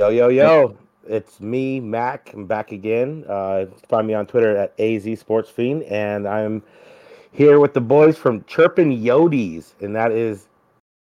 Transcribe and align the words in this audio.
Yo, 0.00 0.10
yo, 0.10 0.28
yo. 0.28 0.76
It's 1.08 1.40
me, 1.40 1.80
Mac. 1.80 2.32
I'm 2.32 2.46
back 2.46 2.70
again. 2.70 3.24
Uh, 3.28 3.66
find 3.88 4.06
me 4.06 4.14
on 4.14 4.26
Twitter 4.28 4.56
at 4.56 4.72
AZ 4.78 5.18
Sports 5.18 5.50
Fiend, 5.50 5.82
and 5.82 6.28
I'm 6.28 6.62
here 7.32 7.58
with 7.58 7.74
the 7.74 7.80
boys 7.80 8.16
from 8.16 8.44
Chirpin 8.44 8.92
Yodies, 8.92 9.72
and 9.80 9.96
that 9.96 10.12
is 10.12 10.46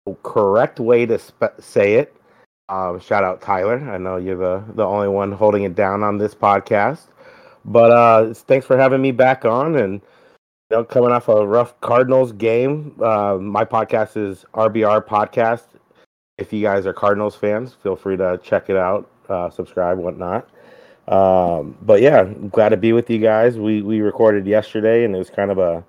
the 0.08 0.16
correct 0.24 0.80
way 0.80 1.06
to 1.06 1.20
spe- 1.20 1.60
say 1.60 1.94
it. 1.94 2.16
Um, 2.70 3.00
shout 3.00 3.24
out 3.24 3.40
Tyler. 3.40 3.88
I 3.88 4.00
know 4.00 4.18
you're 4.18 4.36
the, 4.36 4.64
the 4.74 4.84
only 4.84 5.10
one 5.10 5.32
holding 5.32 5.62
it 5.62 5.76
down 5.76 6.02
on 6.02 6.18
this 6.18 6.34
podcast. 6.34 7.10
But 7.66 7.92
uh, 7.92 8.34
thanks 8.34 8.66
for 8.66 8.78
having 8.78 9.04
me 9.04 9.12
back 9.12 9.46
on. 9.46 9.76
And 9.76 10.02
you 10.72 10.78
know, 10.78 10.84
coming 10.84 11.12
off 11.12 11.28
a 11.28 11.46
rough 11.46 11.80
Cardinals 11.82 12.32
game, 12.32 12.96
uh, 13.00 13.38
my 13.40 13.64
podcast 13.64 14.18
is 14.18 14.44
RBR 14.56 15.06
Podcast 15.06 15.68
if 16.38 16.54
you 16.54 16.62
guys 16.62 16.86
are 16.86 16.94
Cardinals 16.94 17.36
fans, 17.36 17.74
feel 17.82 17.96
free 17.96 18.18
to 18.18 18.40
check 18.44 18.70
it 18.70 18.78
out, 18.78 19.10
uh, 19.28 19.50
subscribe, 19.50 19.98
whatnot. 19.98 20.50
Um, 21.08 21.78
but 21.82 22.02
yeah, 22.02 22.26
glad 22.52 22.70
to 22.70 22.78
be 22.78 22.94
with 22.94 23.10
you 23.10 23.18
guys. 23.18 23.58
We 23.58 23.82
we 23.82 24.02
recorded 24.02 24.46
yesterday, 24.46 25.04
and 25.04 25.16
it 25.16 25.18
was 25.18 25.30
kind 25.30 25.52
of 25.52 25.58
a 25.58 25.84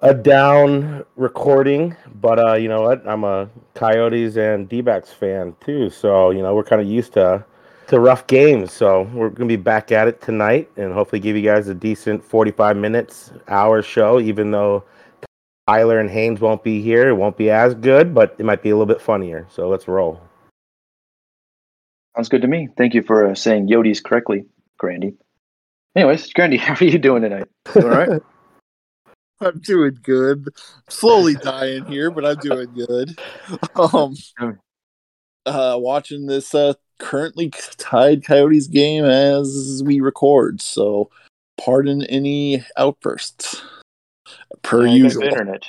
a 0.00 0.14
down 0.14 1.04
recording, 1.16 1.96
but 2.20 2.38
uh, 2.38 2.54
you 2.54 2.68
know 2.68 2.82
what? 2.82 3.06
I'm 3.06 3.24
a 3.24 3.48
Coyotes 3.74 4.36
and 4.36 4.68
D-backs 4.68 5.12
fan 5.12 5.54
too, 5.60 5.90
so 5.90 6.30
you 6.30 6.42
know 6.42 6.54
we're 6.54 6.64
kind 6.64 6.80
of 6.80 6.88
used 6.88 7.12
to 7.14 7.44
to 7.88 8.00
rough 8.00 8.26
games. 8.28 8.72
So 8.72 9.02
we're 9.12 9.28
gonna 9.28 9.48
be 9.48 9.56
back 9.56 9.92
at 9.92 10.08
it 10.08 10.20
tonight, 10.22 10.70
and 10.76 10.92
hopefully 10.92 11.20
give 11.20 11.36
you 11.36 11.42
guys 11.42 11.68
a 11.68 11.74
decent 11.74 12.24
45 12.24 12.76
minutes, 12.76 13.32
hour 13.48 13.82
show. 13.82 14.20
Even 14.20 14.52
though 14.52 14.84
Tyler 15.68 16.00
and 16.00 16.10
Haynes 16.10 16.40
won't 16.40 16.64
be 16.64 16.82
here. 16.82 17.08
It 17.08 17.14
won't 17.14 17.36
be 17.36 17.50
as 17.50 17.74
good, 17.74 18.14
but 18.14 18.34
it 18.38 18.44
might 18.44 18.62
be 18.62 18.70
a 18.70 18.76
little 18.76 18.92
bit 18.92 19.00
funnier. 19.00 19.46
So 19.50 19.68
let's 19.68 19.86
roll. 19.86 20.20
Sounds 22.16 22.28
good 22.28 22.42
to 22.42 22.48
me. 22.48 22.68
Thank 22.76 22.94
you 22.94 23.02
for 23.02 23.26
uh, 23.26 23.34
saying 23.34 23.68
Yodi's 23.68 24.00
correctly, 24.00 24.44
Grandy. 24.78 25.14
Anyways, 25.96 26.32
Grandy, 26.32 26.56
how 26.58 26.74
are 26.74 26.84
you 26.84 26.98
doing 26.98 27.22
tonight? 27.22 27.48
All 27.76 27.82
right. 27.82 28.20
I'm 29.40 29.58
doing 29.58 29.98
good. 30.02 30.48
Slowly 30.88 31.34
dying 31.34 31.84
here, 31.86 32.12
but 32.12 32.24
I'm 32.24 32.36
doing 32.36 32.72
good. 32.74 33.18
Um, 33.74 34.14
uh, 35.44 35.76
watching 35.80 36.26
this 36.26 36.54
uh, 36.54 36.74
currently 37.00 37.50
tied 37.76 38.24
Coyotes 38.24 38.68
game 38.68 39.04
as 39.04 39.82
we 39.84 40.00
record. 40.00 40.60
So, 40.60 41.10
pardon 41.58 42.04
any 42.04 42.64
outbursts 42.76 43.62
per 44.62 44.86
I 44.86 44.90
usual. 44.90 45.22
Got 45.22 45.32
internet. 45.32 45.62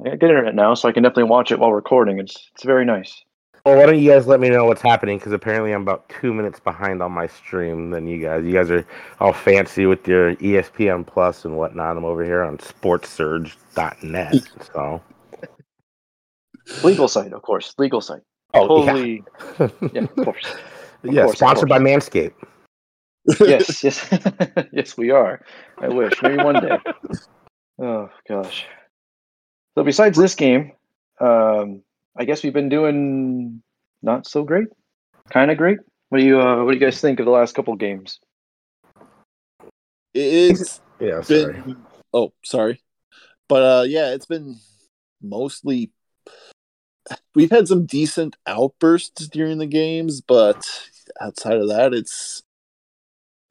I 0.00 0.10
got 0.10 0.18
good 0.18 0.30
internet 0.30 0.54
now, 0.54 0.74
so 0.74 0.88
I 0.88 0.92
can 0.92 1.02
definitely 1.02 1.24
watch 1.24 1.50
it 1.50 1.58
while 1.58 1.72
recording. 1.72 2.18
It's 2.18 2.50
it's 2.54 2.64
very 2.64 2.84
nice. 2.84 3.22
Well, 3.64 3.76
why 3.78 3.86
don't 3.86 3.98
you 3.98 4.10
guys 4.10 4.26
let 4.26 4.40
me 4.40 4.50
know 4.50 4.66
what's 4.66 4.82
happening? 4.82 5.16
Because 5.16 5.32
apparently 5.32 5.72
I'm 5.72 5.80
about 5.82 6.06
two 6.20 6.34
minutes 6.34 6.60
behind 6.60 7.02
on 7.02 7.12
my 7.12 7.26
stream 7.26 7.90
than 7.90 8.06
you 8.06 8.20
guys. 8.20 8.44
You 8.44 8.52
guys 8.52 8.70
are 8.70 8.86
all 9.20 9.32
fancy 9.32 9.86
with 9.86 10.06
your 10.06 10.34
ESPN 10.36 11.06
Plus 11.06 11.46
and 11.46 11.56
whatnot. 11.56 11.96
I'm 11.96 12.04
over 12.04 12.22
here 12.22 12.42
on 12.42 12.58
SportsSurge.net. 12.58 14.34
So 14.74 15.00
Legal 16.82 17.08
site, 17.08 17.32
of 17.32 17.42
course. 17.42 17.74
Legal 17.78 18.00
site. 18.00 18.22
Oh, 18.54 18.68
totally. 18.68 19.24
Yeah, 19.58 19.68
yeah 19.92 20.02
of 20.02 20.16
course. 20.16 20.56
Of 21.02 21.12
yeah, 21.12 21.24
course, 21.24 21.34
of 21.34 21.36
sponsored 21.36 21.68
by. 21.68 21.78
Manscaped. 21.80 22.32
yes, 23.40 23.84
yes, 23.84 24.08
yes, 24.72 24.96
we 24.96 25.10
are. 25.10 25.44
I 25.76 25.88
wish 25.88 26.14
maybe 26.22 26.42
one 26.42 26.62
day. 26.62 26.78
Oh 27.78 28.08
gosh. 28.28 28.66
So 29.76 29.82
besides 29.82 30.16
this 30.16 30.34
game, 30.34 30.72
um, 31.20 31.82
I 32.16 32.24
guess 32.24 32.42
we've 32.42 32.52
been 32.52 32.68
doing 32.68 33.62
not 34.02 34.26
so 34.26 34.44
great, 34.44 34.68
kind 35.30 35.50
of 35.50 35.58
great. 35.58 35.78
What 36.08 36.18
do 36.18 36.24
you 36.24 36.40
uh, 36.40 36.64
What 36.64 36.72
do 36.72 36.78
you 36.78 36.84
guys 36.84 37.00
think 37.00 37.18
of 37.18 37.26
the 37.26 37.32
last 37.32 37.54
couple 37.54 37.74
games? 37.74 38.20
It's 40.14 40.80
Yeah, 41.00 41.20
sorry. 41.22 41.62
been 41.64 41.86
oh 42.12 42.32
sorry, 42.44 42.80
but 43.48 43.62
uh, 43.62 43.82
yeah, 43.82 44.12
it's 44.12 44.26
been 44.26 44.56
mostly. 45.20 45.90
We've 47.34 47.50
had 47.50 47.68
some 47.68 47.84
decent 47.84 48.36
outbursts 48.46 49.26
during 49.28 49.58
the 49.58 49.66
games, 49.66 50.20
but 50.20 50.64
outside 51.20 51.58
of 51.58 51.68
that, 51.68 51.92
it's 51.92 52.42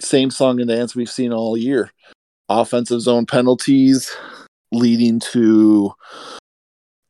same 0.02 0.32
song 0.32 0.60
and 0.60 0.70
dance 0.70 0.96
we've 0.96 1.10
seen 1.10 1.34
all 1.34 1.58
year. 1.58 1.92
Offensive 2.50 3.02
zone 3.02 3.26
penalties 3.26 4.16
leading 4.72 5.20
to 5.20 5.94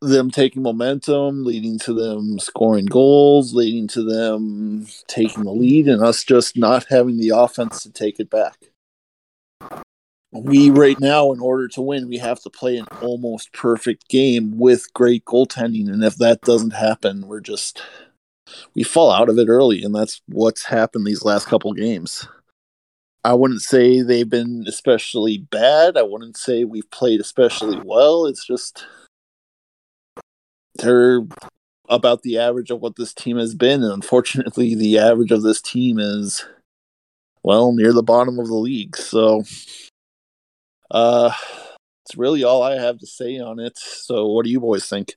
them 0.02 0.30
taking 0.30 0.62
momentum, 0.62 1.46
leading 1.46 1.80
to 1.80 1.94
them 1.94 2.38
scoring 2.40 2.86
goals, 2.86 3.54
leading 3.54 3.88
to 3.88 4.04
them 4.04 4.86
taking 5.08 5.44
the 5.44 5.52
lead, 5.52 5.88
and 5.88 6.04
us 6.04 6.24
just 6.24 6.58
not 6.58 6.86
having 6.90 7.18
the 7.18 7.30
offense 7.30 7.82
to 7.84 7.92
take 7.92 8.20
it 8.20 8.30
back. 8.30 8.58
We, 10.32 10.72
right 10.72 11.00
now, 11.00 11.32
in 11.32 11.40
order 11.40 11.68
to 11.70 11.82
win, 11.82 12.10
we 12.10 12.18
have 12.18 12.42
to 12.42 12.50
play 12.50 12.78
an 12.78 12.88
almost 13.02 13.54
perfect 13.54 14.10
game 14.10 14.58
with 14.58 14.92
great 14.94 15.24
goaltending. 15.26 15.88
And 15.88 16.04
if 16.04 16.16
that 16.18 16.42
doesn't 16.42 16.74
happen, 16.74 17.28
we're 17.28 17.40
just, 17.40 17.82
we 18.74 18.84
fall 18.84 19.12
out 19.12 19.30
of 19.30 19.38
it 19.38 19.48
early. 19.48 19.84
And 19.84 19.94
that's 19.94 20.22
what's 20.28 20.66
happened 20.66 21.06
these 21.06 21.24
last 21.24 21.48
couple 21.48 21.72
games. 21.74 22.28
I 23.26 23.34
wouldn't 23.34 23.62
say 23.62 24.02
they've 24.02 24.30
been 24.30 24.66
especially 24.68 25.38
bad. 25.38 25.98
I 25.98 26.02
wouldn't 26.02 26.36
say 26.36 26.66
we've 26.66 26.90
played 26.92 27.22
especially 27.22 27.80
well. 27.84 28.26
It's 28.26 28.46
just 28.46 28.86
they're 30.76 31.22
about 31.88 32.24
the 32.24 32.38
average 32.38 32.70
of 32.70 32.82
what 32.82 32.96
this 32.98 33.14
team 33.14 33.38
has 33.38 33.56
been. 33.56 33.82
And 33.84 33.94
unfortunately, 33.94 34.76
the 34.76 35.00
average 35.00 35.32
of 35.32 35.42
this 35.42 35.62
team 35.62 36.00
is, 36.00 36.46
well, 37.44 37.72
near 37.72 37.94
the 37.94 38.04
bottom 38.04 38.40
of 38.40 38.48
the 38.48 38.56
league. 38.56 38.98
So, 38.98 39.44
uh, 40.92 41.32
it's 42.06 42.18
really 42.18 42.44
all 42.44 42.62
I 42.62 42.76
have 42.76 43.00
to 43.00 43.08
say 43.08 43.40
on 43.40 43.60
it. 43.60 43.78
So, 43.78 44.28
what 44.28 44.44
do 44.44 44.52
you 44.52 44.60
boys 44.60 44.88
think? 44.88 45.16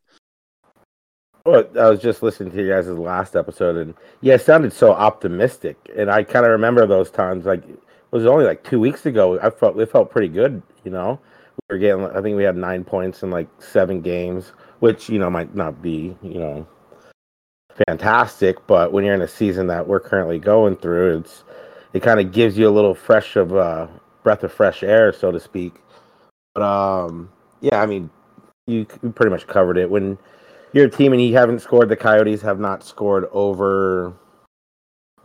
Well, 1.44 1.64
I 1.78 1.88
was 1.90 2.00
just 2.00 2.22
listening 2.22 2.52
to 2.52 2.62
you 2.62 2.68
guys' 2.68 2.88
last 2.88 3.36
episode, 3.36 3.76
and 3.76 3.94
yeah, 4.20 4.34
it 4.34 4.42
sounded 4.42 4.72
so 4.72 4.92
optimistic, 4.92 5.76
and 5.96 6.10
I 6.10 6.24
kind 6.24 6.44
of 6.44 6.50
remember 6.50 6.86
those 6.86 7.08
times. 7.08 7.44
Like 7.46 7.62
was 8.16 8.26
only 8.26 8.44
like 8.44 8.64
two 8.64 8.80
weeks 8.80 9.06
ago. 9.06 9.38
I 9.40 9.50
felt 9.50 9.78
it 9.78 9.90
felt 9.90 10.10
pretty 10.10 10.28
good. 10.28 10.62
You 10.84 10.90
know, 10.90 11.20
we 11.68 11.74
were 11.74 11.78
getting. 11.78 12.04
I 12.06 12.20
think 12.22 12.36
we 12.36 12.44
had 12.44 12.56
nine 12.56 12.84
points 12.84 13.22
in 13.22 13.30
like 13.30 13.48
seven 13.58 14.00
games, 14.00 14.52
which 14.80 15.08
you 15.08 15.18
know 15.18 15.30
might 15.30 15.54
not 15.54 15.82
be 15.82 16.16
you 16.22 16.40
know 16.40 16.66
fantastic, 17.86 18.66
but 18.66 18.92
when 18.92 19.04
you're 19.04 19.14
in 19.14 19.22
a 19.22 19.28
season 19.28 19.66
that 19.66 19.86
we're 19.86 20.00
currently 20.00 20.38
going 20.38 20.76
through, 20.76 21.18
it's 21.18 21.44
it 21.92 22.02
kind 22.02 22.20
of 22.20 22.32
gives 22.32 22.56
you 22.56 22.68
a 22.68 22.70
little 22.70 22.94
fresh 22.94 23.36
of 23.36 23.54
uh, 23.54 23.86
breath 24.22 24.42
of 24.42 24.52
fresh 24.52 24.82
air, 24.82 25.12
so 25.12 25.30
to 25.30 25.38
speak. 25.38 25.74
But 26.54 26.62
um, 26.62 27.30
yeah, 27.60 27.82
I 27.82 27.86
mean, 27.86 28.10
you, 28.66 28.86
you 29.02 29.10
pretty 29.10 29.30
much 29.30 29.46
covered 29.46 29.76
it 29.76 29.90
when 29.90 30.16
you're 30.72 30.86
a 30.86 30.90
team 30.90 31.12
and 31.12 31.22
you 31.22 31.34
haven't 31.34 31.60
scored. 31.60 31.88
The 31.88 31.96
Coyotes 31.96 32.42
have 32.42 32.58
not 32.58 32.82
scored 32.82 33.26
over 33.32 34.14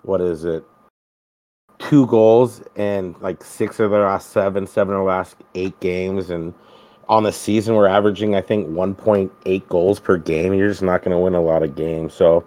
what 0.03 0.21
is 0.21 0.45
it? 0.45 0.65
Two 1.91 2.07
goals 2.07 2.61
and 2.77 3.19
like 3.19 3.43
six 3.43 3.77
of 3.81 3.91
their 3.91 4.05
last 4.05 4.29
seven, 4.29 4.65
seven 4.65 4.93
of 4.93 4.99
their 4.99 5.05
last 5.05 5.35
eight 5.55 5.77
games, 5.81 6.29
and 6.29 6.53
on 7.09 7.23
the 7.23 7.33
season 7.33 7.75
we're 7.75 7.85
averaging 7.85 8.33
I 8.33 8.39
think 8.39 8.69
1.8 8.69 9.67
goals 9.67 9.99
per 9.99 10.15
game. 10.15 10.53
You're 10.53 10.69
just 10.69 10.81
not 10.81 11.03
going 11.03 11.11
to 11.11 11.17
win 11.17 11.35
a 11.35 11.41
lot 11.41 11.63
of 11.63 11.75
games. 11.75 12.13
So, 12.13 12.45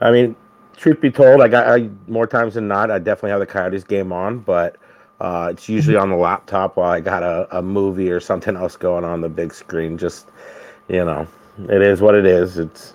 I 0.00 0.10
mean, 0.10 0.34
truth 0.78 0.98
be 1.02 1.10
told, 1.10 1.42
I 1.42 1.48
got 1.48 1.68
I, 1.68 1.90
more 2.06 2.26
times 2.26 2.54
than 2.54 2.68
not. 2.68 2.90
I 2.90 2.98
definitely 2.98 3.32
have 3.32 3.40
the 3.40 3.46
Coyotes 3.46 3.84
game 3.84 4.12
on, 4.12 4.38
but 4.38 4.78
uh, 5.20 5.48
it's 5.52 5.68
usually 5.68 5.98
on 5.98 6.08
the 6.08 6.16
laptop 6.16 6.78
while 6.78 6.90
I 6.90 7.00
got 7.00 7.22
a, 7.22 7.46
a 7.58 7.60
movie 7.60 8.10
or 8.10 8.18
something 8.18 8.56
else 8.56 8.76
going 8.76 9.04
on 9.04 9.20
the 9.20 9.28
big 9.28 9.52
screen. 9.52 9.98
Just 9.98 10.28
you 10.88 11.04
know, 11.04 11.28
it 11.68 11.82
is 11.82 12.00
what 12.00 12.14
it 12.14 12.24
is. 12.24 12.56
It's 12.56 12.94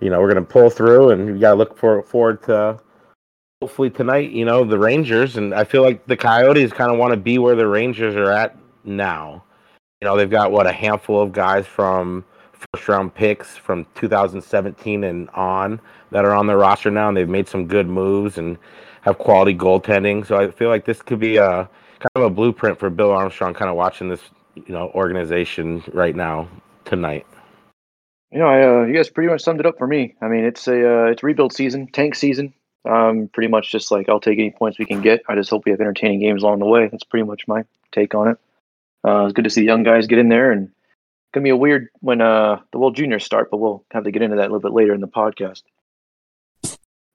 you 0.00 0.10
know 0.10 0.20
we're 0.20 0.34
gonna 0.34 0.42
pull 0.42 0.68
through, 0.68 1.10
and 1.10 1.28
you 1.28 1.38
gotta 1.38 1.54
look 1.54 1.78
for, 1.78 2.02
forward 2.02 2.42
to 2.44 2.80
hopefully 3.66 3.90
tonight. 3.90 4.30
You 4.30 4.44
know 4.44 4.62
the 4.62 4.78
Rangers, 4.78 5.36
and 5.36 5.52
I 5.52 5.64
feel 5.64 5.82
like 5.82 6.06
the 6.06 6.16
Coyotes 6.16 6.72
kind 6.72 6.92
of 6.92 6.98
want 6.98 7.12
to 7.14 7.16
be 7.16 7.36
where 7.36 7.56
the 7.56 7.66
Rangers 7.66 8.14
are 8.14 8.30
at 8.30 8.56
now. 8.84 9.42
You 10.00 10.06
know 10.06 10.16
they've 10.16 10.30
got 10.30 10.52
what 10.52 10.68
a 10.68 10.72
handful 10.72 11.20
of 11.20 11.32
guys 11.32 11.66
from 11.66 12.24
first 12.52 12.86
round 12.86 13.12
picks 13.12 13.56
from 13.56 13.84
2017 13.96 15.02
and 15.02 15.28
on 15.30 15.80
that 16.12 16.24
are 16.24 16.32
on 16.32 16.46
their 16.46 16.58
roster 16.58 16.92
now, 16.92 17.08
and 17.08 17.16
they've 17.16 17.28
made 17.28 17.48
some 17.48 17.66
good 17.66 17.88
moves 17.88 18.38
and 18.38 18.56
have 19.00 19.18
quality 19.18 19.52
goaltending. 19.52 20.24
So 20.24 20.36
I 20.36 20.52
feel 20.52 20.68
like 20.68 20.84
this 20.84 21.02
could 21.02 21.18
be 21.18 21.38
a 21.38 21.68
kind 21.98 22.10
of 22.14 22.22
a 22.22 22.30
blueprint 22.30 22.78
for 22.78 22.88
Bill 22.88 23.10
Armstrong, 23.10 23.52
kind 23.52 23.68
of 23.68 23.74
watching 23.74 24.08
this 24.08 24.22
you 24.54 24.72
know 24.72 24.92
organization 24.94 25.82
right 25.92 26.14
now 26.14 26.48
tonight. 26.84 27.26
You 28.30 28.38
know, 28.38 28.46
I, 28.46 28.62
uh, 28.62 28.84
you 28.84 28.94
guys 28.94 29.10
pretty 29.10 29.28
much 29.28 29.42
summed 29.42 29.58
it 29.58 29.66
up 29.66 29.76
for 29.76 29.88
me. 29.88 30.14
I 30.22 30.28
mean, 30.28 30.44
it's 30.44 30.68
a 30.68 31.06
uh, 31.06 31.10
it's 31.10 31.24
rebuild 31.24 31.52
season, 31.52 31.88
tank 31.88 32.14
season. 32.14 32.54
Um, 32.86 33.28
pretty 33.32 33.48
much 33.48 33.72
just 33.72 33.90
like 33.90 34.08
I'll 34.08 34.20
take 34.20 34.38
any 34.38 34.50
points 34.50 34.78
we 34.78 34.86
can 34.86 35.02
get. 35.02 35.22
I 35.28 35.34
just 35.34 35.50
hope 35.50 35.64
we 35.64 35.72
have 35.72 35.80
entertaining 35.80 36.20
games 36.20 36.42
along 36.42 36.60
the 36.60 36.66
way. 36.66 36.88
That's 36.88 37.04
pretty 37.04 37.24
much 37.24 37.48
my 37.48 37.64
take 37.92 38.14
on 38.14 38.28
it. 38.28 38.38
Uh, 39.06 39.24
it's 39.24 39.32
good 39.32 39.44
to 39.44 39.50
see 39.50 39.60
the 39.60 39.66
young 39.66 39.82
guys 39.82 40.06
get 40.06 40.18
in 40.18 40.28
there, 40.28 40.52
and 40.52 40.64
it's 40.66 41.32
gonna 41.32 41.44
be 41.44 41.50
a 41.50 41.56
weird 41.56 41.88
when 42.00 42.20
uh, 42.20 42.60
the 42.72 42.78
World 42.78 42.96
Juniors 42.96 43.24
start, 43.24 43.50
but 43.50 43.58
we'll 43.58 43.84
have 43.90 44.04
to 44.04 44.10
get 44.10 44.22
into 44.22 44.36
that 44.36 44.42
a 44.42 44.52
little 44.52 44.60
bit 44.60 44.72
later 44.72 44.94
in 44.94 45.00
the 45.00 45.08
podcast. 45.08 45.62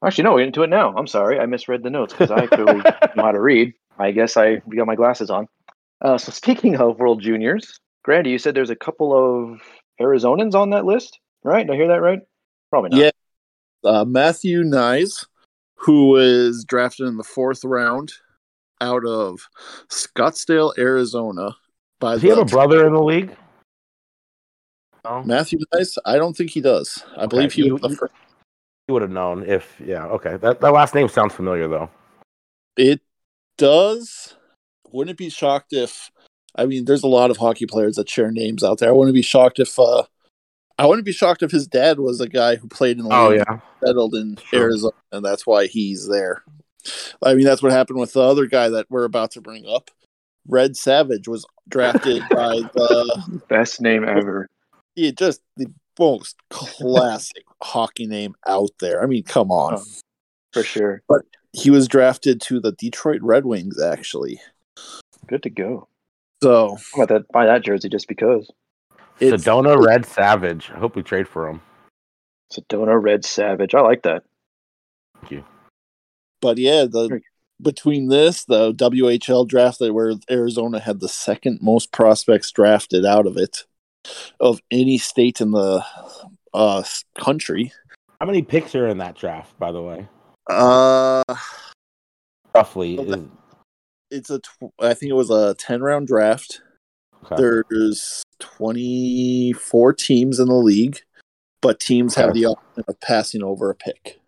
Actually, 0.03 0.23
no, 0.23 0.33
we're 0.33 0.45
into 0.45 0.63
it 0.63 0.69
now. 0.69 0.95
I'm 0.97 1.07
sorry, 1.07 1.39
I 1.39 1.45
misread 1.45 1.83
the 1.83 1.89
notes 1.89 2.13
because 2.13 2.31
I 2.31 2.47
clearly 2.47 2.81
know 3.15 3.23
how 3.23 3.31
to 3.31 3.41
read. 3.41 3.73
I 4.00 4.12
guess 4.12 4.35
I 4.35 4.56
got 4.56 4.88
my 4.88 4.95
glasses 4.95 5.29
on. 5.29 5.47
Uh, 6.01 6.18
so 6.18 6.31
speaking 6.31 6.75
of 6.77 6.97
World 6.97 7.21
Juniors, 7.21 7.79
Grandy, 8.03 8.31
you 8.31 8.39
said 8.39 8.56
there's 8.56 8.71
a 8.71 8.75
couple 8.75 9.13
of 9.13 9.62
Arizonans 10.00 10.56
on 10.56 10.71
that 10.71 10.85
list, 10.85 11.19
right? 11.44 11.65
Did 11.65 11.73
I 11.73 11.75
hear 11.75 11.88
that 11.89 12.01
right? 12.01 12.19
Probably 12.71 12.89
not. 12.89 13.00
Yeah. 13.00 13.12
Uh, 13.83 14.06
Matthew 14.06 14.63
Knies, 14.63 15.25
who 15.81 16.10
was 16.10 16.63
drafted 16.63 17.07
in 17.07 17.18
the 17.18 17.24
fourth 17.24 17.63
round 17.63 18.13
out 18.81 19.06
of 19.06 19.48
Scottsdale, 19.89 20.78
Arizona. 20.78 21.56
By 22.00 22.13
Does 22.13 22.22
he 22.22 22.30
have 22.30 22.38
a 22.38 22.45
brother 22.45 22.86
in 22.86 22.94
the 22.94 23.01
league? 23.01 23.36
No. 25.04 25.24
Matthew 25.24 25.60
Knies? 25.74 25.98
I 26.06 26.18
don't 26.18 26.38
think 26.38 26.51
he 26.51 26.62
does. 26.62 27.04
I 27.18 27.25
believe 27.25 27.54
he 27.54 27.66
you- 27.66 27.74
was 27.74 27.81
the 27.81 27.89
first. 27.89 28.13
You 28.88 28.94
would 28.94 29.01
have 29.04 29.12
known 29.12 29.44
if, 29.44 29.80
yeah, 29.83 30.06
okay. 30.06 30.38
That, 30.38 30.60
that 30.60 30.74
last 30.74 30.94
name 30.94 31.07
sounds 31.07 31.33
familiar, 31.33 31.68
though. 31.68 31.89
It 32.75 33.01
does. 33.57 34.36
Wouldn't 34.92 35.12
it 35.12 35.18
be 35.18 35.30
shocked 35.30 35.74
if. 35.74 36.12
I 36.56 36.66
mean, 36.66 36.86
there's 36.86 37.04
a 37.04 37.07
lot 37.07 37.31
of 37.31 37.38
hockey 37.38 37.66
players 37.66 37.95
that 37.95 38.10
share 38.10 38.31
names 38.31 38.63
out 38.63 38.80
there. 38.80 38.89
I 38.89 38.92
wouldn't 38.92 39.16
be 39.16 39.22
shocked 39.22 39.60
if. 39.60 39.80
uh 39.80 40.04
I 40.81 40.88
wouldn't 40.88 41.06
be 41.06 41.12
shocked 41.12 41.44
if 41.44 41.51
his 41.51 41.68
dad 41.68 42.00
was 42.00 42.19
a 42.22 42.28
guy 42.28 42.56
who 42.56 42.68
played 42.68 42.98
in 42.98 43.04
the 43.07 43.16
Oh, 43.16 43.30
league, 43.30 43.44
yeah. 43.48 43.60
settled 43.86 44.16
in 44.16 44.38
Sure. 44.50 44.62
Arizona, 44.62 44.94
and 45.12 45.24
that's 45.24 45.45
why 45.45 45.68
he's 45.68 46.07
there. 46.07 46.44
I 47.22 47.36
mean, 47.36 47.45
that's 47.45 47.62
what 47.62 47.72
happened 47.72 48.00
with 48.00 48.13
the 48.13 48.22
other 48.22 48.48
guy 48.48 48.69
that 48.69 48.88
we're 48.89 49.04
about 49.04 49.30
to 49.31 49.42
bring 49.42 49.68
up. 49.68 49.92
Red 50.48 50.75
Savage 50.75 51.28
was 51.28 51.45
drafted 51.69 52.24
by 52.31 52.62
the 52.74 53.42
Best 53.48 53.80
name 53.80 54.04
ever. 54.04 54.48
yeah, 54.95 55.12
just 55.12 55.42
the 55.56 55.68
most 56.00 56.38
classic 56.50 57.44
hockey 57.62 58.07
name 58.07 58.33
out 58.48 58.72
there. 58.80 59.04
I 59.04 59.06
mean, 59.06 59.22
come 59.24 59.51
on. 59.51 59.75
Oh. 59.75 59.83
For 60.54 60.63
sure. 60.63 61.04
But 61.07 61.22
he 61.54 61.69
was 61.69 61.88
drafted 61.88 62.42
to 62.42 62.60
the 62.60 62.72
Detroit 62.72 63.22
Red 63.22 63.45
Wings, 63.45 63.80
actually. 63.80 64.42
Good 65.28 65.44
to 65.44 65.50
go. 65.51 65.88
So 66.42 66.78
about 67.00 67.28
buy 67.31 67.45
that 67.45 67.63
jersey 67.63 67.88
just 67.88 68.07
because. 68.07 68.50
It's 69.21 69.44
Sedona 69.44 69.77
Red 69.83 70.06
Savage. 70.06 70.71
I 70.73 70.79
hope 70.79 70.95
we 70.95 71.03
trade 71.03 71.27
for 71.27 71.47
him. 71.47 71.62
Sedona 72.51 73.01
Red 73.01 73.23
Savage. 73.25 73.73
I 73.75 73.81
like 73.81 74.03
that. 74.03 74.23
Thank 75.21 75.31
you. 75.31 75.45
but 76.41 76.57
yeah, 76.57 76.85
the 76.85 77.21
between 77.62 78.07
this, 78.07 78.44
the 78.45 78.73
WHL 78.73 79.47
draft 79.47 79.77
that 79.79 79.94
where 79.94 80.13
Arizona 80.29 80.79
had 80.79 81.00
the 81.00 81.07
second 81.09 81.59
most 81.62 81.91
prospects 81.91 82.51
drafted 82.51 83.06
out 83.06 83.27
of 83.27 83.38
it 83.38 83.65
of 84.39 84.59
any 84.71 84.97
state 84.97 85.41
in 85.41 85.51
the 85.51 85.85
uh 86.53 86.83
country. 87.19 87.71
How 88.19 88.25
many 88.25 88.41
picks 88.41 88.73
are 88.75 88.88
in 88.88 88.97
that 88.97 89.15
draft, 89.15 89.57
by 89.59 89.71
the 89.71 89.81
way? 89.81 90.07
Uh 90.50 91.23
Roughly. 92.56 92.97
Well, 92.97 93.13
Is, 93.13 93.25
it's 94.09 94.29
a 94.29 94.39
tw- 94.39 94.73
I 94.79 94.94
think 94.94 95.12
it 95.12 95.15
was 95.15 95.29
a 95.29 95.53
10 95.56 95.81
round 95.81 96.07
draft. 96.07 96.62
okay. 97.23 97.35
There's 97.69 98.23
24 98.42 99.94
teams 99.94 100.40
in 100.40 100.48
the 100.48 100.56
league, 100.56 101.00
but 101.62 101.80
teams 101.80 102.16
have 102.16 102.34
the 102.34 102.46
option 102.46 102.84
of 102.88 103.00
passing 103.02 103.44
over 103.44 103.70
a 103.70 103.76
pick. 103.76 104.20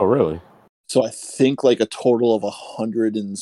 Oh, 0.00 0.06
really? 0.06 0.40
So 0.88 1.04
I 1.04 1.10
think 1.10 1.64
like 1.64 1.80
a 1.80 1.86
total 1.86 2.34
of 2.34 2.44
a 2.44 2.50
hundred 2.50 3.16
and 3.16 3.36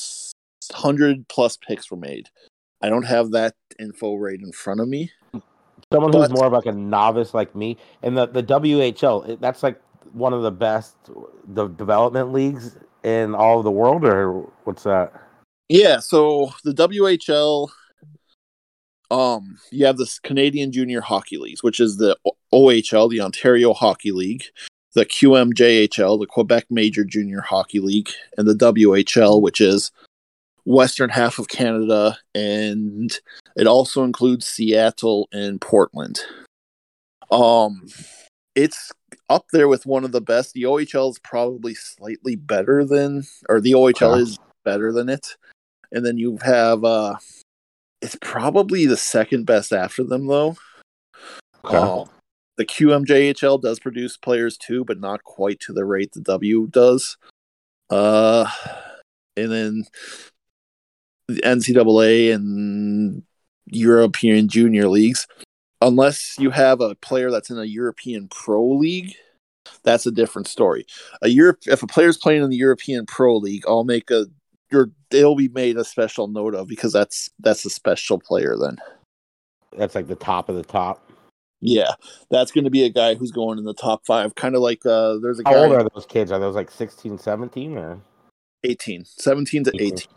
hundred 0.73 1.29
plus 1.29 1.57
picks 1.57 1.91
were 1.91 1.97
made. 1.97 2.29
I 2.81 2.89
don't 2.89 3.05
have 3.05 3.31
that 3.33 3.55
info 3.79 4.17
right 4.17 4.41
in 4.41 4.53
front 4.53 4.81
of 4.81 4.89
me. 4.89 5.11
Someone 5.93 6.13
who's 6.13 6.29
But- 6.29 6.37
more 6.37 6.47
of 6.47 6.53
like 6.53 6.67
a 6.67 6.73
novice 6.73 7.35
like 7.35 7.55
me, 7.55 7.77
and 8.03 8.17
the 8.17 8.27
the 8.27 8.43
WHL, 8.43 9.39
that's 9.41 9.63
like 9.63 9.81
one 10.13 10.33
of 10.33 10.43
the 10.43 10.51
best 10.51 10.97
the 11.47 11.69
development 11.69 12.33
leagues 12.33 12.77
in 13.03 13.35
all 13.35 13.59
of 13.59 13.65
the 13.65 13.71
world, 13.71 14.05
or 14.05 14.49
what's 14.65 14.85
that? 14.85 15.13
Yeah, 15.69 16.01
so 16.01 16.53
the 16.65 16.73
WHL, 16.73 17.69
um, 19.13 19.59
you 19.71 19.85
have 19.85 19.99
this 19.99 20.19
Canadian 20.19 20.73
Junior 20.73 21.03
Hockey 21.03 21.37
Leagues, 21.37 21.63
which 21.63 21.81
is 21.81 21.99
the 21.99 22.17
OHL, 22.53 23.11
the 23.11 23.21
Ontario 23.21 23.75
Hockey 23.75 24.11
League, 24.11 24.45
the 24.95 25.05
QMJHL, 25.05 26.19
the 26.19 26.27
Quebec 26.27 26.67
Major 26.71 27.05
Junior 27.05 27.43
Hockey 27.43 27.81
League, 27.81 28.09
and 28.39 28.49
the 28.49 28.55
WHL, 28.55 29.43
which 29.43 29.61
is 29.61 29.91
western 30.65 31.11
half 31.11 31.39
of 31.39 31.49
Canada, 31.49 32.17
and 32.35 33.21
it 33.57 33.67
also 33.67 34.03
includes 34.03 34.47
Seattle 34.47 35.29
and 35.31 35.61
Portland. 35.61 36.21
Um, 37.31 37.87
it's 38.55 38.93
up 39.29 39.47
there 39.53 39.69
with 39.69 39.85
one 39.85 40.05
of 40.05 40.13
the 40.13 40.21
best. 40.23 40.55
The 40.55 40.63
OHL 40.63 41.11
is 41.11 41.19
probably 41.19 41.75
slightly 41.75 42.37
better 42.37 42.85
than, 42.85 43.25
or 43.49 43.61
the 43.61 43.73
OHL 43.73 44.13
Okay. 44.15 44.23
is 44.23 44.39
better 44.65 44.91
than 44.91 45.11
it. 45.11 45.37
And 45.91 46.07
then 46.07 46.17
you 46.17 46.39
have, 46.43 46.85
uh, 46.85 47.17
it's 48.03 48.17
probably 48.21 48.85
the 48.85 48.97
second 48.97 49.47
best 49.47 49.73
after 49.73 50.03
them, 50.03 50.27
though. 50.27 50.57
Okay. 51.65 51.77
Uh, 51.77 52.05
the 52.57 52.67
QMJHL 52.67 53.63
does 53.63 53.79
produce 53.79 54.17
players 54.17 54.59
too, 54.59 54.85
but 54.85 55.01
not 55.01 55.25
quite 55.25 55.61
to 55.61 55.73
the 55.73 55.85
rate 55.85 56.13
the 56.13 56.21
W 56.21 56.67
does. 56.67 57.17
Uh, 57.89 58.49
and 59.37 59.51
then 59.51 59.85
the 61.29 61.41
NCAA 61.43 62.35
and 62.35 63.23
European 63.67 64.49
Junior 64.49 64.89
Leagues, 64.89 65.27
unless 65.81 66.37
you 66.39 66.51
have 66.51 66.81
a 66.81 66.95
player 66.97 67.31
that's 67.31 67.51
in 67.51 67.59
a 67.59 67.65
European 67.65 68.29
Pro 68.29 68.67
League, 68.67 69.15
that's 69.85 70.07
a 70.07 70.13
different 70.13 70.49
story. 70.49 70.87
A 71.23 71.29
Europe, 71.29 71.61
if 71.67 71.83
a 71.83 71.87
player's 71.87 72.19
playing 72.19 72.43
in 72.43 72.51
the 72.51 72.57
European 72.57 73.07
Pro 73.07 73.37
League, 73.37 73.65
I'll 73.67 73.85
make 73.85 74.11
a 74.11 74.27
your 74.73 74.91
they'll 75.11 75.37
be 75.37 75.49
made 75.49 75.77
a 75.77 75.85
special 75.85 76.27
note 76.27 76.55
of 76.55 76.67
because 76.67 76.93
that's 76.93 77.31
that's 77.41 77.65
a 77.65 77.71
special 77.71 78.19
player 78.19 78.57
then. 78.59 78.79
That's 79.77 79.95
like 79.95 80.09
the 80.09 80.15
top 80.15 80.49
of 80.49 80.57
the 80.57 80.65
top. 80.65 81.11
Yeah, 81.61 81.93
that's 82.29 82.51
going 82.51 82.65
to 82.65 82.71
be 82.71 82.85
a 82.85 82.91
guy 82.91 83.15
who's 83.15 83.31
going 83.31 83.59
in 83.59 83.65
the 83.65 83.75
top 83.75 84.05
five, 84.05 84.35
kind 84.35 84.57
of 84.57 84.63
like 84.63 84.85
uh, 84.85 85.19
there's 85.23 85.39
a 85.39 85.43
How 85.45 85.53
guy 85.53 85.59
old 85.61 85.73
are 85.73 85.89
those 85.95 86.07
kids? 86.07 86.33
Are 86.33 86.41
those 86.41 86.57
like 86.57 86.73
16, 86.73 87.19
17 87.19 87.79
or 87.79 88.01
18, 88.65 89.05
17 89.05 89.65
to 89.65 89.71
18. 89.75 89.87
18. 89.87 90.09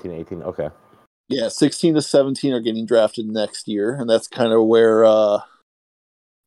18, 0.00 0.12
18? 0.20 0.42
Okay. 0.42 0.68
Yeah, 1.28 1.48
16 1.48 1.94
to 1.94 2.02
17 2.02 2.52
are 2.52 2.60
getting 2.60 2.86
drafted 2.86 3.26
next 3.26 3.68
year, 3.68 3.94
and 3.94 4.10
that's 4.10 4.28
kind 4.28 4.52
of 4.52 4.66
where 4.66 5.04
uh, 5.04 5.38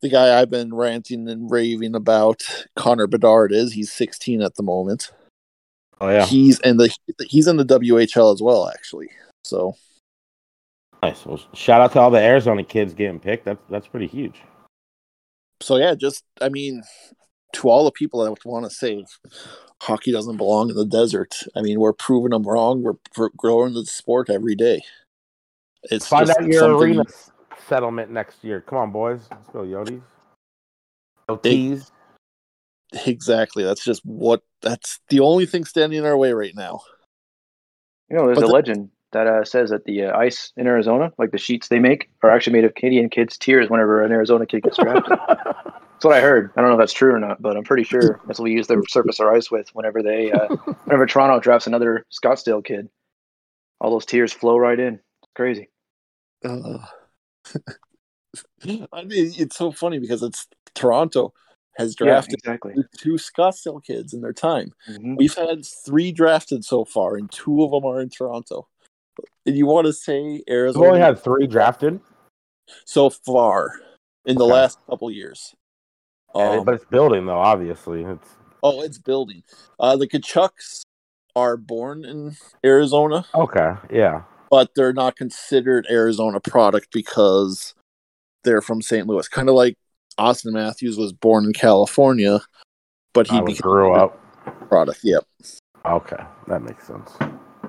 the 0.01 0.09
guy 0.09 0.39
I've 0.39 0.49
been 0.49 0.75
ranting 0.75 1.27
and 1.27 1.49
raving 1.49 1.95
about, 1.95 2.43
Connor 2.75 3.07
Bedard, 3.07 3.51
is. 3.51 3.73
He's 3.73 3.91
16 3.91 4.41
at 4.41 4.55
the 4.55 4.63
moment. 4.63 5.11
Oh, 5.99 6.09
yeah. 6.09 6.25
He's 6.25 6.59
in 6.59 6.77
the 6.77 6.94
he's 7.27 7.47
in 7.47 7.57
the 7.57 7.66
WHL 7.66 8.33
as 8.33 8.42
well, 8.42 8.69
actually. 8.69 9.09
So 9.44 9.75
Nice. 11.04 11.25
Well, 11.25 11.39
shout 11.54 11.81
out 11.81 11.92
to 11.94 11.99
all 11.99 12.09
the 12.09 12.19
Arizona 12.19 12.63
kids 12.63 12.94
getting 12.94 13.19
picked. 13.19 13.45
That's 13.45 13.61
that's 13.69 13.87
pretty 13.87 14.07
huge. 14.07 14.42
so 15.61 15.77
yeah, 15.77 15.95
just 15.95 16.23
I 16.42 16.49
mean, 16.49 16.83
to 17.54 17.69
all 17.69 17.85
the 17.85 17.92
people 17.92 18.23
that 18.23 18.45
want 18.45 18.66
to 18.66 18.71
say 18.71 19.06
hockey 19.81 20.11
doesn't 20.11 20.37
belong 20.37 20.69
in 20.69 20.75
the 20.75 20.85
desert, 20.85 21.35
I 21.56 21.61
mean, 21.61 21.80
we're 21.80 21.94
proving 21.94 22.31
them 22.31 22.44
wrong. 22.44 22.81
We're, 22.83 22.94
we're 23.16 23.30
growing 23.37 23.73
the 23.73 23.85
sport 23.85 24.30
every 24.30 24.56
day. 24.56 24.81
It's 25.83 26.07
Find 26.07 26.27
just 26.27 26.39
out 26.39 26.45
your 26.47 26.59
something- 26.61 26.89
arena 26.97 27.04
settlement 27.68 28.11
next 28.11 28.44
year. 28.44 28.61
Come 28.61 28.77
on, 28.80 28.92
boys. 28.92 29.21
Let's 29.30 29.49
go, 29.49 29.59
Yodis. 29.59 30.01
No 31.30 31.35
teas. 31.37 31.92
Exactly. 33.06 33.63
That's 33.63 33.83
just 33.83 34.01
what. 34.06 34.41
That's 34.61 34.99
the 35.09 35.19
only 35.19 35.45
thing 35.45 35.65
standing 35.65 35.99
in 35.99 36.06
our 36.06 36.17
way 36.17 36.33
right 36.33 36.56
now. 36.56 36.79
You 38.09 38.17
know, 38.17 38.25
there's 38.25 38.37
But 38.37 38.45
a 38.45 38.47
the- 38.47 38.53
legend 38.53 38.89
that 39.13 39.27
uh, 39.27 39.44
says 39.45 39.69
that 39.69 39.85
the 39.85 40.06
uh, 40.06 40.17
ice 40.17 40.51
in 40.57 40.67
Arizona, 40.67 41.11
like 41.17 41.31
the 41.31 41.37
sheets 41.37 41.67
they 41.69 41.79
make, 41.79 42.09
are 42.23 42.29
actually 42.29 42.53
made 42.53 42.65
of 42.65 42.75
Canadian 42.75 43.09
kids' 43.09 43.37
tears 43.37 43.69
whenever 43.69 44.03
an 44.03 44.11
Arizona 44.11 44.45
kid 44.45 44.63
gets 44.63 44.77
drafted. 44.77 45.17
that's 45.27 46.03
what 46.03 46.13
I 46.13 46.21
heard. 46.21 46.51
I 46.56 46.61
don't 46.61 46.69
know 46.69 46.75
if 46.75 46.79
that's 46.79 46.94
true 46.94 47.13
or 47.13 47.19
not, 47.19 47.41
but 47.41 47.56
I'm 47.57 47.63
pretty 47.63 47.83
sure 47.83 48.19
that's 48.27 48.39
what 48.39 48.45
we 48.45 48.51
use 48.51 48.67
the 48.67 48.83
surface 48.89 49.19
our 49.19 49.33
ice 49.33 49.49
with 49.49 49.69
whenever 49.73 50.01
they, 50.03 50.31
uh, 50.31 50.47
whenever 50.85 51.06
Toronto 51.06 51.39
drafts 51.39 51.67
another 51.67 52.06
Scottsdale 52.11 52.63
kid. 52.63 52.89
All 53.79 53.91
those 53.91 54.06
tears 54.06 54.33
flow 54.33 54.57
right 54.57 54.79
in. 54.79 54.95
It's 54.95 55.31
crazy. 55.35 55.69
Uh, 56.44 56.79
I 58.91 59.03
mean, 59.03 59.33
it's 59.37 59.56
so 59.56 59.71
funny 59.71 59.99
because 59.99 60.23
it's 60.23 60.47
Toronto 60.73 61.33
has 61.77 61.95
drafted 61.95 62.39
yeah, 62.43 62.53
exactly. 62.53 62.83
two 62.97 63.13
Scottsdale 63.13 63.83
kids 63.83 64.13
in 64.13 64.21
their 64.21 64.33
time. 64.33 64.71
Mhm. 64.89 65.15
We've 65.17 65.35
had 65.35 65.65
three 65.65 66.11
drafted 66.11 66.65
so 66.65 66.85
far, 66.85 67.15
and 67.15 67.31
two 67.31 67.63
of 67.63 67.71
them 67.71 67.85
are 67.85 68.01
in 68.01 68.09
Toronto. 68.09 68.67
And 69.45 69.55
you 69.55 69.65
want 69.65 69.85
to 69.87 69.93
say 69.93 70.43
Arizona? 70.49 70.81
We've 70.81 70.89
only 70.89 71.01
had 71.01 71.19
three 71.19 71.47
drafted, 71.47 71.99
so 72.85 73.09
far 73.09 73.79
in 74.25 74.37
the 74.37 74.43
Okay. 74.45 74.53
last 74.53 74.79
couple 74.89 75.09
years? 75.11 75.55
Um, 76.35 76.65
but 76.65 76.75
it's 76.75 76.85
building 76.85 77.25
though. 77.25 77.39
Obviously, 77.39 78.03
it's 78.03 78.27
oh, 78.63 78.81
it's 78.81 78.97
building. 78.97 79.43
Uh, 79.79 79.95
the 79.95 80.07
Tkachuks 80.07 80.81
are 81.35 81.57
born 81.57 82.03
in 82.05 82.35
Arizona. 82.65 83.25
okay. 83.35 83.73
Yeah. 83.91 84.23
but 84.49 84.73
they're 84.75 84.93
not 84.93 85.15
considered 85.17 85.85
Arizona 85.89 86.39
product 86.39 86.87
because 86.93 87.75
they're 88.45 88.61
from 88.61 88.81
St. 88.81 89.05
Louis. 89.05 89.27
Kind 89.27 89.49
of 89.49 89.55
like 89.55 89.75
Auston 90.18 90.54
Matthews 90.54 90.97
was 90.97 91.14
born 91.14 91.45
in 91.45 91.54
California, 91.54 92.42
but 93.14 93.28
he 93.28 93.38
I 93.38 93.54
grew 93.62 93.94
up. 93.94 94.19
product. 94.69 95.00
Yep. 95.04 95.24
Okay, 95.86 96.24
that 96.47 96.62
makes 96.62 96.86
sense. 96.88 97.12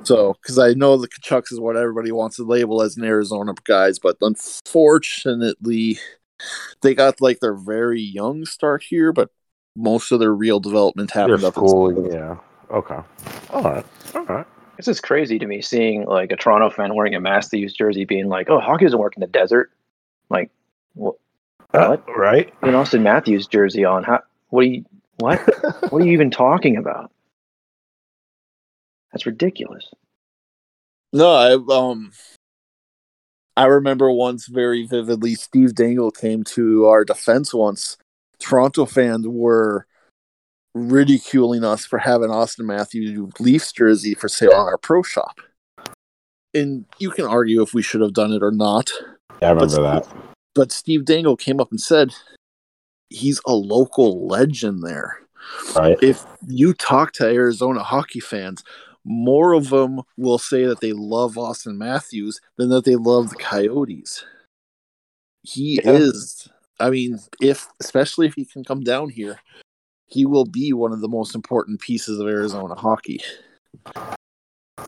So, 0.02 0.34
because 0.40 0.58
I 0.58 0.72
know 0.72 0.96
the 0.96 1.08
Tkachuks 1.08 1.52
is 1.52 1.60
what 1.60 1.76
everybody 1.76 2.12
wants 2.12 2.36
to 2.36 2.44
label 2.44 2.82
as 2.82 2.96
an 2.96 3.04
Arizona 3.04 3.52
guys, 3.64 3.98
but 3.98 4.16
unfortunately, 4.20 5.98
they 6.82 6.94
got 6.94 7.20
like 7.20 7.40
their 7.40 7.54
very 7.54 8.00
young 8.00 8.44
start 8.44 8.82
here, 8.82 9.12
but 9.12 9.30
most 9.76 10.10
of 10.10 10.20
their 10.20 10.34
real 10.34 10.60
development 10.60 11.12
Your 11.14 11.22
happened 11.22 11.44
up 11.44 11.56
in 11.56 11.68
school, 11.68 12.12
yeah. 12.12 12.36
Okay. 12.70 12.98
All 13.50 13.62
right. 13.62 13.86
All 14.14 14.24
right. 14.24 14.46
This 14.76 14.88
is 14.88 15.00
crazy 15.00 15.38
to 15.38 15.46
me 15.46 15.60
seeing 15.60 16.04
like 16.04 16.30
a 16.30 16.36
Toronto 16.36 16.70
fan 16.70 16.94
wearing 16.94 17.14
a 17.14 17.20
Matthews 17.20 17.72
jersey 17.72 18.04
being 18.04 18.28
like, 18.28 18.48
oh, 18.48 18.60
hockey 18.60 18.84
doesn't 18.84 18.98
work 18.98 19.16
in 19.16 19.20
the 19.20 19.26
desert. 19.26 19.72
Like, 20.30 20.50
what? 21.70 22.04
Uh, 22.08 22.12
right? 22.14 22.52
An 22.62 22.72
Auston 22.72 23.02
Matthews 23.02 23.46
jersey 23.46 23.84
on. 23.84 24.04
How, 24.04 24.22
what 24.48 24.62
are 24.62 24.68
you, 24.68 24.84
what? 25.18 25.40
what 25.90 26.02
are 26.02 26.04
you 26.04 26.12
even 26.12 26.30
talking 26.30 26.76
about? 26.76 27.10
That's 29.12 29.26
ridiculous. 29.26 29.88
No, 31.12 31.30
I 31.30 31.74
um 31.74 32.12
I 33.56 33.64
remember 33.64 34.10
once 34.10 34.46
very 34.46 34.86
vividly 34.86 35.34
Steve 35.34 35.74
Dangle 35.74 36.10
came 36.10 36.44
to 36.44 36.86
our 36.86 37.04
defense 37.04 37.52
once. 37.52 37.96
Toronto 38.38 38.86
fans 38.86 39.26
were 39.26 39.86
ridiculing 40.74 41.64
us 41.64 41.84
for 41.84 41.98
having 41.98 42.28
Auston 42.28 42.66
Matthews 42.66 43.18
Leafs 43.40 43.72
jersey 43.72 44.14
for 44.14 44.28
sale 44.28 44.52
on 44.52 44.66
our 44.66 44.78
pro 44.78 45.02
shop. 45.02 45.40
And 46.54 46.84
you 46.98 47.10
can 47.10 47.24
argue 47.24 47.62
if 47.62 47.74
we 47.74 47.82
should 47.82 48.00
have 48.00 48.12
done 48.12 48.32
it 48.32 48.42
or 48.42 48.52
not. 48.52 48.90
Yeah, 49.42 49.50
I 49.50 49.54
But 49.54 49.70
remember 49.70 49.82
that. 49.82 50.08
But 50.54 50.72
Steve 50.72 51.04
Dangle 51.04 51.36
came 51.36 51.60
up 51.60 51.70
and 51.70 51.80
said 51.80 52.12
he's 53.10 53.40
a 53.46 53.52
local 53.54 54.26
legend 54.26 54.82
there. 54.82 55.18
Right. 55.74 55.96
if 56.02 56.24
you 56.46 56.74
talk 56.74 57.12
to 57.12 57.24
Arizona 57.24 57.82
hockey 57.82 58.20
fans, 58.20 58.62
more 59.04 59.54
of 59.54 59.70
them 59.70 60.02
will 60.18 60.38
say 60.38 60.66
that 60.66 60.80
they 60.80 60.92
love 60.92 61.34
Auston 61.34 61.76
Matthews 61.76 62.40
than 62.56 62.68
that 62.68 62.84
they 62.84 62.96
love 62.96 63.30
the 63.30 63.36
Coyotes. 63.36 64.24
He 65.42 65.80
Yeah. 65.82 65.92
is, 65.92 66.48
I 66.80 66.90
mean, 66.90 67.18
if 67.40 67.68
especially 67.80 68.26
if 68.26 68.34
he 68.34 68.44
can 68.44 68.64
come 68.64 68.80
down 68.82 69.08
here, 69.08 69.40
he 70.06 70.26
will 70.26 70.44
be 70.44 70.72
one 70.72 70.92
of 70.92 71.00
the 71.00 71.08
most 71.08 71.34
important 71.34 71.80
pieces 71.80 72.18
of 72.18 72.26
Arizona 72.26 72.74
hockey. 72.74 73.20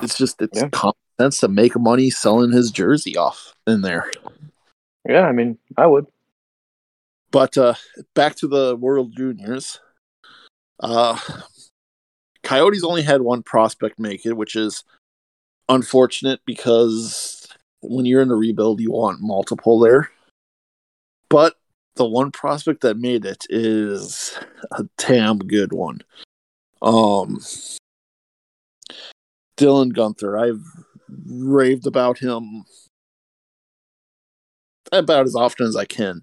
It's 0.02 0.18
just 0.18 0.42
it's 0.42 0.58
Yeah. 0.58 0.68
common 0.70 0.94
sense 1.18 1.40
to 1.40 1.48
make 1.48 1.78
money 1.78 2.10
selling 2.10 2.52
his 2.52 2.70
jersey 2.70 3.16
off 3.16 3.54
in 3.66 3.82
there. 3.82 4.10
Yeah, 5.10 5.26
I 5.26 5.32
mean, 5.32 5.58
I 5.76 5.88
would. 5.88 6.06
But 7.32 7.58
uh, 7.58 7.74
back 8.14 8.36
to 8.36 8.46
the 8.46 8.76
World 8.76 9.12
Juniors. 9.16 9.80
Uh, 10.78 11.18
Coyotes 12.44 12.84
only 12.84 13.02
had 13.02 13.20
one 13.22 13.42
prospect 13.42 13.98
make 13.98 14.24
it, 14.24 14.36
which 14.36 14.54
is 14.54 14.84
unfortunate 15.68 16.40
because 16.46 17.48
when 17.82 18.06
you're 18.06 18.22
in 18.22 18.30
a 18.30 18.36
rebuild, 18.36 18.80
you 18.80 18.92
want 18.92 19.20
multiple 19.20 19.80
there. 19.80 20.12
But 21.28 21.54
the 21.96 22.06
one 22.06 22.30
prospect 22.30 22.82
that 22.82 22.96
made 22.96 23.24
it 23.24 23.46
is 23.50 24.38
a 24.70 24.84
damn 24.96 25.38
good 25.38 25.72
one. 25.72 26.02
Um, 26.82 27.40
Dylan 29.56 29.92
Guenther. 29.92 30.40
I've 30.40 30.64
raved 31.26 31.88
about 31.88 32.18
him 32.18 32.64
about 34.92 35.26
as 35.26 35.34
often 35.34 35.66
as 35.66 35.76
I 35.76 35.84
can. 35.84 36.22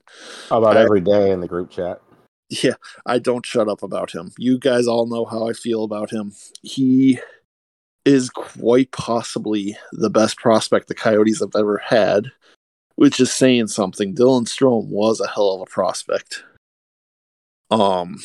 About 0.52 0.78
I- 0.78 0.82
every 0.82 1.02
day 1.02 1.32
in 1.32 1.42
the 1.42 1.48
group 1.48 1.70
chat? 1.70 2.02
Yeah, 2.50 2.76
I 3.06 3.20
don't 3.20 3.46
shut 3.46 3.68
up 3.68 3.84
about 3.84 4.12
him. 4.12 4.32
You 4.38 4.58
guys 4.58 4.88
all 4.88 5.06
know 5.06 5.26
how 5.26 5.50
I 5.50 5.54
feel 5.54 5.84
about 5.84 6.12
him. 6.12 6.34
He 6.62 7.20
is 8.06 8.30
quite 8.30 8.92
possibly 8.94 9.78
the 9.92 10.10
best 10.10 10.38
prospect 10.38 10.88
the 10.88 10.96
Coyotes 10.96 11.42
have 11.42 11.58
ever 11.58 11.78
had, 11.78 12.32
which 12.96 13.20
is 13.20 13.34
saying 13.34 13.68
something. 13.68 14.16
Dylan 14.16 14.46
Strome 14.46 14.88
was 14.88 15.20
a 15.20 15.28
hell 15.28 15.56
of 15.56 15.62
a 15.62 15.66
prospect. 15.66 16.46
Um 17.70 18.20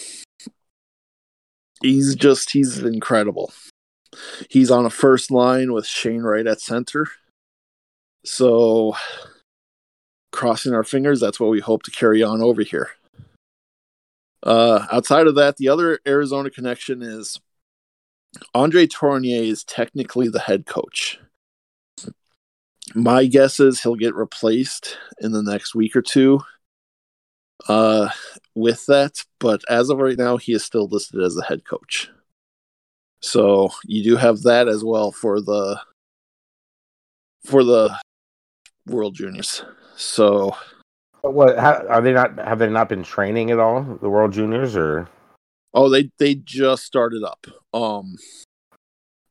he's 1.82 2.14
just 2.14 2.52
he's 2.52 2.78
incredible. 2.78 3.52
He's 4.49 4.70
on 4.70 4.87
a 4.87 4.90
first 4.90 5.32
line 5.32 5.72
with 5.72 5.84
Shane 5.84 6.22
Wright 6.22 6.46
at 6.46 6.61
center. 6.61 7.08
So 8.25 8.94
crossing 10.32 10.74
our 10.74 10.84
fingers, 10.84 11.20
that's 11.20 11.38
what 11.38 11.50
we 11.50 11.60
hope 11.60 11.82
to 11.84 11.90
carry 11.90 12.22
on 12.22 12.42
over 12.42 12.62
here. 12.62 12.90
Uh, 14.42 14.86
outside 14.90 15.26
of 15.26 15.36
that, 15.36 15.56
the 15.56 15.68
other 15.68 16.00
Arizona 16.06 16.50
connection 16.50 17.02
is 17.02 17.40
Andre 18.54 18.86
Tourigny 18.86 19.48
is 19.48 19.62
technically 19.62 20.28
the 20.28 20.40
head 20.40 20.66
coach. 20.66 21.20
My 22.94 23.26
guess 23.26 23.60
is 23.60 23.80
he'll 23.80 23.94
get 23.94 24.14
replaced 24.14 24.98
in 25.20 25.32
the 25.32 25.42
next 25.42 25.74
week 25.74 25.94
or 25.94 26.02
two 26.02 26.42
uh, 27.68 28.08
with 28.54 28.84
that, 28.86 29.24
but 29.38 29.62
as 29.68 29.88
of 29.88 29.98
right 29.98 30.18
now, 30.18 30.36
he 30.36 30.52
is 30.52 30.64
still 30.64 30.88
listed 30.88 31.22
as 31.22 31.34
the 31.34 31.44
head 31.44 31.64
coach. 31.64 32.10
So 33.20 33.70
you 33.84 34.02
do 34.02 34.16
have 34.16 34.42
that 34.42 34.66
as 34.66 34.82
well 34.82 35.12
for 35.12 35.40
the 35.40 35.80
for 37.44 37.62
the 37.62 37.96
World 38.86 39.14
Juniors. 39.14 39.64
So 39.96 40.56
But 41.22 41.34
What 41.34 41.58
how, 41.58 41.84
are 41.88 42.00
they 42.00 42.12
not? 42.12 42.38
Have 42.38 42.58
they 42.58 42.68
not 42.68 42.88
been 42.88 43.02
training 43.02 43.50
at 43.50 43.58
all? 43.58 43.82
The 44.00 44.08
World 44.08 44.32
Juniors 44.32 44.76
or 44.76 45.08
Oh, 45.75 45.88
they 45.88 46.11
they 46.18 46.34
just 46.34 46.84
started 46.84 47.22
up. 47.25 47.46
Um, 47.72 48.16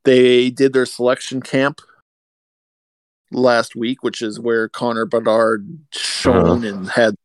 they 0.04 0.50
did 0.50 0.74
their 0.74 0.86
selection 0.86 1.42
camp 1.42 1.82
last 3.32 3.76
week, 3.76 4.04
which 4.04 4.22
is 4.22 4.40
where 4.40 4.68
Connor 4.68 5.06
Bedard 5.06 5.68
shone 5.94 6.64
and 6.64 6.90
had 6.90 7.16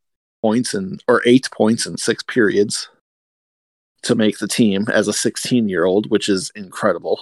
points 0.42 0.74
and 0.74 1.02
or 1.08 1.22
eight 1.24 1.48
points 1.50 1.86
in 1.86 1.96
six 1.96 2.22
periods 2.22 2.88
to 4.02 4.14
make 4.14 4.38
the 4.38 4.46
team 4.46 4.86
as 4.92 5.08
a 5.08 5.12
16 5.12 5.68
year 5.68 5.84
old, 5.84 6.10
which 6.10 6.28
is 6.28 6.50
incredible. 6.54 7.20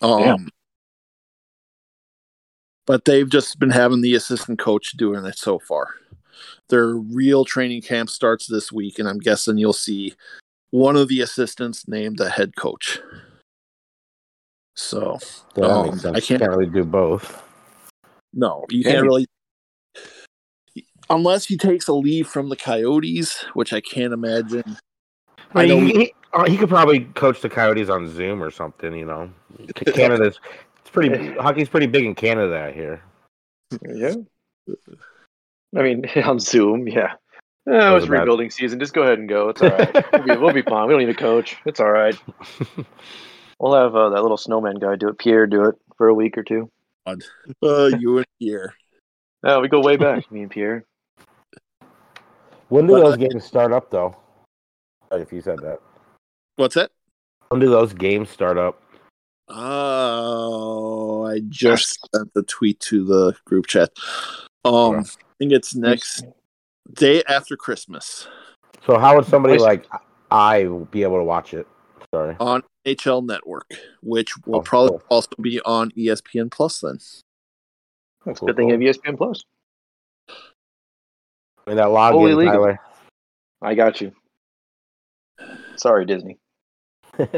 Um, 0.00 0.20
Yeah. 0.20 0.36
But 2.86 3.04
they've 3.04 3.28
just 3.28 3.58
been 3.58 3.70
having 3.70 4.00
the 4.00 4.14
assistant 4.14 4.58
coach 4.58 4.92
doing 4.96 5.24
it 5.24 5.38
so 5.38 5.58
far. 5.58 5.88
Their 6.68 6.94
real 6.94 7.44
training 7.44 7.82
camp 7.82 8.10
starts 8.10 8.46
this 8.46 8.72
week, 8.72 8.98
and 8.98 9.08
I'm 9.08 9.18
guessing 9.18 9.58
you'll 9.58 9.72
see 9.72 10.14
one 10.70 10.96
of 10.96 11.08
the 11.08 11.20
assistants 11.20 11.86
named 11.86 12.18
the 12.18 12.30
head 12.30 12.56
coach. 12.56 12.98
So 14.74 15.18
yeah, 15.56 15.64
Um. 15.66 16.00
I 16.06 16.20
can't- 16.20 16.40
can't 16.40 16.48
really 16.50 16.66
do 16.66 16.84
both. 16.84 17.42
no, 18.32 18.64
you 18.70 18.82
can't 18.82 19.02
really, 19.02 19.26
unless 21.08 21.44
he 21.46 21.56
takes 21.56 21.86
a 21.86 21.92
leave 21.92 22.26
from 22.26 22.48
the 22.48 22.56
Coyotes, 22.56 23.42
which 23.54 23.72
I 23.72 23.80
can't 23.80 24.12
imagine. 24.12 24.76
I 25.54 25.62
I 25.62 25.66
mean, 25.66 25.84
we- 25.84 25.92
he, 25.92 25.98
he, 25.98 26.14
uh, 26.32 26.44
he 26.50 26.56
could 26.56 26.68
probably 26.68 27.00
coach 27.14 27.40
the 27.40 27.48
Coyotes 27.48 27.88
on 27.88 28.08
Zoom 28.08 28.42
or 28.42 28.50
something. 28.50 28.92
You 28.92 29.04
know, 29.04 29.30
Canada's 29.94 30.38
it's 30.38 30.73
pretty 30.94 31.34
hockey's 31.34 31.68
pretty 31.68 31.86
big 31.86 32.06
in 32.06 32.14
Canada 32.14 32.56
out 32.56 32.72
here. 32.72 33.02
Yeah. 33.86 34.14
I 35.76 35.82
mean, 35.82 36.06
on 36.24 36.40
Zoom, 36.40 36.88
yeah. 36.88 37.14
Eh, 37.68 37.72
it 37.72 37.92
was 37.92 38.02
was 38.02 38.04
about- 38.04 38.20
rebuilding 38.20 38.50
season. 38.50 38.78
Just 38.78 38.94
go 38.94 39.02
ahead 39.02 39.18
and 39.18 39.28
go. 39.28 39.50
It's 39.50 39.60
all 39.60 39.68
right. 39.70 40.12
we'll, 40.12 40.22
be, 40.22 40.36
we'll 40.36 40.52
be 40.54 40.62
fine. 40.70 40.86
We 40.86 40.94
don't 40.94 41.00
need 41.00 41.08
a 41.10 41.14
coach. 41.14 41.56
It's 41.66 41.80
all 41.80 41.90
right. 41.90 42.16
We'll 43.60 43.72
have 43.80 43.94
uh, 43.94 44.08
that 44.10 44.20
little 44.20 44.36
snowman 44.36 44.80
guy 44.80 44.96
do 44.96 45.08
it. 45.08 45.18
Pierre 45.18 45.46
do 45.46 45.66
it 45.66 45.76
for 45.96 46.08
a 46.08 46.12
week 46.14 46.36
or 46.36 46.42
two. 46.42 46.68
Uh, 47.06 47.14
you 47.98 48.18
and 48.18 48.26
here. 48.40 48.74
Yeah, 49.44 49.60
we 49.60 49.68
go 49.68 49.80
way 49.80 49.96
back. 49.96 50.30
me 50.32 50.42
and 50.42 50.50
Pierre. 50.50 50.84
When 52.68 52.88
do 52.88 52.94
But- 52.94 53.02
those 53.04 53.16
games 53.16 53.44
start 53.44 53.72
up, 53.72 53.90
though? 53.92 54.16
If 55.12 55.32
you 55.32 55.40
said 55.40 55.60
that, 55.60 55.78
What's 56.56 56.74
that? 56.74 56.90
when 57.48 57.60
do 57.60 57.70
those 57.70 57.92
games 57.94 58.28
start 58.28 58.58
up? 58.58 58.82
Oh, 59.48 61.24
I 61.24 61.40
just 61.48 61.98
sent 62.14 62.32
the 62.34 62.42
tweet 62.44 62.80
to 62.80 63.04
the 63.04 63.34
group 63.44 63.66
chat. 63.66 63.90
Um, 64.64 65.00
I 65.00 65.04
think 65.38 65.52
it's 65.52 65.74
next 65.74 66.24
day 66.94 67.22
after 67.28 67.56
Christmas 67.56 68.26
So 68.86 68.98
how 68.98 69.16
would 69.16 69.26
somebody 69.26 69.54
Nice. 69.54 69.62
like 69.62 69.86
I 70.30 70.64
be 70.90 71.02
able 71.02 71.18
to 71.18 71.24
watch 71.24 71.52
it? 71.54 71.66
Sorry. 72.14 72.36
on 72.38 72.62
HL 72.86 73.26
Network, 73.26 73.68
which 74.02 74.36
will 74.46 74.58
Oh, 74.60 74.62
probably 74.62 74.90
cool. 74.90 75.02
also 75.08 75.28
be 75.40 75.60
on 75.62 75.90
ESPN 75.92 76.50
Plus. 76.50 76.80
Then 76.80 76.98
That's 78.24 78.40
Cool, 78.40 78.48
a 78.50 78.52
good 78.52 78.56
thing 78.56 78.68
cool. 78.70 78.80
you 78.80 78.86
have 78.88 78.96
ESPN 78.96 79.16
Plus. 79.16 79.42
I 80.28 81.70
mean, 81.70 81.76
that 81.78 81.86
login, 81.88 82.12
Fully 82.12 82.34
legal. 82.34 82.52
Tyler. 82.52 82.78
I 83.62 83.74
got 83.74 84.00
you. 84.00 84.12
Sorry, 85.76 86.04
Disney. 86.06 86.38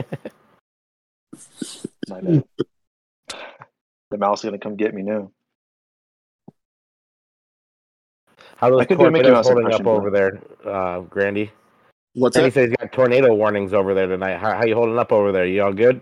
My 2.09 2.21
bad. 2.21 2.45
the 4.11 4.19
mouse 4.19 4.41
is 4.41 4.45
gonna 4.45 4.59
come 4.59 4.77
get 4.77 4.95
me 4.95 5.03
now. 5.03 5.31
How 8.57 8.71
those 8.71 8.81
I 8.81 8.85
could 8.87 8.99
do 8.99 9.07
a 9.07 9.11
Mickey 9.11 9.25
torpedoes 9.25 9.33
Mouse 9.35 9.47
holding 9.47 9.65
impression, 9.65 9.87
up 9.87 9.93
over 9.93 10.11
there, 10.11 10.41
uh, 10.65 11.01
Grandy? 11.01 11.53
What's 12.15 12.37
And 12.37 12.45
he 12.45 12.51
that? 12.51 12.55
says 12.55 12.69
he's 12.69 12.77
got 12.77 12.93
tornado 12.93 13.35
warnings 13.35 13.75
over 13.75 13.93
there 13.93 14.07
tonight. 14.07 14.39
How, 14.39 14.57
how 14.57 14.65
you 14.65 14.75
holding 14.75 14.99
up 14.99 15.13
over 15.13 15.33
there? 15.33 15.45
You 15.45 15.63
all 15.63 15.75
good? 15.75 16.01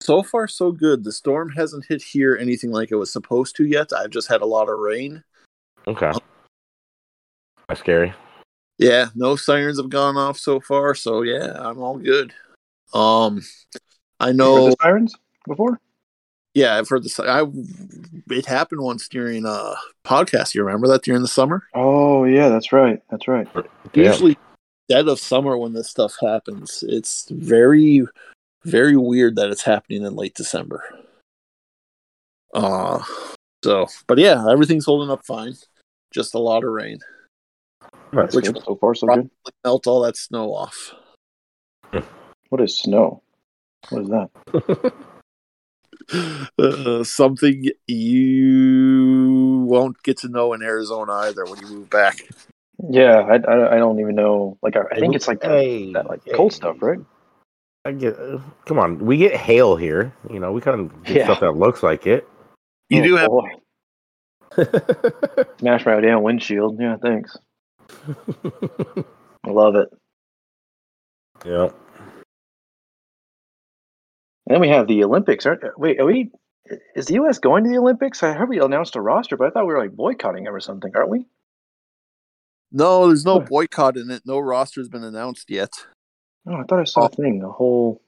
So 0.00 0.22
far, 0.22 0.48
so 0.48 0.72
good. 0.72 1.04
The 1.04 1.12
storm 1.12 1.50
hasn't 1.50 1.86
hit 1.88 2.02
here 2.02 2.36
anything 2.36 2.72
like 2.72 2.90
it 2.90 2.96
was 2.96 3.12
supposed 3.12 3.54
to 3.56 3.64
yet. 3.64 3.92
I've 3.96 4.10
just 4.10 4.28
had 4.28 4.42
a 4.42 4.46
lot 4.46 4.68
of 4.68 4.78
rain. 4.78 5.22
Okay. 5.86 6.12
That's 7.68 7.80
scary. 7.80 8.12
Yeah, 8.78 9.10
no 9.14 9.36
sirens 9.36 9.78
have 9.78 9.88
gone 9.88 10.16
off 10.16 10.36
so 10.36 10.58
far, 10.58 10.96
so 10.96 11.22
yeah, 11.22 11.52
I'm 11.56 11.78
all 11.78 11.96
good. 11.96 12.34
Um, 12.92 13.42
I 14.18 14.26
Heard 14.26 14.36
know. 14.36 14.70
the 14.70 14.76
sirens 14.82 15.14
before? 15.46 15.80
Yeah, 16.54 16.76
I've 16.76 16.88
heard 16.88 17.02
this. 17.02 17.18
I 17.18 17.44
it 18.30 18.46
happened 18.46 18.80
once 18.80 19.08
during 19.08 19.44
a 19.44 19.74
podcast. 20.04 20.54
You 20.54 20.62
remember 20.64 20.86
that 20.88 21.02
during 21.02 21.22
the 21.22 21.28
summer? 21.28 21.64
Oh 21.74 22.24
yeah, 22.24 22.48
that's 22.48 22.72
right. 22.72 23.02
That's 23.10 23.26
right. 23.26 23.48
Yeah. 23.92 24.10
Usually, 24.10 24.38
dead 24.88 25.08
of 25.08 25.18
summer 25.18 25.58
when 25.58 25.72
this 25.72 25.90
stuff 25.90 26.14
happens. 26.20 26.84
It's 26.86 27.28
very, 27.30 28.06
very 28.64 28.96
weird 28.96 29.34
that 29.36 29.50
it's 29.50 29.64
happening 29.64 30.04
in 30.04 30.14
late 30.14 30.34
December. 30.34 30.84
Uh 32.52 33.02
so, 33.64 33.86
but 34.06 34.18
yeah, 34.18 34.46
everything's 34.48 34.84
holding 34.84 35.10
up 35.10 35.24
fine. 35.26 35.54
Just 36.12 36.34
a 36.34 36.38
lot 36.38 36.62
of 36.62 36.70
rain. 36.70 36.98
Right. 38.12 38.32
Which 38.32 38.44
Good. 38.44 38.62
so 38.64 38.76
far 38.76 38.94
so 38.94 39.06
Probably 39.06 39.24
good. 39.44 39.54
melt 39.64 39.86
all 39.88 40.02
that 40.02 40.16
snow 40.16 40.54
off. 40.54 40.92
What 42.50 42.60
is 42.60 42.76
snow? 42.76 43.22
What 43.88 44.02
is 44.02 44.08
that? 44.10 44.92
Uh, 46.58 47.02
something 47.02 47.64
you 47.86 49.64
won't 49.66 50.00
get 50.02 50.18
to 50.18 50.28
know 50.28 50.52
in 50.52 50.62
Arizona 50.62 51.12
either 51.28 51.44
when 51.46 51.58
you 51.60 51.66
move 51.68 51.90
back. 51.90 52.16
Yeah, 52.90 53.20
I, 53.20 53.36
I, 53.36 53.74
I 53.74 53.78
don't 53.78 53.98
even 54.00 54.14
know. 54.14 54.58
Like 54.62 54.76
I, 54.76 54.82
I 54.92 55.00
think 55.00 55.14
it's 55.14 55.26
like 55.28 55.40
that, 55.40 55.50
Hey, 55.50 55.92
that 55.94 56.06
like 56.06 56.20
hey. 56.24 56.32
cold 56.34 56.52
stuff, 56.52 56.76
right? 56.80 57.00
I 57.84 57.92
get. 57.92 58.18
uh, 58.18 58.38
come 58.66 58.78
on, 58.78 58.98
we 59.04 59.16
get 59.16 59.34
hail 59.36 59.76
here. 59.76 60.12
You 60.30 60.40
know, 60.40 60.52
we 60.52 60.60
kind 60.60 60.80
of 60.80 61.04
get 61.04 61.16
Yeah. 61.16 61.24
stuff 61.24 61.40
that 61.40 61.52
looks 61.52 61.82
like 61.82 62.06
it. 62.06 62.28
You 62.88 63.00
Oh, 63.00 63.04
do 63.04 63.16
have 63.16 63.28
boy. 63.28 63.48
Smash 65.58 65.84
my 65.86 66.00
damn 66.00 66.22
windshield. 66.22 66.78
Yeah, 66.80 66.96
thanks. 67.02 67.36
I 69.44 69.50
love 69.50 69.74
it. 69.76 69.88
yeah. 71.44 71.68
And 74.46 74.54
then 74.54 74.60
we 74.60 74.68
have 74.68 74.86
the 74.86 75.04
Olympics. 75.04 75.46
Aren't, 75.46 75.62
wait, 75.78 76.00
are 76.00 76.06
we? 76.06 76.30
Is 76.96 77.06
the 77.06 77.14
U.S. 77.14 77.38
going 77.38 77.64
to 77.64 77.70
the 77.70 77.78
Olympics? 77.78 78.22
I 78.22 78.32
heard 78.32 78.48
we 78.48 78.60
announced 78.60 78.96
a 78.96 79.00
roster, 79.00 79.36
but 79.36 79.46
I 79.48 79.50
thought 79.50 79.66
we 79.66 79.74
were 79.74 79.80
like 79.80 79.92
boycotting 79.96 80.44
them 80.44 80.54
or 80.54 80.60
something, 80.60 80.92
aren't 80.94 81.10
we? 81.10 81.26
no. 82.72 83.06
There's 83.08 83.24
no 83.24 83.40
boycott 83.40 83.96
in 83.96 84.10
it. 84.10 84.22
No 84.26 84.38
roster's 84.38 84.88
been 84.88 85.04
announced 85.04 85.50
yet. 85.50 85.72
Oh, 86.46 86.54
I 86.56 86.64
thought 86.64 86.80
I 86.80 86.84
saw 86.84 87.02
a 87.02 87.04
oh. 87.04 87.08
thing, 87.08 87.42
a 87.42 87.50
whole. 87.50 88.02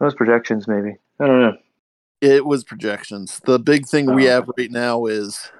Those 0.00 0.14
projections, 0.14 0.68
maybe. 0.68 0.96
I 1.20 1.26
don't 1.26 1.40
know. 1.40 1.56
It 2.20 2.44
was 2.46 2.64
projections. 2.64 3.40
The 3.44 3.58
big 3.58 3.86
thing 3.86 4.14
we 4.14 4.28
Oh, 4.28 4.32
have 4.32 4.50
right 4.56 4.70
now 4.70 5.06
is 5.06 5.50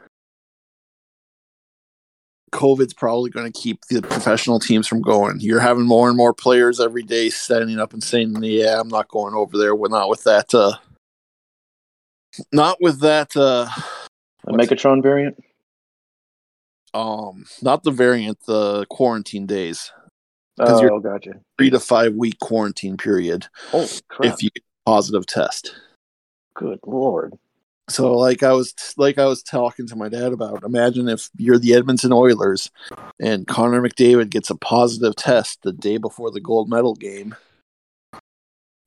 COVID's 2.51 2.95
probably 2.95 3.31
going 3.31 3.51
to 3.51 3.59
keep 3.61 3.85
the 3.91 4.03
professional 4.03 4.59
teams 4.59 4.87
from 4.87 5.01
going. 5.03 5.41
You're 5.41 5.61
having 5.61 5.85
more 5.87 6.09
and 6.09 6.17
more 6.17 6.33
players 6.35 6.81
every 6.81 7.03
day 7.03 7.31
standing 7.31 7.79
up 7.79 7.93
and 7.93 8.03
saying, 8.03 8.37
"Yeah, 8.43 8.81
I'm 8.81 8.89
not 8.89 9.09
going 9.09 9.35
over 9.35 9.57
there." 9.59 9.75
We're 9.75 9.89
not 9.89 10.09
with 10.09 10.25
that. 10.25 10.53
Uh, 10.55 10.75
not 12.53 12.79
with 12.81 13.01
that. 13.01 13.37
Uh, 13.37 13.69
A 14.47 14.53
Megatron 14.53 15.03
variant. 15.03 15.43
um, 16.95 17.45
not 17.63 17.83
the 17.85 17.91
variant. 17.91 18.39
The 18.47 18.87
quarantine 18.87 19.47
days. 19.47 19.91
Oh, 20.61 20.81
you're- 20.83 21.01
gotcha. 21.01 21.35
three 21.57 21.71
to 21.71 21.79
five 21.81 22.15
week 22.15 22.39
quarantine 22.41 22.97
period. 22.97 23.47
Holy 23.71 23.87
crap! 24.09 24.33
If 24.33 24.43
you 24.43 24.51
get 24.51 24.63
a 24.63 24.91
positive 24.91 25.27
test. 25.27 25.75
Good 26.55 26.81
lord. 26.85 27.39
So 27.89 28.13
like 28.13 28.43
I 28.43 28.53
was 28.53 28.75
like 28.97 29.19
I 29.19 29.25
was 29.25 29.43
talking 29.43 29.87
to 29.87 29.97
my 29.97 30.09
dad 30.09 30.33
about, 30.33 30.63
imagine 30.63 31.09
if 31.09 31.31
you're 31.37 31.59
the 31.59 31.75
Edmonton 31.75 32.13
Oilers 32.13 32.71
and 33.19 33.47
Connor 33.47 33.81
McDavid 33.81 34.31
gets 34.31 34.51
a 34.51 34.57
positive 34.57 35.17
test 35.17 35.63
the 35.63 35.73
day 35.73 35.97
before 35.97 36.31
the 36.31 36.41
gold 36.41 36.69
medal 36.69 36.95
game 36.95 37.35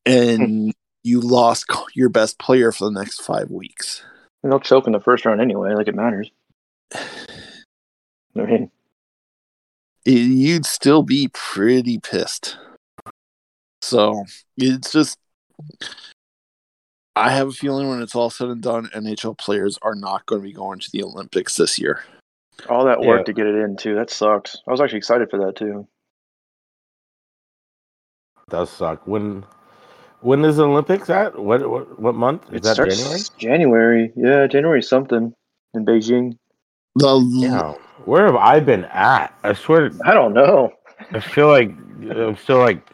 and 0.05 0.73
you 1.03 1.19
lost 1.19 1.65
your 1.95 2.09
best 2.09 2.37
player 2.37 2.71
for 2.71 2.85
the 2.85 2.99
next 2.99 3.21
5 3.21 3.49
weeks. 3.49 4.03
And 4.43 4.51
they'll 4.51 4.59
choke 4.59 4.85
in 4.85 4.93
the 4.93 4.99
first 4.99 5.25
round 5.25 5.41
anyway. 5.41 5.73
Like 5.73 5.87
it 5.87 5.95
matters. 5.95 6.29
I 6.95 7.07
mean, 8.35 8.71
you'd 10.05 10.65
still 10.65 11.03
be 11.03 11.29
pretty 11.33 11.99
pissed. 11.99 12.57
So 13.81 14.25
it's 14.57 14.91
just, 14.91 15.17
I 17.15 17.32
have 17.32 17.50
a 17.50 17.52
feeling 17.52 17.89
when 17.89 18.02
it's 18.02 18.15
all 18.15 18.30
said 18.30 18.47
and 18.47 18.62
done, 18.62 18.89
NHL 18.95 19.38
players 19.38 19.78
are 19.82 19.95
not 19.95 20.26
going 20.26 20.41
to 20.41 20.47
be 20.47 20.54
going 20.54 20.80
to 20.80 20.89
the 20.91 21.04
Olympics 21.04 21.56
this 21.58 21.78
year. 21.80 22.04
all 22.69 22.86
that 22.86 23.02
work 23.02 23.19
Yeah. 23.19 23.24
to 23.24 23.34
get 23.34 23.47
it 23.47 23.56
in 23.56 23.76
too. 23.76 23.95
That 23.95 24.10
sucks. 24.10 24.58
I 24.67 24.71
was 24.71 24.80
actually 24.80 25.00
excited 25.00 25.30
for 25.30 25.39
that 25.45 25.56
too. 25.56 25.88
does 28.50 28.69
suck. 28.69 29.06
When 29.08 29.45
when 30.19 30.43
is 30.45 30.58
the 30.58 30.67
Olympics 30.67 31.10
at? 31.10 31.39
What 31.39 31.67
what, 31.69 32.00
what 32.00 32.15
month? 32.15 32.43
Is 32.52 32.58
it 32.58 32.63
that 32.63 32.74
starts 32.76 32.97
January? 32.97 33.21
January. 33.38 34.13
Yeah, 34.15 34.47
January 34.47 34.82
something 34.84 35.34
in 35.74 35.86
Beijing. 35.86 36.34
The 36.95 37.17
Yeah. 37.32 37.74
Where 38.06 38.26
have 38.26 38.36
I 38.36 38.60
been 38.60 38.86
at? 38.86 39.34
I 39.43 39.54
swear, 39.54 39.91
I 40.06 40.13
don't 40.13 40.34
know. 40.34 40.71
I 41.12 41.19
feel 41.19 41.47
like 41.47 41.69
I'm 42.12 42.36
still 42.36 42.58
like 42.60 42.86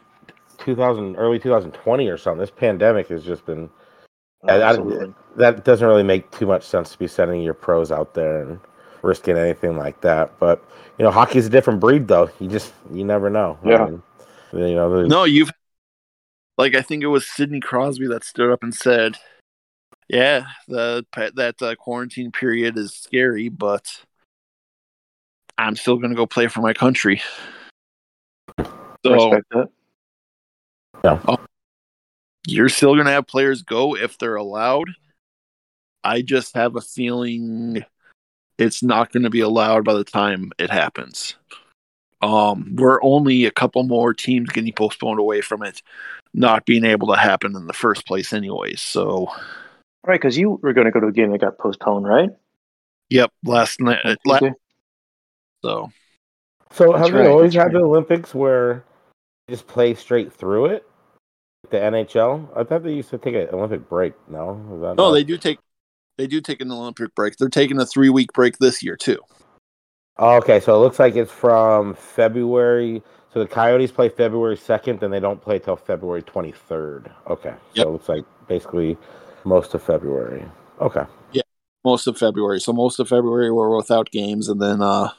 2000, 0.59 1.15
early 1.15 1.39
2020 1.39 2.07
or 2.07 2.17
something. 2.17 2.39
This 2.39 2.51
pandemic 2.51 3.07
has 3.09 3.23
just 3.23 3.45
been. 3.45 3.69
I- 4.47 4.71
I- 4.71 5.13
that 5.35 5.63
doesn't 5.63 5.87
really 5.87 6.03
make 6.03 6.29
too 6.31 6.47
much 6.47 6.63
sense 6.63 6.91
to 6.91 6.99
be 6.99 7.07
sending 7.07 7.41
your 7.41 7.53
pros 7.53 7.91
out 7.91 8.13
there 8.13 8.41
and 8.41 8.59
risking 9.03 9.37
anything 9.37 9.77
like 9.77 10.01
that. 10.01 10.37
But 10.39 10.63
you 10.97 11.03
know, 11.03 11.11
hockey's 11.11 11.45
a 11.45 11.49
different 11.49 11.79
breed, 11.79 12.07
though. 12.07 12.29
You 12.39 12.47
just 12.49 12.73
you 12.91 13.03
never 13.03 13.29
know. 13.29 13.57
I 13.63 13.69
Yeah. 13.69 13.85
mean, 13.85 14.03
you 14.53 14.75
know, 14.75 15.01
No, 15.03 15.23
you've 15.25 15.51
like 16.57 16.75
I 16.75 16.81
think 16.81 17.03
it 17.03 17.07
was 17.07 17.27
Sidney 17.27 17.59
Crosby 17.59 18.07
that 18.07 18.23
stood 18.23 18.51
up 18.51 18.63
and 18.63 18.73
said, 18.73 19.17
"Yeah, 20.07 20.45
the 20.67 21.05
that 21.35 21.61
uh, 21.61 21.75
quarantine 21.75 22.31
period 22.31 22.77
is 22.77 22.93
scary, 22.93 23.49
but 23.49 24.03
I'm 25.57 25.75
still 25.75 25.97
going 25.97 26.09
to 26.09 26.15
go 26.15 26.25
play 26.25 26.47
for 26.47 26.61
my 26.61 26.73
country." 26.73 27.21
So 29.05 29.13
Respect 29.13 29.45
that. 29.51 29.69
You're 32.47 32.69
still 32.69 32.95
going 32.95 33.05
to 33.05 33.11
have 33.11 33.27
players 33.27 33.61
go 33.61 33.95
if 33.95 34.17
they're 34.17 34.35
allowed. 34.35 34.89
I 36.03 36.21
just 36.21 36.55
have 36.55 36.77
a 36.77 36.81
feeling 36.81 37.83
it's 38.57 38.81
not 38.81 39.11
going 39.11 39.23
to 39.23 39.29
be 39.29 39.41
allowed 39.41 39.83
by 39.83 39.93
the 39.93 40.05
time 40.05 40.51
it 40.57 40.69
happens. 40.69 41.35
Um, 42.21 42.75
we're 42.75 43.03
only 43.03 43.45
a 43.45 43.51
couple 43.51 43.83
more 43.83 44.13
teams 44.13 44.49
getting 44.49 44.73
postponed 44.73 45.19
away 45.19 45.41
from 45.41 45.61
it 45.61 45.81
not 46.33 46.65
being 46.65 46.85
able 46.85 47.07
to 47.07 47.19
happen 47.19 47.55
in 47.55 47.67
the 47.67 47.73
first 47.73 48.07
place, 48.07 48.31
anyways. 48.33 48.81
So, 48.81 49.27
Right, 50.05 50.19
because 50.19 50.37
you 50.37 50.59
were 50.61 50.73
going 50.73 50.85
to 50.85 50.91
go 50.91 51.01
to 51.01 51.07
a 51.07 51.11
game 51.11 51.31
that 51.31 51.41
got 51.41 51.57
postponed, 51.57 52.07
right? 52.07 52.29
yep, 53.09 53.31
last 53.43 53.81
night. 53.81 53.99
uh, 54.05 54.15
la- 54.25 54.39
so, 55.63 55.91
So 56.71 56.93
That's 56.93 57.09
have 57.09 57.13
right, 57.13 57.23
they 57.23 57.29
always 57.29 57.53
that's 57.53 57.65
had 57.65 57.73
the 57.73 57.83
Olympics 57.83 58.33
where 58.33 58.85
you 59.47 59.55
just 59.55 59.67
play 59.67 59.93
straight 59.95 60.31
through 60.31 60.67
it? 60.67 60.87
The 61.69 61.77
NHL? 61.77 62.49
I 62.55 62.63
thought 62.63 62.83
they 62.83 62.93
used 62.93 63.09
to 63.09 63.17
take 63.17 63.35
an 63.35 63.47
Olympic 63.51 63.89
break. 63.89 64.13
No, 64.29 64.55
no, 64.55 64.93
not- 64.93 65.11
they 65.11 65.23
do 65.23 65.37
take 65.37 65.59
they 66.17 66.27
do 66.27 66.41
take 66.41 66.61
an 66.61 66.71
Olympic 66.71 67.13
break. 67.13 67.37
They're 67.37 67.49
taking 67.49 67.79
a 67.79 67.85
three 67.85 68.09
week 68.09 68.33
break 68.33 68.57
this 68.57 68.81
year 68.81 68.95
too. 68.95 69.19
Oh, 70.17 70.37
okay, 70.37 70.59
so 70.59 70.75
it 70.75 70.79
looks 70.79 70.97
like 70.99 71.15
it's 71.15 71.31
from 71.31 71.93
February. 71.93 73.03
So 73.33 73.39
the 73.39 73.47
Coyotes 73.47 73.91
play 73.91 74.09
February 74.09 74.57
second, 74.57 75.03
and 75.03 75.13
they 75.13 75.19
don't 75.19 75.41
play 75.41 75.59
till 75.59 75.75
February 75.75 76.23
twenty 76.23 76.51
third. 76.53 77.11
Okay, 77.27 77.53
so 77.75 77.81
it 77.83 77.91
looks 77.91 78.09
like 78.09 78.25
basically 78.47 78.97
most 79.43 79.73
of 79.75 79.83
February. 79.83 80.43
Okay, 80.81 81.03
yeah, 81.33 81.43
Most 81.85 82.07
of 82.07 82.17
February. 82.17 82.59
So 82.59 82.73
most 82.73 82.99
of 82.99 83.07
February 83.09 83.51
we're 83.51 83.75
without 83.75 84.09
games, 84.09 84.47
and 84.47 84.61
then, 84.61 84.81
uh 84.81 85.09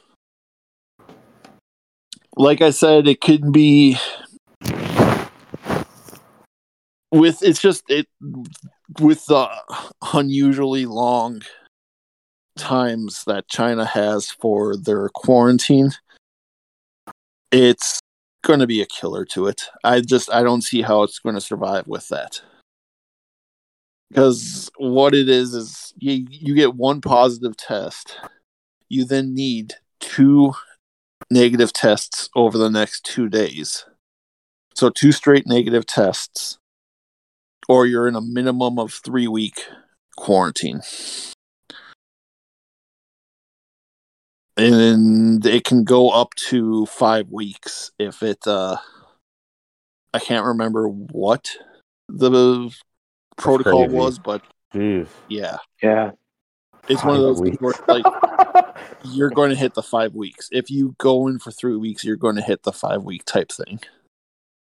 like 2.36 2.62
I 2.62 2.70
said, 2.70 3.08
it 3.08 3.20
could 3.20 3.52
be 3.52 3.98
with 7.10 7.42
it's 7.42 7.60
just 7.60 7.84
it 7.88 8.06
with 9.00 9.24
the 9.26 9.48
unusually 10.12 10.86
long 10.86 11.42
times 12.56 13.24
that 13.26 13.48
China 13.48 13.84
has 13.84 14.30
for 14.30 14.76
their 14.76 15.08
quarantine. 15.10 15.92
It's 17.50 18.00
going 18.42 18.60
to 18.60 18.66
be 18.66 18.82
a 18.82 18.86
killer 18.86 19.24
to 19.26 19.46
it. 19.46 19.62
I 19.84 20.00
just 20.00 20.30
I 20.32 20.42
don't 20.42 20.62
see 20.62 20.82
how 20.82 21.02
it's 21.02 21.18
going 21.18 21.34
to 21.34 21.40
survive 21.40 21.86
with 21.86 22.08
that. 22.08 22.40
Because 24.10 24.70
what 24.78 25.14
it 25.14 25.28
is 25.28 25.54
is 25.54 25.92
you 25.98 26.26
you 26.30 26.54
get 26.54 26.74
one 26.74 27.00
positive 27.00 27.56
test, 27.56 28.18
you 28.88 29.04
then 29.04 29.34
need 29.34 29.74
two 30.00 30.54
negative 31.30 31.72
tests 31.72 32.30
over 32.34 32.56
the 32.56 32.70
next 32.70 33.04
two 33.04 33.28
days. 33.28 33.84
So 34.74 34.90
two 34.90 35.12
straight 35.12 35.46
negative 35.46 35.84
tests, 35.86 36.58
or 37.68 37.86
you're 37.86 38.08
in 38.08 38.16
a 38.16 38.20
minimum 38.20 38.78
of 38.78 38.92
three 38.92 39.28
week 39.28 39.64
quarantine. 40.16 40.80
And 44.56 45.44
it 45.46 45.64
can 45.64 45.84
go 45.84 46.10
up 46.10 46.34
to 46.48 46.86
five 46.86 47.30
weeks 47.30 47.92
if 47.98 48.22
it 48.22 48.46
uh 48.46 48.76
I 50.12 50.18
can't 50.18 50.46
remember 50.46 50.88
what 50.88 51.50
the 52.08 52.74
protocol 53.36 53.84
crazy. 53.84 53.96
was, 53.96 54.18
but 54.18 54.42
Jeez. 54.74 55.06
yeah. 55.28 55.58
Yeah. 55.82 56.12
It's 56.88 57.04
one 57.04 57.16
of 57.16 57.22
those 57.22 57.38
Five 57.38 57.48
things 57.48 57.58
where 57.60 57.74
like 57.86 58.76
you're 59.04 59.30
going 59.30 59.50
to 59.50 59.56
hit 59.56 59.74
the 59.74 59.82
five 59.82 60.14
weeks. 60.14 60.48
If 60.50 60.70
you 60.70 60.94
go 60.98 61.28
in 61.28 61.38
for 61.38 61.50
three 61.50 61.76
weeks, 61.76 62.02
you're 62.02 62.16
going 62.16 62.36
to 62.36 62.42
hit 62.42 62.62
the 62.62 62.72
five 62.72 63.04
week 63.04 63.24
type 63.26 63.52
thing. 63.52 63.80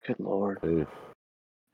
Good 0.06 0.20
lord. 0.20 0.60
Jeez. 0.62 0.86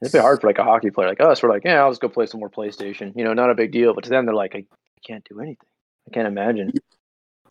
It'd 0.00 0.12
be 0.12 0.18
hard 0.18 0.40
for 0.40 0.46
like 0.46 0.58
a 0.58 0.64
hockey 0.64 0.90
player 0.90 1.08
like 1.08 1.20
us. 1.20 1.42
We're 1.42 1.48
like, 1.48 1.64
yeah, 1.64 1.82
I'll 1.82 1.90
just 1.90 2.00
go 2.00 2.08
play 2.08 2.26
some 2.26 2.40
more 2.40 2.50
PlayStation. 2.50 3.12
You 3.16 3.24
know, 3.24 3.32
not 3.32 3.50
a 3.50 3.54
big 3.54 3.72
deal. 3.72 3.94
But 3.94 4.04
to 4.04 4.11
them, 4.11 4.26
they're 4.26 4.34
like, 4.34 4.54
I, 4.54 4.58
I 4.58 5.00
can't 5.06 5.26
do 5.28 5.40
anything. 5.40 5.66
I 6.08 6.14
can't 6.14 6.28
imagine. 6.28 6.70
You're 6.72 6.82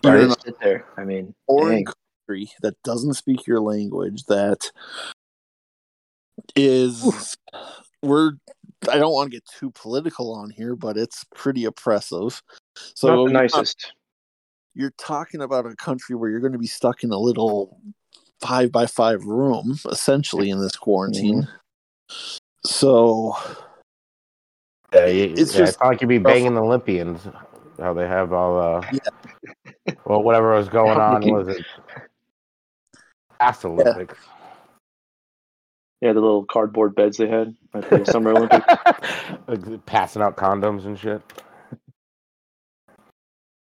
Right? 0.03 0.23
in 0.23 0.31
Sit 0.31 0.59
there. 0.59 0.85
I 0.95 1.03
mean, 1.03 1.33
foreign 1.47 1.85
country 1.85 2.51
that 2.61 2.81
doesn't 2.83 3.15
speak 3.15 3.47
your 3.47 3.59
language 3.59 4.23
that 4.25 4.71
is 6.55 7.35
we're 8.03 8.33
I 8.89 8.97
don't 8.97 9.13
want 9.13 9.31
to 9.31 9.35
get 9.35 9.45
too 9.59 9.71
political 9.71 10.33
on 10.33 10.49
here, 10.51 10.75
but 10.75 10.97
it's 10.97 11.25
pretty 11.35 11.65
oppressive. 11.65 12.41
So 12.75 13.25
not 13.25 13.27
the 13.27 13.33
nicest. 13.33 13.93
you're 14.75 14.93
talking 14.97 15.41
about 15.41 15.65
a 15.65 15.75
country 15.75 16.15
where 16.15 16.29
you're 16.29 16.39
going 16.39 16.53
to 16.53 16.59
be 16.59 16.67
stuck 16.67 17.03
in 17.03 17.11
a 17.11 17.17
little 17.17 17.81
five 18.39 18.71
by 18.71 18.85
five 18.85 19.25
room, 19.25 19.79
essentially, 19.89 20.51
in 20.51 20.61
this 20.61 20.75
quarantine. 20.75 21.41
Mm-hmm. 21.41 21.51
So 22.65 23.35
Yeah, 24.93 25.05
you, 25.07 25.23
It's 25.23 25.53
yeah, 25.53 25.59
just 25.59 25.73
it's 25.73 25.81
like 25.81 26.01
you'd 26.01 26.07
be 26.07 26.17
banging 26.17 26.55
the 26.55 26.61
Olympians. 26.61 27.27
How 27.79 27.93
they 27.93 28.07
have 28.07 28.33
all 28.33 28.59
uh 28.59 28.89
well 30.05 30.23
whatever 30.23 30.55
was 30.55 30.69
going 30.69 30.97
on 30.97 31.21
was 31.29 31.47
it 31.47 31.65
past 33.39 33.65
Olympics. 33.65 34.17
Yeah, 36.01 36.13
the 36.13 36.21
little 36.21 36.45
cardboard 36.45 36.95
beds 36.95 37.17
they 37.17 37.27
had 37.27 37.55
at 37.73 37.89
the 37.89 38.05
Summer 38.05 38.31
Olympics. 38.31 38.65
Like, 39.47 39.85
passing 39.85 40.21
out 40.21 40.35
condoms 40.35 40.85
and 40.85 40.99
shit. 40.99 41.21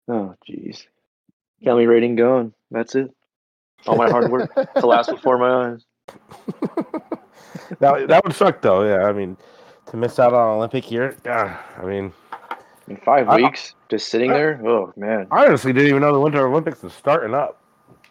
Oh, 0.07 0.33
jeez. 0.47 0.85
Kelly 1.63 1.85
rating 1.85 2.15
gone. 2.15 2.53
That's 2.71 2.95
it. 2.95 3.11
All 3.85 3.97
my 3.97 4.09
hard 4.09 4.31
work 4.31 4.53
to 4.75 4.87
last 4.87 5.09
before 5.09 5.37
my 5.37 5.73
eyes. 5.73 5.85
that 7.79 8.07
that 8.07 8.23
would 8.23 8.33
suck 8.33 8.61
though. 8.61 8.83
Yeah, 8.83 9.05
I 9.07 9.13
mean, 9.13 9.37
to 9.87 9.97
miss 9.97 10.19
out 10.19 10.33
on 10.33 10.57
Olympic 10.57 10.89
year. 10.91 11.15
Yeah, 11.25 11.61
I 11.77 11.85
mean, 11.85 12.13
In 12.87 12.97
five 12.97 13.27
I- 13.29 13.37
weeks, 13.37 13.75
just 13.89 14.09
sitting 14.09 14.31
there. 14.31 14.61
Oh 14.65 14.93
man. 14.97 15.27
I 15.31 15.45
honestly 15.47 15.73
didn't 15.73 15.89
even 15.89 16.01
know 16.01 16.13
the 16.13 16.19
Winter 16.19 16.45
Olympics 16.47 16.81
was 16.83 16.93
starting 16.93 17.33
up. 17.33 17.61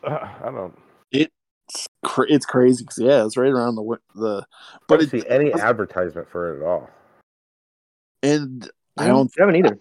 Uh, 0.02 0.18
I 0.44 0.50
don't. 0.50 0.76
it's 1.12 1.86
cra- 2.04 2.26
it's 2.30 2.46
crazy 2.46 2.84
'cause, 2.84 2.98
yeah, 2.98 3.24
it's 3.24 3.36
right 3.36 3.50
around 3.50 3.76
the 3.76 3.82
the 4.14 4.46
But 4.86 4.98
but 4.98 5.00
I 5.00 5.02
it, 5.04 5.10
see 5.10 5.22
any 5.28 5.52
advertisement 5.52 6.28
for 6.28 6.54
it 6.54 6.60
at 6.60 6.66
all. 6.66 6.90
and 8.22 8.68
I 8.96 9.06
don't 9.06 9.30
I 9.38 9.42
haven't 9.42 9.56
either. 9.56 9.78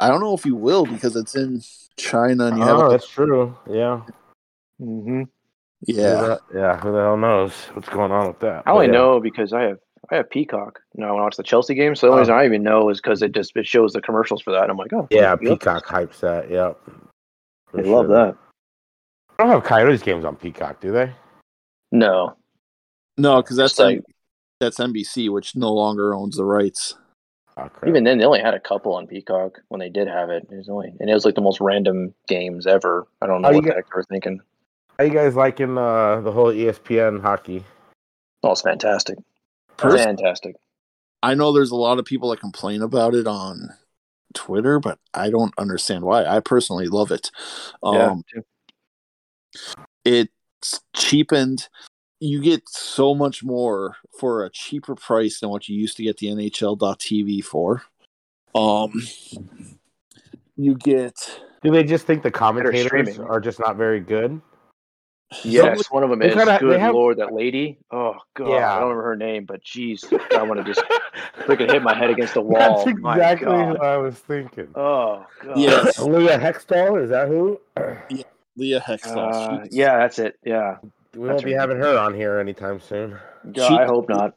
I 0.00 0.08
don't 0.08 0.20
know 0.20 0.34
if 0.34 0.46
you 0.46 0.54
will 0.54 0.86
because 0.86 1.16
it's 1.16 1.34
in 1.34 1.60
China 1.96 2.46
and 2.46 2.56
you 2.58 2.62
have 2.62 2.78
Oh, 2.78 2.86
a, 2.86 2.90
that's 2.90 3.08
true. 3.08 3.56
Yeah. 3.68 4.02
hmm 4.78 5.22
Who 5.22 5.28
yeah. 5.82 6.14
the- 6.20 6.40
yeah. 6.54 6.76
Who 6.80 6.92
the 6.92 6.98
hell 6.98 7.16
knows 7.16 7.52
what's 7.74 7.88
going 7.88 8.12
on 8.12 8.28
with 8.28 8.40
that? 8.40 8.62
I 8.66 8.70
only 8.72 8.86
yeah. 8.86 8.92
know 8.92 9.20
because 9.20 9.52
I 9.52 9.62
have 9.62 9.78
I 10.10 10.16
have 10.16 10.30
Peacock. 10.30 10.80
You 10.94 11.04
know, 11.04 11.16
I 11.16 11.20
watch 11.20 11.36
the 11.36 11.42
Chelsea 11.42 11.74
game, 11.74 11.94
so 11.94 12.06
the 12.06 12.12
only 12.12 12.18
Oh. 12.18 12.22
reason 12.22 12.34
I 12.34 12.44
even 12.46 12.62
know 12.62 12.88
is 12.88 13.00
because 13.00 13.20
it 13.22 13.32
just 13.32 13.56
it 13.56 13.66
shows 13.66 13.92
the 13.92 14.00
commercials 14.00 14.40
for 14.42 14.52
that. 14.52 14.62
And 14.62 14.70
I'm 14.70 14.76
like, 14.78 14.92
oh, 14.92 15.06
Yeah, 15.10 15.30
yep, 15.32 15.40
Peacock 15.40 15.86
hypes 15.86 16.20
that. 16.20 16.50
Yep. 16.50 16.78
I 16.86 16.90
For 17.72 17.82
love 17.82 18.08
that. 18.08 18.36
They 19.36 19.44
don't 19.44 19.52
have 19.52 19.64
Coyotes 19.64 20.02
games 20.02 20.24
on 20.24 20.36
Peacock, 20.36 20.80
do 20.80 20.92
they? 20.92 21.12
No, 21.92 22.34
No, 23.16 23.42
because 23.42 23.56
that's 23.56 23.72
It's 23.72 23.80
like- 23.80 24.04
that's 24.60 24.78
NBC, 24.80 25.28
which 25.28 25.54
no 25.56 25.72
longer 25.72 26.14
owns 26.14 26.36
the 26.36 26.44
rights. 26.44 26.96
Oh, 27.56 27.68
even 27.86 28.04
then 28.04 28.18
they 28.18 28.24
only 28.24 28.40
had 28.40 28.54
a 28.54 28.60
couple 28.60 28.94
on 28.94 29.06
Peacock 29.06 29.58
when 29.68 29.78
they 29.80 29.88
did 29.88 30.06
have 30.08 30.30
it. 30.30 30.46
It 30.50 30.56
was 30.56 30.68
only 30.68 30.92
and 31.00 31.10
it 31.10 31.14
was 31.14 31.24
like 31.24 31.34
the 31.34 31.40
most 31.40 31.60
random 31.60 32.14
games 32.28 32.66
ever. 32.66 33.06
I 33.20 33.26
don't 33.26 33.42
know 33.42 33.48
How 33.48 33.52
you 33.52 33.56
what 33.58 33.62
the 33.64 33.68
get- 33.70 33.76
heck 33.76 33.86
they 33.86 33.96
were 33.96 34.04
thinking. 34.04 34.40
How 34.98 35.04
you 35.04 35.12
guys 35.12 35.36
liking 35.36 35.78
uh, 35.78 36.20
the 36.22 36.32
whole 36.32 36.52
ESPN 36.52 37.22
hockey? 37.22 37.64
Oh, 38.42 38.50
it's 38.50 38.62
fantastic. 38.62 39.16
Pers- 39.76 40.02
fantastic. 40.02 40.56
I 41.22 41.34
know 41.34 41.52
there's 41.52 41.70
a 41.70 41.76
lot 41.76 42.00
of 42.00 42.04
people 42.04 42.30
that 42.30 42.40
complain 42.40 42.82
about 42.82 43.14
it 43.14 43.28
on 43.28 43.70
Twitter, 44.34 44.80
but 44.80 44.98
I 45.14 45.30
don't 45.30 45.54
understand 45.56 46.04
why. 46.04 46.24
I 46.24 46.40
personally 46.40 46.88
love 46.88 47.12
it. 47.12 47.30
Yeah. 47.82 48.10
Um, 48.10 48.24
it's 50.04 50.80
cheapened. 50.94 51.68
You 52.18 52.42
get 52.42 52.68
so 52.68 53.14
much 53.14 53.44
more 53.44 53.96
for 54.18 54.44
a 54.44 54.50
cheaper 54.50 54.96
price 54.96 55.38
than 55.38 55.50
what 55.50 55.68
you 55.68 55.78
used 55.78 55.96
to 55.98 56.02
get 56.02 56.18
the 56.18 56.26
NHL.tv 56.26 57.44
for. 57.44 57.84
Um, 58.52 58.92
you 60.56 60.74
get 60.74 61.40
Do 61.62 61.70
they 61.70 61.84
just 61.84 62.04
think 62.04 62.24
the 62.24 62.32
commentators 62.32 63.18
are 63.20 63.40
just 63.40 63.60
not 63.60 63.76
very 63.76 64.00
good? 64.00 64.40
Yes, 65.44 65.90
one 65.90 66.02
of 66.02 66.10
them 66.10 66.22
is. 66.22 66.34
kinda- 66.34 66.58
Good 66.58 66.80
have- 66.80 66.94
lord, 66.94 67.18
that 67.18 67.34
lady. 67.34 67.78
Oh 67.90 68.14
god, 68.34 68.48
Yeah. 68.48 68.72
I 68.72 68.78
don't 68.80 68.88
remember 68.88 69.02
her 69.04 69.16
name, 69.16 69.44
but 69.44 69.62
jeez, 69.62 70.02
I 70.34 70.42
want 70.42 70.58
to 70.58 70.64
just 70.64 70.82
freaking 71.40 71.70
hit 71.70 71.82
my 71.82 71.94
head 71.94 72.08
against 72.10 72.34
the 72.34 72.40
wall. 72.42 72.58
That's 72.84 72.86
exactly 72.88 73.46
God. 73.46 73.68
what 73.78 73.84
I 73.84 73.96
was 73.98 74.16
thinking. 74.18 74.68
Oh 74.74 75.26
god. 75.42 75.58
yes, 75.58 75.98
Leah 75.98 76.38
Hextall, 76.38 77.02
is 77.02 77.10
that 77.10 77.28
who? 77.28 77.60
Yeah, 78.08 78.22
Leah 78.56 78.80
Hextall. 78.80 79.62
Uh, 79.62 79.66
yeah, 79.70 79.98
that's 79.98 80.18
it. 80.18 80.38
Yeah. 80.44 80.76
We 81.14 81.28
won't 81.28 81.44
be 81.44 81.52
right. 81.54 81.60
having 81.60 81.76
her 81.78 81.98
on 81.98 82.14
here 82.14 82.38
anytime 82.38 82.80
soon. 82.80 83.18
God, 83.52 83.68
She- 83.68 83.74
I 83.78 83.84
hope 83.86 84.08
not. 84.08 84.34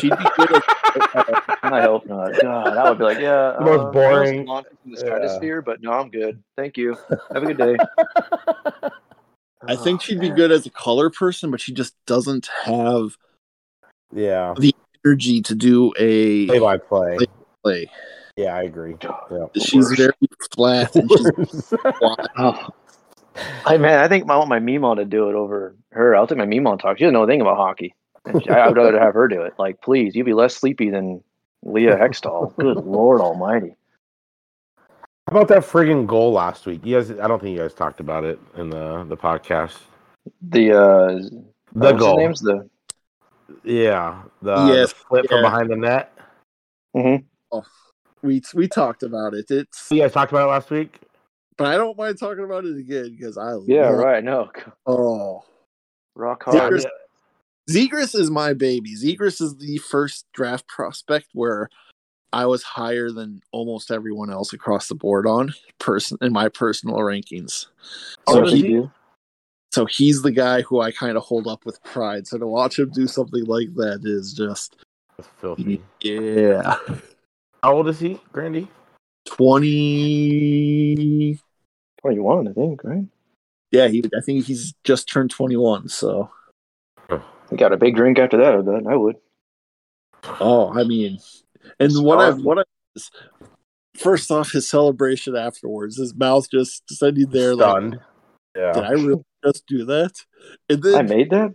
she'd 0.00 0.10
be 0.10 0.24
good 0.36 0.56
at 0.56 0.62
I 1.62 1.80
hope 1.82 2.06
not. 2.06 2.32
God, 2.42 2.76
I 2.76 2.88
would 2.88 2.98
be 2.98 3.04
like, 3.04 3.18
yeah. 3.20 3.54
The 3.58 3.64
most 3.64 3.78
uh, 3.78 3.82
I 3.82 3.84
was 3.84 3.92
boring- 3.92 4.46
launched 4.46 4.68
from 4.82 4.92
the 4.92 5.38
yeah. 5.46 5.60
but 5.64 5.80
no, 5.80 5.92
I'm 5.92 6.10
good. 6.10 6.42
Thank 6.56 6.76
you. 6.76 6.96
Have 7.32 7.42
a 7.44 7.54
good 7.54 7.58
day. 7.58 7.76
I 9.68 9.76
think 9.76 10.02
she'd 10.02 10.20
be 10.20 10.30
good 10.30 10.50
as 10.52 10.66
a 10.66 10.70
color 10.70 11.10
person, 11.10 11.50
but 11.50 11.60
she 11.60 11.72
just 11.72 11.94
doesn't 12.06 12.48
have 12.64 13.16
Yeah. 14.12 14.54
The 14.58 14.74
energy 15.04 15.42
to 15.42 15.54
do 15.54 15.92
a 15.98 16.46
Play 16.46 16.58
by 16.58 16.76
play. 16.78 17.18
play. 17.62 17.90
Yeah, 18.36 18.56
I 18.56 18.62
agree. 18.62 18.96
Yeah. 19.02 19.46
She's 19.62 19.90
very 19.92 20.12
flat 20.54 20.94
and 20.96 21.10
she's. 21.10 21.72
Oh. 22.36 22.68
I 23.66 23.76
man, 23.78 23.98
I 23.98 24.06
think 24.08 24.30
I 24.30 24.36
want 24.36 24.48
my 24.48 24.60
Mimon 24.60 24.96
to 24.98 25.04
do 25.04 25.28
it 25.28 25.34
over 25.34 25.74
her. 25.90 26.14
I'll 26.14 26.26
take 26.26 26.38
my 26.38 26.46
Mimon 26.46 26.78
talk. 26.78 26.98
She 26.98 27.04
doesn't 27.04 27.14
know 27.14 27.24
a 27.24 27.26
thing 27.26 27.40
about 27.40 27.56
hockey. 27.56 27.94
She- 28.42 28.48
I 28.48 28.68
would 28.68 28.76
rather 28.76 28.98
have 28.98 29.14
her 29.14 29.26
do 29.28 29.42
it. 29.42 29.54
Like, 29.58 29.82
please, 29.82 30.14
you'd 30.14 30.24
be 30.26 30.34
less 30.34 30.54
sleepy 30.56 30.90
than 30.90 31.22
Leah 31.64 31.96
Hextall. 31.96 32.56
Good 32.56 32.76
Lord 32.84 33.20
Almighty. 33.20 33.74
How 35.30 35.36
about 35.38 35.48
that 35.48 35.62
friggin' 35.62 36.06
goal 36.06 36.32
last 36.32 36.66
week? 36.66 36.84
You 36.84 36.96
guys, 36.96 37.10
I 37.10 37.26
don't 37.26 37.40
think 37.40 37.56
you 37.56 37.62
guys 37.62 37.72
talked 37.72 37.98
about 38.00 38.24
it 38.24 38.38
in 38.56 38.68
the 38.68 39.04
the 39.08 39.16
podcast. 39.16 39.78
The 40.42 40.72
uh, 40.72 41.12
The 41.16 41.40
what's 41.72 41.98
goal, 41.98 42.18
name's 42.18 42.40
the 42.40 42.68
yeah, 43.62 44.22
the, 44.42 44.54
Yes, 44.66 44.90
the 44.92 44.98
flip 45.08 45.26
from 45.28 45.38
yeah. 45.38 45.42
behind 45.42 45.70
the 45.70 45.76
net. 45.76 46.12
mhm. 46.94 47.24
We 48.22 48.42
we 48.54 48.68
talked 48.68 49.02
about 49.02 49.32
it. 49.34 49.50
It's 49.50 49.90
You 49.90 50.02
guys 50.02 50.12
talked 50.12 50.30
about 50.32 50.44
it 50.48 50.50
last 50.50 50.70
week. 50.70 51.00
but 51.56 51.68
I 51.68 51.76
don't 51.78 51.96
mind 51.96 52.18
talking 52.18 52.44
about 52.44 52.66
it 52.66 52.76
again 52.76 53.16
because 53.18 53.38
I 53.38 53.52
yeah 53.66 53.88
love- 53.90 53.98
right. 53.98 54.22
No, 54.22 54.50
Oh, 54.86 55.42
rock 56.14 56.44
Yeah, 56.52 56.60
hard. 56.60 56.70
Chris- 56.72 56.86
Zegras 57.70 58.14
is 58.14 58.30
my 58.30 58.52
baby. 58.52 58.94
Zegras 58.94 59.40
is 59.40 59.56
the 59.56 59.78
first 59.78 60.26
draft 60.34 60.66
prospect 60.68 61.28
where 61.32 61.70
I 62.34 62.46
was 62.46 62.64
higher 62.64 63.10
than 63.12 63.40
almost 63.52 63.92
everyone 63.92 64.28
else 64.28 64.52
across 64.52 64.88
the 64.88 64.96
board 64.96 65.24
on 65.24 65.54
person 65.78 66.18
in 66.20 66.32
my 66.32 66.48
personal 66.48 66.96
rankings. 66.96 67.66
Oh, 68.26 68.34
So 68.34 68.40
does 68.42 68.52
he, 68.54 68.62
he 68.62 68.82
so 69.72 69.84
he's 69.86 70.22
the 70.22 70.32
guy 70.32 70.62
who 70.62 70.80
I 70.80 70.90
kind 70.90 71.16
of 71.16 71.22
hold 71.22 71.46
up 71.46 71.64
with 71.64 71.80
pride. 71.84 72.26
So 72.26 72.36
to 72.38 72.46
watch 72.46 72.80
him 72.80 72.90
do 72.90 73.06
something 73.06 73.44
like 73.44 73.72
that 73.76 74.00
is 74.02 74.32
just 74.32 74.74
That's 75.16 75.28
filthy. 75.40 75.80
yeah. 76.00 76.74
How 77.62 77.76
old 77.76 77.88
is 77.88 78.00
he, 78.00 78.20
Grandy? 78.32 78.66
Twenty. 79.26 80.58
Twenty-one, 82.00 82.48
I 82.48 82.52
think. 82.52 82.82
Right. 82.82 83.04
Yeah, 83.70 83.86
he. 83.86 84.02
I 84.16 84.20
think 84.20 84.44
he's 84.44 84.74
just 84.82 85.08
turned 85.08 85.30
twenty-one. 85.30 85.88
So, 85.88 86.30
We 87.50 87.56
got 87.56 87.72
a 87.72 87.76
big 87.76 87.94
drink 87.94 88.18
after 88.18 88.36
that. 88.38 88.54
I 88.54 88.60
bet 88.60 88.86
I 88.88 88.96
would. 88.96 89.16
oh, 90.40 90.72
I 90.76 90.82
mean, 90.84 91.18
and 91.80 91.92
what 92.04 92.18
I 92.18 92.30
Scarf. 92.30 92.42
what 92.44 92.58
I 92.58 93.00
first 93.96 94.30
off, 94.30 94.52
his 94.52 94.68
celebration 94.68 95.36
afterwards, 95.36 95.96
his 95.96 96.14
mouth 96.14 96.50
just 96.50 96.82
sitting 96.90 97.28
there 97.30 97.54
like, 97.54 97.70
Stunned. 97.70 98.00
did 98.54 98.84
I 98.84 98.90
really 98.92 99.22
just 99.44 99.66
do 99.66 99.84
that. 99.84 100.12
And 100.68 100.84
I 100.94 101.02
made 101.02 101.30
that. 101.30 101.54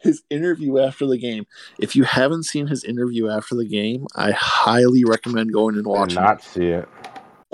his 0.00 0.22
interview 0.30 0.78
after 0.78 1.06
the 1.06 1.18
game. 1.18 1.46
If 1.78 1.94
you 1.96 2.04
haven't 2.04 2.42
seen 2.44 2.66
his 2.66 2.84
interview 2.84 3.28
after 3.28 3.54
the 3.54 3.66
game, 3.66 4.06
I 4.16 4.32
highly 4.32 5.04
recommend 5.04 5.52
going 5.52 5.76
and 5.76 5.84
Did 5.84 5.90
watching. 5.90 6.22
not 6.22 6.42
see 6.42 6.66
it. 6.66 6.88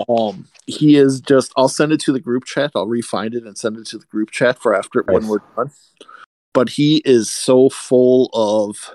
Um, 0.09 0.47
he 0.65 0.95
is 0.97 1.21
just. 1.21 1.51
I'll 1.55 1.69
send 1.69 1.91
it 1.91 1.99
to 2.01 2.11
the 2.11 2.19
group 2.19 2.45
chat. 2.45 2.71
I'll 2.75 2.87
refind 2.87 3.35
it 3.35 3.43
and 3.43 3.57
send 3.57 3.77
it 3.77 3.85
to 3.87 3.99
the 3.99 4.05
group 4.07 4.31
chat 4.31 4.57
for 4.59 4.73
after 4.75 5.03
when 5.03 5.21
Nice. 5.21 5.29
we're 5.29 5.39
done. 5.55 5.71
But 6.53 6.69
he 6.69 7.01
is 7.05 7.29
so 7.29 7.69
full 7.69 8.29
of 8.33 8.89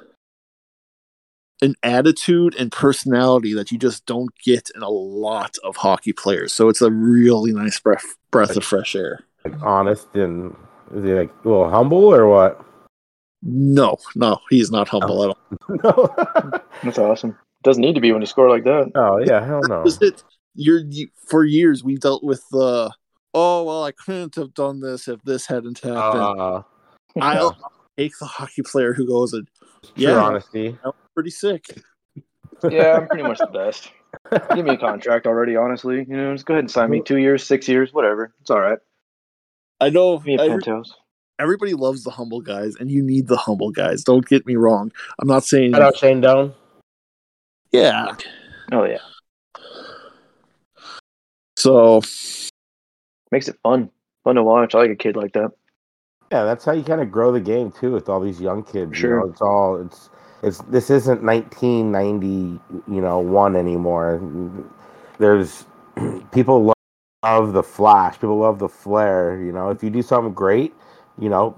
an 1.62 1.75
attitude 1.83 2.55
and 2.57 2.71
personality 2.71 3.55
that 3.55 3.73
you 3.73 3.79
just 3.79 4.07
don't 4.07 4.31
get 4.44 4.71
in 4.75 4.83
a 4.83 4.88
lot 4.88 5.57
of 5.64 5.77
hockey 5.77 6.12
players. 6.12 6.53
So 6.53 6.68
it's 6.68 6.83
a 6.83 6.90
really 6.90 7.53
nice 7.53 7.79
breath 7.81 8.05
breath 8.31 8.57
of 8.57 8.64
fresh 8.64 8.94
air. 8.94 9.21
Like 9.44 9.61
honest 9.62 10.09
and 10.14 10.55
is 10.94 11.05
he 11.05 11.12
like 11.12 11.31
a 11.44 11.49
little 11.49 11.71
humble 11.71 12.14
or 12.14 12.29
what? 12.29 12.64
No, 13.42 13.97
no, 14.14 14.38
he's 14.51 14.71
not 14.71 14.88
humble 14.88 15.23
at 15.25 15.29
all. 15.31 15.38
no. 15.85 16.61
That's 16.83 16.99
awesome. 16.99 17.37
Doesn't 17.62 17.81
need 17.81 17.94
to 17.94 18.01
be 18.01 18.12
when 18.12 18.21
you 18.21 18.27
score 18.27 18.49
like 18.49 18.64
that. 18.64 18.92
oh 18.94 19.18
yeah, 19.18 19.44
hell 19.44 19.61
no. 19.68 19.83
Is 19.83 20.01
it? 20.01 20.23
You're 20.55 20.81
you, 20.88 21.09
for 21.29 21.44
years 21.44 21.85
we've 21.85 22.01
dealt 22.01 22.25
with 22.25 22.42
the. 22.51 22.92
oh 23.35 23.64
well, 23.64 23.85
I 23.85 23.92
couldn't 23.92 24.35
have 24.37 24.55
done 24.55 24.81
this 24.81 25.09
if 25.09 25.23
this 25.23 25.47
hadn't 25.47 25.79
happened. 25.81 26.40
Uh, 26.40 26.62
I'll 27.21 27.57
take 27.97 28.12
the 28.18 28.27
hockey 28.27 28.62
player 28.62 28.92
who 28.92 29.07
goes 29.07 29.33
and 29.33 29.49
true 29.82 29.92
Yeah. 29.96 30.18
honesty. 30.18 30.78
I'm 30.84 30.92
pretty 31.14 31.30
sick. 31.30 31.64
yeah, 32.70 32.96
I'm 32.96 33.06
pretty 33.08 33.22
much 33.22 33.38
the 33.38 33.46
best. 33.46 33.90
Give 34.54 34.64
me 34.64 34.74
a 34.74 34.76
contract 34.78 35.26
already, 35.26 35.54
honestly. 35.56 36.04
You 36.08 36.16
know, 36.16 36.32
just 36.34 36.46
go 36.46 36.54
ahead 36.54 36.64
and 36.64 36.70
sign 36.70 36.90
me 36.90 37.00
two 37.02 37.18
years, 37.18 37.44
six 37.46 37.68
years, 37.68 37.92
whatever. 37.92 38.32
It's 38.40 38.50
all 38.50 38.60
right. 38.60 38.78
I 39.80 39.90
know 39.90 40.16
Give 40.18 40.26
me 40.26 40.34
a 40.36 40.40
every- 40.42 40.62
penthouse. 40.62 40.92
everybody 41.38 41.74
loves 41.74 42.02
the 42.04 42.10
humble 42.10 42.40
guys, 42.40 42.74
and 42.80 42.90
you 42.90 43.02
need 43.02 43.28
the 43.28 43.36
humble 43.36 43.70
guys. 43.70 44.02
Don't 44.02 44.26
get 44.26 44.46
me 44.46 44.56
wrong. 44.56 44.90
I'm 45.20 45.28
not 45.28 45.44
saying 45.44 45.72
Shout 45.72 45.82
out 45.82 45.96
Shane 45.96 46.20
Doan. 46.20 46.54
yeah. 47.70 48.14
Oh 48.72 48.84
yeah, 48.84 48.98
So 51.56 52.00
makes 53.30 53.48
it 53.48 53.56
fun. 53.62 53.90
Fun 54.24 54.34
to 54.36 54.42
watch. 54.42 54.74
I 54.74 54.78
like 54.78 54.90
a 54.90 54.96
kid 54.96 55.16
like 55.16 55.32
that. 55.34 55.52
Yeah, 56.32 56.44
that's 56.44 56.64
how 56.64 56.72
you 56.72 56.82
kind 56.82 57.00
of 57.00 57.10
grow 57.10 57.32
the 57.32 57.40
game 57.40 57.72
too 57.72 57.92
with 57.92 58.08
all 58.08 58.20
these 58.20 58.40
young 58.40 58.62
kids. 58.62 58.96
Sure. 58.96 59.10
You 59.10 59.14
know, 59.26 59.30
it's 59.30 59.40
all 59.40 59.80
it's 59.80 60.10
it's 60.42 60.58
this 60.62 60.90
isn't 60.90 61.22
1990, 61.22 62.60
you 62.92 63.00
know, 63.00 63.18
one 63.20 63.56
anymore. 63.56 64.20
There's 65.18 65.64
people 66.32 66.64
love, 66.64 66.74
love 67.24 67.52
the 67.54 67.62
flash, 67.62 68.14
people 68.14 68.38
love 68.38 68.58
the 68.58 68.68
flair. 68.68 69.40
You 69.42 69.52
know, 69.52 69.70
if 69.70 69.82
you 69.82 69.90
do 69.90 70.02
something 70.02 70.34
great, 70.34 70.74
you 71.18 71.28
know, 71.30 71.56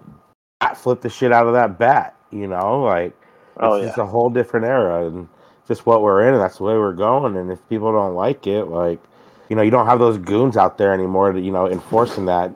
bat 0.60 0.76
flip 0.76 1.00
the 1.02 1.10
shit 1.10 1.32
out 1.32 1.46
of 1.48 1.54
that 1.54 1.78
bat. 1.78 2.16
You 2.30 2.46
know, 2.46 2.82
like 2.82 3.16
Oh 3.60 3.74
it's 3.74 3.82
yeah. 3.82 3.88
just 3.88 3.98
a 3.98 4.06
whole 4.06 4.30
different 4.30 4.66
era 4.66 5.06
and 5.06 5.28
just 5.68 5.86
what 5.86 6.02
we're 6.02 6.26
in 6.26 6.34
and 6.34 6.42
that's 6.42 6.58
the 6.58 6.64
way 6.64 6.74
we're 6.74 6.92
going 6.94 7.36
and 7.36 7.50
if 7.50 7.66
people 7.68 7.92
don't 7.92 8.14
like 8.14 8.46
it 8.46 8.64
like 8.66 9.00
you 9.48 9.56
know 9.56 9.62
you 9.62 9.70
don't 9.70 9.86
have 9.86 9.98
those 10.00 10.18
goons 10.18 10.56
out 10.56 10.78
there 10.78 10.92
anymore 10.92 11.32
to 11.32 11.40
you 11.40 11.52
know 11.52 11.68
enforcing 11.70 12.26
that 12.26 12.52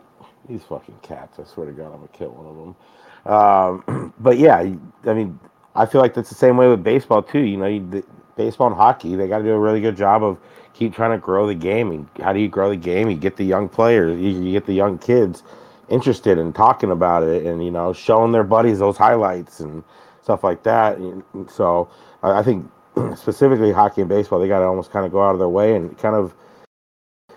these 0.49 0.63
fucking 0.65 0.99
cats 1.03 1.39
i 1.39 1.45
swear 1.45 1.67
to 1.67 1.73
god 1.73 1.87
i'm 1.87 1.93
gonna 1.93 2.09
kill 2.09 2.31
one 2.31 2.47
of 2.47 2.57
them 2.57 3.33
um, 3.33 4.15
but 4.21 4.39
yeah 4.39 4.59
i 4.59 5.15
mean 5.15 5.39
i 5.75 5.87
feel 5.87 6.01
like 6.01 6.15
that's 6.15 6.29
the 6.29 6.35
same 6.35 6.57
way 6.57 6.69
with 6.69 6.83
baseball 6.83 7.23
too 7.23 7.41
you 7.41 7.57
know 7.57 7.67
you, 7.67 7.89
the, 7.91 8.05
baseball 8.37 8.67
and 8.67 8.77
hockey 8.77 9.15
they 9.15 9.29
got 9.29 9.39
to 9.39 9.45
do 9.45 9.53
a 9.53 9.59
really 9.59 9.81
good 9.81 9.97
job 9.97 10.25
of 10.25 10.39
keep 10.73 10.93
trying 10.93 11.13
to 11.13 11.19
grow 11.19 11.47
the 11.47 11.55
game 11.55 11.93
and 11.93 12.09
how 12.21 12.33
do 12.33 12.41
you 12.41 12.49
grow 12.49 12.71
the 12.71 12.77
game 12.77 13.09
you 13.09 13.17
get 13.17 13.37
the 13.37 13.45
young 13.45 13.69
players 13.69 14.21
you, 14.21 14.31
you 14.31 14.53
get 14.53 14.67
the 14.67 14.75
young 14.75 14.99
kids 14.99 15.45
interested 15.89 16.39
in 16.39 16.53
talking 16.53 16.91
about 16.91 17.23
it 17.23 17.47
and 17.47 17.65
you 17.65 17.71
know 17.71 17.93
showing 17.93 18.33
their 18.33 18.43
buddies 18.45 18.81
those 18.81 18.97
highlights 18.97 19.61
and 19.61 19.85
stuff 20.23 20.43
like 20.43 20.63
that. 20.65 20.99
And 20.99 21.23
So 21.51 21.89
I 22.23 22.41
I 22.41 22.43
think 22.43 22.71
specifically 23.17 23.73
hockey 23.73 24.01
and 24.01 24.09
baseball, 24.09 24.41
they 24.41 24.49
got 24.49 24.61
to 24.61 24.67
almost 24.67 24.91
kind 24.91 25.07
of 25.07 25.13
go 25.13 25.23
out 25.23 25.33
of 25.33 25.39
their 25.39 25.49
way 25.49 25.77
and 25.77 25.97
kind 25.99 26.17
of, 26.17 26.35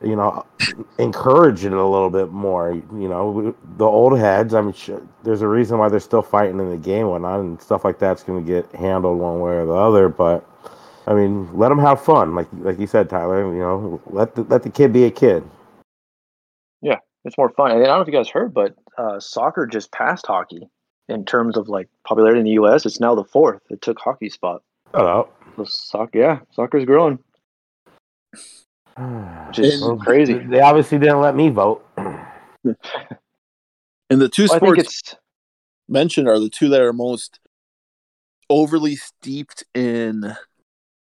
you 0.04 0.16
know, 0.16 0.46
encourage 1.00 1.66
it 1.66 1.74
a 1.74 1.86
little 1.86 2.10
bit 2.10 2.32
more. 2.32 2.72
You 2.74 3.08
know, 3.10 3.30
We- 3.30 3.54
the 3.78 3.86
old 3.86 4.18
heads. 4.18 4.54
I'm 4.54 4.72
sure 4.74 5.02
there's 5.24 5.42
a 5.42 5.48
reason 5.48 5.78
why 5.78 5.90
they're 5.90 6.00
still 6.00 6.22
fighting 6.22 6.60
in 6.60 6.70
the 6.70 6.78
game 6.78 7.02
and 7.04 7.12
whatnot, 7.12 7.40
and 7.40 7.62
stuff 7.62 7.84
like 7.84 8.00
that's 8.00 8.24
going 8.24 8.44
to 8.44 8.52
get 8.52 8.72
handled 8.74 9.20
one 9.20 9.40
way 9.40 9.54
or 9.54 9.66
the 9.66 9.74
other. 9.74 10.10
But 10.10 10.48
I 11.08 11.14
mean, 11.14 11.50
let 11.58 11.70
them 11.70 11.80
have 11.80 12.02
fun, 12.02 12.36
like 12.36 12.48
like 12.60 12.80
you 12.80 12.88
said, 12.88 13.10
Tyler. 13.10 13.52
You 13.54 13.60
know, 13.60 14.02
let 14.08 14.36
the, 14.36 14.44
let 14.44 14.64
the 14.64 14.70
kid 14.70 14.94
be 14.94 15.06
a 15.06 15.12
kid. 15.12 15.44
Yeah, 16.82 17.00
it's 17.26 17.38
more 17.38 17.50
fun. 17.50 17.72
And 17.72 17.82
I 17.82 17.86
don't 17.88 17.98
know 17.98 18.02
if 18.02 18.08
you 18.08 18.14
guys 18.14 18.30
heard, 18.30 18.54
but 18.54 18.76
uh, 18.98 19.20
soccer 19.20 19.66
just 19.66 19.92
passed 19.92 20.28
hockey 20.28 20.70
in 21.10 21.26
terms 21.26 21.58
of 21.58 21.70
like 21.70 21.88
popularity 22.04 22.40
in 22.40 22.46
the 22.46 22.52
U.S. 22.52 22.86
It's 22.86 23.00
now 23.00 23.16
the 23.16 23.24
fourth. 23.24 23.62
It 23.70 23.82
took 23.82 24.00
hockey's 24.00 24.34
spot. 24.34 24.62
Oh. 24.94 25.30
So 25.56 25.64
soccer, 25.66 26.20
yeah, 26.20 26.40
soccer's 26.52 26.86
growing, 26.86 27.20
which 29.48 29.60
is 29.60 29.82
And- 29.82 30.00
crazy. 30.02 30.34
They 30.40 30.60
obviously 30.62 30.98
didn't 31.00 31.22
let 31.22 31.36
me 31.36 31.50
vote. 31.50 31.86
and 31.98 32.76
the 34.10 34.30
two 34.30 34.48
Well, 34.50 34.58
sports 34.58 34.82
it's 34.84 35.16
mentioned 35.88 36.28
are 36.28 36.40
the 36.40 36.50
two 36.50 36.70
that 36.70 36.82
are 36.82 36.94
most 36.94 37.40
overly 38.50 38.96
steeped 38.96 39.64
in 39.76 40.36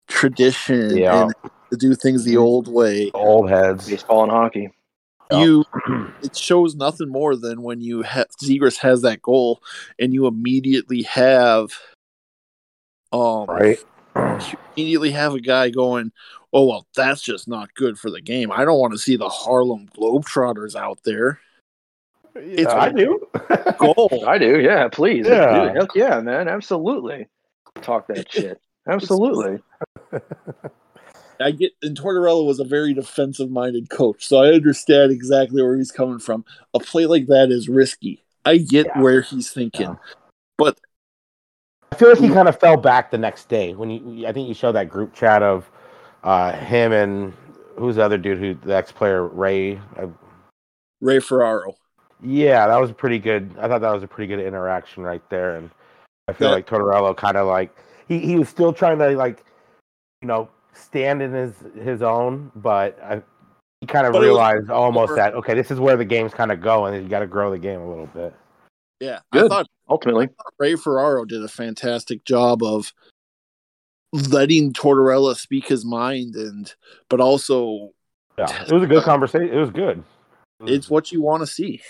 tradition 0.07 0.95
Yeah. 0.97 1.23
and 1.23 1.33
to 1.71 1.77
do 1.77 1.95
things 1.95 2.23
the 2.23 2.37
old 2.37 2.67
way. 2.67 3.11
Old 3.13 3.49
heads. 3.49 3.89
baseball 3.89 4.23
and 4.23 4.31
hockey. 4.31 4.69
Yeah. 5.31 5.43
You, 5.43 5.65
it 6.21 6.35
shows 6.37 6.75
nothing 6.75 7.09
more 7.09 7.35
than 7.35 7.63
when 7.63 7.81
you 7.81 8.03
have 8.03 8.27
Zegras 8.41 8.77
has 8.77 9.01
that 9.01 9.23
goal, 9.23 9.59
and 9.97 10.13
you 10.13 10.27
immediately 10.27 11.01
have, 11.01 11.71
um, 13.11 13.45
Right. 13.47 13.79
you 14.15 14.57
immediately 14.77 15.11
have 15.11 15.33
a 15.33 15.39
guy 15.41 15.71
going, 15.71 16.11
"Oh 16.55 16.65
well, 16.65 16.87
that's 16.95 17.21
just 17.21 17.47
not 17.47 17.73
good 17.75 17.99
for 17.99 18.09
the 18.09 18.21
game. 18.21 18.51
I 18.51 18.65
don't 18.65 18.79
want 18.79 18.93
to 18.93 18.99
see 18.99 19.17
the 19.17 19.29
Harlem 19.29 19.87
Globetrotters 19.95 20.75
out 20.75 20.99
there." 21.03 21.39
It's 22.35 22.71
uh, 22.71 22.77
I 22.77 22.91
do. 22.91 23.19
Goal. 23.77 24.23
I 24.27 24.37
do, 24.37 24.59
yeah. 24.59 24.87
Please, 24.89 25.25
Yeah. 25.27 25.73
do 25.73 25.81
it. 25.81 25.89
Yeah, 25.95 26.19
man, 26.19 26.47
absolutely. 26.47 27.27
Talk 27.81 28.07
that 28.07 28.31
shit. 28.31 28.59
Absolutely. 28.87 29.61
I 31.39 31.51
get 31.51 31.73
and 31.81 31.97
Tortorella 31.97 32.45
was 32.45 32.59
a 32.59 32.63
very 32.63 32.93
defensive 32.93 33.51
minded 33.51 33.89
coach, 33.89 34.25
so 34.25 34.37
I 34.41 34.53
understand 34.53 35.11
exactly 35.11 35.61
where 35.61 35.75
he's 35.75 35.91
coming 35.91 36.19
from. 36.19 36.45
A 36.73 36.79
play 36.79 37.05
like 37.05 37.27
that 37.27 37.51
is 37.51 37.67
risky. 37.67 38.23
I 38.45 38.57
get 38.57 38.85
Yeah. 38.87 39.01
where 39.01 39.21
he's 39.21 39.51
thinking, 39.51 39.89
Yeah. 39.89 39.95
but 40.57 40.79
I 41.91 41.95
feel 41.97 42.09
like 42.09 42.19
he 42.19 42.27
mm. 42.27 42.33
kind 42.33 42.47
of 42.47 42.59
fell 42.59 42.77
back 42.77 43.11
the 43.11 43.17
next 43.17 43.49
day 43.49 43.73
when 43.73 43.89
you. 43.89 44.27
I 44.27 44.31
think 44.31 44.47
you 44.47 44.53
showed 44.53 44.73
that 44.73 44.89
group 44.89 45.13
chat 45.13 45.43
of 45.43 45.69
uh, 46.25 46.51
him 46.51 46.91
and 46.91 47.33
who's 47.77 47.95
the 47.95 48.03
other 48.03 48.17
dude 48.17 48.37
who 48.39 48.53
the 48.55 48.75
ex 48.75 48.91
player 48.91 49.25
Ray. 49.27 49.77
Uh, 49.97 50.07
Ray 51.01 51.19
Ferraro. 51.19 51.75
yeah, 52.21 52.67
that 52.67 52.77
was 52.81 52.89
a 52.89 52.93
pretty 52.93 53.19
good. 53.19 53.51
I 53.59 53.67
thought 53.67 53.81
that 53.81 53.93
was 53.93 54.03
a 54.03 54.07
pretty 54.07 54.27
good 54.33 54.45
interaction 54.45 55.03
right 55.03 55.21
there, 55.29 55.55
and 55.57 55.69
I 56.27 56.33
feel 56.33 56.49
Yeah. 56.49 56.55
like 56.55 56.67
Tortorella 56.67 57.15
kind 57.15 57.37
of 57.37 57.47
like 57.47 57.75
he, 58.07 58.19
he 58.19 58.35
was 58.37 58.49
still 58.49 58.73
trying 58.73 58.97
to 58.99 59.11
like 59.11 59.43
you 60.21 60.27
know 60.27 60.49
stand 60.73 61.21
in 61.21 61.31
his 61.31 61.53
his 61.81 62.01
own, 62.01 62.51
but 62.55 62.97
I, 63.03 63.21
he 63.81 63.87
kind 63.87 64.07
of 64.07 64.13
But 64.13 64.19
was 64.19 64.25
realized 64.27 64.69
almost 64.69 65.09
more- 65.09 65.15
that 65.17 65.33
okay, 65.35 65.53
this 65.53 65.69
is 65.69 65.79
where 65.79 65.97
the 65.97 66.05
game's 66.05 66.33
kind 66.33 66.51
of 66.51 66.61
going, 66.61 66.95
and 66.95 67.03
you 67.03 67.09
got 67.09 67.19
to 67.19 67.27
grow 67.27 67.51
the 67.51 67.59
game 67.59 67.81
a 67.81 67.87
little 67.89 68.07
bit. 68.07 68.33
Yeah, 69.01 69.19
I 69.33 69.39
Good. 69.41 69.49
thought 69.51 69.67
Ultimately, 69.89 70.29
Ray 70.57 70.75
Ferraro 70.75 71.25
did 71.25 71.43
a 71.43 71.47
fantastic 71.47 72.23
job 72.25 72.63
of 72.63 72.91
letting 74.15 74.73
Tortorella 74.73 75.35
speak 75.35 75.67
his 75.67 75.85
mind, 75.85 76.35
and 76.35 76.73
but 77.09 77.19
also 77.19 77.91
Yeah, 78.37 78.63
it 78.63 78.71
was 78.71 78.83
a 78.83 78.87
good 78.87 79.03
conversation. 79.03 79.49
It 79.49 79.59
was 79.59 79.69
good. 79.69 80.03
it's 80.61 80.89
what 80.89 81.11
you 81.11 81.21
want 81.21 81.41
to 81.41 81.47
see. 81.47 81.81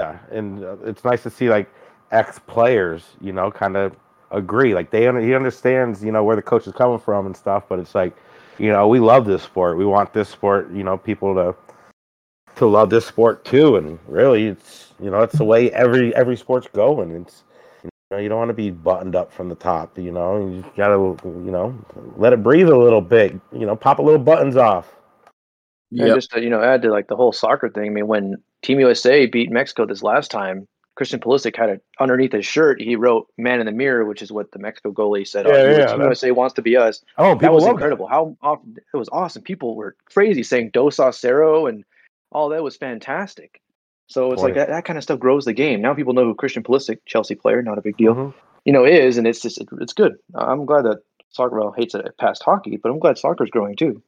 Yeah, 0.00 0.18
and 0.30 0.64
uh, 0.64 0.76
it's 0.84 1.04
nice 1.04 1.22
to 1.24 1.30
see 1.30 1.48
like 1.48 1.70
ex 2.10 2.38
players, 2.40 3.04
you 3.20 3.32
know, 3.32 3.50
kind 3.50 3.76
of 3.76 3.94
agree. 4.30 4.74
Like 4.74 4.90
they 4.90 5.02
he 5.02 5.34
understands, 5.34 6.02
you 6.02 6.12
know, 6.12 6.24
where 6.24 6.36
the 6.36 6.42
coach 6.42 6.66
is 6.66 6.72
coming 6.72 6.98
from 6.98 7.26
and 7.26 7.36
stuff. 7.36 7.64
But 7.68 7.78
it's 7.78 7.94
like, 7.94 8.16
you 8.58 8.70
know, 8.70 8.88
we 8.88 9.00
love 9.00 9.26
this 9.26 9.42
sport. 9.42 9.76
We 9.76 9.84
want 9.84 10.12
this 10.12 10.28
sport, 10.28 10.70
you 10.72 10.84
know, 10.84 10.96
people 10.96 11.34
to 11.34 11.54
to 12.56 12.66
love 12.66 12.90
this 12.90 13.06
sport 13.06 13.44
too. 13.44 13.76
And 13.76 13.98
really, 14.06 14.46
it's 14.46 14.92
you 15.00 15.10
know, 15.10 15.22
it's 15.22 15.36
the 15.36 15.44
way 15.44 15.70
every 15.72 16.14
every 16.14 16.36
sport's 16.36 16.68
going. 16.68 17.10
It's 17.12 17.42
know, 18.12 18.18
you 18.18 18.28
don't 18.28 18.38
want 18.38 18.50
to 18.50 18.54
be 18.54 18.70
buttoned 18.70 19.16
up 19.16 19.32
from 19.32 19.48
the 19.48 19.54
top. 19.54 19.98
You 19.98 20.12
know, 20.12 20.38
you 20.48 20.62
just 20.62 20.76
gotta 20.76 20.94
you 21.24 21.50
know 21.50 21.74
let 22.16 22.32
it 22.32 22.42
breathe 22.42 22.68
a 22.68 22.76
little 22.78 23.00
bit. 23.00 23.32
You 23.52 23.66
know, 23.66 23.74
pop 23.76 23.98
a 23.98 24.02
little 24.02 24.20
buttons 24.20 24.56
off. 24.56 24.94
Yeah, 25.90 26.06
Yep. 26.06 26.14
just 26.16 26.30
to, 26.30 26.40
you 26.42 26.48
know, 26.48 26.62
add 26.62 26.82
to 26.82 26.90
like 26.90 27.08
the 27.08 27.16
whole 27.16 27.32
soccer 27.32 27.68
thing. 27.68 27.86
I 27.86 27.90
mean, 27.90 28.06
when 28.06 28.36
Team 28.62 28.80
USA 28.80 29.26
beat 29.26 29.50
Mexico 29.50 29.84
this 29.84 30.02
last 30.02 30.30
time, 30.30 30.66
Christian 30.94 31.20
Pulisic 31.20 31.54
had 31.56 31.68
it 31.70 31.82
underneath 32.00 32.32
his 32.32 32.46
shirt. 32.46 32.80
He 32.80 32.96
wrote 32.96 33.26
"Man 33.38 33.60
in 33.60 33.66
the 33.66 33.72
Mirror," 33.72 34.04
which 34.06 34.22
is 34.22 34.30
what 34.32 34.52
the 34.52 34.58
Mexico 34.58 34.90
goalie 34.92 35.26
said. 35.26 35.46
Yeah, 35.46 35.52
oh, 35.52 35.56
yeah, 35.70 35.86
Team 35.88 35.98
that- 35.98 36.04
USA 36.04 36.30
wants 36.30 36.54
to 36.54 36.62
be 36.62 36.76
us. 36.76 37.02
Oh, 37.18 37.34
That 37.34 37.52
was 37.52 37.62
love 37.64 37.70
that. 37.70 37.72
incredible. 37.76 38.06
How 38.06 38.36
often 38.42 38.76
it 38.92 38.96
was 38.96 39.08
awesome. 39.10 39.42
People 39.42 39.74
were 39.74 39.96
crazy 40.06 40.42
saying 40.42 40.70
"Dos 40.72 40.98
a 40.98 41.12
cero" 41.12 41.66
and 41.68 41.84
all 42.30 42.48
that 42.50 42.62
was 42.62 42.76
fantastic. 42.76 43.60
So 44.12 44.30
it's 44.32 44.42
like 44.42 44.54
that, 44.54 44.68
that 44.68 44.84
kind 44.84 44.96
of 44.98 45.02
stuff 45.02 45.18
grows 45.18 45.44
the 45.46 45.52
game. 45.54 45.80
Now 45.80 45.94
people 45.94 46.12
know 46.12 46.24
who 46.24 46.34
Christian 46.34 46.62
Pulisic, 46.62 46.98
Chelsea 47.06 47.34
player, 47.34 47.62
not 47.62 47.78
a 47.78 47.82
big 47.82 47.96
deal, 47.96 48.14
Mhm. 48.14 48.34
you 48.64 48.72
know, 48.72 48.84
is, 48.84 49.16
and 49.16 49.26
it's 49.26 49.40
just 49.40 49.58
it, 49.60 49.68
it's 49.80 49.92
good. 49.94 50.16
I'm 50.34 50.66
glad 50.66 50.82
that 50.84 50.98
soccer 51.30 51.58
well 51.58 51.72
hates 51.72 51.94
it 51.94 52.06
past 52.18 52.42
hockey, 52.42 52.76
but 52.76 52.90
I'm 52.90 52.98
glad 52.98 53.16
soccer's 53.16 53.50
growing 53.50 53.74
too. 53.76 54.02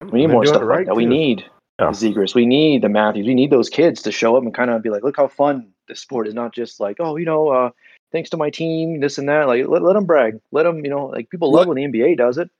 We 0.00 0.10
need 0.20 0.26
They're 0.26 0.32
more 0.32 0.44
stuff 0.46 0.62
it 0.62 0.64
like 0.64 0.76
right, 0.76 0.86
that. 0.86 0.96
We 0.96 1.06
need 1.06 1.44
Yeah. 1.78 1.90
the 1.92 1.96
Zegras. 2.12 2.34
We 2.34 2.46
need 2.46 2.82
the 2.82 2.88
Matthews. 2.88 3.26
We 3.26 3.34
need 3.34 3.50
those 3.50 3.68
kids 3.68 4.02
to 4.02 4.10
show 4.12 4.36
up 4.36 4.42
and 4.42 4.52
kind 4.52 4.70
of 4.70 4.82
be 4.82 4.90
like, 4.90 5.04
look 5.04 5.16
how 5.16 5.28
fun 5.28 5.68
this 5.88 6.00
sport 6.00 6.26
is. 6.26 6.34
Not 6.34 6.52
just 6.52 6.80
like, 6.80 6.96
oh, 7.00 7.16
you 7.16 7.26
know, 7.26 7.48
uh, 7.48 7.70
thanks 8.12 8.28
to 8.30 8.36
my 8.36 8.50
team, 8.50 8.98
this 9.00 9.18
and 9.18 9.28
that. 9.28 9.46
Like, 9.46 9.66
let, 9.68 9.82
let 9.82 9.92
them 9.92 10.04
brag. 10.06 10.40
Let 10.52 10.64
them, 10.64 10.84
you 10.84 10.90
know, 10.90 11.06
like 11.06 11.30
people 11.30 11.52
love 11.52 11.66
What- 11.68 11.76
when 11.76 11.92
the 11.92 12.00
NBA 12.00 12.16
does 12.16 12.38
it. 12.38 12.50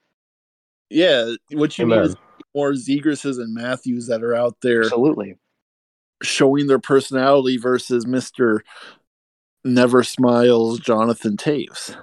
Yeah, 0.91 1.33
what 1.53 1.77
you 1.79 1.87
need 1.87 1.99
is 1.99 2.17
more 2.55 2.73
Zegrises 2.73 3.39
and 3.39 3.55
Matthews 3.55 4.07
that 4.09 4.23
are 4.25 4.35
out 4.35 4.57
there 4.61 4.83
Absolutely. 4.83 5.37
Showing 6.23 6.67
their 6.67 6.79
personality 6.79 7.57
versus 7.57 8.07
Mister 8.07 8.63
Never 9.65 10.03
Smiles, 10.03 10.79
Jonathan 10.81 11.37
Toews. 11.37 11.97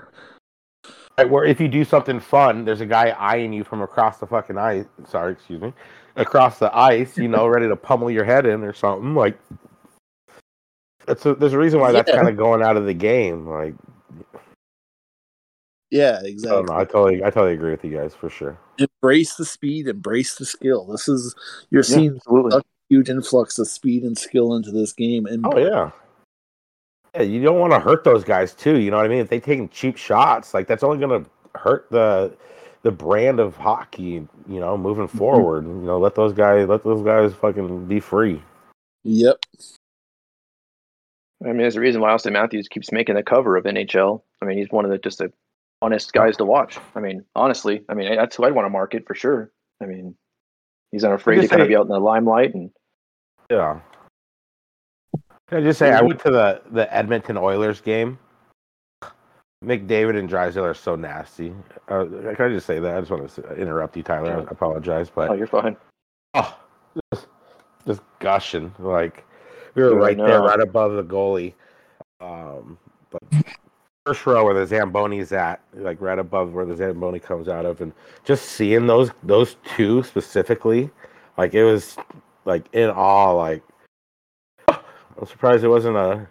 Right, 1.17 1.29
where 1.29 1.43
if 1.45 1.59
you 1.59 1.67
do 1.67 1.83
something 1.83 2.19
fun, 2.19 2.63
there's 2.65 2.81
a 2.81 2.85
guy 2.85 3.09
eyeing 3.17 3.51
you 3.51 3.63
from 3.63 3.81
across 3.81 4.19
the 4.19 4.27
fucking 4.27 4.57
ice. 4.57 4.85
Sorry, 5.07 5.33
excuse 5.33 5.61
me, 5.61 5.73
across 6.15 6.59
the 6.59 6.75
ice. 6.77 7.17
You 7.17 7.27
know, 7.27 7.47
ready 7.49 7.67
to 7.67 7.75
pummel 7.75 8.11
your 8.11 8.23
head 8.23 8.45
in 8.45 8.63
or 8.63 8.73
something. 8.73 9.15
Like, 9.15 9.39
it's 11.07 11.25
a, 11.25 11.33
there's 11.33 11.53
a 11.53 11.57
reason 11.57 11.79
why 11.79 11.91
that's 11.91 12.09
Yeah. 12.09 12.17
kind 12.17 12.29
of 12.29 12.37
going 12.37 12.61
out 12.61 12.77
of 12.77 12.85
the 12.85 12.93
game. 12.93 13.47
Like, 13.47 13.73
Yeah, 15.89 16.17
I 16.19 16.21
don't 16.21 16.27
exactly. 16.27 16.63
know. 16.63 16.75
I 16.75 16.83
totally, 16.85 17.23
I 17.23 17.29
totally 17.31 17.53
agree 17.53 17.71
with 17.71 17.83
you 17.83 17.97
guys 17.97 18.13
for 18.13 18.29
sure. 18.29 18.57
Embrace 18.77 19.35
the 19.35 19.45
speed, 19.45 19.87
embrace 19.87 20.35
the 20.35 20.45
skill. 20.45 20.85
This 20.85 21.07
is 21.07 21.33
you're 21.71 21.81
Yeah, 21.81 21.95
seeing 21.95 22.15
absolutely. 22.17 22.61
A 22.89 22.95
huge 22.95 23.09
influx 23.09 23.59
of 23.59 23.67
speed 23.67 24.03
and 24.03 24.17
skill 24.17 24.55
into 24.55 24.71
this 24.71 24.93
game, 24.93 25.25
and 25.25 25.45
Oh 25.45 25.57
yeah. 25.57 25.91
Yeah, 27.15 27.23
you 27.23 27.41
don't 27.41 27.59
want 27.59 27.73
to 27.73 27.79
hurt 27.79 28.03
those 28.03 28.23
guys 28.23 28.53
too. 28.53 28.79
You 28.79 28.91
know 28.91 28.97
what 28.97 29.05
I 29.05 29.09
mean? 29.09 29.19
If 29.19 29.29
they 29.29 29.39
taking 29.39 29.69
cheap 29.69 29.97
shots, 29.97 30.53
like 30.53 30.67
that's 30.67 30.83
only 30.83 30.99
going 30.99 31.23
to 31.23 31.29
hurt 31.57 31.87
the 31.89 32.35
the 32.83 32.91
brand 32.91 33.39
of 33.39 33.57
hockey. 33.57 34.27
You 34.47 34.59
know, 34.59 34.77
moving 34.77 35.07
mm-hmm. 35.07 35.17
forward. 35.17 35.65
You 35.65 35.73
know, 35.73 35.97
let 35.97 36.15
those 36.15 36.33
guys 36.33 36.67
let 36.67 36.83
those 36.83 37.03
guys 37.03 37.33
fucking 37.33 37.87
be 37.87 37.99
free. 37.99 38.41
yep, 39.03 39.39
I 41.43 41.47
mean, 41.47 41.57
there's 41.57 41.75
a 41.75 41.81
reason 41.81 42.01
why 42.01 42.09
Auston 42.09 42.33
Matthews 42.33 42.67
keeps 42.67 42.91
making 42.91 43.15
the 43.15 43.23
cover 43.23 43.57
of 43.57 43.65
NHL. 43.65 44.21
I 44.41 44.45
mean, 44.45 44.57
he's 44.57 44.69
one 44.71 44.85
of 44.85 44.91
the 44.91 44.97
just 44.97 45.19
the 45.19 45.31
honest 45.81 46.13
guys 46.13 46.37
to 46.37 46.45
watch. 46.45 46.77
I 46.95 46.99
mean, 46.99 47.23
honestly, 47.35 47.83
I 47.89 47.93
mean, 47.93 48.15
that's 48.15 48.35
who 48.35 48.43
I'd 48.43 48.53
want 48.53 48.65
to 48.65 48.71
market 48.71 49.05
for 49.05 49.13
sure. 49.13 49.51
I 49.81 49.85
mean, 49.85 50.15
he's 50.91 51.03
unafraid 51.03 51.35
to 51.35 51.41
just 51.41 51.51
kind 51.51 51.61
of 51.61 51.67
be 51.67 51.75
out 51.75 51.83
in 51.83 51.89
the 51.89 51.99
limelight 51.99 52.53
and 52.53 52.71
Yeah. 53.49 53.79
Can 55.49 55.59
I 55.59 55.61
just 55.61 55.79
say 55.79 55.91
I 55.91 56.01
went 56.01 56.19
to 56.21 56.31
the 56.31 56.61
the 56.71 56.93
Edmonton 56.93 57.37
Oilers 57.37 57.81
game. 57.81 58.19
McDavid 59.63 60.19
and 60.19 60.29
Draisaitl 60.29 60.61
are 60.61 60.73
so 60.73 60.95
nasty. 60.95 61.51
Uh, 61.87 62.05
can 62.05 62.35
I 62.39 62.49
just 62.49 62.67
say 62.67 62.79
that? 62.79 62.95
I 62.95 62.99
just 62.99 63.11
want 63.11 63.27
to 63.33 63.55
interrupt 63.55 63.97
you, 63.97 64.03
Tyler. 64.03 64.45
I 64.47 64.51
apologize, 64.51 65.09
but 65.09 65.31
oh, 65.31 65.33
you're 65.33 65.47
fine. 65.47 65.75
oh, 66.35 66.59
just, 67.11 67.27
just 67.87 68.01
gushing. 68.19 68.71
Like 68.77 69.25
we 69.73 69.83
were 69.83 69.93
Yeah, 69.93 70.05
right 70.05 70.17
there, 70.17 70.41
right 70.41 70.59
above 70.59 70.93
the 70.93 71.03
goalie. 71.03 71.53
Um, 72.21 72.77
but 73.09 73.21
first 74.07 74.25
row 74.25 74.45
where 74.45 74.53
the 74.53 74.75
Zamboni's 74.75 75.33
at, 75.33 75.61
like 75.73 75.99
right 75.99 76.17
above 76.17 76.53
where 76.53 76.65
the 76.65 76.75
Zamboni 76.75 77.19
comes 77.19 77.47
out 77.49 77.65
of, 77.65 77.81
and 77.81 77.91
just 78.23 78.45
seeing 78.45 78.87
those 78.87 79.11
those 79.23 79.57
two 79.75 80.01
specifically, 80.03 80.89
like 81.37 81.53
it 81.53 81.63
was 81.63 81.97
like 82.45 82.65
in 82.73 82.89
awe. 82.89 83.31
Like 83.31 83.63
I'm 84.69 85.27
surprised 85.27 85.63
it 85.63 85.69
wasn't 85.69 85.97
a 85.97 86.27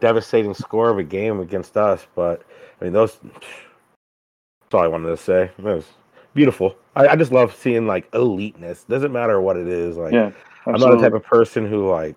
devastating 0.00 0.54
score 0.54 0.90
of 0.90 0.98
a 0.98 1.02
game 1.02 1.40
against 1.40 1.76
us, 1.76 2.06
but 2.14 2.42
I 2.80 2.84
mean 2.84 2.92
those. 2.92 3.18
That's 3.22 4.74
all 4.74 4.82
I 4.82 4.88
wanted 4.88 5.08
to 5.08 5.16
say. 5.16 5.50
It 5.58 5.64
was 5.64 5.86
beautiful. 6.34 6.76
I, 6.96 7.08
I 7.08 7.16
just 7.16 7.32
love 7.32 7.54
seeing 7.54 7.86
like 7.86 8.10
eliteness. 8.12 8.86
Doesn't 8.86 9.12
matter 9.12 9.40
what 9.40 9.56
it 9.56 9.68
is. 9.68 9.96
Like 9.96 10.12
Yeah, 10.12 10.32
I'm 10.66 10.80
not 10.80 10.90
the 10.90 11.00
type 11.00 11.14
of 11.14 11.24
person 11.24 11.66
who 11.66 11.88
like 11.88 12.16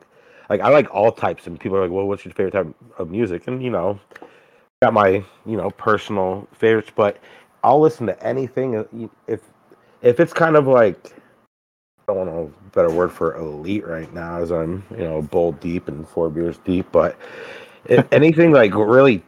like 0.49 0.59
I 0.59 0.69
like 0.69 0.93
all 0.93 1.11
types 1.11 1.47
and 1.47 1.57
people 1.57 1.77
are 1.77 1.83
like, 1.83 1.91
Well, 1.91 2.05
what's 2.05 2.25
your 2.25 2.33
favorite 2.33 2.51
type 2.51 2.75
of 2.97 3.09
music? 3.09 3.47
And 3.47 3.63
you 3.63 3.69
know, 3.69 3.99
got 4.83 4.93
my, 4.93 5.23
you 5.45 5.55
know, 5.55 5.69
personal 5.71 6.45
favorites, 6.51 6.91
but 6.93 7.17
I'll 7.63 7.79
listen 7.79 8.05
to 8.07 8.21
anything 8.21 8.75
uh, 8.75 8.83
if 9.27 9.39
if 10.01 10.19
it's 10.19 10.33
kind 10.33 10.57
of 10.57 10.67
like 10.67 11.13
I 12.05 12.13
don't 12.13 12.27
want 12.27 12.29
a 12.29 12.69
better 12.75 12.91
word 12.91 13.09
for 13.09 13.37
elite 13.37 13.87
right 13.87 14.13
now 14.13 14.41
as 14.41 14.51
I'm, 14.51 14.83
you 14.91 15.05
know, 15.05 15.21
bowl 15.21 15.53
deep 15.53 15.87
and 15.87 16.05
four 16.05 16.29
beers 16.29 16.57
deep, 16.65 16.85
but 16.91 17.17
if 17.85 18.05
anything 18.11 18.51
like 18.51 18.75
really, 18.75 19.13
you 19.13 19.23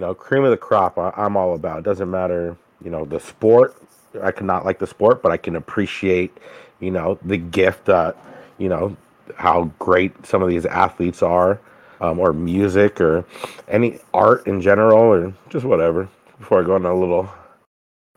know, 0.00 0.12
cream 0.12 0.42
of 0.42 0.50
the 0.50 0.56
crop, 0.56 0.98
I, 0.98 1.12
I'm 1.16 1.36
all 1.36 1.54
about. 1.54 1.78
It 1.78 1.84
doesn't 1.84 2.10
matter, 2.10 2.56
you 2.82 2.90
know, 2.90 3.04
the 3.04 3.20
sport. 3.20 3.76
I 4.20 4.32
cannot 4.32 4.64
like 4.64 4.80
the 4.80 4.88
sport, 4.88 5.22
but 5.22 5.30
I 5.30 5.36
can 5.36 5.54
appreciate, 5.54 6.36
you 6.80 6.90
know, 6.90 7.16
the 7.24 7.36
gift 7.36 7.84
that, 7.84 8.16
you 8.58 8.68
know, 8.68 8.96
how 9.36 9.70
great 9.78 10.26
some 10.26 10.42
of 10.42 10.48
these 10.48 10.66
athletes 10.66 11.22
are, 11.22 11.60
um, 12.00 12.18
or 12.18 12.32
music, 12.32 13.00
or 13.00 13.24
any 13.68 13.98
art 14.14 14.46
in 14.46 14.60
general, 14.60 14.98
or 14.98 15.34
just 15.48 15.64
whatever. 15.64 16.08
Before 16.38 16.62
I 16.62 16.66
go 16.66 16.74
on 16.74 16.84
a 16.86 16.94
little, 16.94 17.28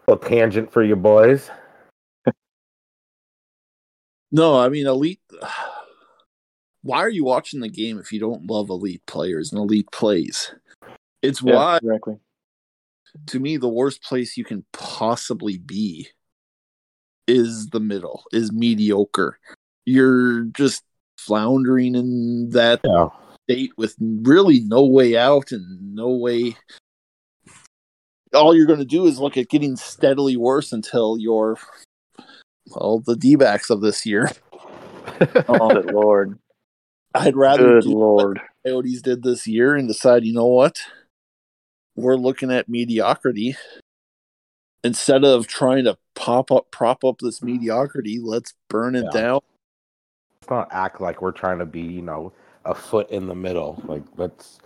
little 0.08 0.24
tangent 0.24 0.72
for 0.72 0.84
you 0.84 0.96
boys. 0.96 1.50
no, 4.32 4.60
I 4.60 4.70
mean 4.70 4.88
elite. 4.88 5.22
Why 6.82 6.98
are 6.98 7.10
you 7.10 7.24
watching 7.24 7.62
the 7.62 7.70
game 7.70 7.98
if 7.98 8.12
you 8.12 8.20
don't 8.20 8.46
love 8.50 8.70
elite 8.70 9.06
players 9.06 9.54
and 9.54 9.60
elite 9.62 9.90
plays? 9.94 10.54
It's 11.22 11.42
Yeah, 11.42 11.56
why 11.56 11.78
exactly. 11.78 12.18
to 13.28 13.40
me 13.40 13.56
the 13.56 13.70
worst 13.70 14.04
place 14.04 14.36
you 14.36 14.44
can 14.44 14.66
possibly 14.74 15.58
be 15.58 16.10
is 17.26 17.68
the 17.68 17.80
middle 17.80 18.26
is 18.34 18.52
mediocre 18.52 19.40
you're 19.86 20.44
just 20.46 20.84
floundering 21.18 21.96
in 21.96 22.50
that 22.50 22.82
Yeah. 22.84 23.08
State 23.50 23.72
with 23.78 23.96
really 24.00 24.60
no 24.62 24.86
way 24.86 25.18
out 25.18 25.52
and 25.52 25.94
no 25.96 26.10
way 26.10 26.56
all 28.34 28.56
you're 28.56 28.66
going 28.66 28.80
to 28.80 28.86
do 28.86 29.06
is 29.06 29.20
look 29.20 29.38
at 29.38 29.50
getting 29.50 29.76
steadily 29.76 30.36
worse 30.38 30.72
until 30.72 31.18
you're 31.18 31.58
well 32.68 33.00
the 33.06 33.16
d-backs 33.16 33.70
of 33.70 33.82
this 33.82 34.06
year 34.06 34.30
Oh, 35.48 35.70
good 35.70 35.94
lord. 35.94 36.40
i'd 37.16 37.36
rather 37.36 37.82
Good 37.82 37.84
do 37.84 37.98
lord. 37.98 38.40
coyotes 38.66 39.02
did 39.02 39.24
this 39.24 39.46
year 39.46 39.76
and 39.76 39.88
decide 39.88 40.24
you 40.24 40.34
know 40.34 40.46
what 40.48 40.80
we're 41.96 42.16
looking 42.16 42.52
at 42.52 42.70
mediocrity 42.70 43.56
instead 44.84 45.24
of 45.24 45.48
trying 45.48 45.84
to 45.84 45.98
pop 46.16 46.52
up 46.52 46.72
prop 46.72 47.04
up 47.04 47.18
this 47.20 47.44
mediocrity 47.44 48.20
let's 48.22 48.54
burn 48.70 48.96
it 48.96 49.06
Yeah. 49.14 49.22
down 49.22 49.40
let's 50.42 50.50
not 50.50 50.68
act 50.72 51.02
like 51.02 51.22
we're 51.22 51.32
trying 51.32 51.60
to 51.60 51.66
be, 51.66 51.82
you 51.82 52.02
know, 52.02 52.34
a 52.66 52.74
foot 52.76 53.10
in 53.12 53.28
the 53.28 53.36
middle. 53.36 53.82
Like 53.86 54.04
let's 54.18 54.60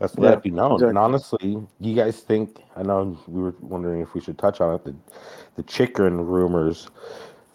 let's 0.00 0.16
Yeah, 0.18 0.22
let 0.22 0.34
it 0.34 0.42
be 0.42 0.50
known. 0.50 0.84
exactly. 0.84 0.88
And 0.88 0.98
honestly, 0.98 1.66
you 1.80 1.94
guys 1.94 2.20
think 2.20 2.58
I 2.76 2.82
know 2.82 3.18
we 3.28 3.42
were 3.42 3.54
wondering 3.60 4.00
if 4.00 4.14
we 4.14 4.20
should 4.20 4.38
touch 4.38 4.60
on 4.60 4.74
it, 4.74 4.84
the 4.84 4.94
the 5.56 5.62
Chychrun 5.64 6.26
rumors. 6.26 6.88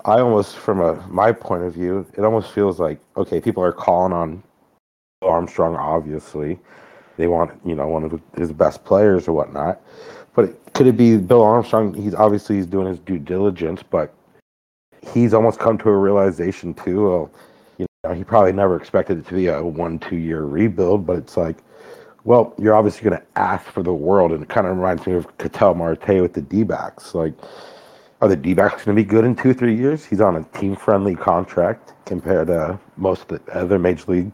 I 0.05 0.19
almost 0.19 0.55
from 0.57 0.79
a 0.81 0.95
my 1.07 1.31
point 1.31 1.63
of 1.63 1.73
view, 1.73 2.05
it 2.17 2.23
almost 2.23 2.51
feels 2.51 2.79
like 2.79 2.99
okay, 3.17 3.41
people 3.41 3.63
are 3.63 3.73
calling 3.73 4.13
on 4.13 4.43
Armstrong, 5.21 5.75
obviously. 5.75 6.59
They 7.17 7.27
want, 7.27 7.59
you 7.65 7.75
know, 7.75 7.88
one 7.88 8.05
of 8.05 8.21
his 8.38 8.53
best 8.53 8.85
players 8.85 9.27
or 9.27 9.33
whatnot. 9.33 9.81
But 10.35 10.73
could 10.73 10.88
it 10.88 10.95
be 10.95 11.17
Bill 11.17 11.41
Armstrong? 11.41 11.93
He's 11.93 12.15
obviously 12.15 12.55
he's 12.55 12.65
doing 12.65 12.88
his 12.88 12.99
due 12.99 13.19
diligence, 13.19 13.83
but 13.83 14.13
he's 15.13 15.33
almost 15.33 15.59
come 15.59 15.77
to 15.79 15.89
a 15.89 15.97
realization 15.97 16.73
too. 16.73 17.03
Well, 17.09 17.31
he 18.15 18.23
probably 18.23 18.54
never 18.54 18.77
expected 18.77 19.17
it 19.17 19.27
to 19.27 19.33
be 19.33 19.47
a 19.47 19.62
one, 19.62 20.00
two 20.00 20.15
year 20.15 20.43
rebuild, 20.43 21.06
but 21.06 21.17
it's 21.17 21.35
like, 21.35 21.58
well, 22.23 22.54
you're 22.58 22.73
obviously 22.73 23.10
going 23.10 23.19
to 23.19 23.27
ask 23.35 23.65
for 23.65 23.83
the 23.83 23.93
world. 23.93 24.31
And 24.31 24.41
it 24.41 24.47
kind 24.47 24.65
of 24.67 24.77
reminds 24.77 25.06
me 25.06 25.13
of 25.13 25.37
Ketel 25.37 25.75
Marte 25.75 26.21
with 26.21 26.31
the 26.31 26.41
D 26.41 26.63
backs. 26.63 27.13
Like, 27.13 27.33
are 28.21 28.29
the 28.29 28.37
D 28.37 28.54
backs 28.54 28.85
going 28.85 28.95
to 28.95 29.04
be 29.04 29.06
good 29.06 29.25
in 29.25 29.35
two, 29.35 29.54
three 29.54 29.75
years? 29.75 30.06
He's 30.06 30.21
on 30.21 30.37
a 30.37 30.43
team 30.58 30.77
friendly 30.77 31.13
contract 31.13 31.93
compared 32.06 32.47
to 32.47 32.79
most 32.95 33.29
of 33.29 33.45
the 33.45 33.54
other 33.54 33.77
major 33.77 34.10
league, 34.10 34.31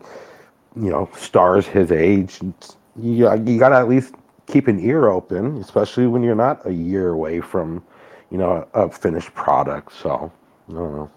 you 0.76 0.92
know, 0.92 1.10
stars 1.18 1.66
his 1.66 1.92
age. 1.92 2.40
You, 2.96 3.34
you 3.46 3.58
got 3.58 3.70
to 3.70 3.78
at 3.78 3.90
least 3.90 4.14
keep 4.46 4.68
an 4.68 4.80
ear 4.80 5.08
open, 5.08 5.58
especially 5.58 6.06
when 6.06 6.22
you're 6.22 6.36
not 6.36 6.64
a 6.68 6.72
year 6.72 7.10
away 7.10 7.42
from, 7.42 7.84
you 8.30 8.38
know, 8.38 8.68
a, 8.76 8.84
a 8.84 8.92
finished 8.92 9.34
product. 9.34 9.92
So, 9.94 10.32
I 10.70 10.72
don't 10.72 10.96
know. 10.96 11.12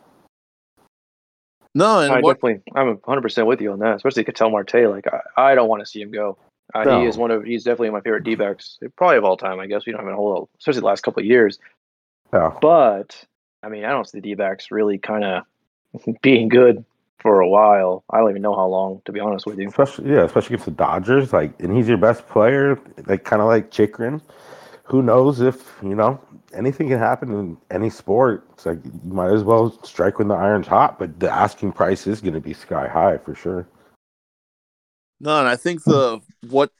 No 1.74 2.00
and 2.00 2.12
I 2.12 2.20
what 2.20 2.40
definitely, 2.40 2.62
I'm 2.74 2.88
100 2.88 3.20
percent 3.22 3.46
with 3.46 3.60
you 3.60 3.72
on 3.72 3.78
that. 3.80 3.96
Especially 3.96 4.24
Ketel 4.24 4.50
Marte. 4.50 4.88
Like, 4.88 5.06
I, 5.06 5.52
I 5.52 5.54
don't 5.54 5.68
want 5.68 5.80
to 5.80 5.86
see 5.86 6.00
him 6.00 6.10
go. 6.10 6.38
Uh, 6.74 6.84
No. 6.84 7.00
He 7.00 7.06
is 7.06 7.16
one 7.16 7.30
of, 7.30 7.44
he's 7.44 7.64
definitely 7.64 7.90
my 7.90 8.00
favorite 8.00 8.24
D-backs, 8.24 8.78
probably 8.96 9.16
of 9.16 9.24
all 9.24 9.36
time. 9.36 9.58
I 9.58 9.66
guess 9.66 9.86
we 9.86 9.92
don't 9.92 10.04
have 10.04 10.12
a 10.12 10.16
whole, 10.16 10.50
especially 10.58 10.80
the 10.80 10.86
last 10.86 11.02
couple 11.02 11.20
of 11.20 11.26
years. 11.26 11.58
Yeah. 12.32 12.52
But 12.60 13.24
I 13.62 13.68
mean, 13.68 13.84
I 13.84 13.90
don't 13.90 14.08
see 14.08 14.18
the 14.18 14.22
D-backs 14.22 14.70
really 14.70 14.98
kind 14.98 15.24
of 15.24 15.44
being 16.22 16.48
good 16.48 16.84
for 17.20 17.40
a 17.40 17.48
while. 17.48 18.04
I 18.10 18.18
don't 18.18 18.30
even 18.30 18.42
know 18.42 18.54
how 18.54 18.66
long, 18.66 19.02
to 19.06 19.12
be 19.12 19.20
honest 19.20 19.46
with 19.46 19.58
you. 19.58 19.68
Especially 19.68 20.10
yeah, 20.10 20.24
especially 20.24 20.54
against 20.54 20.66
the 20.66 20.72
Dodgers. 20.72 21.32
Like, 21.32 21.58
and 21.60 21.76
he's 21.76 21.88
your 21.88 21.98
best 21.98 22.28
player. 22.28 22.78
Like, 23.06 23.24
kind 23.24 23.42
of 23.42 23.48
like 23.48 23.70
Chychrun. 23.70 24.20
Who 24.88 25.02
knows 25.02 25.40
if 25.40 25.76
you 25.82 25.94
know 25.94 26.18
anything 26.54 26.88
can 26.88 26.98
happen 26.98 27.32
in 27.32 27.58
any 27.70 27.90
sport? 27.90 28.46
It's 28.54 28.64
like 28.64 28.82
you 28.84 29.12
might 29.12 29.32
as 29.32 29.44
well 29.44 29.78
strike 29.84 30.18
when 30.18 30.28
the 30.28 30.34
iron's 30.34 30.66
hot. 30.66 30.98
But 30.98 31.20
the 31.20 31.30
asking 31.30 31.72
price 31.72 32.06
is 32.06 32.22
going 32.22 32.34
to 32.34 32.40
be 32.40 32.54
sky 32.54 32.88
high 32.88 33.18
for 33.18 33.34
sure. 33.34 33.68
No, 35.20 35.38
and 35.38 35.48
I 35.48 35.56
think 35.56 35.84
the 35.84 36.20
what 36.48 36.70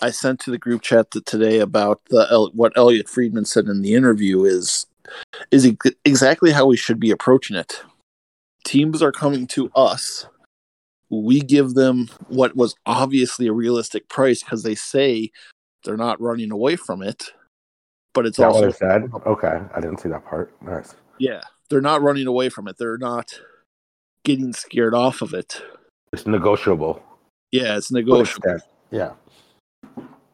I 0.00 0.10
sent 0.10 0.40
to 0.40 0.50
the 0.50 0.58
group 0.58 0.82
chat 0.82 1.12
today 1.12 1.60
about 1.60 2.00
the 2.10 2.50
what 2.54 2.76
Elliot 2.76 3.08
Friedman 3.08 3.44
said 3.44 3.66
in 3.66 3.82
the 3.82 3.94
interview 3.94 4.44
is 4.44 4.86
is 5.52 5.70
exactly 6.04 6.50
how 6.50 6.66
we 6.66 6.76
should 6.76 6.98
be 6.98 7.10
approaching 7.12 7.56
it. 7.56 7.82
Teams 8.64 9.00
are 9.02 9.12
coming 9.12 9.46
to 9.48 9.70
us. 9.76 10.26
We 11.10 11.40
give 11.40 11.74
them 11.74 12.08
what 12.28 12.56
was 12.56 12.74
obviously 12.86 13.46
a 13.46 13.52
realistic 13.52 14.08
price 14.08 14.42
because 14.42 14.64
they 14.64 14.74
say 14.74 15.30
they're 15.84 15.96
not 15.96 16.20
running 16.20 16.50
away 16.50 16.76
from 16.76 17.02
it. 17.02 17.30
But 18.14 18.26
it's 18.26 18.38
also 18.38 18.66
what 18.66 18.76
said. 18.76 19.10
Okay, 19.26 19.60
I 19.74 19.80
didn't 19.80 19.98
see 19.98 20.08
that 20.08 20.24
part. 20.24 20.54
Nice. 20.62 20.94
Yeah, 21.18 21.42
they're 21.68 21.80
not 21.80 22.02
running 22.02 22.26
away 22.26 22.48
from 22.48 22.68
it. 22.68 22.78
They're 22.78 22.98
not 22.98 23.38
getting 24.24 24.52
scared 24.52 24.94
off 24.94 25.20
of 25.20 25.34
it. 25.34 25.60
It's 26.12 26.26
negotiable. 26.26 27.02
Yeah, 27.50 27.76
it's 27.76 27.90
negotiable. 27.92 28.58
Yeah. 28.90 29.12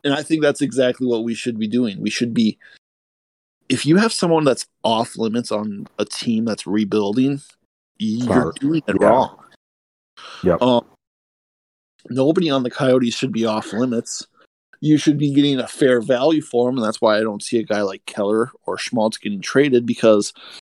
And 0.04 0.14
I 0.14 0.22
think 0.22 0.42
that's 0.42 0.60
exactly 0.60 1.06
what 1.06 1.24
we 1.24 1.34
should 1.34 1.58
be 1.58 1.66
doing. 1.66 2.00
We 2.00 2.10
should 2.10 2.32
be 2.32 2.58
if 3.70 3.86
you 3.86 3.96
have 3.96 4.12
someone 4.12 4.44
that's 4.44 4.66
off 4.82 5.16
limits 5.16 5.52
on 5.52 5.86
a 5.98 6.04
team 6.04 6.44
that's 6.44 6.66
rebuilding, 6.66 7.40
you're 7.98 8.52
doing 8.58 8.82
it 8.86 8.96
yeah. 9.00 9.06
wrong. 9.06 9.38
Yeah. 10.42 10.56
Um, 10.60 10.84
nobody 12.10 12.50
on 12.50 12.64
the 12.64 12.70
Coyotes 12.70 13.14
should 13.14 13.32
be 13.32 13.46
off 13.46 13.72
limits. 13.72 14.26
You 14.80 14.96
should 14.96 15.18
be 15.18 15.32
getting 15.32 15.58
a 15.58 15.68
fair 15.68 16.00
value 16.00 16.40
for 16.40 16.68
them, 16.68 16.78
and 16.78 16.84
that's 16.84 17.00
why 17.00 17.18
I 17.18 17.20
don't 17.20 17.42
see 17.42 17.58
a 17.58 17.64
guy 17.64 17.82
like 17.82 18.06
Keller 18.06 18.50
or 18.64 18.78
Schmaltz 18.78 19.18
getting 19.18 19.42
traded 19.42 19.84
because 19.84 20.32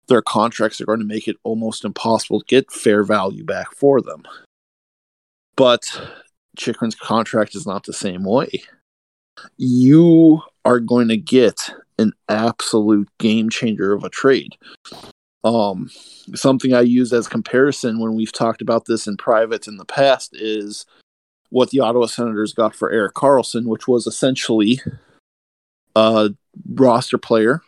their 0.09 0.23
contracts 0.23 0.81
are 0.81 0.87
going 0.87 1.01
to 1.01 1.05
make 1.05 1.27
it 1.27 1.37
almost 1.43 1.85
impossible 1.85 2.41
to 2.41 2.47
get 2.47 2.71
fair 2.71 3.03
value 3.03 3.45
back 3.45 3.73
for 3.73 4.01
them. 4.01 4.23
But 5.57 6.01
Chychrun's 6.57 6.95
contract 6.95 7.55
is 7.55 7.67
not 7.67 7.85
the 7.85 7.93
same 7.93 8.25
way. 8.25 8.63
You 9.57 10.43
are 10.65 10.81
going 10.81 11.09
to 11.09 11.17
get 11.17 11.71
an 11.99 12.13
absolute 12.29 13.09
game 13.19 13.49
changer 13.51 13.93
of 13.93 14.05
a 14.05 14.09
trade. 14.09 14.57
Um, 15.45 15.91
something 16.35 16.75
I 16.75 16.81
use 16.81 17.13
as 17.13 17.29
comparison 17.29 18.01
when 18.01 18.15
we've 18.15 18.33
talked 18.33 18.63
about 18.63 18.87
this 18.87 19.07
in 19.07 19.17
private 19.17 19.69
in 19.69 19.77
the 19.77 19.85
past 19.85 20.35
is 20.35 20.87
what 21.51 21.71
the 21.71 21.81
Ottawa 21.81 22.07
Senators 22.07 22.53
got 22.53 22.75
for 22.75 22.91
Erik 22.91 23.15
Karlsson, 23.15 23.67
which 23.67 23.87
was 23.87 24.07
essentially 24.07 24.81
a 25.95 26.31
roster 26.71 27.19
player, 27.19 27.63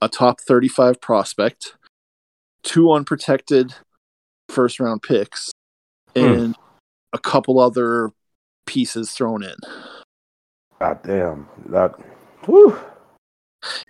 a 0.00 0.08
top 0.08 0.40
35 0.40 1.00
prospect, 1.00 1.74
two 2.62 2.92
unprotected 2.92 3.74
first 4.48 4.80
round 4.80 5.02
picks, 5.02 5.50
hmm. 6.16 6.24
and 6.24 6.56
a 7.12 7.18
couple 7.18 7.60
other 7.60 8.10
pieces 8.66 9.12
thrown 9.12 9.42
in. 9.42 9.56
God 10.80 11.02
damn. 11.02 11.48
That 11.66 11.94
whew. 12.44 12.78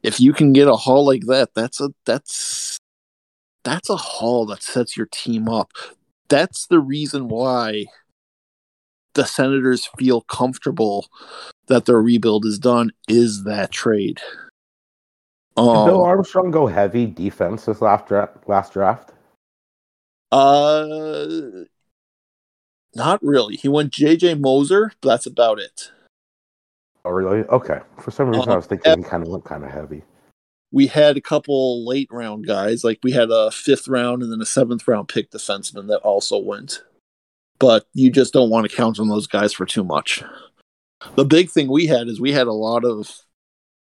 If 0.03 0.21
you 0.21 0.33
can 0.33 0.53
get 0.53 0.69
a 0.69 0.77
haul 0.77 1.05
like 1.05 1.27
that, 1.27 1.55
that's 1.55 1.81
a 1.81 1.91
that's 2.07 2.79
that's 3.65 3.91
a 3.91 3.97
haul 3.97 4.47
that 4.47 4.63
sets 4.63 4.97
your 4.97 5.09
team 5.11 5.49
up. 5.49 5.73
That's 6.29 6.67
the 6.67 6.79
reason 6.79 7.29
why 7.29 7.87
the 9.15 9.25
Senators 9.25 9.89
feel 9.99 10.21
comfortable 10.23 11.07
that 11.67 11.87
their 11.87 12.01
rebuild 12.01 12.45
is 12.45 12.59
done 12.59 12.91
is 13.09 13.45
that 13.45 13.71
trade. 13.71 14.21
Um, 15.57 15.67
Did 15.67 15.93
Bill 15.93 16.05
Armstrong 16.05 16.51
go 16.51 16.67
heavy 16.67 17.07
defense 17.07 17.65
this 17.65 17.81
last 17.81 18.07
draft? 18.07 18.49
Last 18.49 18.73
draft? 18.73 19.13
Uh, 20.33 21.27
not 22.95 23.23
really. 23.23 23.57
He 23.57 23.69
went 23.69 23.93
J.J. 23.93 24.35
Moser, 24.35 24.93
but 25.01 25.11
that's 25.11 25.27
about 25.27 25.61
it. 25.61 25.93
Oh, 27.05 27.11
really? 27.11 27.45
Okay. 27.45 27.81
For 28.01 28.11
some 28.11 28.31
reason, 28.31 28.51
I 28.51 28.57
was 28.57 28.67
thinking 28.67 28.99
he 28.99 29.05
kind 29.05 29.23
of 29.23 29.29
looked 29.29 29.47
kind 29.47 29.65
of 29.65 29.71
heavy. 29.71 30.03
We 30.73 30.89
had 30.89 31.17
a 31.17 31.21
couple 31.21 31.87
late 31.87 32.09
round 32.11 32.47
guys, 32.47 32.83
like 32.83 32.99
we 33.05 33.13
had 33.13 33.31
a 33.31 33.53
fifth 33.53 33.87
round 33.87 34.23
and 34.23 34.33
then 34.33 34.41
a 34.41 34.47
seventh 34.47 34.89
round 34.89 35.07
pick 35.07 35.31
defenseman 35.31 35.87
that 35.87 35.99
also 35.99 36.37
went. 36.39 36.83
But 37.59 37.87
you 37.95 38.11
just 38.11 38.33
don't 38.33 38.51
want 38.51 38.69
to 38.69 38.77
count 38.77 38.99
on 38.99 39.09
those 39.09 39.27
guys 39.27 39.53
for 39.53 39.65
too 39.65 39.85
much. 39.85 40.23
The 41.17 41.25
big 41.25 41.51
thing 41.51 41.69
we 41.69 41.87
had 41.87 42.09
is 42.09 42.21
we 42.21 42.33
had 42.33 42.47
a 42.47 42.53
lot 42.53 42.85
of 42.85 43.11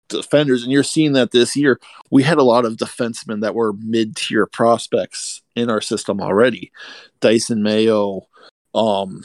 defenders, 0.08 0.62
and 0.62 0.70
you're 0.70 0.82
seeing 0.82 1.12
that 1.14 1.32
this 1.32 1.56
year. 1.56 1.80
We 2.10 2.22
had 2.22 2.38
a 2.38 2.44
lot 2.44 2.64
of 2.64 2.76
defensemen 2.76 3.40
that 3.40 3.54
were 3.54 3.72
mid 3.72 4.16
tier 4.16 4.46
prospects 4.46 5.42
in 5.56 5.70
our 5.70 5.80
system 5.80 6.20
already. 6.20 6.70
Dysin 7.20 7.62
Mayo, 7.62 8.26
um, 8.74 9.24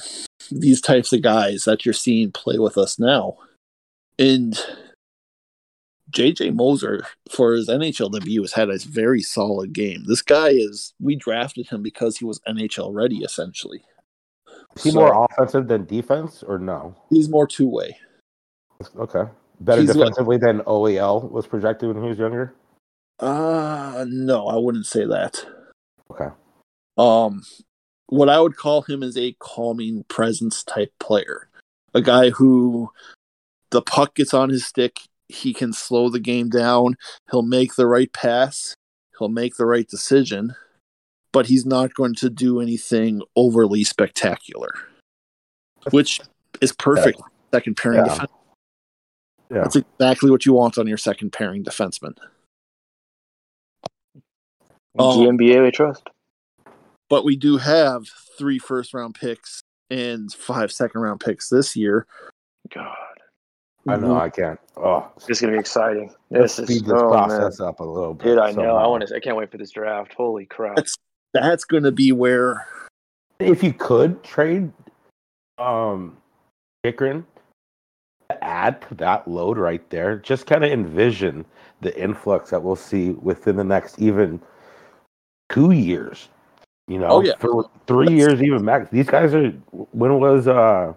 these 0.51 0.81
types 0.81 1.13
of 1.13 1.21
guys 1.21 1.65
that 1.65 1.85
you're 1.85 1.93
seeing 1.93 2.31
play 2.31 2.57
with 2.57 2.77
us 2.77 2.99
now. 2.99 3.37
And 4.17 4.59
JJ 6.11 6.55
Moser, 6.55 7.05
for 7.29 7.53
his 7.53 7.69
NHL 7.69 8.11
debut, 8.11 8.41
has 8.41 8.53
had 8.53 8.69
a 8.69 8.77
very 8.79 9.21
solid 9.21 9.73
game. 9.73 10.05
This 10.05 10.21
guy 10.21 10.49
is, 10.49 10.93
we 10.99 11.15
drafted 11.15 11.67
him 11.67 11.83
because 11.83 12.17
he 12.17 12.25
was 12.25 12.41
NHL 12.47 12.93
ready, 12.93 13.19
essentially. 13.19 13.83
Is 14.79 14.85
he 14.85 14.91
so, 14.91 14.99
more 14.99 15.27
offensive 15.29 15.67
than 15.67 15.85
defense, 15.85 16.41
or 16.41 16.57
no? 16.57 16.95
He's 17.09 17.27
more 17.27 17.45
two 17.45 17.67
way. 17.67 17.97
Okay. 18.97 19.23
Better 19.59 19.81
he's 19.81 19.91
defensively 19.91 20.37
like, 20.37 20.41
than 20.41 20.59
OEL 20.61 21.29
was 21.29 21.45
projected 21.45 21.93
when 21.93 22.01
he 22.01 22.07
was 22.07 22.17
younger? 22.17 22.53
Uh, 23.19 24.05
no, 24.07 24.47
I 24.47 24.55
wouldn't 24.55 24.85
say 24.85 25.05
that. 25.05 25.45
Okay. 26.09 26.33
Um, 26.97 27.43
what 28.07 28.29
I 28.29 28.39
would 28.39 28.55
call 28.55 28.83
him 28.83 29.03
is 29.03 29.17
a 29.17 29.35
calming 29.39 30.05
presence 30.07 30.63
type 30.63 30.93
player. 30.97 31.49
A 31.93 32.01
guy 32.01 32.29
who 32.29 32.89
the 33.71 33.81
puck 33.81 34.15
gets 34.15 34.33
on 34.33 34.49
his 34.49 34.65
stick, 34.65 35.01
he 35.27 35.53
can 35.53 35.73
slow 35.73 36.09
the 36.09 36.21
game 36.21 36.49
down. 36.49 36.95
He'll 37.29 37.41
make 37.41 37.75
the 37.75 37.85
right 37.85 38.11
pass. 38.13 38.75
He'll 39.17 39.27
make 39.27 39.57
the 39.57 39.65
right 39.65 39.87
decision, 39.87 40.55
but 41.31 41.45
he's 41.47 41.65
not 41.65 41.93
going 41.93 42.15
to 42.15 42.29
do 42.29 42.59
anything 42.59 43.21
overly 43.35 43.83
spectacular, 43.83 44.73
which 45.91 46.21
is 46.61 46.71
perfect. 46.71 47.19
Yeah. 47.19 47.25
Second 47.51 47.77
pairing 47.77 47.99
yeah. 47.99 48.03
defense. 48.05 48.31
Yeah. 49.51 49.61
That's 49.61 49.75
exactly 49.75 50.29
what 50.29 50.45
you 50.45 50.53
want 50.53 50.77
on 50.77 50.87
your 50.87 50.97
second 50.97 51.31
pairing 51.31 51.63
defenseman. 51.63 52.15
GMBA 54.97 55.57
um, 55.57 55.63
we 55.63 55.71
trust. 55.71 56.09
But 57.09 57.25
we 57.25 57.35
do 57.35 57.57
have 57.57 58.07
three 58.37 58.59
first 58.59 58.93
round 58.93 59.15
picks 59.15 59.61
and 59.89 60.31
five 60.31 60.71
second 60.71 61.01
round 61.01 61.19
picks 61.19 61.49
this 61.49 61.75
year. 61.75 62.05
God. 62.73 62.95
I 63.87 63.95
know 63.95 64.09
mm-hmm. 64.09 64.17
I 64.17 64.29
can't. 64.29 64.59
Oh, 64.77 65.09
it's 65.27 65.41
gonna 65.41 65.53
be 65.53 65.59
exciting. 65.59 66.13
This 66.29 66.59
Let's 66.59 66.59
is 66.59 66.65
speed 66.67 66.85
this 66.85 66.93
oh, 66.93 67.09
process 67.09 67.59
man. 67.59 67.69
up 67.69 67.79
a 67.79 67.83
little 67.83 68.13
bit. 68.13 68.25
Dude, 68.25 68.37
I 68.37 68.51
know. 68.51 68.75
I 68.75 68.85
want 68.87 69.07
to. 69.07 69.15
I 69.15 69.19
can't 69.19 69.37
wait 69.37 69.49
for 69.49 69.57
this 69.57 69.71
draft. 69.71 70.13
Holy 70.13 70.45
crap! 70.45 70.77
That's 71.33 71.45
that's 71.45 71.65
gonna 71.65 71.91
be 71.91 72.11
where. 72.11 72.65
If 73.39 73.63
you 73.63 73.73
could 73.73 74.21
trade, 74.23 74.71
um, 75.57 76.17
Chychrun, 76.85 77.25
add 78.41 78.81
to 78.83 78.95
that 78.95 79.27
load 79.27 79.57
right 79.57 79.87
there. 79.89 80.17
Just 80.17 80.45
kind 80.45 80.63
of 80.63 80.71
envision 80.71 81.45
the 81.81 81.97
influx 82.01 82.49
that 82.49 82.61
we'll 82.61 82.75
see 82.75 83.11
within 83.11 83.55
the 83.55 83.63
next 83.63 83.99
even 83.99 84.41
two 85.49 85.71
years. 85.71 86.29
You 86.87 86.97
know, 86.97 87.07
oh, 87.09 87.23
yeah. 87.23 87.33
for 87.39 87.69
three 87.85 88.15
years 88.15 88.41
even 88.41 88.65
max. 88.65 88.89
These 88.89 89.07
guys 89.07 89.33
are. 89.33 89.49
When 89.71 90.19
was 90.19 90.47
uh 90.47 90.93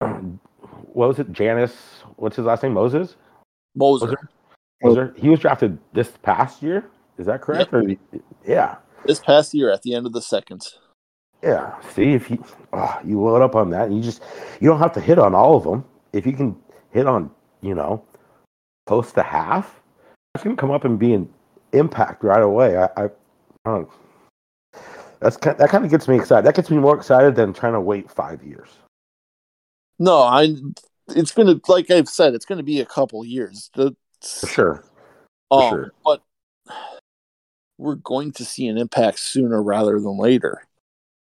what 0.00 1.08
was 1.08 1.18
it? 1.18 1.32
Janis, 1.32 2.02
what's 2.16 2.36
his 2.36 2.44
last 2.44 2.62
name? 2.62 2.74
Moses. 2.74 3.16
Moser. 3.76 4.16
Moser. 4.82 5.14
He 5.16 5.28
was 5.28 5.40
drafted 5.40 5.78
this 5.92 6.10
past 6.22 6.62
year. 6.62 6.86
Is 7.18 7.26
that 7.26 7.40
correct? 7.40 7.72
Yep. 7.72 7.84
Or, 7.84 8.20
yeah. 8.46 8.76
This 9.06 9.20
past 9.20 9.54
year, 9.54 9.70
at 9.70 9.82
the 9.82 9.94
end 9.94 10.06
of 10.06 10.12
the 10.12 10.22
second. 10.22 10.66
Yeah. 11.42 11.78
See 11.94 12.12
if 12.12 12.30
you 12.30 12.44
oh, 12.72 13.00
you 13.04 13.20
load 13.20 13.42
up 13.42 13.54
on 13.54 13.70
that, 13.70 13.90
you 13.92 14.00
just 14.00 14.22
you 14.60 14.68
don't 14.68 14.78
have 14.78 14.92
to 14.94 15.00
hit 15.00 15.18
on 15.18 15.34
all 15.34 15.56
of 15.56 15.64
them. 15.64 15.84
If 16.12 16.26
you 16.26 16.32
can 16.32 16.56
hit 16.90 17.06
on, 17.06 17.30
you 17.60 17.74
know, 17.74 18.04
close 18.86 19.12
to 19.12 19.22
half, 19.22 19.80
that's 20.34 20.44
gonna 20.44 20.56
come 20.56 20.70
up 20.70 20.84
and 20.84 20.98
be 20.98 21.12
an 21.12 21.28
impact 21.72 22.24
right 22.24 22.42
away. 22.42 22.76
I, 22.76 22.84
I, 22.96 23.04
I 23.04 23.08
don't. 23.64 23.88
That's 25.20 25.36
that 25.36 25.68
kind 25.68 25.84
of 25.84 25.90
gets 25.90 26.08
me 26.08 26.16
excited. 26.16 26.46
That 26.46 26.54
gets 26.54 26.70
me 26.70 26.78
more 26.78 26.96
excited 26.96 27.36
than 27.36 27.52
trying 27.52 27.72
to 27.72 27.80
wait 27.80 28.10
five 28.10 28.42
years. 28.42 28.68
No, 29.98 30.18
I. 30.18 30.54
It's 31.08 31.30
gonna, 31.30 31.60
like 31.68 31.90
I've 31.90 32.08
said, 32.08 32.34
it's 32.34 32.44
gonna 32.44 32.62
be 32.62 32.80
a 32.80 32.86
couple 32.86 33.24
years. 33.24 33.70
For 33.74 33.94
sure. 34.46 34.84
Um, 35.50 35.70
sure. 35.70 35.92
But 36.04 36.22
we're 37.78 37.96
going 37.96 38.32
to 38.32 38.44
see 38.44 38.66
an 38.68 38.78
impact 38.78 39.18
sooner 39.18 39.62
rather 39.62 40.00
than 40.00 40.18
later. 40.18 40.62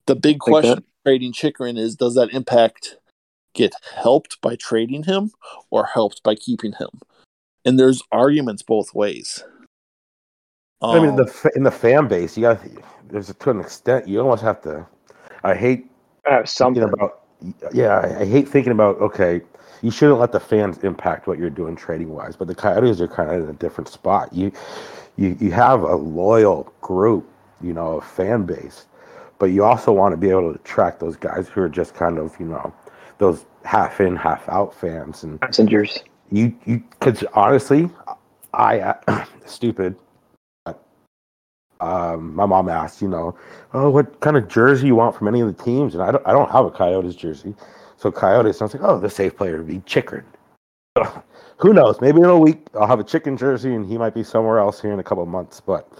The 0.05 0.15
big 0.15 0.37
Like 0.47 0.63
question 0.63 0.75
that. 0.75 0.83
trading 1.05 1.33
Chychrun 1.33 1.77
is 1.77 1.95
does 1.95 2.15
that 2.15 2.33
impact 2.33 2.97
get 3.53 3.73
helped 3.95 4.39
by 4.41 4.55
trading 4.55 5.03
him 5.03 5.31
or 5.69 5.85
helped 5.85 6.23
by 6.23 6.35
keeping 6.35 6.73
him? 6.73 6.89
And 7.65 7.79
there's 7.79 8.01
arguments 8.11 8.63
both 8.63 8.93
ways. 8.93 9.43
I 10.81 10.99
mean, 10.99 11.09
Um, 11.11 11.15
the 11.17 11.51
in 11.55 11.63
the 11.63 11.71
fan 11.71 12.07
base, 12.07 12.37
you 12.37 12.43
got 12.43 12.61
there's 13.09 13.33
to 13.33 13.49
an 13.49 13.59
extent 13.59 14.07
you 14.07 14.21
almost 14.21 14.43
have 14.43 14.61
to. 14.61 14.85
I 15.43 15.55
hate 15.55 15.89
Have 16.25 16.47
something. 16.47 16.83
about. 16.83 17.23
Yeah, 17.73 17.99
I, 17.99 18.21
I 18.21 18.25
hate 18.25 18.47
thinking 18.47 18.71
about. 18.71 18.99
Okay, 19.01 19.41
you 19.81 19.91
shouldn't 19.91 20.19
let 20.19 20.31
the 20.31 20.39
fans 20.39 20.77
impact 20.83 21.27
what 21.27 21.39
you're 21.39 21.49
doing 21.49 21.75
trading 21.75 22.09
wise, 22.09 22.35
but 22.35 22.47
the 22.47 22.55
Coyotes 22.55 23.01
are 23.01 23.07
kind 23.07 23.29
of 23.31 23.43
in 23.43 23.49
a 23.49 23.53
different 23.53 23.87
spot. 23.89 24.31
You, 24.33 24.51
you, 25.17 25.35
you 25.39 25.51
have 25.51 25.81
a 25.83 25.95
loyal 25.95 26.71
group, 26.81 27.29
you 27.61 27.73
know, 27.73 27.97
a 27.97 28.01
fan 28.01 28.45
base, 28.45 28.85
but 29.39 29.47
you 29.47 29.63
also 29.63 29.91
want 29.91 30.13
to 30.13 30.17
be 30.17 30.29
able 30.29 30.53
to 30.53 30.59
attract 30.59 30.99
those 30.99 31.15
guys 31.15 31.47
who 31.47 31.61
are 31.61 31.69
just 31.69 31.93
kind 31.93 32.17
of, 32.17 32.35
you 32.39 32.45
know, 32.45 32.73
those 33.17 33.45
half 33.63 33.99
in, 33.99 34.15
half 34.15 34.47
out 34.49 34.73
fans, 34.73 35.23
and 35.23 35.39
Passengers. 35.41 35.99
you 36.31 36.55
you 36.65 36.83
because 36.91 37.23
honestly 37.33 37.89
i 38.53 38.79
uh, 38.79 39.25
stupid 39.45 39.95
um 41.79 42.33
my 42.33 42.45
mom 42.45 42.69
asked 42.69 43.01
you 43.01 43.07
know 43.07 43.37
oh 43.73 43.89
what 43.89 44.19
kind 44.21 44.35
of 44.35 44.47
jersey 44.47 44.87
you 44.87 44.95
want 44.95 45.15
from 45.15 45.27
any 45.27 45.41
of 45.41 45.47
the 45.47 45.63
teams? 45.63 45.93
And 45.93 46.01
i 46.01 46.11
don't 46.11 46.25
i 46.25 46.31
don't 46.31 46.49
have 46.49 46.65
a 46.65 46.71
coyotes 46.71 47.15
jersey. 47.15 47.53
So 47.97 48.11
coyotes 48.11 48.61
I 48.61 48.65
was 48.65 48.73
like 48.73 48.83
oh 48.83 48.99
the 48.99 49.09
safe 49.09 49.35
player 49.35 49.57
would 49.57 49.67
be 49.67 49.79
chicken 49.85 50.23
who 51.57 51.73
knows 51.73 51.99
maybe 52.01 52.19
in 52.19 52.25
a 52.25 52.37
week 52.37 52.67
i'll 52.75 52.87
have 52.87 52.99
a 52.99 53.03
chicken 53.03 53.35
jersey 53.37 53.73
and 53.73 53.85
he 53.85 53.97
might 53.97 54.13
be 54.13 54.23
somewhere 54.23 54.59
else 54.59 54.81
here 54.81 54.91
in 54.91 54.99
a 54.99 55.03
couple 55.03 55.23
of 55.23 55.29
months 55.29 55.59
but 55.59 55.91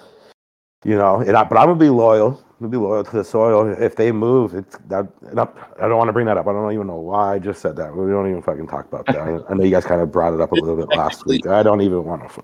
you 0.84 0.96
know 0.96 1.22
I, 1.22 1.44
but 1.44 1.58
i'm 1.58 1.68
gonna 1.68 1.76
be 1.76 1.90
loyal 1.90 2.44
I'm 2.60 2.72
gonna 2.72 2.72
be 2.72 2.84
loyal 2.84 3.04
to 3.04 3.12
the 3.12 3.24
soil. 3.24 3.72
If 3.80 3.98
they 3.98 4.12
move, 4.12 4.56
it's 4.56 4.80
that. 4.88 5.08
I 5.30 5.88
don't 5.88 5.98
want 5.98 6.08
to 6.08 6.14
bring 6.14 6.26
that 6.26 6.38
up. 6.38 6.48
I 6.48 6.54
don't 6.54 6.72
even 6.72 6.88
know 6.88 6.96
why 6.96 7.36
I 7.36 7.40
just 7.40 7.62
said 7.62 7.76
that. 7.76 7.96
We 7.96 8.10
don't 8.10 8.28
even 8.28 8.42
fucking 8.42 8.66
talk 8.68 8.88
about 8.88 9.06
that. 9.06 9.18
I- 9.18 9.54
know 9.54 9.64
you 9.64 9.70
guys 9.70 9.86
kind 9.86 10.02
of 10.02 10.12
brought 10.12 10.34
it 10.34 10.42
up 10.42 10.52
a 10.52 10.56
little 10.56 10.76
bit 10.76 10.90
last 10.98 11.28
week. 11.28 11.46
I 11.46 11.62
don't 11.62 11.82
even 11.82 12.04
want 12.04 12.28
to 12.28 12.44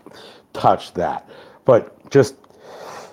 touch 0.53 0.93
that. 0.93 1.27
But 1.65 2.11
just 2.11 2.35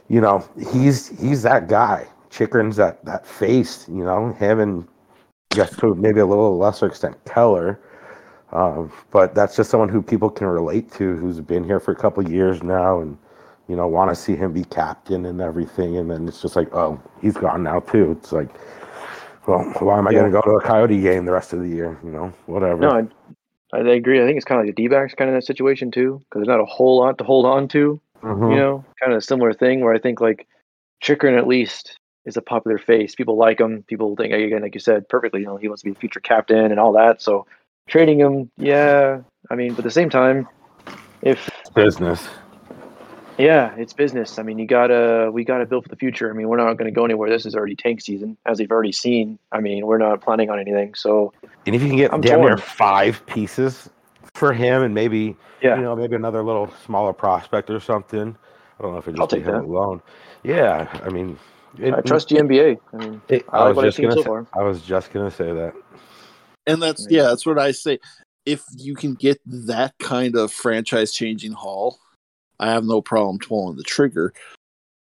you 0.09 0.21
know, 0.21 0.47
he's 0.75 1.09
he's 1.19 1.41
that 1.43 1.69
guy. 1.69 2.07
Chychrun's 2.29 2.77
that 2.77 3.03
that 3.07 3.27
face. 3.27 3.89
You 3.89 4.05
know, 4.05 4.35
him 4.35 4.61
and 4.61 4.87
yes, 5.55 5.75
to 5.77 5.95
maybe 5.95 6.21
a 6.21 6.27
little 6.27 6.59
lesser 6.59 6.87
extent 6.87 7.17
Keller. 7.25 7.81
Um, 8.53 8.93
but 9.11 9.35
that's 9.35 9.57
just 9.57 9.71
someone 9.71 9.89
who 9.89 10.03
people 10.03 10.29
can 10.31 10.47
relate 10.47 10.91
to, 10.93 11.17
who's 11.17 11.41
been 11.41 11.65
here 11.65 11.79
for 11.81 11.93
a 11.93 11.97
couple 11.97 12.25
of 12.25 12.33
years 12.33 12.63
now, 12.63 13.01
and 13.01 13.17
you 13.69 13.77
know, 13.77 13.87
want 13.87 14.11
to 14.11 14.17
see 14.17 14.35
him 14.35 14.53
be 14.53 14.65
captain 14.65 15.25
and 15.25 15.41
everything. 15.41 15.97
And 15.97 16.11
then 16.11 16.27
it's 16.27 16.43
just 16.43 16.57
like, 16.57 16.75
oh, 16.75 17.01
he's 17.23 17.37
gone 17.37 17.63
now 17.63 17.79
too. 17.79 18.11
It's 18.19 18.33
like, 18.33 18.49
well, 19.47 19.63
why 19.79 19.99
am 19.99 20.09
I 20.09 20.11
Yeah. 20.11 20.21
going 20.21 20.33
to 20.33 20.41
go 20.41 20.43
to 20.43 20.57
a 20.57 20.61
Coyote 20.61 21.01
game 21.01 21.25
the 21.25 21.33
rest 21.33 21.53
of 21.53 21.61
the 21.61 21.69
year? 21.69 21.97
You 22.03 22.11
know, 22.11 22.33
whatever. 22.47 22.81
No, 22.81 23.09
I, 23.73 23.77
I 23.77 23.93
agree. 23.93 24.21
I 24.21 24.27
think 24.27 24.37
it's 24.37 24.45
kind 24.45 24.61
of 24.61 24.67
like 24.67 24.75
the 24.75 24.83
D-backs 24.83 25.15
kind 25.15 25.31
of 25.31 25.37
that 25.37 25.47
situation 25.47 25.93
too, 25.93 26.19
because 26.19 26.41
there's 26.41 26.49
not 26.49 26.59
a 26.59 26.65
whole 26.65 26.99
lot 26.99 27.19
to 27.19 27.25
hold 27.25 27.47
on 27.47 27.69
to. 27.69 28.01
Mhm. 28.23 28.51
You 28.51 28.57
know, 28.57 28.85
kind 28.99 29.13
of 29.13 29.19
a 29.19 29.23
similar 29.23 29.53
thing 29.53 29.83
where 29.83 29.95
I 29.95 30.01
think 30.01 30.21
like 30.21 30.49
Chychrun 31.01 31.39
at 31.39 31.47
least 31.47 31.97
is 32.25 32.37
a 32.37 32.43
popular 32.43 32.77
face. 32.77 33.15
People 33.15 33.37
like 33.37 33.61
him. 33.61 33.85
People 33.85 34.17
think 34.17 34.35
again, 34.35 34.63
like 34.63 34.75
you 34.75 34.81
said, 34.81 35.09
perfectly. 35.09 35.41
You 35.41 35.47
know, 35.47 35.57
he 35.57 35.69
wants 35.69 35.83
to 35.83 35.87
be 35.87 35.93
the 35.93 36.01
future 36.01 36.21
captain 36.21 36.73
and 36.73 36.81
all 36.81 36.93
that. 36.95 37.23
So 37.23 37.47
trading 37.91 38.21
him, 38.21 38.51
yeah. 38.57 39.21
I 39.51 39.55
mean, 39.57 39.71
but 39.75 39.81
at 39.81 39.85
the 39.85 39.91
same 39.91 40.09
time, 40.09 40.49
if 41.23 41.49
It's 41.61 41.71
business. 41.71 42.29
yeah, 43.37 43.75
it's 43.77 43.93
business. 43.93 44.39
I 44.39 44.43
mean, 44.43 44.59
you 44.59 44.67
gotta 44.67 45.31
we 45.33 45.45
gotta 45.45 45.67
build 45.67 45.83
for 45.85 45.89
the 45.91 45.97
future. 45.97 46.31
I 46.31 46.33
mean, 46.35 46.49
we're 46.49 46.57
not 46.57 46.75
going 46.75 46.87
to 46.87 46.95
go 46.95 47.05
anywhere. 47.05 47.29
This 47.29 47.45
is 47.47 47.55
already 47.55 47.75
tank 47.77 48.01
season, 48.01 48.37
as 48.47 48.61
you've 48.61 48.71
already 48.71 48.93
seen. 48.93 49.39
I 49.53 49.61
mean, 49.61 49.87
we're 49.87 49.99
not 49.99 50.21
planning 50.23 50.51
on 50.51 50.59
anything. 50.59 50.95
So 50.95 51.33
And 51.67 51.75
if 51.75 51.83
you 51.83 51.89
can 51.89 51.97
get 51.97 52.13
I'm 52.15 52.21
damn 52.21 52.41
near 52.41 52.57
five 52.57 53.25
pieces 53.27 53.91
for 54.35 54.53
him 54.53 54.83
and 54.83 54.95
maybe, 54.95 55.37
yeah, 55.61 55.77
you 55.77 55.83
know, 55.83 55.97
maybe 55.97 56.15
another 56.17 56.43
little 56.43 56.71
smaller 56.87 57.13
prospect 57.13 57.69
or 57.71 57.81
something. 57.81 58.37
I 58.79 58.83
don't 58.83 58.93
know 58.93 58.99
if 58.99 59.09
it 59.09 59.19
I'll 59.19 59.27
just 59.27 59.31
take 59.31 59.45
him 59.45 59.55
that. 59.55 59.65
alone. 59.65 60.01
Yeah, 60.43 60.89
I 61.05 61.11
mean, 61.11 61.39
it, 61.79 61.93
I 61.93 62.01
trust 62.01 62.29
GMBA. 62.31 62.79
I 62.95 62.97
mean, 62.97 63.21
it- 63.29 63.45
I 63.51 63.59
like 63.59 63.69
was 63.69 63.77
what 63.77 63.85
I've 63.85 63.89
just 63.89 63.97
seen 63.97 64.05
gonna 64.05 64.17
so 64.17 64.23
say, 64.23 64.27
far. 64.29 64.47
I 64.59 64.63
was 64.63 64.81
just 64.83 65.13
gonna 65.13 65.31
say 65.31 65.53
that. 65.53 65.75
And 66.73 66.83
that's 66.83 67.07
Yeah. 67.11 67.23
yeah, 67.23 67.29
that's 67.29 67.47
what 67.47 67.59
I 67.59 67.73
say. 67.73 67.99
If 68.47 68.65
you 68.77 68.95
can 68.95 69.15
get 69.15 69.39
that 69.47 69.95
kind 69.99 70.37
of 70.37 70.53
franchise 70.53 71.13
changing 71.13 71.53
haul, 71.53 71.99
I 72.59 72.71
have 72.71 72.85
no 72.85 73.01
problem 73.03 73.39
pulling 73.39 73.77
the 73.77 73.83
trigger. 73.83 74.33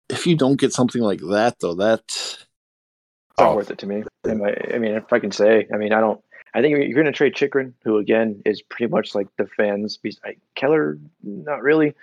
If 0.09 0.27
you 0.27 0.35
don't 0.35 0.59
get 0.59 0.73
something 0.73 1.01
like 1.01 1.19
that 1.21 1.55
though, 1.59 1.73
that 1.75 2.01
It's 2.07 3.39
not 3.39 3.49
Oh. 3.51 3.55
worth 3.55 3.71
it 3.71 3.79
to 3.79 3.87
me. 3.87 4.03
I, 4.25 4.29
I 4.29 4.77
mean, 4.77 4.93
if 4.93 5.11
I 5.11 5.17
can 5.19 5.31
say, 5.31 5.67
I 5.73 5.77
mean, 5.77 5.91
I 5.93 5.99
don't. 5.99 6.21
I 6.53 6.61
think 6.61 6.77
you're 6.77 6.93
going 6.93 7.07
to 7.07 7.11
trade 7.11 7.33
Chychrun, 7.33 7.73
who 7.83 7.97
again 7.97 8.39
is 8.45 8.61
pretty 8.61 8.91
much 8.91 9.15
like 9.15 9.27
the 9.39 9.47
fans. 9.57 9.97
bes- 9.97 10.19
I- 10.23 10.37
Keller, 10.53 10.99
not 11.23 11.63
really, 11.63 11.95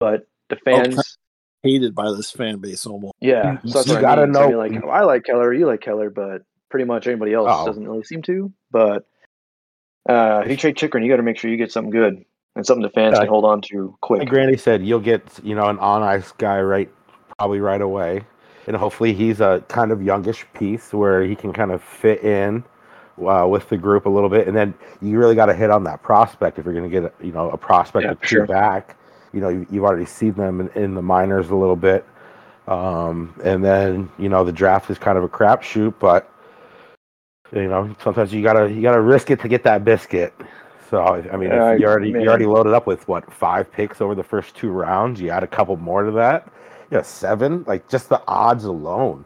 but 0.00 0.26
the 0.48 0.56
oh, 0.56 0.60
fans. 0.64 1.18
hated 1.62 1.94
by 1.94 2.10
this 2.12 2.30
fan 2.30 2.56
base 2.58 2.86
almost. 2.86 3.12
yeah, 3.20 3.58
You- 3.62 3.70
so 3.70 3.78
that's 3.80 3.88
you 3.88 4.00
gotta 4.00 4.22
I 4.22 4.24
mean. 4.24 4.34
So 4.34 4.40
I 4.40 4.42
know- 4.44 4.48
mean, 4.62 4.74
like, 4.76 4.84
oh, 4.84 4.88
I 4.88 5.02
like 5.02 5.24
Keller, 5.24 5.52
you 5.52 5.66
like 5.66 5.82
Keller, 5.82 6.08
but 6.08 6.42
pretty 6.70 6.84
much 6.84 7.06
anybody 7.06 7.32
else 7.32 7.48
Oh. 7.50 7.66
doesn't 7.66 7.86
really 7.86 8.02
seem 8.04 8.22
to. 8.22 8.52
But 8.70 9.06
uh, 10.08 10.42
if 10.44 10.50
you 10.50 10.56
trade 10.56 10.76
Chychrun, 10.76 11.02
you 11.02 11.10
got 11.10 11.16
to 11.16 11.22
make 11.22 11.38
sure 11.38 11.50
you 11.50 11.56
get 11.56 11.72
something 11.72 11.90
good 11.90 12.24
and 12.56 12.66
something 12.66 12.82
the 12.82 12.90
fans 12.90 13.14
Yeah. 13.14 13.20
can 13.20 13.28
hold 13.28 13.44
on 13.44 13.60
to 13.62 13.96
quick. 14.00 14.20
Like 14.20 14.28
Granny 14.28 14.56
said, 14.56 14.84
you'll 14.84 15.00
get 15.00 15.22
you 15.42 15.54
know 15.54 15.68
an 15.68 15.78
on 15.78 16.02
ice 16.02 16.32
guy 16.38 16.60
right 16.60 16.90
probably 17.38 17.60
right 17.60 17.80
away, 17.80 18.22
and 18.66 18.76
hopefully 18.76 19.12
he's 19.14 19.40
a 19.40 19.62
kind 19.68 19.92
of 19.92 20.02
youngish 20.02 20.44
piece 20.54 20.92
where 20.92 21.22
he 21.24 21.36
can 21.36 21.52
kind 21.52 21.70
of 21.70 21.82
fit 21.82 22.22
in 22.24 22.64
uh, 23.24 23.46
with 23.48 23.68
the 23.68 23.76
group 23.76 24.06
a 24.06 24.08
little 24.08 24.28
bit, 24.28 24.48
and 24.48 24.56
then 24.56 24.74
you 25.00 25.18
really 25.18 25.34
got 25.34 25.46
to 25.46 25.54
hit 25.54 25.70
on 25.70 25.84
that 25.84 26.02
prospect 26.02 26.58
if 26.58 26.64
you're 26.64 26.74
going 26.74 26.90
to 26.90 27.00
get 27.00 27.14
you 27.24 27.32
know 27.32 27.50
a 27.50 27.56
prospect 27.56 28.04
Yeah, 28.04 28.14
sure. 28.26 28.46
back. 28.46 28.96
You 29.32 29.40
know 29.40 29.48
you, 29.50 29.66
you've 29.70 29.84
already 29.84 30.06
seen 30.06 30.32
them 30.32 30.60
in, 30.60 30.68
in 30.82 30.94
the 30.94 31.02
minors 31.02 31.50
a 31.50 31.54
little 31.54 31.76
bit, 31.76 32.04
um, 32.66 33.34
and 33.44 33.62
then 33.64 34.10
you 34.18 34.28
know 34.30 34.42
the 34.42 34.52
draft 34.52 34.90
is 34.90 34.98
kind 34.98 35.18
of 35.18 35.24
a 35.24 35.28
crapshoot, 35.28 35.94
but 35.98 36.32
you 37.52 37.68
know 37.68 37.94
sometimes 38.02 38.32
you 38.32 38.42
gotta 38.42 38.70
you 38.70 38.82
gotta 38.82 39.00
risk 39.00 39.30
it 39.30 39.40
to 39.40 39.48
get 39.48 39.62
that 39.64 39.84
biscuit. 39.84 40.34
So 40.90 41.02
I 41.02 41.36
mean, 41.36 41.50
Yeah, 41.50 41.72
if 41.72 41.80
you 41.80 41.86
already 41.86 42.12
man. 42.12 42.22
you 42.22 42.28
already 42.28 42.46
loaded 42.46 42.72
up 42.74 42.86
with 42.86 43.06
what 43.08 43.30
five 43.32 43.70
picks 43.70 44.00
over 44.00 44.14
the 44.14 44.22
first 44.22 44.54
two 44.56 44.70
rounds, 44.70 45.20
you 45.20 45.30
add 45.30 45.42
a 45.42 45.46
couple 45.46 45.76
more 45.76 46.02
to 46.02 46.10
that, 46.12 46.50
yeah, 46.90 47.02
seven. 47.02 47.64
Like 47.66 47.88
just 47.88 48.08
the 48.08 48.22
odds 48.26 48.64
alone, 48.64 49.24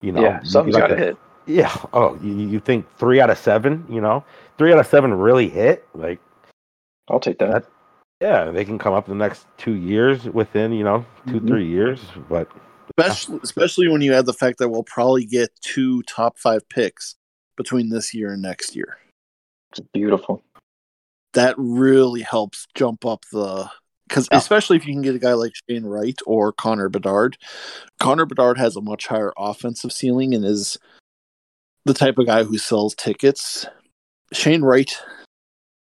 you 0.00 0.12
know, 0.12 0.22
yeah, 0.22 0.40
you- 0.42 0.48
something's 0.48 0.76
you 0.76 0.80
gotta 0.82 0.96
to- 0.96 1.00
hit. 1.04 1.16
Yeah. 1.46 1.74
Oh, 1.94 2.18
you, 2.22 2.34
you 2.34 2.60
think 2.60 2.86
three 2.98 3.20
out 3.22 3.30
of 3.30 3.38
seven? 3.38 3.86
You 3.88 4.02
know, 4.02 4.22
three 4.58 4.70
out 4.70 4.78
of 4.78 4.86
seven 4.86 5.14
really 5.14 5.48
hit. 5.48 5.86
Like, 5.94 6.20
I'll 7.08 7.20
take 7.20 7.38
that. 7.38 7.50
That- 7.50 7.64
yeah, 8.20 8.50
they 8.50 8.64
can 8.66 8.78
come 8.78 8.92
up 8.94 9.08
in 9.08 9.16
the 9.16 9.24
next 9.24 9.46
two 9.56 9.72
years 9.74 10.24
within 10.24 10.72
you 10.72 10.84
know 10.84 11.04
2 11.26 11.40
Mhm. 11.40 11.46
three 11.48 11.66
years. 11.66 12.00
But 12.28 12.48
Especially 12.98 13.40
especially 13.42 13.88
when 13.88 14.00
you 14.00 14.12
add 14.14 14.26
the 14.26 14.32
fact 14.34 14.58
that 14.58 14.68
we'll 14.70 14.82
probably 14.82 15.24
get 15.24 15.50
two 15.62 16.02
top 16.02 16.36
five 16.38 16.68
picks 16.68 17.14
between 17.58 17.90
this 17.90 18.14
year 18.14 18.32
and 18.32 18.40
next 18.40 18.74
year. 18.74 18.96
It's 19.72 19.80
beautiful. 19.92 20.42
That 21.34 21.54
really 21.58 22.22
helps 22.22 22.66
jump 22.74 23.04
up 23.04 23.26
the 23.30 23.68
because 24.08 24.26
Yeah. 24.32 24.38
especially 24.38 24.78
if 24.78 24.86
you 24.86 24.94
can 24.94 25.02
get 25.02 25.14
a 25.14 25.18
guy 25.18 25.34
like 25.34 25.52
Shane 25.68 25.84
Wright 25.84 26.18
or 26.24 26.50
Connor 26.50 26.88
Bedard. 26.88 27.36
Connor 28.00 28.24
Bedard 28.24 28.56
has 28.56 28.74
a 28.76 28.80
much 28.80 29.08
higher 29.08 29.34
offensive 29.36 29.92
ceiling 29.92 30.34
and 30.34 30.46
is 30.46 30.78
the 31.84 31.92
type 31.92 32.16
of 32.16 32.24
guy 32.24 32.44
who 32.44 32.56
sells 32.56 32.94
tickets. 32.94 33.66
Shane 34.32 34.62
Wright 34.62 34.96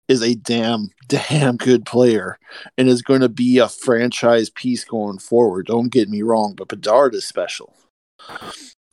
is 0.08 0.22
a 0.22 0.34
damn 0.36 0.88
damn 1.08 1.56
good 1.58 1.84
player 1.84 2.38
and 2.78 2.88
is 2.88 3.02
going 3.02 3.20
to 3.20 3.28
be 3.28 3.58
a 3.58 3.68
franchise 3.68 4.48
piece 4.48 4.84
going 4.84 5.18
forward. 5.18 5.66
Don't 5.66 5.92
get 5.92 6.08
me 6.08 6.22
wrong, 6.22 6.54
but 6.56 6.68
Bedard 6.68 7.14
is 7.14 7.26
special. 7.26 7.74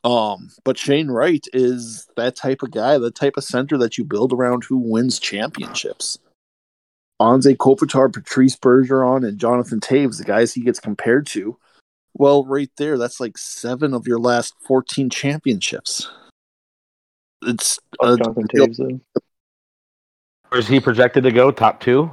Um, 0.04 0.50
but 0.66 0.78
Shane 0.78 1.10
Wright 1.10 1.46
is 1.54 2.08
that 2.18 2.36
type 2.36 2.62
of 2.62 2.72
guy, 2.72 2.98
the 2.98 3.12
type 3.12 3.38
of 3.38 3.44
center 3.44 3.78
that 3.78 3.98
you 3.98 4.04
build 4.04 4.34
around 4.34 4.66
who 4.66 4.78
wins 4.78 5.18
championships. 5.20 6.20
Anze 7.22 7.56
Kopitar, 7.56 8.12
Patrice 8.12 8.58
Bergeron, 8.58 9.26
and 9.26 9.38
Jonathan 9.40 9.80
Toews, 9.80 10.18
the 10.18 10.26
guys 10.26 10.54
he 10.54 10.62
gets 10.62 10.80
compared 10.80 11.26
to. 11.28 11.58
Well, 12.16 12.46
right 12.46 12.70
there, 12.78 12.98
that's 12.98 13.20
like 13.20 13.38
seven 13.38 13.94
of 13.94 14.06
your 14.06 14.20
last 14.20 14.56
14 14.68 15.10
championships. 15.10 16.10
It's 17.44 17.80
Fuck 18.02 18.08
uh, 18.10 18.18
Jonathan 18.18 18.48
Toews, 18.48 18.78
though. 18.78 19.22
where's 20.50 20.68
he 20.68 20.80
projected 20.80 21.24
to 21.24 21.32
go? 21.32 21.52
Top 21.52 21.80
two? 21.80 22.12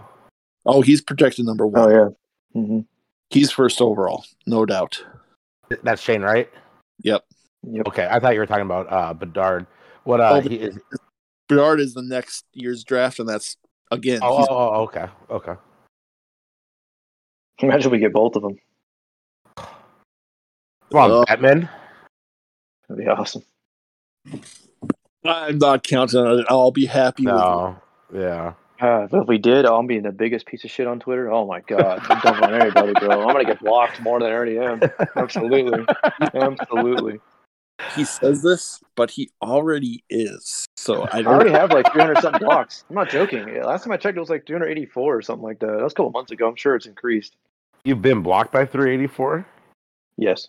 oh, 0.67 0.83
he's 0.83 1.01
projected 1.01 1.47
number 1.47 1.67
one. 1.67 1.91
Oh 1.91 2.15
yeah. 2.55 2.61
hmm 2.61 2.81
He's 3.31 3.51
first 3.51 3.81
overall, 3.81 4.25
no 4.47 4.67
doubt. 4.67 5.05
That's 5.83 6.03
Shane, 6.03 6.23
right? 6.23 6.51
Yep. 7.03 7.25
Yep. 7.63 7.89
Okay, 7.89 8.09
I 8.11 8.19
thought 8.21 8.35
you 8.35 8.41
were 8.41 8.47
talking 8.47 8.65
about 8.65 8.87
uh, 8.91 9.13
Bedard. 9.15 9.67
What 10.05 10.21
uh, 10.21 10.35
Oh, 10.35 10.41
he 10.41 10.57
is? 10.57 10.79
Bedard 11.49 11.81
is 11.81 11.95
the 11.95 12.03
next 12.03 12.45
year's 12.55 12.85
draft, 12.85 13.19
and 13.19 13.29
that's 13.29 13.57
again. 13.91 14.21
Oh, 14.23 14.39
oh, 14.39 14.47
oh, 14.51 14.83
okay, 14.85 15.07
okay. 15.31 15.55
Imagine 17.61 17.91
we 17.91 17.99
get 17.99 18.13
both 18.13 18.37
of 18.37 18.43
them. 18.43 18.59
Come 19.57 19.67
on, 20.95 21.11
Uh, 21.11 21.25
Batman. 21.27 21.69
That'd 22.89 23.05
be 23.05 23.09
awesome. 23.11 23.43
I'm 25.25 25.59
not 25.59 25.83
counting 25.83 26.19
on 26.21 26.39
it. 26.41 26.47
I'll 26.49 26.71
be 26.71 26.87
happy 26.87 27.27
with. 27.27 27.35
No. 27.35 27.77
Yeah. 28.15 28.55
Uh, 28.81 29.07
but 29.11 29.23
if 29.23 29.29
we 29.29 29.37
did, 29.37 29.67
I'm 29.67 29.87
being 29.87 30.03
the 30.05 30.11
biggest 30.11 30.47
piece 30.47 30.65
of 30.65 30.71
shit 30.71 30.87
on 30.87 30.99
Twitter. 31.01 31.31
Oh 31.31 31.47
my 31.47 31.61
god, 31.61 32.01
I'm 32.09 32.21
dumping 32.21 32.45
on 32.45 32.55
everybody, 32.55 32.93
bro. 32.95 33.21
I'm 33.21 33.27
gonna 33.35 33.45
get 33.45 33.61
blocked 33.61 34.01
more 34.01 34.19
than 34.19 34.31
I 34.31 34.33
already 34.33 34.59
am. 34.59 34.81
Absolutely, 35.17 35.85
absolutely. 36.35 37.21
He 37.97 38.05
says 38.05 38.43
this, 38.43 38.81
but 38.97 39.11
he 39.11 39.31
already 39.43 40.05
is. 40.09 40.65
So 40.77 41.03
I 41.13 41.19
I 41.19 41.23
don't. 41.23 41.35
already 41.35 41.51
have 41.51 41.71
like 41.73 41.91
300 41.93 42.19
something 42.19 42.41
blocks. 42.47 42.85
I'm 42.89 42.95
not 42.97 43.09
joking. 43.11 43.49
Yeah, 43.49 43.65
Last 43.65 43.85
time 43.85 43.93
I 43.93 43.97
checked, 43.97 44.17
it 44.17 44.21
was 44.21 44.31
like 44.31 44.47
384 44.47 45.17
or 45.17 45.23
something 45.23 45.43
like 45.43 45.59
that. 45.61 45.67
That 45.67 45.83
was 45.83 45.93
a 45.93 45.97
couple 45.97 46.11
months 46.11 46.31
ago. 46.33 46.49
I'm 46.49 46.57
sure 46.57 46.77
it's 46.77 46.87
increased. 46.87 47.37
You've 47.85 48.03
been 48.03 48.23
blocked 48.23 48.53
by 48.53 48.65
384? 48.67 49.47
Yes. 50.17 50.49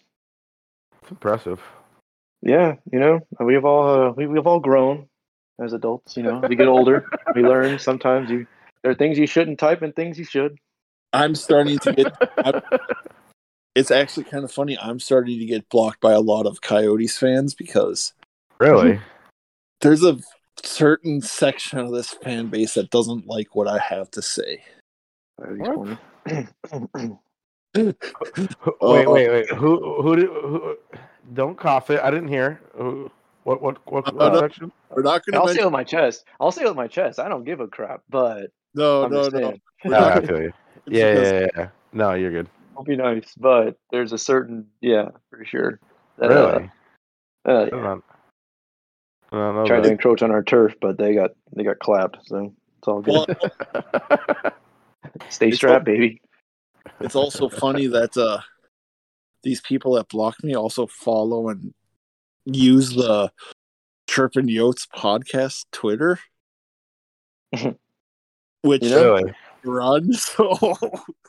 It's 1.01 1.11
impressive. 1.11 1.61
Yeah, 2.43 2.75
you 2.91 2.99
know, 2.99 3.19
we've 3.39 3.63
all 3.65 3.88
uh, 4.09 4.11
we, 4.11 4.25
we've 4.27 4.47
all 4.47 4.59
grown 4.59 5.07
as 5.63 5.73
adults. 5.73 6.17
You 6.17 6.23
know, 6.23 6.39
we 6.47 6.55
get 6.55 6.67
older, 6.67 7.07
we 7.36 7.43
learn. 7.43 7.77
Sometimes 7.79 8.29
you 8.32 8.47
there 8.84 8.91
are 8.91 8.95
things 8.95 9.17
you 9.19 9.27
shouldn't 9.27 9.59
type 9.59 9.82
and 9.84 9.95
things 9.95 10.17
you 10.17 10.25
should. 10.25 10.57
I'm 11.13 11.36
starting 11.36 11.77
to 11.79 11.93
get. 11.93 12.29
I'm- 12.45 12.61
it's 13.76 13.91
actually 13.91 14.24
kind 14.26 14.43
of 14.43 14.51
funny. 14.51 14.78
I'm 14.80 14.99
starting 14.99 15.39
to 15.39 15.45
get 15.45 15.69
blocked 15.69 16.01
by 16.01 16.13
a 16.13 16.19
lot 16.19 16.45
of 16.45 16.61
Coyotes 16.61 17.17
fans 17.17 17.53
because 17.53 18.13
Really? 18.59 18.99
there's 19.82 20.03
a 20.03 20.19
certain 20.63 21.22
section 21.22 21.80
of 21.80 21.91
this 21.91 22.11
fan 22.11 22.47
base 22.47 22.74
that 22.76 22.91
doesn't 22.91 23.28
like 23.28 23.55
what 23.55 23.67
I 23.67 23.80
have 23.80 24.11
to 24.11 24.22
say. 24.22 24.63
Wait, 25.39 25.97
wait, 28.82 29.07
wait. 29.07 29.49
Who, 29.51 30.01
who, 30.01 30.15
did, 30.15 30.26
who? 30.28 30.76
Don't 31.34 31.57
cough 31.57 31.89
it. 31.89 31.99
I 32.01 32.11
didn't 32.11 32.28
hear. 32.28 32.59
Who, 32.76 33.09
what, 33.43 33.61
what, 33.61 33.78
what, 33.91 34.07
Uh, 34.07 34.11
what 34.11 34.34
no. 34.34 34.39
section? 34.39 34.72
We're 34.89 35.03
not 35.03 35.26
going 35.26 35.39
I'll 35.39 35.47
to 35.47 35.53
say 35.53 35.59
it 35.59 35.63
mention. 35.63 35.65
with 35.65 35.74
my 35.74 35.84
chest. 35.84 36.26
I'll 36.39 36.51
say 36.51 36.63
it 36.63 36.67
with 36.67 36.76
my 36.76 36.88
chest. 36.88 37.19
I 37.19 37.30
don't 37.30 37.43
give 37.45 37.59
a 37.61 37.67
crap, 37.67 38.01
but 38.09 38.51
No, 38.76 39.03
I'm 39.05 39.11
no, 39.11 39.30
no. 39.30 39.53
No, 39.86 39.99
not 39.99 40.24
I 40.24 40.26
feel 40.26 40.41
you. 40.41 40.53
Yeah, 40.88 41.13
yeah, 41.13 41.32
yeah, 41.34 41.47
yeah. 41.55 41.67
No, 41.93 42.13
you're 42.13 42.32
good. 42.32 42.47
I'll 42.82 42.86
be 42.86 42.95
nice. 42.95 43.36
But 43.38 43.77
there's 43.91 44.11
a 44.11 44.17
certain 44.17 44.65
yeah, 44.82 45.09
for 45.29 45.45
sure. 45.45 45.79
that, 46.17 46.29
Really? 46.29 46.71
Uh, 47.45 47.51
uh, 47.51 47.65
I 47.65 47.69
don't 47.69 47.84
know. 47.84 48.03
I 49.32 49.36
don't 49.38 49.55
know 49.55 49.65
tried 49.67 49.84
to 49.84 49.91
encroach 49.91 50.23
on 50.23 50.32
our 50.32 50.41
turf, 50.41 50.73
but 50.82 50.97
they 50.97 51.13
got 51.13 51.32
they 51.55 51.63
got 51.63 51.77
clapped. 51.77 52.17
So 52.25 52.55
it's 52.79 52.88
all 52.88 53.01
good. 53.01 53.13
Well, 53.13 54.53
Stay 55.29 55.49
it's 55.49 55.57
strapped, 55.57 55.86
baby. 55.86 56.21
it's 57.01 57.15
also 57.15 57.49
funny 57.49 57.86
that 57.86 58.17
uh, 58.17 58.39
these 59.43 59.61
people 59.61 59.93
that 59.93 60.09
block 60.09 60.43
me 60.43 60.55
also 60.55 60.88
follow 60.88 61.49
and 61.49 61.75
use 62.45 62.95
the 62.95 63.32
Chirpin 64.09 64.47
Yotes 64.47 64.88
podcast 64.88 65.65
Twitter, 65.71 66.19
which 68.63 68.84
You 68.84 68.89
know? 68.89 69.13
really? 69.13 69.34
Run. 69.64 70.14
So 70.22 70.78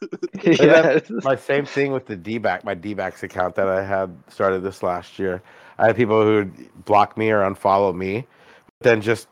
yeah. 0.43 1.01
my 1.25 1.37
same 1.37 1.65
thing 1.65 1.93
with 1.93 2.07
the 2.07 2.17
D-back, 2.17 2.65
my 2.65 2.75
D-backs 2.75 3.23
account 3.23 3.55
that 3.57 3.69
I 3.69 3.85
had 3.85 4.15
started 4.29 4.61
this 4.63 4.83
last 4.83 5.19
year. 5.19 5.43
I 5.79 5.87
had 5.87 5.97
people 5.97 6.23
who 6.23 6.35
would 6.37 6.85
block 6.85 7.17
me 7.17 7.31
or 7.31 7.41
unfollow 7.41 7.95
me, 7.95 8.27
but 8.79 8.91
then 8.91 9.01
just 9.01 9.29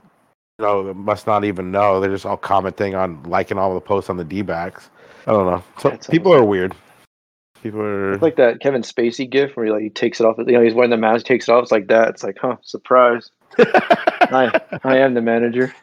you 0.59 0.65
know 0.65 0.95
must 0.95 1.27
not 1.27 1.45
even 1.45 1.71
know. 1.71 2.01
They're 2.01 2.11
just 2.11 2.27
all 2.27 2.37
commenting 2.37 2.95
on 2.95 3.23
liking 3.25 3.59
all 3.59 3.75
the 3.75 3.81
posts 3.81 4.11
on 4.11 4.17
the 4.17 4.25
D-backs. 4.25 4.91
I 5.27 5.33
don't 5.33 5.47
know. 5.47 5.63
So 5.79 5.97
people 6.11 6.33
are 6.33 6.45
weird. 6.45 6.75
People 7.63 7.83
are 7.83 8.15
It's 8.15 8.23
like 8.23 8.37
that 8.37 8.61
Kevin 8.61 8.83
Spacey 8.83 9.29
gif 9.29 9.55
where 9.57 9.67
he 9.67 9.73
like 9.73 9.83
he 9.83 9.91
takes 9.91 10.21
it 10.21 10.25
off. 10.25 10.37
You 10.39 10.53
know, 10.53 10.63
he's 10.63 10.75
wearing 10.75 10.91
the 10.91 10.97
mask, 10.97 11.27
takes 11.27 11.49
it 11.49 11.53
off. 11.53 11.63
It's 11.63 11.73
like 11.73 11.89
that. 11.89 12.09
It's 12.09 12.23
like, 12.23 12.39
huh, 12.41 12.57
surprise. 12.63 13.31
I 13.59 14.61
I 14.83 14.99
am 14.99 15.15
the 15.15 15.21
manager. 15.21 15.75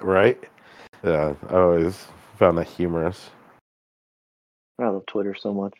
right? 0.00 0.42
Yeah, 1.04 1.34
I 1.48 1.54
always 1.54 2.06
found 2.38 2.58
that 2.58 2.66
humorous. 2.66 3.30
I 4.78 4.88
love 4.88 5.06
Twitter 5.06 5.34
so 5.34 5.54
much. 5.54 5.74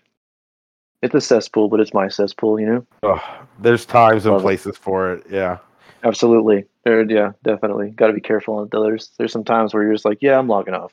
It's 1.03 1.15
a 1.15 1.21
cesspool, 1.21 1.69
but 1.69 1.81
it's 1.81 1.93
my 1.93 2.09
cesspool. 2.09 2.59
You 2.59 2.67
know. 2.67 2.87
Oh, 3.03 3.47
there's 3.61 3.85
times 3.85 4.25
and 4.25 4.33
Love 4.33 4.43
it. 4.43 4.45
places 4.45 4.77
for 4.77 5.13
it. 5.13 5.27
Yeah. 5.31 5.59
Absolutely. 6.05 6.65
There, 6.85 7.11
yeah, 7.11 7.33
definitely. 7.43 7.91
Got 7.91 8.09
to 8.09 8.13
be 8.13 8.21
careful. 8.21 8.69
There's 8.71 9.11
there's 9.19 9.33
some 9.33 9.45
times 9.45 9.75
where 9.75 9.83
you're 9.83 9.93
just 9.93 10.05
like, 10.05 10.19
yeah, 10.21 10.39
I'm 10.39 10.49
logging 10.49 10.75
off. 10.75 10.93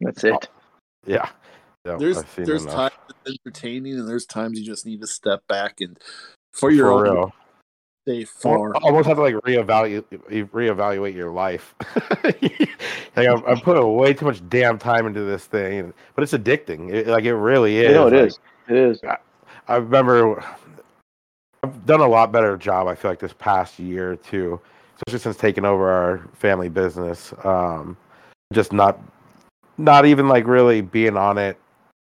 That's 0.00 0.24
it. 0.24 0.48
Yeah. 1.06 1.30
Yeah, 1.86 1.96
there's 1.96 2.22
there's 2.36 2.64
enough. 2.64 2.74
times 2.74 3.14
it's 3.24 3.38
entertaining 3.46 3.98
and 3.98 4.06
there's 4.06 4.26
times 4.26 4.58
you 4.58 4.66
just 4.66 4.84
need 4.84 5.00
to 5.00 5.06
step 5.06 5.46
back 5.48 5.80
and 5.80 5.98
for 6.52 6.70
your 6.70 6.88
for 6.88 7.06
own 7.06 7.32
real. 8.08 8.26
stay 8.26 8.48
Or 8.48 8.72
far. 8.72 8.82
almost 8.82 9.06
have 9.08 9.16
to 9.16 9.22
like 9.22 9.34
reevaluate 9.36 10.04
reevaluate 10.50 11.14
your 11.14 11.30
life. 11.30 11.74
like 12.24 13.26
I'm, 13.28 13.44
I'm 13.46 13.60
putting 13.60 13.94
way 13.96 14.14
too 14.14 14.24
much 14.26 14.46
damn 14.48 14.78
time 14.78 15.06
into 15.06 15.22
this 15.22 15.46
thing, 15.46 15.92
but 16.14 16.22
it's 16.22 16.32
addicting. 16.32 16.92
It, 16.92 17.06
like 17.06 17.24
it 17.24 17.34
really 17.34 17.78
is. 17.78 17.88
You 17.88 17.94
know, 17.94 18.06
it 18.08 18.12
Like, 18.14 18.26
is. 18.28 18.38
It 18.68 18.76
is. 18.76 19.00
I 19.68 19.76
remember 19.76 20.44
I've 21.62 21.86
done 21.86 22.00
a 22.00 22.08
lot 22.08 22.32
better 22.32 22.56
job. 22.56 22.86
I 22.86 22.94
feel 22.94 23.10
like 23.10 23.18
this 23.18 23.32
past 23.32 23.78
year 23.78 24.12
or 24.12 24.16
two, 24.16 24.60
especially 24.96 25.18
since 25.20 25.36
taking 25.36 25.64
over 25.64 25.90
our 25.90 26.18
family 26.34 26.68
business. 26.68 27.32
Um, 27.44 27.96
just 28.52 28.72
not, 28.72 28.98
not 29.76 30.06
even 30.06 30.28
like 30.28 30.46
really 30.46 30.80
being 30.80 31.16
on 31.16 31.36
it, 31.36 31.58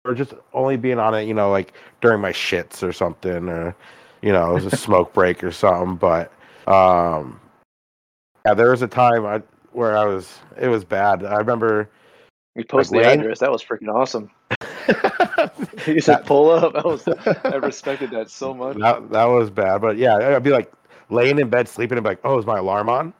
or 0.05 0.15
just 0.15 0.35
only 0.53 0.77
being 0.77 0.99
on 0.99 1.15
it. 1.15 1.25
You 1.25 1.35
know, 1.35 1.51
like 1.51 1.73
during 2.01 2.21
my 2.21 2.33
shits 2.33 2.83
or 2.83 2.93
something, 2.93 3.49
or 3.49 3.75
you 4.23 4.33
know, 4.33 4.51
it 4.51 4.55
was 4.55 4.73
a 4.73 4.77
smoke 4.77 5.12
break 5.12 5.43
or 5.45 5.53
something. 5.53 5.97
But 5.97 6.33
um, 6.66 7.41
yeah, 8.45 8.55
there 8.55 8.71
was 8.71 8.83
a 8.83 8.89
time 8.89 9.27
I 9.27 9.43
where 9.73 9.97
I 9.97 10.05
was. 10.05 10.39
It 10.61 10.69
was 10.69 10.85
bad. 10.85 11.25
I 11.25 11.37
remember. 11.37 11.89
You 12.55 12.64
posted 12.64 12.97
Like 12.97 13.07
the 13.07 13.12
address. 13.12 13.39
That 13.39 13.53
was 13.53 13.62
freaking 13.62 13.93
awesome. 13.95 14.31
You 15.87 16.01
said 16.01 16.27
pull 16.27 16.51
up. 16.51 16.73
That 16.75 16.85
was. 16.85 17.07
I 17.07 17.57
respected 17.62 18.11
that 18.11 18.31
so 18.31 18.53
much. 18.53 18.77
That 18.79 19.11
that 19.11 19.25
was 19.25 19.51
bad, 19.51 19.81
but 19.81 19.97
yeah, 19.97 20.16
I'd 20.16 20.43
be 20.43 20.51
like 20.51 20.73
laying 21.11 21.39
in 21.39 21.49
bed 21.49 21.69
sleeping 21.69 21.97
and 21.97 22.05
be 22.05 22.11
like, 22.11 22.21
"Oh, 22.25 22.39
is 22.39 22.47
my 22.47 22.59
alarm 22.59 22.89
on?" 22.89 23.14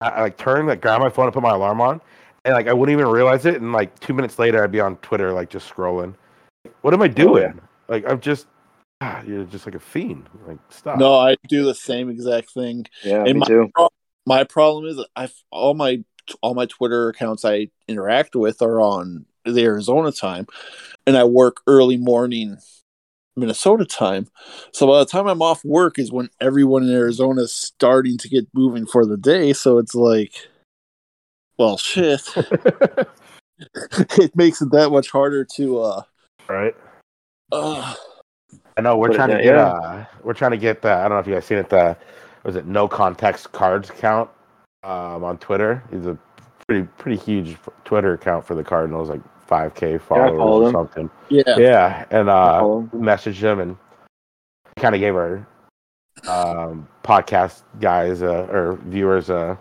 I, 0.00 0.08
I 0.08 0.20
like 0.22 0.36
turn, 0.36 0.66
like 0.66 0.80
grab 0.80 1.00
my 1.00 1.10
phone 1.10 1.26
and 1.26 1.34
put 1.34 1.42
my 1.42 1.54
alarm 1.54 1.80
on, 1.80 2.00
and 2.44 2.54
like 2.54 2.66
I 2.66 2.72
wouldn't 2.72 2.98
even 2.98 3.10
realize 3.10 3.46
it. 3.46 3.60
And 3.60 3.72
like 3.72 3.98
two 4.00 4.14
minutes 4.14 4.38
later, 4.38 4.62
I'd 4.62 4.72
be 4.72 4.80
on 4.80 4.96
Twitter, 4.96 5.32
like 5.32 5.50
just 5.50 5.72
scrolling. 5.72 6.14
What 6.82 6.94
am 6.94 7.02
I 7.02 7.08
doing? 7.08 7.60
Like 7.88 8.04
I'm 8.08 8.20
just, 8.20 8.46
ah, 9.00 9.22
you're 9.26 9.44
just 9.44 9.66
like 9.66 9.74
a 9.74 9.80
fiend. 9.80 10.28
Like 10.46 10.58
stop. 10.70 10.98
No, 10.98 11.14
I 11.14 11.36
do 11.48 11.64
the 11.64 11.74
same 11.74 12.08
exact 12.10 12.50
thing. 12.50 12.86
Yeah, 13.04 13.24
And 13.24 13.34
me 13.34 13.40
my- 13.40 13.46
too. 13.46 13.70
My 14.26 14.44
problem 14.44 14.84
is 14.84 15.02
I 15.16 15.28
all 15.50 15.72
my 15.74 16.04
all 16.42 16.54
my 16.54 16.66
Twitter 16.66 17.08
accounts 17.08 17.44
I 17.44 17.68
interact 17.88 18.36
with 18.36 18.60
are 18.60 18.80
on 18.80 19.24
the 19.46 19.64
Arizona 19.64 20.12
time, 20.12 20.46
and 21.06 21.16
I 21.16 21.24
work 21.24 21.62
early 21.66 21.96
morning 21.96 22.58
Minnesota 23.34 23.86
time. 23.86 24.26
So 24.72 24.86
by 24.86 24.98
the 24.98 25.06
time 25.06 25.26
I'm 25.26 25.40
off 25.40 25.64
work 25.64 25.98
is 25.98 26.12
when 26.12 26.28
everyone 26.40 26.82
in 26.82 26.90
Arizona 26.90 27.42
is 27.42 27.54
starting 27.54 28.18
to 28.18 28.28
get 28.28 28.46
moving 28.52 28.84
for 28.84 29.06
the 29.06 29.16
day. 29.16 29.54
So 29.54 29.78
it's 29.78 29.94
like, 29.94 30.34
well, 31.56 31.78
shit. 31.78 32.20
it 34.18 34.36
makes 34.36 34.60
it 34.60 34.70
that 34.72 34.90
much 34.90 35.08
harder 35.10 35.44
to. 35.56 35.78
uh 35.78 36.02
right. 36.48 36.74
uh 37.50 37.94
I 38.78 38.80
know 38.80 38.96
we're 38.96 39.12
trying 39.12 39.30
to 39.30 39.42
get. 39.42 39.44
yeah. 39.56 39.66
Uh, 39.66 40.04
we're 40.22 40.34
trying 40.34 40.52
to 40.52 40.56
get 40.56 40.82
the. 40.82 40.90
I 40.92 41.02
don't 41.02 41.10
know 41.10 41.18
if 41.18 41.26
you 41.26 41.34
guys 41.34 41.44
seen 41.44 41.58
it. 41.58 41.68
The 41.68 41.96
was 42.44 42.56
it 42.56 42.66
no 42.66 42.86
context 42.88 43.50
cards 43.52 43.90
account 43.90 44.30
um, 44.84 45.24
on 45.24 45.36
Twitter. 45.38 45.82
He's 45.90 46.06
a 46.06 46.16
pretty 46.66 46.86
pretty 46.96 47.18
huge 47.18 47.56
Twitter 47.84 48.14
account 48.14 48.46
for 48.46 48.54
the 48.54 48.62
Cardinals, 48.62 49.08
like 49.08 49.20
5k 49.48 50.00
followers 50.00 50.38
follow 50.38 50.60
or 50.60 50.64
them. 50.64 50.72
something. 50.72 51.10
Yeah. 51.28 51.42
Yeah, 51.58 52.04
and 52.10 52.28
uh, 52.28 52.60
follow 52.60 52.80
him. 52.80 52.90
messaged 52.94 53.42
him 53.42 53.60
and 53.60 53.76
kind 54.76 54.94
of 54.94 55.00
gave 55.00 55.16
our 55.16 55.46
um, 56.28 56.86
podcast 57.02 57.62
guys 57.80 58.22
uh, 58.22 58.46
or 58.50 58.78
viewers 58.84 59.28
a 59.30 59.58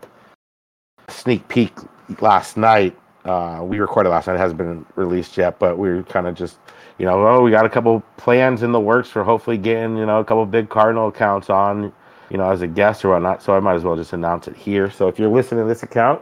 sneak 1.10 1.48
peek 1.48 1.74
last 2.22 2.56
night. 2.58 2.96
Uh, 3.26 3.62
we 3.64 3.80
recorded 3.80 4.10
last 4.10 4.28
night; 4.28 4.36
it 4.36 4.40
hasn't 4.40 4.58
been 4.58 4.86
released 4.96 5.38
yet, 5.38 5.60
but 5.60 5.78
we 5.78 5.90
were 5.90 6.04
kind 6.04 6.28
of 6.28 6.36
just, 6.36 6.60
you 6.98 7.06
know, 7.06 7.28
oh, 7.28 7.42
we 7.42 7.52
got 7.52 7.66
a 7.66 7.70
couple 7.70 8.02
plans 8.18 8.64
in 8.64 8.72
the 8.72 8.80
works 8.80 9.10
for 9.10 9.24
hopefully 9.24 9.58
getting, 9.58 9.98
you 9.98 10.06
know, 10.06 10.20
a 10.20 10.26
couple 10.26 10.46
big 10.46 10.70
Cardinal 10.70 11.08
accounts 11.10 11.50
on, 11.50 11.94
you 12.30 12.38
know, 12.38 12.50
as 12.50 12.62
a 12.62 12.68
guest 12.68 13.06
or 13.06 13.10
whatnot. 13.10 13.42
So 13.44 13.56
I 13.56 13.60
might 13.60 13.76
as 13.76 13.84
well 13.84 13.96
just 13.96 14.14
announce 14.14 14.48
it 14.48 14.56
here. 14.56 14.90
So 14.90 15.08
if 15.08 15.20
you're 15.20 15.30
listening 15.30 15.64
to 15.64 15.68
this 15.68 15.84
account, 15.84 16.22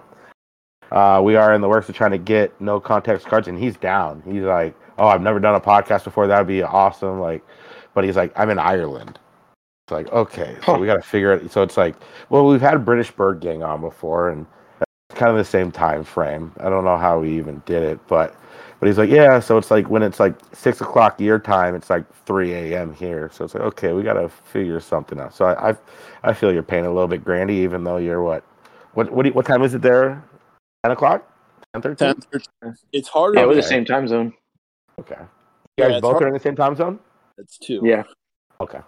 uh, 0.91 1.21
we 1.23 1.36
are 1.36 1.53
in 1.53 1.61
the 1.61 1.69
works 1.69 1.89
of 1.89 1.95
trying 1.95 2.11
to 2.11 2.17
get 2.17 2.59
no 2.61 2.80
context 2.80 3.26
cards, 3.28 3.47
and 3.47 3.57
he's 3.57 3.76
down. 3.78 4.21
He's 4.26 4.43
like, 4.43 4.76
"Oh, 4.97 5.07
I've 5.07 5.21
never 5.21 5.39
done 5.39 5.55
a 5.55 5.59
podcast 5.61 6.03
before. 6.03 6.28
That'd 6.28 6.47
be 6.47 6.61
awesome." 6.61 7.19
Like, 7.19 7.43
but 7.93 8.03
he's 8.03 8.15
like, 8.15 8.32
"I'm 8.38 8.49
in 8.49 8.59
Ireland." 8.59 9.19
It's 9.88 9.91
like, 9.91 10.11
okay, 10.11 10.55
so 10.65 10.73
Huh. 10.73 10.78
we 10.80 10.88
got 10.88 10.95
to 10.95 11.01
figure 11.01 11.32
it. 11.34 11.51
So 11.51 11.61
it's 11.61 11.78
like, 11.78 11.95
well, 12.30 12.45
we've 12.47 12.61
had 12.61 12.84
British 12.86 13.11
Bird 13.11 13.39
Gang 13.39 13.61
on 13.61 13.82
before, 13.82 14.30
and 14.30 14.45
kind 15.09 15.32
of 15.32 15.38
the 15.38 15.45
same 15.45 15.71
time 15.71 16.03
frame. 16.03 16.51
I 16.59 16.69
don't 16.69 16.86
know 16.86 16.97
how 16.97 17.19
we 17.19 17.38
even 17.38 17.61
did 17.65 17.84
it, 17.84 17.99
but 18.07 18.36
But 18.86 18.89
he's 18.89 18.97
like, 18.99 19.09
yeah. 19.09 19.39
So 19.39 19.57
it's 19.57 19.71
like 19.71 19.89
when 19.89 20.03
it's 20.03 20.19
like 20.19 20.36
six 20.53 20.79
o'clock 20.79 21.19
your 21.19 21.39
time, 21.39 21.73
it's 21.73 21.89
like 21.89 22.05
three 22.27 22.53
a.m. 22.53 22.93
here. 22.93 23.31
So 23.33 23.43
it's 23.43 23.55
like, 23.55 23.63
okay, 23.63 23.93
we 23.93 24.03
gotta 24.03 24.29
figure 24.29 24.79
something 24.79 25.19
out. 25.19 25.33
So 25.33 25.45
I, 25.45 25.71
I, 25.71 25.75
I 26.21 26.33
feel 26.33 26.53
your 26.53 26.61
pain 26.61 26.86
a 26.86 26.93
little 26.93 27.07
bit, 27.07 27.23
Grandy, 27.23 27.55
even 27.55 27.83
though 27.83 27.97
you're 27.97 28.21
what, 28.21 28.43
what, 28.93 29.11
what, 29.11 29.23
do 29.23 29.29
you, 29.29 29.33
what 29.33 29.47
time 29.47 29.63
is 29.63 29.73
it 29.73 29.81
there? 29.81 30.23
Ten 30.83 30.91
o'clock, 30.91 31.27
ten 31.73 31.81
thirteen. 31.81 32.13
10, 32.61 32.75
It's 32.93 33.07
harder. 33.07 33.39
Yeah, 33.39 33.47
we're 33.47 33.55
the 33.55 33.63
same 33.63 33.86
time 33.86 34.07
zone. 34.07 34.36
Okay. 34.99 35.17
You 35.77 35.86
guys 35.86 35.93
it's 35.93 36.01
both 36.01 36.11
hard- 36.11 36.23
are 36.25 36.27
in 36.27 36.33
the 36.36 36.39
same 36.39 36.55
time 36.55 36.75
zone. 36.75 36.99
It's 37.39 37.57
two. 37.57 37.81
Yeah. 37.83 38.03
Okay. 38.61 38.81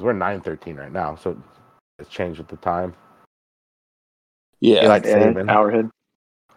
We're 0.00 0.12
nine 0.12 0.40
thirteen 0.40 0.74
right 0.74 0.90
now, 0.90 1.14
so 1.14 1.40
it's 2.00 2.10
changed 2.10 2.38
with 2.38 2.48
the 2.48 2.56
time. 2.56 2.94
Yeah. 4.58 4.82
You 4.82 4.88
like 4.88 5.04
Yeah, 5.04 5.12
saving? 5.22 5.48
hour 5.48 5.70
ahead. 5.70 5.88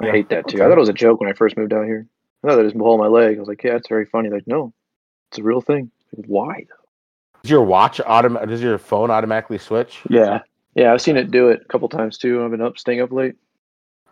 I 0.02 0.06
Yeah, 0.08 0.12
hate 0.12 0.30
that 0.30 0.48
too. 0.48 0.58
okay. 0.58 0.66
I 0.66 0.68
thought 0.70 0.78
it 0.78 0.80
was 0.80 0.90
a 0.90 0.94
joke 0.94 1.20
when 1.20 1.30
I 1.30 1.34
first 1.34 1.58
moved 1.58 1.74
out 1.74 1.86
here. 1.86 2.08
I 2.44 2.48
thought 2.48 2.56
that 2.58 2.64
was 2.64 2.74
pulling 2.74 3.00
my 3.00 3.08
leg. 3.08 3.38
I 3.38 3.40
was 3.40 3.48
like, 3.48 3.64
yeah, 3.64 3.76
it's 3.76 3.88
very 3.88 4.06
funny. 4.06 4.30
Like, 4.30 4.48
no, 4.48 4.74
it's 5.30 5.38
a 5.40 5.44
real 5.44 5.62
thing. 5.62 5.92
Like, 6.16 6.26
Why? 6.28 6.66
Does 7.44 7.52
your 7.52 7.64
watch 7.64 8.00
autom- 8.00 8.48
Does 8.48 8.62
your 8.62 8.78
phone 8.78 9.10
automatically 9.12 9.58
switch? 9.58 10.02
Yeah. 10.10 10.40
Yeah, 10.76 10.94
I've 10.94 11.02
seen 11.02 11.18
it 11.18 11.32
do 11.32 11.50
it 11.50 11.62
a 11.64 11.66
couple 11.66 11.90
times 11.90 12.18
too. 12.18 12.44
I've 12.44 12.52
been 12.52 12.62
up, 12.62 12.78
staying 12.78 13.02
up 13.02 13.12
late. 13.12 13.36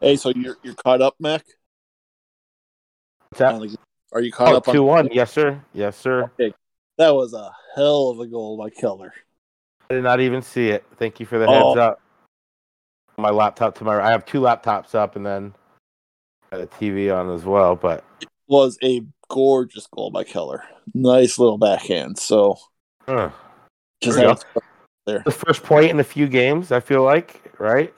Hey, 0.02 0.16
so 0.18 0.30
you're 0.36 0.58
you're 0.64 0.74
caught 0.76 1.02
up, 1.02 1.16
Mac? 1.20 1.44
What's 3.30 3.40
that? 3.40 3.54
On 3.54 3.76
Are 4.12 4.22
you 4.22 4.32
caught 4.32 4.54
Oh, 4.54 4.58
up 4.58 4.68
on 4.68 4.74
two 4.76 4.84
one. 4.84 5.10
Yes, 5.12 5.32
sir. 5.32 5.62
Yes, 5.74 5.96
sir. 5.98 6.32
That 6.98 7.16
was 7.16 7.34
a 7.34 7.52
hell 7.76 8.10
of 8.10 8.20
a 8.20 8.28
goal 8.28 8.58
by 8.58 8.70
Keller. 8.70 9.14
I 9.90 9.94
did 9.96 10.04
not 10.04 10.20
even 10.20 10.42
see 10.42 10.70
it. 10.70 10.84
Thank 10.98 11.20
you 11.20 11.26
for 11.26 11.40
the 11.40 11.46
oh. 11.46 11.52
heads 11.52 11.78
Oh. 11.80 11.82
up. 11.82 12.02
My 13.18 13.30
laptop 13.30 13.76
to 13.80 13.84
my 13.84 14.02
I 14.02 14.12
have 14.12 14.26
two 14.26 14.40
laptops 14.42 14.96
up 14.96 15.16
and 15.16 15.26
then 15.26 15.54
a 16.52 16.68
TV 16.68 17.16
on 17.16 17.34
as 17.34 17.44
well. 17.46 17.76
But 17.76 18.04
it 18.22 18.28
Was 18.48 18.78
a 18.84 19.04
gorgeous 19.30 19.88
goal 19.88 20.12
by 20.12 20.24
Keller. 20.24 20.64
Nice 20.94 21.38
little 21.38 21.58
backhand. 21.58 22.18
So 22.18 22.58
just 24.02 24.18
There 24.18 24.36
there. 25.06 25.22
the 25.26 25.32
first 25.32 25.64
point 25.64 25.92
in 25.92 26.00
a 26.00 26.04
few 26.04 26.28
games, 26.28 26.72
I 26.72 26.80
feel 26.80 27.04
like, 27.04 27.54
right? 27.60 27.94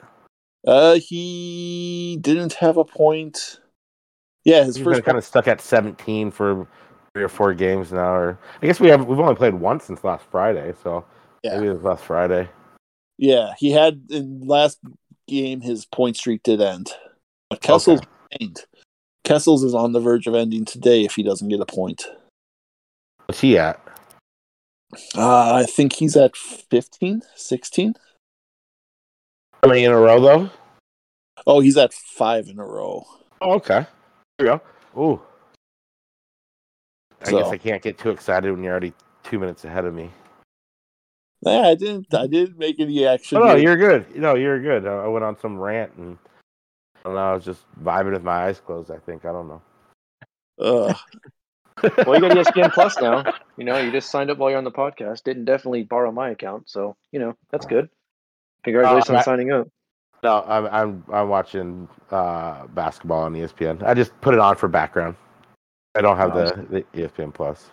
Uh, 0.66 0.94
he 0.94 2.18
didn't 2.20 2.54
have 2.54 2.76
a 2.76 2.84
point. 2.84 3.60
Yeah, 4.44 4.64
his 4.64 4.76
He's 4.76 4.84
first 4.84 5.02
kind 5.04 5.18
of 5.18 5.24
stuck 5.24 5.48
at 5.48 5.60
17 5.60 6.30
for 6.30 6.66
three 7.14 7.22
or 7.24 7.28
four 7.28 7.54
games 7.54 7.92
now. 7.92 8.14
Or 8.14 8.38
I 8.62 8.66
guess 8.66 8.80
we 8.80 8.88
have 8.88 9.06
we've 9.06 9.18
only 9.18 9.34
played 9.34 9.54
once 9.54 9.84
since 9.84 10.04
last 10.04 10.24
Friday, 10.30 10.72
so 10.82 11.04
Yeah. 11.42 11.56
maybe 11.56 11.68
it 11.68 11.74
was 11.74 11.82
last 11.82 12.04
Friday. 12.04 12.48
Yeah, 13.18 13.54
he 13.58 13.70
had 13.72 14.06
in 14.10 14.46
last 14.46 14.78
game 15.28 15.60
his 15.60 15.84
point 15.84 16.16
streak 16.16 16.42
did 16.42 16.60
end. 16.60 16.90
But 17.50 17.60
Kessel's 17.60 18.00
Kessels 19.24 19.64
is 19.64 19.74
on 19.74 19.92
the 19.92 20.00
verge 20.00 20.26
of 20.26 20.34
ending 20.34 20.64
today 20.64 21.04
if 21.04 21.14
he 21.14 21.22
doesn't 21.22 21.48
get 21.48 21.60
a 21.60 21.66
point. 21.66 22.06
What's 23.26 23.40
he 23.40 23.58
at? 23.58 23.80
Uh, 25.16 25.54
I 25.54 25.64
think 25.64 25.94
he's 25.94 26.16
at 26.16 26.36
15, 26.36 27.22
16. 27.34 27.94
How 29.62 29.68
many 29.68 29.84
in 29.84 29.92
a 29.92 29.98
row 29.98 30.20
though? 30.20 30.50
Oh, 31.46 31.60
he's 31.60 31.76
at 31.76 31.92
five 31.92 32.48
in 32.48 32.58
a 32.58 32.64
row. 32.64 33.04
Oh, 33.40 33.52
okay. 33.54 33.86
There 34.38 34.48
you 34.48 34.60
go. 34.94 35.00
Ooh. 35.00 35.22
I 37.24 37.30
guess 37.30 37.48
I 37.48 37.56
can't 37.56 37.82
get 37.82 37.98
too 37.98 38.10
excited 38.10 38.50
when 38.50 38.62
you're 38.62 38.72
already 38.72 38.92
two 39.22 39.38
minutes 39.38 39.64
ahead 39.64 39.84
of 39.84 39.94
me. 39.94 40.10
Yeah, 41.40 41.68
I 41.68 41.74
didn't. 41.74 42.12
I 42.14 42.26
didn't 42.26 42.58
make 42.58 42.78
any 42.80 43.06
action. 43.06 43.38
Oh, 43.38 43.46
no, 43.46 43.56
you're 43.56 43.76
good. 43.76 44.16
No, 44.16 44.34
you're 44.34 44.60
good. 44.60 44.86
I 44.86 45.06
went 45.06 45.24
on 45.24 45.38
some 45.40 45.58
rant 45.58 45.92
and 45.96 46.18
I 47.04 47.08
don't 47.08 47.14
know. 47.14 47.30
I 47.30 47.34
was 47.34 47.44
just 47.44 47.62
vibing 47.82 48.12
with 48.12 48.22
my 48.22 48.44
eyes 48.46 48.60
closed. 48.60 48.90
I 48.90 48.98
think 48.98 49.24
I 49.24 49.32
don't 49.32 49.48
know. 49.48 49.62
Ugh. 50.60 50.96
Well, 51.82 52.14
you 52.14 52.20
got 52.20 52.36
ESPN 52.36 52.70
Plus 52.72 53.00
now. 53.00 53.24
You 53.56 53.64
know, 53.64 53.78
you 53.78 53.90
just 53.90 54.10
signed 54.10 54.30
up 54.30 54.36
while 54.38 54.50
you're 54.50 54.58
on 54.58 54.62
the 54.64 54.70
podcast. 54.70 55.24
Didn't 55.24 55.46
definitely 55.46 55.82
borrow 55.82 56.12
my 56.12 56.28
account, 56.30 56.68
so 56.68 56.94
you 57.10 57.18
know 57.18 57.34
that's 57.50 57.64
good. 57.66 57.88
Congratulations 58.62 59.08
Uh, 59.10 59.14
on 59.14 59.18
I- 59.18 59.22
signing 59.22 59.52
up. 59.52 59.68
No, 60.22 60.44
I'm 60.46 60.66
I'm 60.66 61.04
I'm 61.12 61.28
watching 61.30 61.88
uh, 62.10 62.66
basketball 62.68 63.22
on 63.22 63.32
ESPN. 63.32 63.82
I 63.82 63.94
just 63.94 64.12
put 64.20 64.34
it 64.34 64.38
on 64.38 64.54
for 64.56 64.68
background. 64.68 65.16
I 65.96 66.02
don't 66.02 66.18
have 66.18 66.34
the, 66.34 66.66
the 66.70 66.78
E 67.00 67.06
ESPN 67.06 67.32
Plus, 67.34 67.70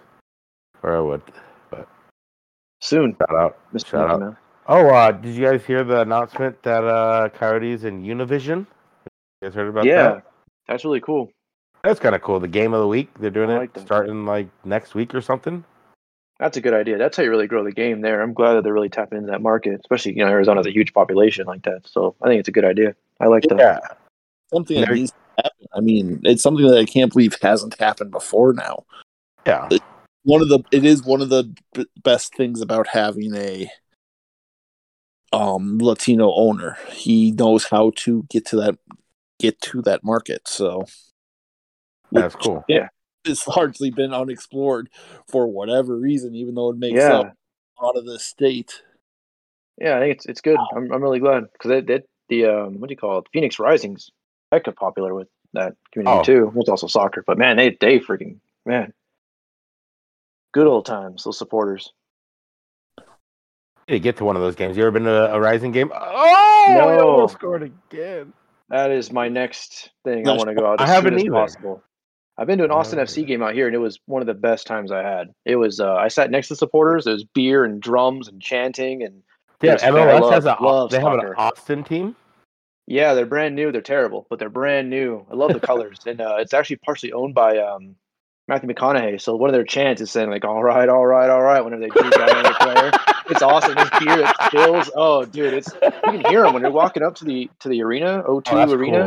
or 0.82 0.96
I 0.96 1.02
would. 1.02 1.22
But 1.70 1.88
soon, 2.82 3.16
Shout 3.20 3.36
out. 3.38 3.58
Mr. 3.74 3.86
Shout 3.86 4.02
Mickey 4.08 4.14
out. 4.14 4.20
Mouse. 4.22 4.36
Oh, 4.68 4.88
uh, 4.90 5.12
did 5.12 5.36
you 5.36 5.46
guys 5.46 5.64
hear 5.66 5.84
the 5.84 6.02
announcement 6.02 6.64
that 6.64 6.84
uh, 6.86 7.30
Coyotes 7.30 7.84
and 7.84 8.04
Univision? 8.04 8.66
You 9.42 9.48
guys 9.48 9.56
heard 9.56 9.70
about 9.70 9.86
Yeah, 9.86 10.04
that? 10.16 10.24
that's 10.68 10.84
really 10.86 11.00
cool. 11.00 11.32
That's 11.84 12.00
kind 12.00 12.14
of 12.14 12.22
cool. 12.22 12.40
The 12.42 12.48
game 12.48 12.74
of 12.74 12.82
the 12.82 12.88
week. 12.88 13.10
They're 13.20 13.30
doing 13.30 13.50
I 13.50 13.56
it 13.56 13.60
like 13.60 13.80
starting 13.80 14.26
like 14.26 14.50
next 14.66 14.96
week 14.96 15.16
or 15.16 15.22
something. 15.22 15.64
That's 16.40 16.58
a 16.58 16.62
good 16.62 16.74
idea. 16.74 16.98
That's 16.98 17.16
how 17.16 17.24
you 17.24 17.30
really 17.30 17.48
grow 17.48 17.64
the 17.64 17.72
game 17.72 18.02
there. 18.02 18.22
I'm 18.22 18.34
glad 18.34 18.54
that 18.54 18.64
they're 18.64 18.74
really 18.74 18.90
tapping 18.90 19.18
into 19.18 19.32
that 19.32 19.42
market, 19.42 19.80
especially 19.80 20.18
you 20.18 20.26
know 20.26 20.30
Arizona's 20.30 20.68
a 20.68 20.72
huge 20.74 20.94
population 20.94 21.46
like 21.48 21.64
that. 21.64 21.88
So 21.88 22.16
I 22.22 22.28
think 22.28 22.40
it's 22.40 22.50
a 22.50 22.54
good 22.54 22.66
idea. 22.66 22.96
I 23.22 23.28
like 23.28 23.44
that. 23.44 23.58
Yeah. 23.60 23.80
something 24.54 24.80
that 24.82 24.92
needs 24.92 25.12
to 25.12 25.18
happen. 25.44 25.68
I 25.74 25.80
mean, 25.80 26.22
it's 26.24 26.44
something 26.44 26.66
that 26.68 26.78
I 26.78 26.86
can't 26.86 27.12
believe 27.12 27.36
hasn't 27.42 27.80
happened 27.80 28.12
before 28.12 28.54
now. 28.54 28.84
Yeah. 29.48 29.70
One 30.24 30.42
of 30.42 30.50
the 30.50 30.60
it 30.72 30.84
is 30.84 31.04
one 31.04 31.22
of 31.22 31.30
the 31.30 31.54
b- 31.74 31.88
best 32.04 32.36
things 32.36 32.60
about 32.60 32.88
having 32.88 33.34
a 33.36 33.70
um 35.32 35.78
Latino 35.80 36.34
owner. 36.34 36.78
He 36.92 37.32
knows 37.32 37.66
how 37.66 37.92
to 37.98 38.24
get 38.30 38.46
to 38.48 38.58
that 38.58 38.78
get 39.40 39.60
to 39.62 39.82
that 39.84 40.04
market. 40.04 40.48
So 40.48 40.86
That's 42.12 42.36
which 42.36 42.44
cool. 42.44 42.66
It's 43.26 43.48
largely 43.48 43.92
been 43.92 44.14
unexplored 44.14 44.90
for 45.28 45.48
whatever 45.48 45.98
reason, 45.98 46.36
even 46.36 46.56
though 46.56 46.70
it 46.70 46.78
makes 46.78 46.96
Yeah. 47.02 47.20
up 47.20 47.34
a 47.80 47.86
lot 47.86 47.98
of 47.98 48.06
the 48.06 48.18
state. 48.20 48.82
Yeah, 49.78 49.98
I 49.98 50.00
think 50.00 50.16
it's 50.16 50.26
it's 50.26 50.42
good. 50.42 50.58
I'm 50.76 50.92
I'm 50.92 51.02
really 51.02 51.20
glad 51.20 51.52
because 51.52 51.72
it, 51.72 51.90
it 51.90 52.10
the 52.30 52.46
um 52.46 52.80
what 52.80 52.88
do 52.88 52.94
you 52.94 52.98
call 52.98 53.20
it? 53.20 53.26
Phoenix 53.34 53.60
Rising's 53.60 54.10
hecka 54.54 54.76
popular 54.76 55.14
with 55.14 55.28
that 55.54 55.76
community 55.92 56.20
Oh. 56.20 56.24
too. 56.24 56.46
Well, 56.48 56.62
It's 56.62 56.70
also 56.70 56.88
soccer, 56.88 57.24
but 57.26 57.38
man, 57.38 57.58
they 57.58 57.78
they 57.80 58.00
freaking 58.00 58.40
man, 58.66 58.94
good 60.54 60.68
old 60.68 60.86
times. 60.86 61.24
Those 61.24 61.38
supporters. 61.38 61.92
You 63.88 64.00
get 64.00 64.18
to 64.18 64.26
one 64.26 64.36
of 64.36 64.42
those 64.42 64.56
games. 64.56 64.78
You 64.78 64.84
ever 64.84 64.92
been 64.92 65.04
to 65.04 65.34
a 65.34 65.40
Rising 65.40 65.72
game? 65.72 65.92
Oh, 65.94 66.66
we 66.68 66.76
No. 66.76 67.00
almost 67.00 67.34
scored 67.36 67.64
again. 67.64 68.34
That 68.70 68.92
is 68.92 69.12
my 69.12 69.30
next 69.30 69.90
thing. 70.04 70.28
I 70.28 70.34
want 70.36 70.50
to 70.50 70.56
go 70.56 70.66
out 70.68 70.80
I 70.82 70.88
haven't 70.88 71.20
either. 71.20 71.32
possible. 71.32 71.84
I've 72.38 72.48
been 72.48 72.60
to 72.60 72.64
an 72.66 72.72
Austin 72.72 73.00
Oh. 73.00 73.04
FC 73.04 73.26
game 73.28 73.44
out 73.44 73.54
here, 73.54 73.66
and 73.68 73.76
it 73.76 73.80
was 73.80 74.00
one 74.06 74.22
of 74.22 74.28
the 74.28 74.34
best 74.34 74.66
times 74.68 74.92
I 74.92 75.04
had. 75.04 75.34
It 75.46 75.58
was 75.58 75.80
uh, 75.80 75.94
I 75.96 76.08
sat 76.08 76.32
next 76.32 76.48
to 76.50 76.56
supporters. 76.56 77.04
There 77.06 77.14
was 77.14 77.26
beer 77.26 77.66
and 77.66 77.82
drums 77.82 78.28
and 78.28 78.42
chanting, 78.42 79.04
and 79.04 79.24
Yeah, 79.62 79.76
MLS 79.78 80.22
love- 80.22 80.34
has 80.34 80.46
a 80.46 80.56
love 80.62 80.92
they 80.92 81.00
have 81.00 81.14
an 81.14 81.20
soccer. 81.20 81.36
Austin 81.40 81.84
team. 81.84 82.16
Yeah, 82.88 83.14
they're 83.14 83.26
brand 83.26 83.56
new. 83.56 83.72
They're 83.72 83.82
terrible, 83.82 84.26
but 84.30 84.40
they're 84.40 84.50
brand 84.50 84.90
new. 84.90 85.26
I 85.32 85.36
love 85.36 85.52
the 85.54 85.60
colors, 85.68 86.00
and 86.06 86.22
uh, 86.22 86.38
it's 86.40 86.54
actually 86.54 86.78
partially 86.78 87.12
owned 87.12 87.36
by 87.36 87.58
um, 87.58 87.96
Matthew 88.48 88.70
McConaughey. 88.70 89.20
So 89.22 89.36
one 89.36 89.50
of 89.50 89.54
their 89.54 89.64
chants 89.66 90.02
is 90.02 90.10
saying 90.10 90.30
like 90.30 90.46
"All 90.46 90.64
right, 90.64 90.88
all 90.90 91.06
right, 91.06 91.30
all 91.30 91.42
right" 91.42 91.64
whenever 91.64 91.82
they 91.82 91.90
do 91.90 92.10
that 92.10 92.56
player. 92.62 92.92
It's 93.30 93.42
awesome. 93.42 93.76
This 93.76 93.90
beer 94.00 94.18
that 94.18 94.36
spills. 94.48 94.90
Oh, 94.96 95.26
dude, 95.26 95.54
it's 95.54 95.72
you 95.84 95.90
can 96.22 96.26
hear 96.26 96.44
them 96.44 96.54
when 96.54 96.64
you're 96.64 96.72
walking 96.72 97.04
up 97.04 97.16
to 97.16 97.26
the 97.26 97.50
to 97.60 97.70
the 97.70 97.82
arena, 97.84 98.24
O2 98.28 98.68
Oh, 98.70 98.74
arena. 98.74 99.04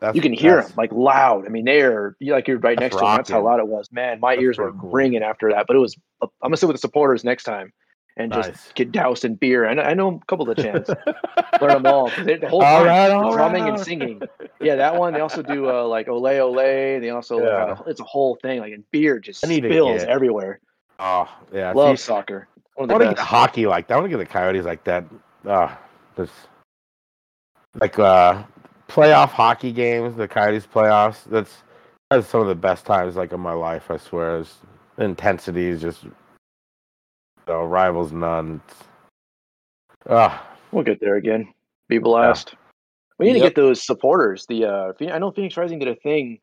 cool. 0.00 0.12
You 0.14 0.20
can 0.20 0.32
hear 0.32 0.62
them 0.62 0.72
like 0.76 0.92
loud. 0.92 1.46
I 1.46 1.48
mean, 1.48 1.64
they 1.64 1.80
are 1.82 2.16
you 2.20 2.32
like 2.32 2.46
you're 2.48 2.58
right 2.58 2.78
next 2.78 2.96
to 2.96 3.00
them. 3.02 3.16
That's 3.16 3.30
how 3.30 3.42
loud 3.42 3.60
it 3.60 3.66
was. 3.68 3.90
Man, 3.92 4.20
my 4.20 4.34
That's 4.34 4.42
ears 4.42 4.58
were 4.58 4.72
cool. 4.72 4.90
ringing 4.90 5.22
after 5.22 5.50
that. 5.52 5.66
But 5.66 5.76
it 5.76 5.80
was. 5.80 5.96
I'm 6.22 6.28
gonna 6.42 6.56
sit 6.56 6.66
with 6.66 6.74
the 6.76 6.80
supporters 6.80 7.24
next 7.24 7.44
time 7.44 7.72
and 8.18 8.32
just 8.32 8.48
Nice. 8.50 8.72
get 8.74 8.92
doused 8.92 9.24
in 9.24 9.34
beer. 9.34 9.66
I 9.66 9.74
know, 9.74 9.82
I 9.82 9.94
know 9.94 10.20
a 10.22 10.24
couple 10.26 10.48
of 10.48 10.56
the 10.56 10.62
chants. 10.62 10.88
Learn 11.60 11.82
them 11.82 11.86
all. 11.86 12.10
they- 12.24 12.36
The 12.36 12.48
whole 12.48 12.62
All 12.62 12.78
time, 12.84 12.86
right, 12.86 13.10
all 13.10 13.32
drumming 13.32 13.64
right. 13.64 13.72
and 13.74 13.80
singing. 13.82 14.22
Yeah, 14.60 14.76
that 14.76 14.96
one. 14.96 15.12
They 15.14 15.20
also 15.20 15.42
do 15.42 15.68
uh, 15.70 15.84
like 15.84 16.08
ole 16.08 16.26
ole. 16.26 16.54
They 16.54 17.10
also 17.10 17.40
Yeah. 17.42 17.48
uh, 17.48 17.82
it's 17.86 18.00
a 18.00 18.04
whole 18.04 18.36
thing. 18.40 18.60
Like 18.60 18.72
and 18.72 18.84
beer 18.90 19.18
just 19.18 19.40
spills 19.40 20.02
everywhere. 20.02 20.60
Oh 20.98 21.28
yeah. 21.52 21.72
Love 21.72 21.98
soccer. 22.00 22.48
I 22.78 22.82
want 22.82 23.02
to 23.02 23.08
get 23.08 23.18
hockey 23.18 23.66
like 23.66 23.88
that. 23.88 23.94
I 23.94 23.96
want 23.98 24.10
to 24.10 24.16
get 24.16 24.18
the 24.18 24.32
Coyotes 24.32 24.64
like 24.64 24.84
that. 24.84 25.04
Ah, 25.46 25.78
this 26.16 26.30
like 27.80 27.98
uh 27.98 28.42
playoff 28.88 29.30
hockey 29.30 29.72
games, 29.72 30.16
the 30.16 30.28
Coyotes 30.28 30.66
playoffs. 30.66 31.24
That's 31.24 31.62
that's 32.10 32.26
some 32.28 32.40
of 32.40 32.48
the 32.48 32.54
best 32.54 32.84
times 32.84 33.16
like 33.16 33.32
of 33.32 33.40
my 33.40 33.52
life. 33.52 33.90
I 33.90 33.96
swear. 33.96 34.40
It's, 34.40 34.56
the 34.96 35.04
intensity 35.04 35.66
is 35.66 35.80
just 35.80 36.04
you 36.04 36.12
know, 37.46 37.64
rivals 37.64 38.12
none. 38.12 38.60
Ah, 40.08 40.46
We'll 40.72 40.84
get 40.84 41.00
there 41.00 41.16
again. 41.16 41.52
Be 41.88 41.98
blessed. 41.98 42.54
We 43.18 43.26
need 43.26 43.34
to 43.34 43.40
get 43.40 43.54
those 43.54 43.84
supporters. 43.84 44.44
The 44.46 44.66
uh, 44.66 44.92
I 45.10 45.18
know 45.18 45.30
Phoenix 45.30 45.56
Rising 45.56 45.78
did 45.78 45.88
a 45.88 45.94
thing 45.94 46.38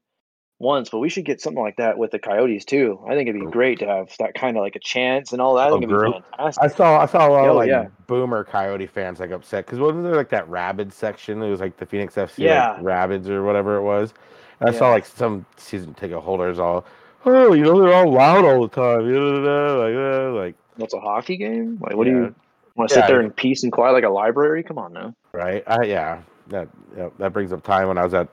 once, 0.64 0.90
but 0.90 1.00
we 1.00 1.10
should 1.10 1.26
get 1.26 1.42
something 1.42 1.62
like 1.62 1.76
that 1.76 1.98
with 1.98 2.12
the 2.12 2.20
Coyotes 2.20 2.66
too. 2.66 3.00
I 3.08 3.14
think 3.16 3.30
it'd 3.30 3.40
be 3.40 3.46
great 3.52 3.80
to 3.80 3.86
have 3.88 4.10
that 4.20 4.34
kind 4.34 4.58
of 4.58 4.64
like 4.64 4.76
a 4.76 4.80
chance 4.80 5.32
and 5.34 5.42
all 5.42 5.56
that. 5.56 5.68
I 5.68 5.68
A 5.68 5.72
think 5.74 5.84
it'd 5.84 5.90
be 5.90 5.94
group? 5.96 6.16
fantastic. 6.32 6.64
I 6.64 6.68
saw 6.68 7.00
I 7.02 7.06
saw 7.06 7.28
a 7.28 7.32
lot 7.32 7.48
Oh, 7.48 7.52
of 7.52 7.56
like 7.58 7.68
yeah. 7.68 7.88
boomer 8.08 8.44
Coyote 8.44 8.88
fans 8.88 9.20
like 9.20 9.32
upset 9.32 9.66
because 9.66 9.80
wasn't 9.80 10.04
there 10.06 10.16
like 10.16 10.30
that 10.30 10.48
Rabid 10.50 10.92
section? 10.94 11.42
It 11.44 11.50
was 11.50 11.60
like 11.60 11.78
the 11.78 11.86
Phoenix 11.86 12.16
FC 12.16 12.40
Yeah. 12.40 12.72
like, 12.72 12.84
Rabids 12.84 13.30
or 13.30 13.44
whatever 13.44 13.76
it 13.78 13.84
was, 13.84 14.14
And 14.60 14.70
I 14.70 14.72
saw 14.74 14.90
like 14.90 15.06
some 15.06 15.46
season 15.58 15.94
ticket 15.94 16.20
holders 16.20 16.58
all, 16.60 16.86
oh, 17.26 17.54
you 17.54 17.64
know, 17.64 17.80
they're 17.82 17.94
all 17.94 18.12
loud 18.12 18.46
all 18.46 18.62
the 18.68 18.74
time. 18.74 19.06
You 19.08 19.14
know, 19.14 19.78
like, 19.80 19.96
uh, 19.96 20.32
like, 20.34 20.56
What's 20.78 20.94
a 20.94 21.00
hockey 21.00 21.38
game? 21.38 21.78
Like, 21.82 21.96
what 21.96 22.06
do 22.06 22.12
you 22.12 22.36
want 22.76 22.90
to 22.90 22.96
sit 22.96 23.06
there 23.08 23.22
in 23.22 23.30
peace 23.32 23.64
and 23.64 23.72
quiet 23.72 23.94
like 23.94 24.04
a 24.04 24.10
library? 24.10 24.64
Come 24.64 24.78
on 24.80 24.94
now. 24.94 25.14
right? 25.34 25.64
I, 25.68 25.84
yeah, 25.86 26.22
that 26.48 26.68
yeah, 26.98 27.10
that 27.20 27.32
brings 27.34 27.54
up 27.54 27.64
time 27.64 27.88
when 27.88 27.98
I 27.98 28.04
was 28.04 28.14
at 28.14 28.28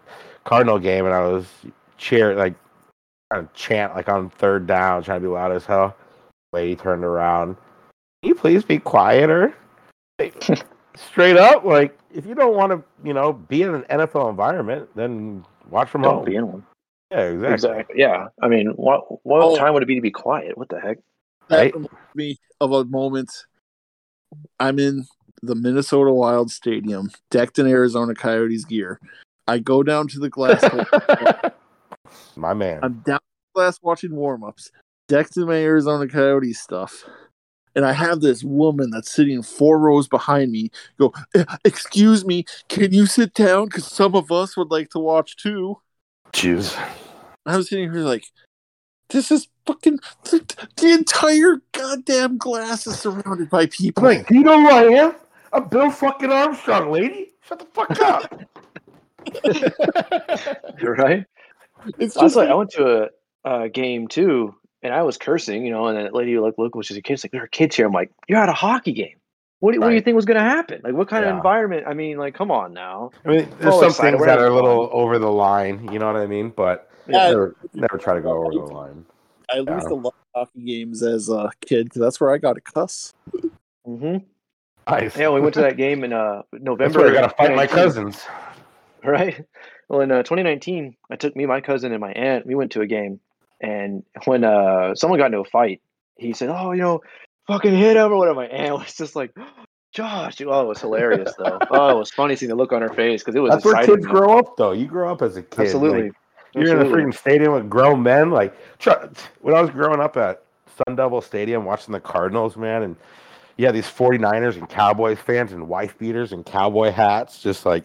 Cardinal 0.45 0.79
game 0.79 1.05
and 1.05 1.15
I 1.15 1.21
was 1.27 1.47
cheer 2.01 2.35
like 2.35 2.55
trying 3.31 3.47
to 3.47 3.53
chant 3.55 3.95
like 3.95 4.09
on 4.09 4.31
third 4.31 4.67
down, 4.67 5.03
trying 5.05 5.21
to 5.21 5.29
be 5.29 5.33
loud 5.33 5.53
as 5.53 5.65
hell. 5.67 5.97
Lady 6.53 6.75
turned 6.75 7.05
around. 7.05 7.55
Can 8.23 8.29
you 8.31 8.35
please 8.35 8.65
be 8.65 8.79
quieter? 8.79 9.55
Straight 10.97 11.37
up, 11.37 11.65
like 11.65 11.97
if 12.13 12.27
you 12.27 12.35
don't 12.35 12.57
want 12.57 12.73
to, 12.73 12.83
you 13.07 13.15
know, 13.15 13.33
be 13.33 13.63
in 13.63 13.75
an 13.75 13.83
NFL 13.85 14.29
environment, 14.31 14.89
then 14.97 15.45
watch 15.71 15.89
from 15.89 16.03
Don't 16.03 16.17
home. 16.17 16.25
be 16.25 16.35
in 16.37 16.49
one. 16.49 16.67
Yeah, 17.13 17.21
exactly. 17.29 17.55
Exactly. 17.55 17.95
Yeah. 17.99 18.29
I 18.43 18.49
mean, 18.49 18.69
what 18.77 19.25
what 19.25 19.43
Oh. 19.43 19.57
time 19.57 19.75
would 19.75 19.83
it 19.83 19.87
be 19.87 19.95
to 19.95 20.01
be 20.01 20.11
quiet? 20.11 20.59
What 20.59 20.69
the 20.69 20.81
heck? 20.81 20.99
That 21.49 21.57
Right. 21.59 21.75
reminds 21.75 21.95
me 22.15 22.37
of 22.61 22.73
a 22.73 22.85
moment. 22.85 23.31
I'm 24.59 24.79
in 24.79 25.07
the 25.43 25.55
Minnesota 25.55 26.13
Wild 26.13 26.51
Stadium, 26.51 27.11
decked 27.31 27.59
in 27.59 27.67
Arizona 27.67 28.15
Coyotes 28.15 28.65
gear. 28.65 29.01
I 29.49 29.59
go 29.59 29.83
down 29.83 30.07
to 30.09 30.19
the 30.21 30.29
glass. 30.29 30.63
hole. 32.41 32.49
My 32.49 32.55
man. 32.55 32.81
I'm 32.83 33.03
down 33.07 33.19
to 33.19 33.25
the 33.55 33.61
glass 33.61 33.79
watching 33.83 34.15
warm-ups, 34.15 34.71
decked 35.09 35.37
in 35.37 35.47
my 35.47 35.57
Arizona 35.57 36.09
Coyotes 36.09 36.61
stuff. 36.61 37.05
And 37.77 37.85
I 37.85 37.93
have 37.93 38.21
this 38.21 38.43
woman 38.43 38.91
that's 38.91 39.11
sitting 39.11 39.43
four 39.43 39.79
rows 39.79 40.09
behind 40.09 40.51
me 40.51 40.71
go, 40.99 41.13
"Eh, 41.35 41.45
Excuse 41.65 42.25
me, 42.25 42.45
can 42.69 42.93
you 42.93 43.07
sit 43.07 43.33
down? 43.33 43.67
Because 43.67 43.87
some 43.87 44.17
of 44.17 44.33
us 44.33 44.57
would 44.57 44.73
like 44.73 44.91
to 44.91 44.99
watch 44.99 45.37
too. 45.37 45.79
Jeez. 46.33 46.77
I 47.47 47.57
was 47.57 47.69
sitting 47.69 47.93
here 47.93 48.03
like, 48.03 48.25
this 49.11 49.31
is 49.31 49.49
fucking 49.67 49.99
the, 50.25 50.69
the 50.77 50.91
entire 50.93 51.61
goddamn 51.73 52.39
glass 52.39 52.87
is 52.87 52.99
surrounded 52.99 53.51
by 53.51 53.67
people. 53.67 54.07
I'm 54.07 54.17
like, 54.17 54.29
do 54.29 54.35
you 54.35 54.43
know 54.43 54.61
who 54.61 54.69
I 54.69 54.83
am? 55.05 55.15
I'm 55.53 55.69
Bill 55.69 55.91
fucking 55.91 56.31
Armstrong, 56.31 56.91
lady. 56.91 57.31
Shut 57.43 57.59
the 57.59 57.67
fuck 57.67 58.01
up. 58.01 58.41
You're 60.81 60.95
right. 60.95 61.25
It's 61.99 62.17
I 62.17 62.23
was 62.25 62.33
just 62.33 62.37
like, 62.37 62.49
I 62.49 62.55
went 62.55 62.71
to 62.73 63.11
a, 63.45 63.65
a 63.65 63.69
game 63.69 64.09
too, 64.09 64.55
and 64.83 64.93
I 64.95 65.03
was 65.03 65.17
cursing, 65.19 65.65
you 65.65 65.71
know, 65.71 65.87
and 65.87 65.99
that 65.99 66.15
lady 66.15 66.39
like 66.39 66.55
local, 66.59 66.83
she's 66.83 66.97
a 66.97 67.03
kid. 67.03 67.17
She's 67.17 67.25
like, 67.25 67.33
there 67.33 67.43
are 67.45 67.49
kids 67.49 67.77
here. 67.77 67.87
I'm 67.87 67.93
like, 67.93 68.11
you're 68.29 68.39
at 68.39 68.49
a 68.49 68.55
hockey 68.55 68.93
game. 68.93 69.17
What 69.61 69.75
do, 69.75 69.81
what 69.81 69.91
do 69.91 69.95
you 69.95 70.01
think 70.01 70.15
was 70.17 70.25
going 70.25 70.39
to 70.39 70.43
happen? 70.43 70.81
Like, 70.83 70.95
what 70.95 71.09
kind 71.09 71.23
of 71.25 71.37
environment? 71.37 71.85
I 71.87 71.93
mean, 71.93 72.17
like, 72.17 72.35
come 72.35 72.51
on 72.51 72.73
now. 72.73 73.11
I 73.27 73.29
mean, 73.29 73.51
there's 73.61 73.75
some 73.75 73.89
excited. 73.89 74.13
things 74.13 74.21
We're 74.21 74.27
that 74.27 74.39
are 74.39 74.41
a 74.41 74.45
having 74.45 74.55
little 74.57 74.89
over 74.91 75.19
the 75.19 75.31
line. 75.31 75.93
You 75.93 75.99
know 75.99 76.07
what 76.07 76.17
I 76.17 76.27
mean? 76.27 76.49
But 76.51 76.91
Yeah. 77.07 77.29
never, 77.29 77.57
never 77.75 77.99
try 77.99 78.15
to 78.15 78.23
go 78.23 78.43
over 78.43 78.53
the 78.53 78.73
line. 78.75 79.05
I 79.53 79.57
used 79.59 79.69
Yeah. 79.69 79.81
to 79.89 79.95
love 79.97 80.15
hockey 80.35 80.63
games 80.65 81.03
as 81.03 81.29
a 81.29 81.51
kid 81.61 81.85
because 81.87 82.01
that's 82.01 82.21
where 82.21 82.33
I 82.33 82.39
got 82.39 82.57
a 82.57 82.61
cuss. 82.63 83.13
Mm-hmm. 83.87 84.25
Nice. 84.91 85.17
Yeah, 85.17 85.31
we 85.31 85.41
went 85.41 85.55
to 85.55 85.61
that 85.61 85.77
game 85.77 86.05
in 86.05 86.13
uh 86.13 86.43
That's 86.53 86.65
November. 86.65 87.01
where 87.01 87.11
I 87.11 87.15
gotta 87.15 87.35
fight 87.37 87.55
my 87.55 87.67
cousins. 87.67 88.25
Right. 89.03 89.47
Well, 89.91 90.03
in 90.03 90.13
uh, 90.13 90.23
2019, 90.23 90.97
I 91.11 91.17
took 91.17 91.35
me, 91.35 91.47
my 91.47 91.61
cousin, 91.61 91.91
and 91.91 92.01
my 92.01 92.13
aunt. 92.13 92.47
We 92.47 92.55
went 92.55 92.71
to 92.73 92.81
a 92.81 92.87
game, 92.87 93.19
and 93.61 94.05
when 94.25 94.45
uh 94.45 94.95
someone 94.95 95.19
got 95.19 95.27
into 95.27 95.41
a 95.41 95.45
fight, 95.45 95.83
he 96.17 96.33
said, 96.33 96.49
"Oh, 96.49 96.71
you 96.71 96.81
know, 96.81 97.01
fucking 97.49 97.75
hit 97.75 97.97
him 97.97 98.13
or 98.13 98.17
whatever." 98.17 98.37
My 98.37 98.47
aunt 98.47 98.75
was 98.79 98.95
just 98.95 99.17
like, 99.17 99.35
"Josh," 99.93 100.41
oh, 100.43 100.61
it 100.63 100.69
was 100.69 100.81
hilarious 100.81 101.35
though. 101.37 101.59
oh, 101.73 101.89
it 101.91 101.99
was 101.99 102.13
funny 102.13 102.37
seeing 102.37 102.51
the 102.51 102.55
look 102.55 102.73
on 102.73 102.83
her 102.83 102.95
face 102.95 103.25
because 103.25 103.35
it 103.35 103.41
was 103.41 103.51
That's 103.51 103.65
where 103.65 103.85
kids 103.85 104.07
grow 104.07 104.39
up, 104.39 104.57
though. 104.57 104.71
You 104.71 104.87
grow 104.87 105.11
up 105.11 105.23
as 105.23 105.37
a 105.37 105.43
kid. 105.43 105.63
Absolutely. 105.63 106.03
Like, 106.05 106.13
you're 106.55 106.67
in 106.67 106.79
Absolutely. 106.79 107.03
a 107.03 107.07
freaking 107.07 107.15
stadium 107.19 107.53
with 107.55 107.69
grown 107.69 108.01
men. 108.05 108.31
Like 108.31 108.55
when 109.41 109.55
I 109.57 109.61
was 109.61 109.71
growing 109.71 109.99
up 109.99 110.17
at 110.17 110.45
Sun 110.87 110.95
Devil 110.95 111.21
Stadium 111.21 111.65
watching 111.65 111.93
the 111.93 112.01
Cardinals, 112.01 112.57
man, 112.57 112.85
and 112.85 112.97
yeah, 113.57 113.73
these 113.73 113.87
49ers 113.87 114.57
and 114.57 114.69
Cowboys 114.69 115.19
fans 115.19 115.51
and 115.53 115.69
wife 115.69 115.99
beaters 115.99 116.33
and 116.33 116.47
cowboy 116.47 116.93
hats, 116.93 117.43
just 117.43 117.67
like 117.67 117.85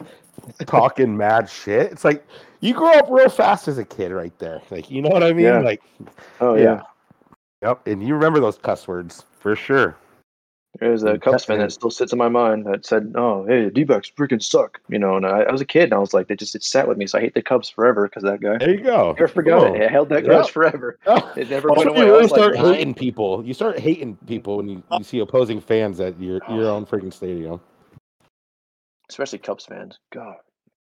talking 0.66 1.16
mad 1.18 1.50
shit. 1.50 1.92
It's 1.92 2.04
like 2.06 2.26
you 2.62 2.74
grow 2.74 2.92
up 2.94 3.08
real 3.10 3.30
fast 3.30 3.68
as 3.68 3.78
a 3.78 3.86
kid, 3.86 4.12
right 4.12 4.38
there. 4.40 4.62
Like 4.70 4.90
you 4.90 5.02
know 5.02 5.10
what 5.10 5.24
I 5.24 5.34
mean? 5.34 5.46
Yeah. 5.46 5.60
Like 5.60 5.82
Oh 6.40 6.56
yeah. 6.56 6.64
yeah. 6.64 6.82
Yep. 7.62 7.88
And 7.88 8.06
you 8.08 8.14
remember 8.14 8.40
those 8.40 8.58
cuss 8.58 8.88
words 8.88 9.26
for 9.40 9.56
sure. 9.56 9.98
There's 10.80 11.04
a 11.04 11.18
Cubs 11.18 11.46
fan 11.46 11.60
that 11.60 11.72
still 11.72 11.90
sits 11.90 12.12
in 12.12 12.20
my 12.20 12.28
mind 12.28 12.66
that 12.66 12.86
said, 12.86 13.14
"Oh, 13.16 13.46
hey, 13.46 13.70
D-backs 13.70 14.12
freaking 14.18 14.44
suck," 14.44 14.82
you 14.90 15.00
know. 15.00 15.16
And 15.16 15.26
I, 15.26 15.44
I 15.44 15.52
was 15.52 15.62
a 15.62 15.66
kid, 15.66 15.84
and 15.86 15.94
I 15.94 16.00
was 16.00 16.14
like, 16.14 16.28
"They 16.28 16.36
just 16.36 16.54
it 16.54 16.64
sat 16.64 16.86
with 16.88 16.98
me." 16.98 17.08
So 17.08 17.18
I 17.18 17.22
hate 17.22 17.34
the 17.34 17.42
Cubs 17.42 17.70
forever 17.70 18.08
because 18.08 18.24
that 18.24 18.42
guy. 18.42 18.58
There 18.58 18.72
you 18.72 18.82
go. 18.82 19.14
Never 19.14 19.30
forgot 19.30 19.74
it. 19.74 19.82
I 19.82 19.88
held 19.88 20.10
that 20.10 20.24
Yeah. 20.24 20.30
grudge 20.32 20.52
forever. 20.52 21.00
Oh. 21.08 21.32
It 21.38 21.50
never 21.50 21.70
went 21.70 21.88
away. 21.90 22.00
you 22.00 22.06
really 22.08 22.24
was 22.24 22.32
like, 22.32 22.42
start 22.42 22.58
hating 22.58 22.94
people. 22.94 23.46
You 23.46 23.54
start 23.54 23.80
hating 23.80 24.18
people 24.28 24.58
when 24.58 24.68
you, 24.68 24.84
you 24.92 25.04
see 25.04 25.20
opposing 25.20 25.62
fans 25.62 26.02
at 26.02 26.20
your 26.20 26.42
your 26.50 26.68
own 26.70 26.86
freaking 26.86 27.14
stadium. 27.14 27.62
Especially 29.10 29.40
Cubs 29.40 29.66
fans. 29.66 30.00
God, 30.14 30.36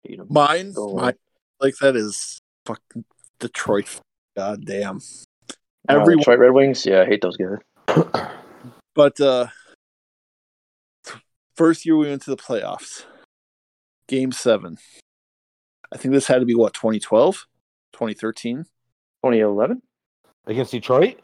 I 0.05 0.07
hate 0.09 0.19
'em. 0.19 0.27
Mine, 0.29 0.71
Go 0.73 0.89
away. 0.89 1.01
mine 1.03 1.13
like 1.59 1.75
that 1.81 1.95
is 1.95 2.39
fucking 2.65 3.05
Detroit. 3.39 3.99
God 4.35 4.65
damn. 4.65 4.97
Uh, 4.97 5.53
Everyone, 6.01 6.17
Detroit 6.17 6.39
Red 6.39 6.51
Wings. 6.51 6.85
Yeah, 6.85 7.01
I 7.01 7.05
hate 7.05 7.21
those 7.21 7.37
guys. 7.37 7.59
but 8.95 9.19
uh, 9.21 9.47
first 11.55 11.85
year 11.85 11.95
we 11.95 12.07
went 12.09 12.21
to 12.23 12.29
the 12.31 12.37
playoffs, 12.37 13.05
game 14.07 14.31
seven. 14.31 14.77
I 15.93 15.97
think 15.97 16.13
this 16.13 16.27
had 16.27 16.39
to 16.39 16.45
be 16.45 16.55
what 16.55 16.73
2012, 16.73 17.45
2013. 17.93 18.63
2011. 19.23 19.81
Against 20.47 20.71
Detroit, 20.71 21.19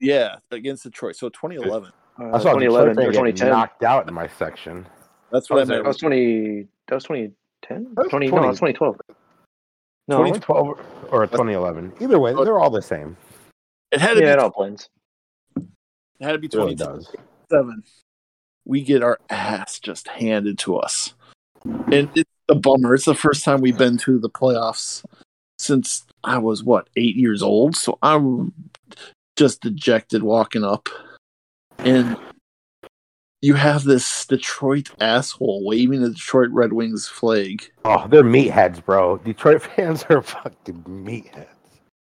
Yeah, 0.00 0.36
against 0.50 0.84
Detroit. 0.84 1.16
So 1.16 1.28
2011. 1.28 1.90
Uh, 2.18 2.24
I 2.28 2.38
saw 2.38 2.52
2011 2.54 2.90
Detroit 2.96 3.08
or 3.08 3.12
2010. 3.12 3.48
knocked 3.48 3.82
out 3.82 4.06
in 4.08 4.14
my 4.14 4.28
section. 4.38 4.86
That's 5.30 5.50
what 5.50 5.56
oh, 5.56 5.58
I 5.58 5.62
was 5.62 5.68
meant. 5.68 5.82
That 5.84 5.88
was 5.88 5.96
20. 5.98 6.68
That 6.88 6.94
was 6.94 7.04
2010. 7.04 7.94
That 7.94 8.02
was 8.02 8.10
20. 8.10 8.28
20. 8.28 8.42
No, 8.42 8.50
it's 8.50 8.60
2012. 8.60 9.00
No, 10.06 10.18
2012 10.18 10.78
or 11.10 11.26
2011. 11.26 11.94
Either 12.00 12.18
way, 12.18 12.34
they're 12.34 12.58
all 12.58 12.70
the 12.70 12.82
same. 12.82 13.16
It 13.90 14.00
had 14.00 14.14
to 14.14 14.20
yeah, 14.20 14.32
it 14.32 14.36
be. 14.36 14.42
all 14.42 14.50
blends. 14.50 14.88
It 15.56 15.64
had 16.20 16.32
to 16.32 16.38
be 16.38 16.46
It 16.46 16.54
really 16.54 16.74
2027. 16.74 17.82
We 18.66 18.82
get 18.82 19.02
our 19.02 19.18
ass 19.30 19.78
just 19.78 20.08
handed 20.08 20.58
to 20.60 20.76
us, 20.76 21.14
and 21.64 22.10
it's 22.14 22.30
a 22.48 22.54
bummer. 22.54 22.94
It's 22.94 23.04
the 23.04 23.14
first 23.14 23.44
time 23.44 23.60
we've 23.60 23.78
been 23.78 23.98
to 23.98 24.18
the 24.18 24.30
playoffs 24.30 25.04
since 25.58 26.04
I 26.22 26.38
was 26.38 26.64
what 26.64 26.88
eight 26.96 27.16
years 27.16 27.42
old. 27.42 27.76
So 27.76 27.98
I'm 28.02 28.52
just 29.36 29.60
dejected 29.60 30.22
walking 30.22 30.64
up, 30.64 30.88
and 31.78 32.16
you 33.44 33.54
have 33.54 33.84
this 33.84 34.24
Detroit 34.26 34.90
asshole 35.00 35.64
waving 35.66 36.00
the 36.02 36.10
Detroit 36.10 36.48
Red 36.50 36.72
Wings 36.72 37.06
flag, 37.06 37.70
Oh, 37.84 38.06
they're 38.08 38.22
meatheads, 38.24 38.82
bro. 38.84 39.18
Detroit 39.18 39.60
fans 39.76 40.04
are 40.08 40.22
fucking 40.22 40.82
meatheads. 40.84 41.46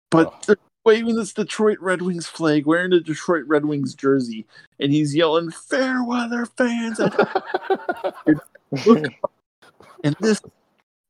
but 0.09 0.27
Oh. 0.27 0.37
they're 0.47 0.57
waving 0.85 1.15
this 1.15 1.31
Detroit 1.33 1.77
Red 1.79 2.01
Wings 2.01 2.27
flag, 2.27 2.65
wearing 2.65 2.91
a 2.91 2.99
Detroit 2.99 3.45
Red 3.47 3.65
Wings 3.65 3.93
jersey, 3.95 4.45
and 4.79 4.91
he's 4.91 5.15
yelling 5.15 5.51
"Fair 5.51 6.03
weather 6.03 6.45
fans!" 6.45 6.99
And, 6.99 7.13
and 10.03 10.15
this 10.19 10.41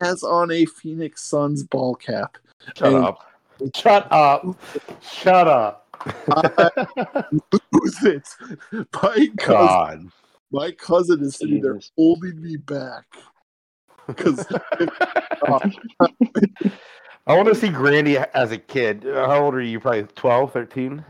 has 0.01 0.24
on 0.24 0.51
a 0.51 0.65
Phoenix 0.65 1.24
Suns 1.24 1.63
ball 1.63 1.95
cap. 1.95 2.38
Shut 2.78 2.93
And- 2.93 3.03
up. 3.05 3.28
Shut 3.76 4.11
up. 4.11 4.59
Shut 5.01 5.47
up. 5.47 5.80
Who's 7.72 8.04
it? 8.04 8.28
My 8.72 8.86
cousin, 8.91 9.36
God. 9.38 10.08
my 10.52 10.72
cousin 10.72 11.22
is 11.24 11.36
sitting 11.36 11.62
there 11.62 11.80
holding 11.97 12.41
me 12.41 12.58
back 12.58 13.06
because 14.08 14.45
I 17.28 17.36
want 17.36 17.47
to 17.47 17.56
see 17.56 17.70
Grandy 17.70 18.18
as 18.18 18.52
a 18.52 18.58
kid. 18.58 19.06
Uh, 19.06 19.28
How 19.28 19.43
old 19.43 19.56
are 19.56 19.62
you? 19.62 19.80
Probably 19.80 20.04
12, 20.04 20.52
13? 20.52 21.06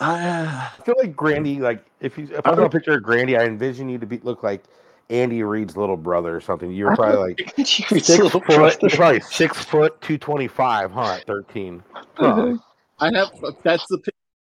I, 0.00 0.70
I 0.78 0.82
feel 0.82 0.96
like 0.98 1.14
Grandy, 1.14 1.60
like 1.60 1.84
if 2.00 2.18
you 2.18 2.28
if 2.32 2.44
I 2.44 2.54
saw 2.54 2.64
a 2.64 2.70
picture 2.70 2.94
of 2.96 3.02
Grandy, 3.04 3.36
I 3.36 3.44
envision 3.44 3.88
you 3.88 3.98
to 3.98 4.06
be 4.06 4.18
look 4.18 4.42
like 4.42 4.64
Andy 5.08 5.42
Reid's 5.44 5.76
little 5.76 5.96
brother 5.96 6.34
or 6.34 6.40
something. 6.40 6.72
You 6.72 6.86
were 6.86 6.96
probably 6.96 7.34
like 7.34 7.52
six 7.66 8.16
foot, 8.16 8.44
brother. 8.44 8.76
you're 8.82 8.90
probably 8.90 9.20
six 9.20 9.64
foot 9.64 10.00
two 10.00 10.18
twenty 10.18 10.48
five, 10.48 10.90
huh? 10.90 11.18
At 11.18 11.26
thirteen. 11.26 11.82
Huh. 12.14 12.56
I 12.98 13.10
have 13.16 13.30
that's 13.62 13.84
the 13.88 14.00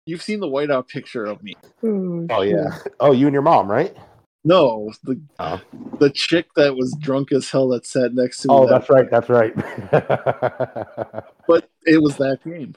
you've 0.06 0.22
seen 0.22 0.40
the 0.40 0.48
whiteout 0.48 0.88
picture 0.88 1.24
of 1.24 1.42
me. 1.42 1.54
Hmm. 1.80 2.26
Oh 2.30 2.42
yeah. 2.42 2.78
Oh, 3.00 3.12
you 3.12 3.26
and 3.26 3.32
your 3.34 3.42
mom, 3.42 3.70
right? 3.70 3.96
No, 4.44 4.90
the 5.04 5.20
Oh. 5.38 5.60
the 6.00 6.10
chick 6.10 6.46
that 6.56 6.74
was 6.74 6.96
drunk 6.98 7.30
as 7.32 7.48
hell 7.48 7.68
that 7.68 7.86
sat 7.86 8.12
next 8.14 8.38
to 8.38 8.48
me. 8.48 8.54
Oh, 8.54 8.66
that- 8.66 8.80
that's 8.86 8.90
right. 8.90 9.08
That's 9.10 9.28
right. 9.28 9.54
but 11.46 11.68
it 11.86 12.02
was 12.02 12.16
that 12.16 12.38
game. 12.44 12.74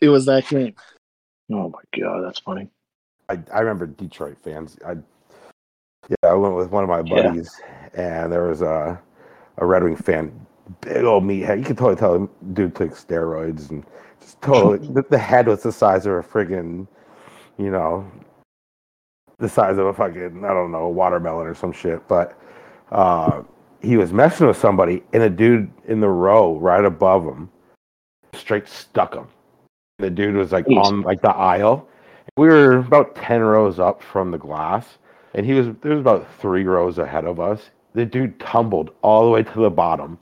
It 0.00 0.08
was 0.08 0.26
that 0.26 0.48
game. 0.48 0.74
Oh 1.52 1.68
my 1.70 2.00
god, 2.00 2.22
that's 2.24 2.40
funny. 2.40 2.68
I, 3.28 3.38
I 3.52 3.60
remember 3.60 3.86
Detroit 3.86 4.38
fans. 4.42 4.76
I 4.86 4.96
yeah, 6.08 6.30
I 6.30 6.34
went 6.34 6.54
with 6.56 6.70
one 6.70 6.84
of 6.84 6.88
my 6.90 7.02
Yeah. 7.04 7.28
buddies, 7.28 7.60
and 7.94 8.32
there 8.32 8.44
was 8.48 8.62
a 8.62 9.00
a 9.58 9.66
Red 9.66 9.82
Wing 9.82 9.96
fan, 9.96 10.46
big 10.80 11.04
old 11.04 11.24
meathead. 11.24 11.58
You 11.58 11.64
could 11.64 11.78
totally 11.78 11.96
tell 11.96 12.18
the 12.18 12.28
dude 12.52 12.74
took 12.74 12.90
steroids 12.90 13.70
and 13.70 13.84
just 14.20 14.40
totally 14.42 14.78
the, 14.92 15.04
the 15.10 15.18
head 15.18 15.46
was 15.46 15.62
the 15.62 15.72
size 15.72 16.06
of 16.06 16.12
a 16.12 16.22
friggin', 16.22 16.86
you 17.58 17.70
know, 17.70 18.10
the 19.38 19.48
size 19.48 19.78
of 19.78 19.86
a 19.86 19.94
fucking 19.94 20.44
I 20.44 20.48
don't 20.48 20.72
know 20.72 20.88
watermelon 20.88 21.46
or 21.46 21.54
some 21.54 21.72
shit. 21.72 22.06
But 22.08 22.38
uh, 22.90 23.42
he 23.80 23.96
was 23.96 24.12
messing 24.12 24.46
with 24.46 24.56
somebody, 24.56 25.02
and 25.12 25.22
a 25.22 25.30
dude 25.30 25.70
in 25.86 26.00
the 26.00 26.08
row 26.08 26.56
right 26.58 26.84
above 26.84 27.24
him 27.24 27.50
straight 28.34 28.68
stuck 28.68 29.14
him. 29.14 29.26
The 29.98 30.10
dude 30.10 30.36
was 30.36 30.52
like 30.52 30.66
Jeez. 30.66 30.84
on 30.84 31.02
like 31.02 31.20
the 31.22 31.30
aisle. 31.30 31.88
We 32.36 32.48
were 32.48 32.78
about 32.78 33.16
ten 33.16 33.40
rows 33.40 33.78
up 33.78 34.02
from 34.02 34.30
the 34.30 34.38
glass, 34.38 34.98
and 35.34 35.44
he 35.44 35.54
was 35.54 35.68
there 35.82 35.92
was 35.92 36.00
about 36.00 36.26
three 36.38 36.64
rows 36.64 36.98
ahead 36.98 37.24
of 37.24 37.40
us. 37.40 37.70
The 37.94 38.04
dude 38.04 38.38
tumbled 38.38 38.90
all 39.02 39.24
the 39.24 39.30
way 39.30 39.42
to 39.42 39.58
the 39.60 39.70
bottom. 39.70 40.18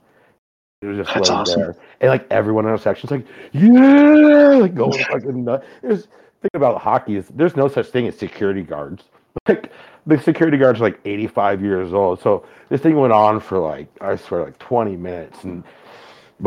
He 0.81 0.87
was 0.87 0.97
just 0.97 1.13
That's 1.13 1.29
awesome. 1.29 1.59
there, 1.59 1.75
and 2.01 2.09
like 2.09 2.27
everyone 2.29 2.65
in 2.65 2.71
our 2.71 2.77
section's 2.77 3.09
like, 3.09 3.25
yeah, 3.51 4.57
like 4.59 4.75
going 4.75 5.03
fucking 5.05 5.43
nuts. 5.43 5.65
There's 5.81 6.07
thing 6.41 6.51
about 6.53 6.79
hockey 6.79 7.15
is 7.15 7.27
there's 7.29 7.55
no 7.55 7.67
such 7.67 7.87
thing 7.87 8.07
as 8.07 8.17
security 8.17 8.63
guards. 8.63 9.03
Like 9.47 9.71
the 10.07 10.19
security 10.19 10.57
guards 10.57 10.81
are 10.81 10.83
like 10.83 10.99
85 11.05 11.61
years 11.61 11.93
old, 11.93 12.19
so 12.19 12.45
this 12.69 12.81
thing 12.81 12.97
went 12.97 13.13
on 13.13 13.39
for 13.39 13.59
like 13.59 13.87
I 14.01 14.15
swear 14.15 14.43
like 14.43 14.57
20 14.57 14.97
minutes, 14.97 15.43
and 15.43 15.63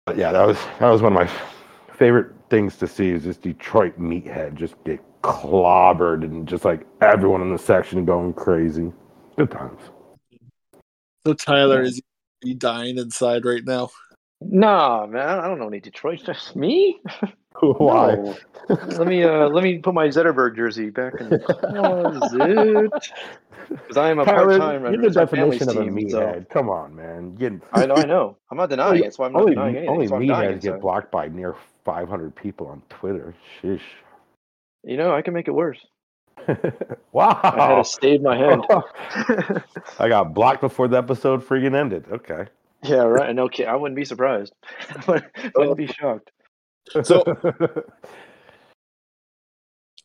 but 0.05 0.16
yeah, 0.16 0.33
that 0.33 0.47
was 0.47 0.59
that 0.81 0.91
was 0.91 1.01
one 1.01 1.16
of 1.16 1.18
my 1.18 1.31
favorite 1.95 2.33
things 2.51 2.76
to 2.78 2.89
see 2.89 3.11
is 3.11 3.24
this 3.24 3.37
Detroit 3.37 3.99
meathead 3.99 4.55
just 4.55 4.74
get 4.85 5.01
clobbered 5.22 6.24
and 6.24 6.49
just 6.49 6.64
like 6.64 6.85
everyone 7.01 7.43
in 7.43 7.53
the 7.53 7.59
section 7.59 8.05
going 8.05 8.33
crazy. 8.35 8.93
Good 9.37 9.51
times. 9.51 9.81
So 11.26 11.35
Tyler 11.35 11.83
is 11.83 12.03
he 12.43 12.55
dying 12.55 12.99
inside 12.99 13.45
right 13.45 13.64
now? 13.64 13.91
Nah, 14.41 15.07
man, 15.07 15.28
I 15.28 15.47
don't 15.47 15.59
know 15.59 15.68
any 15.68 15.80
Detroit. 15.80 16.22
Just 16.26 16.57
me? 16.57 17.01
Why? 17.61 18.14
No. 18.14 18.36
let 18.68 19.07
me 19.07 19.22
uh 19.22 19.49
let 19.49 19.62
me 19.62 19.78
put 19.78 19.93
my 19.93 20.09
Zetterberg 20.09 20.57
jersey 20.57 20.88
back 20.88 21.14
in 21.20 21.28
the. 21.28 21.38
Because 23.68 23.97
I 23.97 24.11
am 24.11 24.18
a 24.18 24.24
part-time 24.24 24.82
you're 24.84 25.03
the 25.03 25.11
definition 25.11 25.68
of 25.68 25.76
a 25.76 25.80
meathead. 25.80 26.49
Come 26.49 26.70
on, 26.70 26.95
man. 26.97 27.34
Getting, 27.34 27.61
I 27.72 27.84
know, 27.86 27.97
I 27.97 28.05
know. 28.07 28.36
I'm 28.51 28.57
not 28.57 28.70
denying 28.70 29.01
it. 29.01 29.03
That's 29.03 29.18
why 29.18 29.26
I'm 29.26 29.32
not 29.32 29.43
only 29.43 29.55
denying 29.55 29.76
anything. 29.76 29.91
only 29.91 30.07
That's 30.07 30.26
dying 30.26 30.28
meatheads 30.30 30.62
get 30.62 30.68
inside. 30.68 30.80
blocked 30.80 31.11
by 31.11 31.28
near 31.28 31.55
500 31.84 32.34
people 32.34 32.68
on 32.68 32.82
Twitter. 32.88 33.34
Sheesh. 33.61 33.80
You 34.84 34.97
know, 34.97 35.14
I 35.14 35.20
can 35.20 35.34
make 35.34 35.49
it 35.49 35.53
worse. 35.53 35.84
wow. 37.12 37.38
I 37.43 37.66
had 37.74 37.76
to 37.76 37.84
stave 37.84 38.22
my 38.22 38.36
hand. 38.38 38.64
I 39.99 40.09
got 40.09 40.32
blocked 40.32 40.62
before 40.62 40.88
the 40.88 40.97
episode 40.97 41.47
freaking 41.47 41.78
ended. 41.78 42.07
Okay. 42.11 42.47
Yeah, 42.83 43.03
right. 43.03 43.35
No 43.35 43.49
kid. 43.49 43.66
I 43.66 43.76
wouldn't 43.76 43.97
be 43.97 44.05
surprised. 44.05 44.53
I 45.09 45.22
wouldn't 45.57 45.76
be 45.76 45.87
shocked. 45.87 46.31
So- 47.03 47.24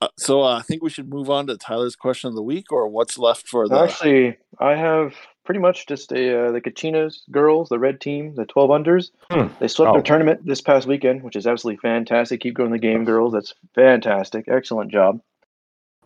Uh, 0.02 0.10
so 0.18 0.42
uh, 0.44 0.58
I 0.58 0.62
think 0.62 0.84
we 0.84 0.90
should 0.90 1.10
move 1.10 1.30
on 1.30 1.48
to 1.48 1.56
Tyler's 1.58 1.96
question 1.96 2.28
of 2.28 2.36
the 2.36 2.44
week, 2.44 2.70
or 2.70 2.88
what's 2.90 3.18
left 3.18 3.48
for 3.48 3.68
the. 3.70 3.80
Actually, 3.80 4.36
I 4.60 4.76
have 4.76 5.14
pretty 5.46 5.62
much 5.62 5.88
just 5.88 6.12
a 6.12 6.48
uh, 6.48 6.52
the 6.52 6.60
Kachinas 6.60 7.20
girls, 7.32 7.70
the 7.70 7.80
red 7.80 8.02
team, 8.02 8.36
the 8.36 8.46
12 8.46 8.70
unders. 8.72 9.12
Hmm. 9.32 9.48
They 9.60 9.70
swept 9.70 9.90
Oh. 9.92 9.94
their 9.94 10.02
tournament 10.02 10.46
this 10.46 10.60
past 10.60 10.86
weekend, 10.86 11.24
which 11.24 11.38
is 11.38 11.48
absolutely 11.48 11.80
fantastic. 11.80 12.42
Keep 12.42 12.56
growing 12.56 12.74
the 12.74 12.78
game, 12.78 13.06
girls. 13.06 13.32
That's 13.32 13.54
fantastic. 13.74 14.50
Excellent 14.50 14.92
job. 14.92 15.22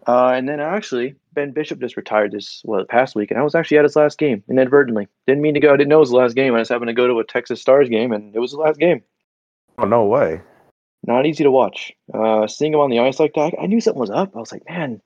Uh, 0.08 0.34
and 0.36 0.48
then 0.48 0.60
actually, 0.60 1.16
Ben 1.34 1.52
Bishop 1.52 1.80
just 1.80 1.98
retired 1.98 2.32
this 2.32 2.62
well 2.66 2.86
past 2.86 3.16
week, 3.16 3.32
and 3.32 3.40
I 3.40 3.44
was 3.44 3.56
actually 3.56 3.78
at 3.78 3.86
his 3.86 3.96
last 3.96 4.18
game 4.18 4.44
inadvertently. 4.50 5.08
Didn't 5.28 5.42
mean 5.42 5.54
to 5.54 5.60
go. 5.60 5.74
I 5.74 5.78
didn't 5.78 5.90
know 5.90 5.98
it 5.98 6.02
was 6.02 6.10
the 6.10 6.18
last 6.18 6.36
game. 6.36 6.56
I 6.56 6.60
just 6.60 6.72
happened 6.72 6.90
to 6.90 6.94
go 6.94 7.08
to 7.08 7.20
a 7.20 7.24
Texas 7.24 7.62
Stars 7.62 7.90
game, 7.90 8.12
and 8.12 8.36
it 8.36 8.40
was 8.40 8.52
the 8.52 8.58
last 8.58 8.80
game. 8.80 9.04
oh 9.78 9.86
no 9.86 10.06
way. 10.06 10.42
Not 11.06 11.26
easy 11.26 11.44
to 11.44 11.52
watch. 11.52 11.94
Uh, 12.14 12.48
seeing 12.48 12.74
him 12.74 12.80
on 12.80 12.90
the 12.90 13.00
ice 13.00 13.20
like 13.20 13.34
that, 13.36 13.54
I 13.62 13.68
knew 13.68 13.80
something 13.80 14.02
was 14.02 14.10
up. 14.10 14.36
I 14.36 14.40
was 14.40 14.52
like, 14.52 14.68
man, 14.68 15.02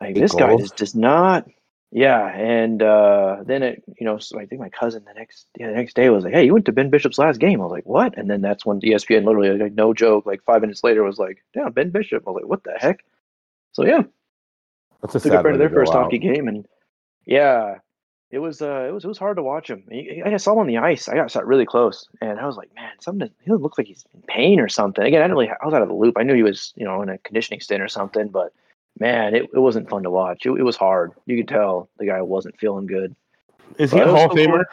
like 0.00 0.14
this 0.14 0.34
guy 0.34 0.56
just 0.56 0.76
does 0.76 0.94
not. 0.94 1.46
Yeah, 1.92 2.26
and 2.26 2.82
uh, 2.82 3.44
then 3.46 3.62
it, 3.62 3.84
you 4.00 4.04
know, 4.04 4.18
so 4.18 4.40
I 4.40 4.46
think 4.46 4.60
my 4.60 4.68
cousin 4.68 5.04
the 5.04 5.14
next, 5.14 5.46
yeah, 5.56 5.68
the 5.68 5.74
next 5.74 5.94
day 5.94 6.10
was 6.10 6.24
like, 6.24 6.34
"Hey, 6.34 6.44
you 6.44 6.52
went 6.52 6.64
to 6.64 6.72
Ben 6.72 6.90
Bishop's 6.90 7.18
last 7.18 7.38
game." 7.38 7.60
I 7.60 7.64
was 7.64 7.70
like, 7.70 7.86
"What?" 7.86 8.18
And 8.18 8.28
then 8.28 8.40
that's 8.40 8.66
when 8.66 8.80
ESPN 8.80 9.24
literally, 9.24 9.56
like, 9.56 9.74
no 9.74 9.94
joke, 9.94 10.26
like 10.26 10.42
five 10.42 10.60
minutes 10.60 10.82
later, 10.82 11.04
was 11.04 11.18
like, 11.18 11.44
"Yeah, 11.54 11.68
Ben 11.68 11.90
Bishop." 11.90 12.24
I 12.26 12.30
was 12.30 12.40
like, 12.42 12.50
"What 12.50 12.64
the 12.64 12.74
heck?" 12.76 13.04
So 13.70 13.84
yeah, 13.84 14.02
That's 15.04 15.16
a 15.16 15.20
took 15.20 15.32
sad 15.32 15.40
a 15.40 15.42
friend 15.42 15.54
of 15.56 15.58
to 15.58 15.58
their 15.58 15.68
go 15.68 15.74
first 15.74 15.92
out. 15.92 16.04
hockey 16.04 16.18
game, 16.18 16.48
and 16.48 16.66
yeah, 17.26 17.74
it 18.30 18.38
was 18.38 18.62
uh, 18.62 18.86
it 18.88 18.90
was 18.90 19.04
it 19.04 19.08
was 19.08 19.18
hard 19.18 19.36
to 19.36 19.42
watch 19.42 19.68
him. 19.68 19.84
He- 19.90 20.22
I 20.24 20.34
saw 20.38 20.52
him 20.54 20.60
on 20.60 20.66
the 20.66 20.78
ice. 20.78 21.10
I 21.10 21.14
got 21.14 21.30
shot 21.30 21.46
really 21.46 21.66
close, 21.66 22.08
and 22.22 22.40
I 22.40 22.46
was 22.46 22.56
like, 22.56 22.74
man, 22.74 22.90
something. 23.00 23.28
He 23.44 23.52
looks 23.52 23.76
like 23.76 23.86
he's 23.86 24.06
in 24.14 24.22
pain 24.22 24.60
or 24.60 24.68
something. 24.68 25.04
Again, 25.04 25.20
I 25.20 25.24
didn't 25.24 25.36
really. 25.36 25.50
I 25.50 25.66
was 25.66 25.74
out 25.74 25.82
of 25.82 25.88
the 25.88 25.94
loop. 25.94 26.16
I 26.16 26.22
knew 26.22 26.34
he 26.34 26.42
was, 26.42 26.72
you 26.74 26.86
know, 26.86 27.02
in 27.02 27.10
a 27.10 27.18
conditioning 27.18 27.60
stint 27.60 27.82
or 27.82 27.88
something, 27.88 28.28
but 28.28 28.54
man, 28.98 29.34
it, 29.34 29.42
it 29.52 29.58
wasn't 29.58 29.90
fun 29.90 30.04
to 30.04 30.10
watch. 30.10 30.46
It, 30.46 30.52
it 30.52 30.62
was 30.62 30.76
hard. 30.76 31.12
You 31.26 31.36
could 31.36 31.48
tell 31.48 31.90
the 31.98 32.06
guy 32.06 32.22
wasn't 32.22 32.58
feeling 32.58 32.86
good. 32.86 33.14
Is 33.76 33.92
he 33.92 33.98
a 33.98 34.04
it 34.04 34.06
was 34.06 34.14
Hall 34.14 34.32
of 34.32 34.38
so 34.38 34.64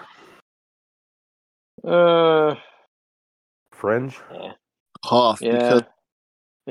Famer? 1.84 2.52
Uh, 2.54 2.56
Fringe? 3.74 4.16
Hoff 5.04 5.42
yeah, 5.42 5.52
because 5.52 5.82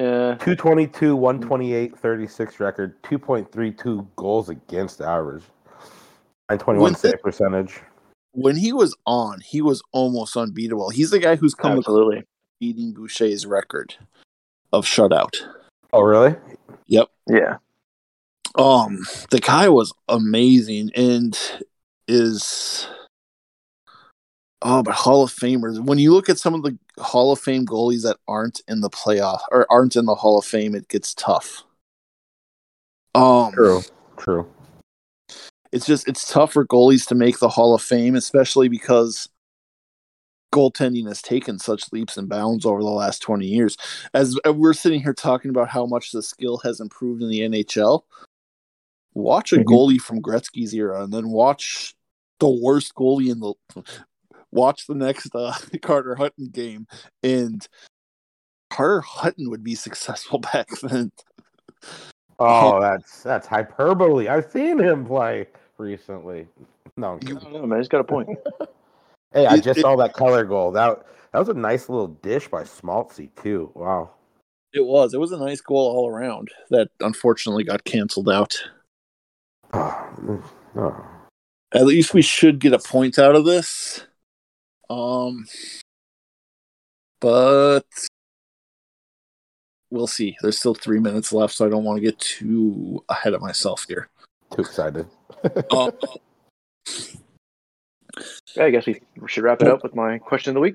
yeah. 0.01 0.35
222, 0.37 1.15
128, 1.17 1.99
36 1.99 2.61
record, 2.61 3.03
2.32 3.03 4.07
goals 4.17 4.49
against 4.49 5.01
average, 5.01 5.43
921 6.51 6.83
When 6.83 6.93
the- 6.93 6.99
save 6.99 7.21
percentage. 7.23 7.81
when 8.33 8.57
he 8.57 8.73
was 8.73 8.97
on, 9.07 9.41
he 9.41 9.61
was 9.61 9.83
almost 9.93 10.37
unbeatable. 10.37 10.91
He's 10.91 11.11
the 11.11 11.19
guy 11.19 11.37
who's 11.37 11.55
come 11.55 11.73
to 11.73 11.79
Absolutely. 11.79 12.25
beating 12.61 12.93
Boucher's 12.95 13.47
record 13.47 13.97
of 14.73 14.85
shutout. 14.87 15.35
Oh, 15.93 16.03
really? 16.03 16.37
Yep. 16.87 17.09
Yeah. 17.29 17.57
Um, 18.57 18.99
the 19.31 19.41
guy 19.41 19.69
was 19.69 19.93
amazing 20.09 20.91
and 20.97 21.39
is 22.09 22.89
oh, 24.63 24.83
but 24.83 24.95
Hall 24.95 25.23
of 25.23 25.33
Famers. 25.33 25.79
When 25.85 25.99
you 25.99 26.13
look 26.13 26.29
at 26.29 26.39
some 26.39 26.55
of 26.55 26.63
the 26.63 26.77
Hall 27.01 27.33
of 27.33 27.39
Fame 27.41 27.67
goalies 27.67 28.03
that 28.03 28.19
aren't 28.29 28.61
in 28.69 28.81
the 28.81 28.91
playoff 28.91 29.41
or 29.51 29.67
aren't 29.71 29.97
in 29.97 30.05
the 30.07 30.15
Hall 30.15 30.39
of 30.39 30.45
Fame, 30.45 30.75
it 30.75 30.89
gets 30.89 31.15
tough. 31.15 31.65
Um, 33.15 33.53
True. 33.53 33.81
True. 34.17 34.47
it's 35.73 35.87
just 35.87 36.07
it's 36.07 36.31
tough 36.31 36.53
for 36.53 36.67
goalies 36.67 37.07
to 37.09 37.15
make 37.15 37.39
the 37.39 37.49
Hall 37.49 37.75
of 37.75 37.83
Fame, 37.83 38.15
especially 38.15 38.69
because 38.69 39.29
goaltending 40.53 41.07
has 41.07 41.23
taken 41.23 41.59
such 41.59 41.93
leaps 41.93 42.17
and 42.17 42.29
bounds 42.29 42.67
over 42.67 42.83
the 42.83 42.89
last 42.89 43.21
20 43.23 43.47
years. 43.47 43.77
As 44.15 44.39
we're 44.47 44.73
sitting 44.75 45.01
here 45.01 45.15
talking 45.15 45.51
about 45.51 45.69
how 45.69 45.87
much 45.87 46.11
the 46.13 46.23
skill 46.23 46.59
has 46.59 46.81
improved 46.81 47.23
in 47.23 47.29
the 47.29 47.41
NHL, 47.43 48.05
watch 49.15 49.53
a 49.53 49.57
Mhm. 49.59 49.65
goalie 49.65 50.01
from 50.01 50.21
Gretzky's 50.21 50.75
era 50.75 51.05
and 51.05 51.13
then 51.13 51.29
watch 51.31 51.95
the 52.41 52.49
worst 52.49 52.95
goalie 52.95 53.31
in 53.31 53.39
the 53.41 53.55
watch 54.53 54.87
the 54.87 54.95
next 54.95 55.35
uh, 55.35 55.55
Carter 55.83 56.15
Hutton 56.15 56.49
game 56.49 56.87
and 57.23 57.67
Carter 58.71 59.01
Hutton 59.01 59.51
would 59.51 59.65
be 59.65 59.75
successful 59.75 60.39
back 60.53 60.69
then. 60.83 61.11
Oh, 62.39 62.81
that's 62.81 63.23
that's 63.23 63.47
hyperbole. 63.47 64.29
I've 64.29 64.51
seen 64.51 64.79
him 64.79 65.05
play 65.05 65.47
recently. 65.79 66.47
No, 66.97 67.13
I'm 67.13 67.37
I 67.37 67.41
don't 67.41 67.53
know, 67.53 67.67
man. 67.67 67.79
He's 67.79 67.89
got 67.89 68.01
a 68.01 68.05
point. 68.05 68.29
hey, 69.33 69.47
I 69.47 69.59
just 69.59 69.79
it- 69.79 69.83
saw 69.83 69.97
that 69.97 70.15
Keller 70.15 70.45
goal. 70.45 70.73
That 70.73 71.05
that 71.33 71.39
was 71.39 71.49
a 71.49 71.55
nice 71.55 71.89
little 71.89 72.09
dish 72.09 72.49
by 72.49 72.63
Schmaltzy 72.63 73.31
too. 73.43 73.71
Wow. 73.75 74.11
It 74.73 74.87
was. 74.87 75.15
It 75.15 75.21
was 75.21 75.33
a 75.33 75.39
nice 75.39 75.61
goal 75.61 75.79
all 75.97 76.09
around 76.09 76.49
that 76.71 76.89
unfortunately 77.01 77.65
got 77.65 77.83
canceled 77.83 78.29
out. 78.29 78.57
Oh, 79.73 80.43
oh. 80.77 81.07
At 81.73 81.87
least 81.87 82.15
we 82.15 82.23
should 82.23 82.61
get 82.61 82.73
a 82.73 82.79
point 82.79 83.19
out 83.19 83.35
of 83.35 83.45
this. 83.45 84.07
Um, 84.91 85.47
but 87.21 87.85
we'll 89.91 90.09
see. 90.09 90.37
There's 90.43 90.59
still 90.59 90.75
three 90.75 90.99
minutes 90.99 91.33
left, 91.33 91.55
so 91.55 91.65
I 91.65 91.71
don't 91.71 91.85
want 91.85 91.99
to 91.99 92.03
get 92.03 92.19
too 92.19 93.05
ahead 93.09 93.33
of 93.33 93.41
myself 93.41 93.87
here. 93.89 94.09
Too 94.55 94.63
excited. 94.63 95.07
Um, 95.71 95.93
Yeah, 98.57 98.65
I 98.65 98.71
guess 98.71 98.85
we 98.87 99.01
should 99.27 99.45
wrap 99.45 99.63
it 99.63 99.69
up 99.69 99.83
with 99.83 99.95
my 99.95 100.19
question 100.19 100.51
of 100.51 100.55
the 100.55 100.61
week. 100.61 100.75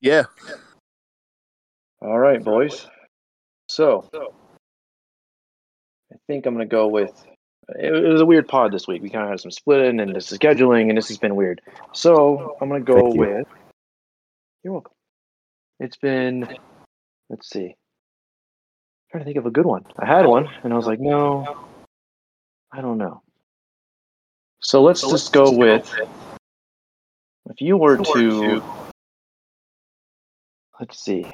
yeah, 0.00 0.24
All 2.00 2.18
right, 2.18 2.44
boys. 2.44 2.86
So, 3.68 4.08
I 6.12 6.16
think 6.28 6.46
I'm 6.46 6.54
going 6.54 6.68
to 6.68 6.70
go 6.70 6.86
with. 6.86 7.26
It 7.76 7.94
it 7.94 8.08
was 8.12 8.20
a 8.20 8.26
weird 8.26 8.48
pod 8.48 8.72
this 8.72 8.86
week. 8.86 9.02
We 9.02 9.10
kind 9.10 9.24
of 9.24 9.30
had 9.30 9.40
some 9.40 9.50
splitting 9.50 10.00
and 10.00 10.14
this 10.14 10.32
is 10.32 10.38
scheduling, 10.38 10.88
and 10.88 10.96
this 10.96 11.08
has 11.08 11.18
been 11.18 11.36
weird. 11.36 11.60
So, 11.92 12.56
I'm 12.60 12.68
going 12.68 12.84
to 12.84 12.92
go 12.92 13.12
you. 13.12 13.20
with. 13.20 13.46
You're 14.62 14.72
welcome. 14.72 14.94
It's 15.80 15.96
been. 15.96 16.48
Let's 17.28 17.50
see. 17.50 17.76
trying 19.10 19.22
to 19.22 19.24
think 19.24 19.36
of 19.36 19.46
a 19.46 19.50
good 19.50 19.66
one. 19.66 19.84
I 19.98 20.06
had 20.06 20.26
one, 20.26 20.48
and 20.62 20.72
I 20.72 20.76
was 20.76 20.86
like, 20.86 21.00
no, 21.00 21.66
I 22.72 22.80
don't 22.80 22.98
know. 22.98 23.22
So 24.60 24.82
let's 24.82 25.02
just 25.02 25.32
go 25.32 25.52
with. 25.52 25.92
If 27.50 27.60
you 27.62 27.76
were 27.76 27.96
to, 27.96 28.62
let's 30.78 31.00
see, 31.00 31.24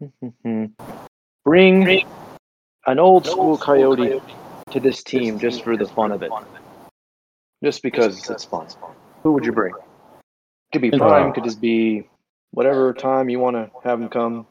bring 1.44 2.04
an 2.86 2.98
old 2.98 3.26
school 3.26 3.58
coyote 3.58 4.20
to 4.70 4.80
this 4.80 5.02
team 5.02 5.38
just 5.38 5.62
for 5.62 5.76
the 5.76 5.86
fun 5.86 6.12
of 6.12 6.22
it, 6.22 6.32
just 7.62 7.82
because 7.82 8.28
it's 8.28 8.44
fun, 8.44 8.66
who 9.22 9.32
would 9.32 9.44
you 9.44 9.52
bring? 9.52 9.74
Could 10.72 10.82
be 10.82 10.90
prime, 10.90 11.32
could 11.32 11.44
just 11.44 11.60
be 11.60 12.08
whatever 12.52 12.92
time 12.92 13.28
you 13.28 13.38
want 13.38 13.56
to 13.56 13.70
have 13.84 14.00
him 14.00 14.08
come. 14.08 14.46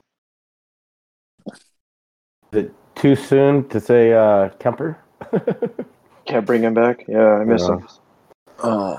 Is 1.48 2.66
it 2.66 2.76
too 2.96 3.16
soon 3.16 3.68
to 3.70 3.80
say 3.80 4.14
uh, 4.14 4.50
Kemper? 4.60 4.98
Can't 6.26 6.46
bring 6.46 6.64
him 6.64 6.74
back. 6.74 7.06
Yeah, 7.08 7.36
I 7.36 7.44
miss 7.46 7.62
Yeah. 7.62 7.76
him. 7.76 7.88
Oh. 8.64 8.98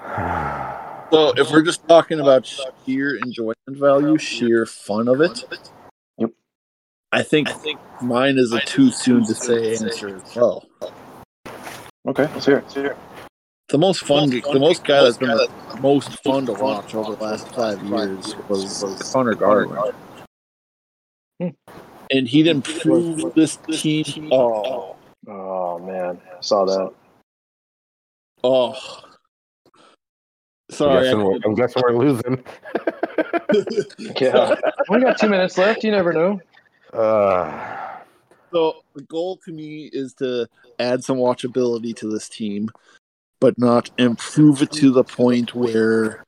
So 1.12 1.34
if 1.36 1.50
we're 1.50 1.60
just 1.60 1.86
talking 1.86 2.20
about 2.20 2.50
sheer 2.86 3.16
enjoyment 3.16 3.58
value, 3.68 4.16
sheer 4.16 4.64
fun 4.64 5.08
of 5.08 5.20
it, 5.20 5.44
Yep. 5.50 5.60
I 7.12 7.22
think 7.22 7.48
I 7.48 7.52
think 7.52 7.78
mine 8.00 8.38
is 8.38 8.52
a 8.52 8.60
too 8.60 8.90
soon 8.90 9.24
to 9.26 9.34
say 9.34 9.72
answer 9.72 10.16
as 10.16 10.34
well. 10.36 10.66
Okay, 12.08 12.24
let's 12.32 12.46
hear 12.46 12.58
it. 12.58 12.62
Let's 12.62 12.74
hear 12.74 12.86
it. 12.86 12.96
The 13.68 13.78
most 13.78 14.00
fun, 14.04 14.30
the 14.30 14.58
most 14.58 14.84
guy 14.84 15.02
that's 15.02 15.18
been 15.18 15.28
the 15.28 15.48
most 15.80 16.22
fun 16.22 16.46
to 16.46 16.52
watch 16.52 16.94
over 16.94 17.14
the 17.14 17.22
last 17.22 17.48
five 17.54 17.82
years 17.82 18.34
was 18.48 19.10
Conor 19.12 19.34
Garland, 19.34 19.94
Hmm. 21.40 21.48
and 22.10 22.28
he 22.28 22.42
didn't 22.42 22.64
prove 22.64 23.34
this 23.34 23.56
team. 23.70 24.28
Oh, 24.32 24.96
Oh 25.28 25.78
man, 25.78 26.20
I 26.36 26.40
saw 26.40 26.64
that. 26.64 26.92
oh. 28.42 28.74
I'm, 30.70 30.76
Sorry, 30.76 31.04
guessing 31.04 31.22
we're, 31.24 31.34
I, 31.34 31.38
I'm 31.44 31.54
guessing 31.54 31.82
we're 31.84 31.98
losing. 31.98 32.44
Yeah, 34.20 34.54
we 34.88 35.00
got 35.00 35.18
two 35.18 35.28
minutes 35.28 35.58
left. 35.58 35.84
You 35.84 35.90
never 35.90 36.12
know. 36.14 36.40
Uh, 36.92 37.78
So 38.52 38.82
the 38.94 39.02
goal 39.02 39.38
to 39.44 39.52
me 39.52 39.88
is 39.92 40.12
to 40.14 40.46
add 40.78 41.02
some 41.02 41.16
watchability 41.16 41.96
to 41.96 42.10
this 42.10 42.28
team, 42.28 42.68
but 43.40 43.58
not 43.58 43.90
improve 43.98 44.60
it 44.62 44.70
to 44.72 44.90
the 44.90 45.04
point 45.04 45.54
where 45.54 46.24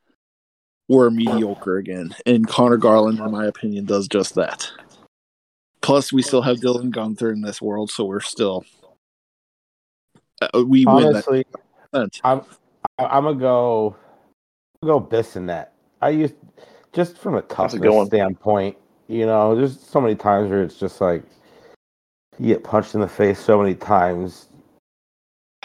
we're 0.87 1.09
mediocre 1.11 1.77
again. 1.77 2.15
And 2.25 2.47
Conor 2.47 2.77
Garland, 2.77 3.19
in 3.19 3.31
my 3.31 3.45
opinion, 3.45 3.85
does 3.85 4.07
just 4.07 4.35
that. 4.35 4.69
Plus, 5.81 6.11
we 6.11 6.23
still 6.23 6.41
have 6.41 6.57
Dylan 6.57 6.91
Guenther 6.91 7.31
in 7.31 7.41
this 7.41 7.61
world, 7.61 7.91
so 7.91 8.05
we're 8.05 8.19
still 8.19 8.65
uh, 10.41 10.63
we 10.65 10.85
win 10.85 11.03
that. 11.13 11.27
honestly, 11.27 11.45
percent. 11.91 12.19
I'm 12.23 12.41
I- 12.97 13.05
I'm 13.05 13.23
gonna 13.25 13.39
go 13.39 13.95
go 14.83 14.99
Bissonnette. 14.99 15.67
I 16.01 16.09
used 16.09 16.33
just 16.93 17.17
from 17.17 17.35
a 17.35 17.41
That's 17.41 17.53
a 17.53 17.55
toughness 17.77 17.93
one. 17.93 18.07
standpoint. 18.07 18.77
You 19.07 19.25
know, 19.25 19.55
there's 19.55 19.79
so 19.79 20.01
many 20.01 20.15
times 20.15 20.49
where 20.49 20.63
it's 20.63 20.79
just 20.79 20.99
like 20.99 21.23
you 22.39 22.47
get 22.47 22.63
punched 22.63 22.95
in 22.95 23.01
the 23.01 23.07
face 23.07 23.39
so 23.39 23.61
many 23.61 23.75
times. 23.75 24.47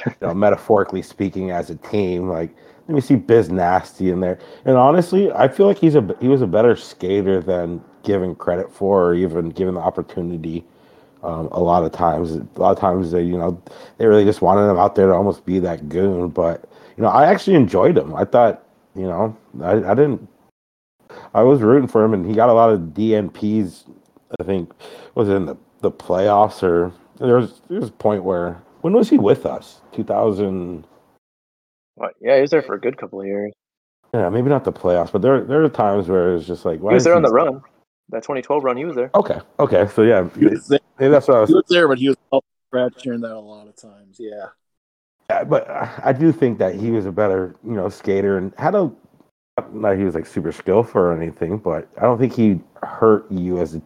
You 0.07 0.15
know, 0.21 0.35
metaphorically 0.35 1.03
speaking, 1.03 1.51
as 1.51 1.71
a 1.71 1.77
team, 1.77 2.29
like 2.29 2.55
let 2.91 2.95
me 2.95 3.01
see 3.01 3.15
Biz 3.15 3.51
Nasty 3.51 4.11
in 4.11 4.19
there. 4.19 4.39
And 4.65 4.77
honestly, 4.77 5.31
I 5.31 5.47
feel 5.47 5.67
like 5.67 5.79
he's 5.79 5.95
a 5.95 6.17
he 6.21 6.29
was 6.29 6.43
a 6.43 6.47
better 6.47 6.75
skater 6.75 7.41
than 7.41 7.83
given 8.03 8.35
credit 8.35 8.73
for, 8.73 9.11
or 9.11 9.15
even 9.15 9.51
given 9.51 9.75
the 9.75 9.81
opportunity. 9.81 10.65
Um, 11.23 11.49
a 11.53 11.61
lot 11.61 11.85
of 11.85 11.93
times, 11.93 12.33
a 12.33 12.47
lot 12.57 12.73
of 12.73 12.79
times 12.79 13.11
they, 13.11 13.23
you 13.23 13.37
know, 13.37 13.63
they 13.99 14.07
really 14.07 14.25
just 14.25 14.41
wanted 14.41 14.69
him 14.69 14.79
out 14.79 14.95
there 14.95 15.07
to 15.07 15.13
almost 15.13 15.45
be 15.45 15.59
that 15.61 15.89
goon. 15.89 16.31
But 16.31 16.65
you 16.97 17.03
know, 17.03 17.11
I 17.11 17.27
actually 17.27 17.57
enjoyed 17.57 17.97
him. 17.97 18.15
I 18.15 18.25
thought, 18.25 18.67
you 18.97 19.05
know, 19.05 19.37
I, 19.63 19.73
I 19.73 19.95
didn't. 19.95 20.27
I 21.35 21.43
was 21.43 21.61
rooting 21.61 21.89
for 21.89 22.05
him, 22.05 22.15
and 22.15 22.27
he 22.27 22.35
got 22.35 22.49
a 22.49 22.53
lot 22.53 22.71
of 22.71 22.81
DNPs. 22.81 23.85
I 24.41 24.45
think 24.45 24.73
was 25.15 25.29
it 25.29 25.33
in 25.33 25.47
the 25.47 25.57
the 25.81 25.91
playoffs 25.91 26.63
or 26.63 26.93
there 27.19 27.37
was 27.37 27.61
there 27.69 27.81
was 27.81 27.89
a 27.89 27.93
point 27.93 28.25
where 28.25 28.61
when 28.81 28.93
was 28.93 29.11
he 29.11 29.19
with 29.19 29.47
us? 29.47 29.81
Two 29.93 30.05
thousand. 30.05 30.87
What? 31.97 32.15
Yeah, 32.21 32.37
he 32.37 32.43
was 32.43 32.51
there 32.51 32.63
for 32.63 32.75
a 32.75 32.81
good 32.81 32.97
couple 32.97 33.21
of 33.21 33.27
years. 33.27 33.53
Yeah, 34.15 34.29
maybe 34.29 34.49
not 34.49 34.65
the 34.65 34.73
playoffs, 34.73 35.13
but 35.13 35.23
there 35.23 35.43
there 35.45 35.63
are 35.63 35.69
times 35.69 36.09
where 36.09 36.35
it's 36.35 36.47
just 36.47 36.65
like 36.65 36.81
why 36.81 36.93
He 36.93 36.95
was 36.95 37.05
there 37.05 37.15
on 37.15 37.23
the 37.23 37.31
run. 37.31 37.63
That 38.11 38.23
2012 38.23 38.65
run, 38.65 38.77
he 38.77 38.85
was 38.85 38.97
there. 38.97 39.11
Okay, 39.15 39.39
okay, 39.61 39.87
so 39.87 40.03
yeah, 40.03 40.29
He 40.37 40.47
was 40.47 40.67
there, 40.67 40.81
maybe 40.99 41.13
that's 41.13 41.29
what 41.29 41.37
I 41.37 41.41
was 41.41 41.51
he 41.51 41.55
was 41.55 41.65
there, 41.69 41.87
but 41.87 41.99
he 41.99 42.09
was 42.09 42.17
up 42.33 42.45
scratch 42.67 43.03
hearing 43.03 43.21
that 43.21 43.33
a 43.33 43.39
lot 43.39 43.69
of 43.69 43.77
times. 43.77 44.17
Yeah. 44.19 44.47
Yeah, 45.29 45.45
but 45.45 45.71
I 45.71 46.01
I 46.07 46.13
do 46.13 46.33
think 46.33 46.59
that 46.59 46.75
he 46.75 46.91
was 46.91 47.07
a 47.07 47.13
better, 47.13 47.55
you 47.65 47.75
know, 47.75 47.89
skater 47.89 48.37
and 48.37 48.53
had 48.59 48.75
a 48.75 48.91
not 49.57 49.83
that 49.83 49.99
he 49.99 50.05
was 50.05 50.15
like 50.15 50.27
super 50.27 50.53
skillful 50.53 51.01
or 51.01 51.13
anything, 51.13 51.59
but 51.59 51.89
I 51.99 52.03
don't 52.03 52.19
think 52.19 52.35
he 52.35 52.61
hurt 52.83 53.31
you 53.31 53.61
as 53.61 53.75
a, 53.75 53.83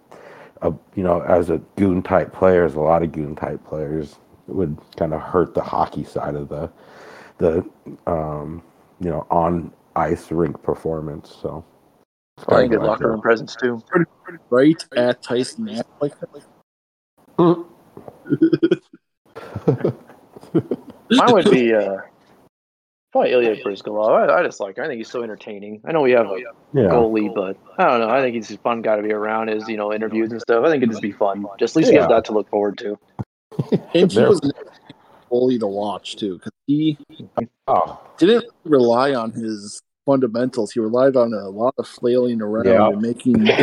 a 0.62 0.72
you 0.94 1.02
know, 1.02 1.20
as 1.22 1.50
a 1.50 1.58
goon 1.76 2.02
type 2.02 2.32
player. 2.32 2.64
As 2.64 2.74
a 2.74 2.80
lot 2.80 3.02
of 3.02 3.12
goon 3.12 3.34
type 3.34 3.64
players 3.66 4.16
would 4.46 4.78
kind 4.96 5.14
of 5.14 5.20
hurt 5.20 5.54
the 5.54 5.62
hockey 5.62 6.04
side 6.04 6.34
of 6.34 6.48
the 6.48 6.70
the 7.38 7.68
um, 8.06 8.62
you 9.00 9.10
know 9.10 9.26
on 9.30 9.72
ice 9.96 10.30
rink 10.30 10.62
performance. 10.62 11.36
So 11.40 11.64
it's 12.36 12.46
Probably 12.46 12.68
good 12.68 12.80
like 12.80 12.88
locker 12.88 13.10
room 13.10 13.20
presence 13.20 13.56
too. 13.56 13.82
Right 14.50 14.84
at 14.96 15.22
Tyson 15.22 15.82
Like 16.00 16.14
that. 16.20 16.28
Mine 21.10 21.34
would 21.34 21.50
be 21.50 21.74
uh, 21.74 21.96
probably 23.14 23.30
Ilya 23.30 23.62
Bryzgalov. 23.62 24.28
I, 24.28 24.40
I 24.40 24.42
just 24.42 24.58
like. 24.58 24.76
Him. 24.76 24.84
I 24.84 24.88
think 24.88 24.98
he's 24.98 25.08
so 25.08 25.22
entertaining. 25.22 25.80
I 25.84 25.92
know 25.92 26.00
we 26.02 26.10
have 26.10 26.26
a 26.26 26.36
yeah, 26.72 26.82
goalie, 26.82 27.32
but 27.32 27.56
I 27.78 27.84
don't 27.88 28.00
know. 28.00 28.10
I 28.10 28.20
think 28.20 28.34
he's 28.34 28.50
a 28.50 28.58
fun 28.58 28.82
guy 28.82 28.96
to 28.96 29.02
be 29.02 29.12
around. 29.12 29.48
His 29.48 29.68
you 29.68 29.76
know 29.76 29.92
interviews 29.94 30.32
and 30.32 30.40
stuff. 30.40 30.64
I 30.64 30.70
think 30.70 30.82
it'd 30.82 30.90
just 30.90 31.00
be 31.02 31.12
fun. 31.12 31.46
Just 31.60 31.76
at 31.76 31.78
least 31.78 31.90
he 31.90 31.94
Yeah. 31.94 32.02
has 32.02 32.08
that 32.10 32.24
to 32.26 32.32
look 32.32 32.50
forward 32.50 32.76
to. 32.78 32.98
and 33.72 33.80
he 33.92 34.04
There- 34.04 34.28
was 34.28 34.40
an 34.42 34.50
goalie 35.30 35.60
to 35.60 35.68
watch 35.68 36.16
too, 36.16 36.38
because 36.38 36.52
he 36.66 36.98
oh 37.68 38.00
didn't 38.18 38.46
rely 38.64 39.14
on 39.14 39.30
his 39.30 39.80
fundamentals. 40.04 40.72
He 40.72 40.80
relied 40.80 41.14
on 41.14 41.32
a 41.32 41.48
lot 41.50 41.74
of 41.78 41.86
flailing 41.86 42.42
around 42.42 42.66
Yeah. 42.66 42.88
and 42.88 43.00
making, 43.00 43.48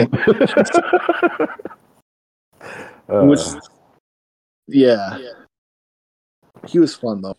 Uh, 3.10 3.24
which, 3.26 3.42
yeah, 4.68 5.18
he 6.68 6.80
was 6.80 6.96
fun 6.96 7.22
though. 7.22 7.36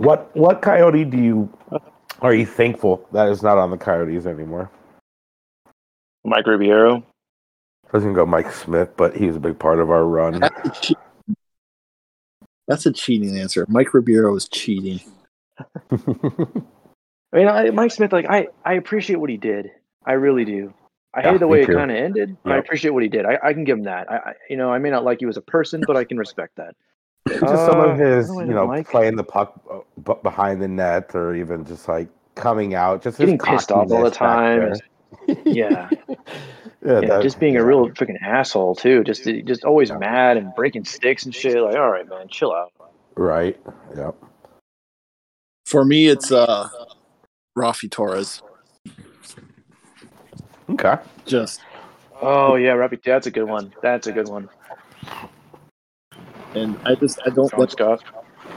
What 0.00 0.34
what 0.34 0.62
coyote 0.62 1.04
do 1.04 1.18
you 1.18 1.52
uh-huh. 1.70 1.90
are 2.22 2.32
you 2.32 2.46
thankful 2.46 3.06
that 3.12 3.28
is 3.28 3.42
not 3.42 3.58
on 3.58 3.70
the 3.70 3.76
coyotes 3.76 4.24
anymore? 4.24 4.70
Mike 6.24 6.46
Ribeiro. 6.46 7.04
I 7.84 7.88
was 7.92 8.04
gonna 8.04 8.14
go 8.14 8.24
Mike 8.24 8.50
Smith, 8.50 8.88
but 8.96 9.14
he 9.14 9.26
was 9.26 9.36
a 9.36 9.40
big 9.40 9.58
part 9.58 9.78
of 9.78 9.90
our 9.90 10.06
run. 10.06 10.40
That's 10.40 10.66
a, 10.66 10.80
cheat- 10.80 11.36
that's 12.66 12.86
a 12.86 12.92
cheating 12.92 13.38
answer. 13.38 13.66
Mike 13.68 13.92
Ribeiro 13.92 14.34
is 14.34 14.48
cheating. 14.48 15.00
I 15.90 16.06
mean, 17.34 17.48
I, 17.48 17.68
Mike 17.68 17.90
Smith. 17.90 18.10
Like 18.10 18.24
I, 18.26 18.48
I 18.64 18.74
appreciate 18.74 19.16
what 19.16 19.28
he 19.28 19.36
did. 19.36 19.70
I 20.06 20.12
really 20.12 20.46
do. 20.46 20.72
I 21.12 21.20
Yeah, 21.20 21.26
hated 21.26 21.42
the 21.42 21.46
way 21.46 21.60
it 21.60 21.66
kind 21.66 21.90
of 21.90 21.96
ended, 21.98 22.38
but 22.42 22.52
I 22.54 22.56
appreciate 22.56 22.92
what 22.92 23.02
he 23.02 23.10
did. 23.10 23.26
I, 23.26 23.38
I 23.42 23.52
can 23.52 23.64
give 23.64 23.76
him 23.76 23.84
that. 23.84 24.10
I, 24.10 24.16
I, 24.16 24.32
you 24.48 24.56
know, 24.56 24.72
I 24.72 24.78
may 24.78 24.88
not 24.88 25.04
like 25.04 25.20
you 25.20 25.28
as 25.28 25.36
a 25.36 25.42
person, 25.42 25.82
but 25.86 25.94
I 25.94 26.04
can 26.04 26.16
respect 26.16 26.56
that. 26.56 26.74
just 27.28 27.66
some 27.66 27.80
Uh, 27.80 27.88
of 27.88 27.98
his, 27.98 28.28
what 28.30 28.42
do 28.42 28.46
I 28.46 28.48
you 28.48 28.54
know, 28.54 28.66
like? 28.66 28.88
playing 28.88 29.16
the 29.16 29.24
puck 29.24 29.60
uh, 29.70 30.14
behind 30.14 30.60
the 30.62 30.68
net, 30.68 31.14
or 31.14 31.34
even 31.34 31.64
just 31.64 31.88
like 31.88 32.08
coming 32.34 32.74
out, 32.74 33.02
just 33.02 33.18
his 33.18 33.26
Getting 33.30 33.38
pissed 33.38 33.70
off 33.70 33.90
all 33.90 34.02
the 34.04 34.10
time. 34.10 34.72
Yeah. 35.44 35.90
yeah, 36.84 37.00
Yeah, 37.00 37.20
just 37.22 37.38
being 37.40 37.56
a 37.56 37.64
real 37.64 37.88
freaking 37.90 38.20
asshole 38.22 38.74
too. 38.76 39.04
Just 39.04 39.24
just 39.24 39.64
always 39.64 39.92
mad 39.92 40.36
and 40.36 40.54
breaking 40.54 40.84
sticks 40.84 41.24
and 41.24 41.34
shit. 41.34 41.60
Like, 41.60 41.76
all 41.76 41.90
right, 41.90 42.08
man, 42.08 42.28
chill 42.28 42.52
out. 42.52 42.72
right. 43.16 43.58
Yep. 43.96 44.14
For 45.66 45.84
me, 45.84 46.06
it's 46.06 46.32
uh, 46.32 46.68
Raffi 47.56 47.90
Torres. 47.90 48.42
Okay. 50.70 50.96
Just 51.26 51.60
Oh 52.22 52.54
yeah, 52.54 52.72
Raffi. 52.72 53.02
that's 53.02 53.26
a 53.26 53.30
good 53.30 53.44
one. 53.48 53.72
That's 53.82 54.06
a 54.06 54.12
good 54.12 54.28
one. 54.28 54.48
And 56.54 56.76
I 56.84 56.94
just 56.96 57.20
I 57.24 57.30
don't 57.30 57.48
Sean 57.50 57.60
like 57.60 57.70
Scott. 57.70 58.02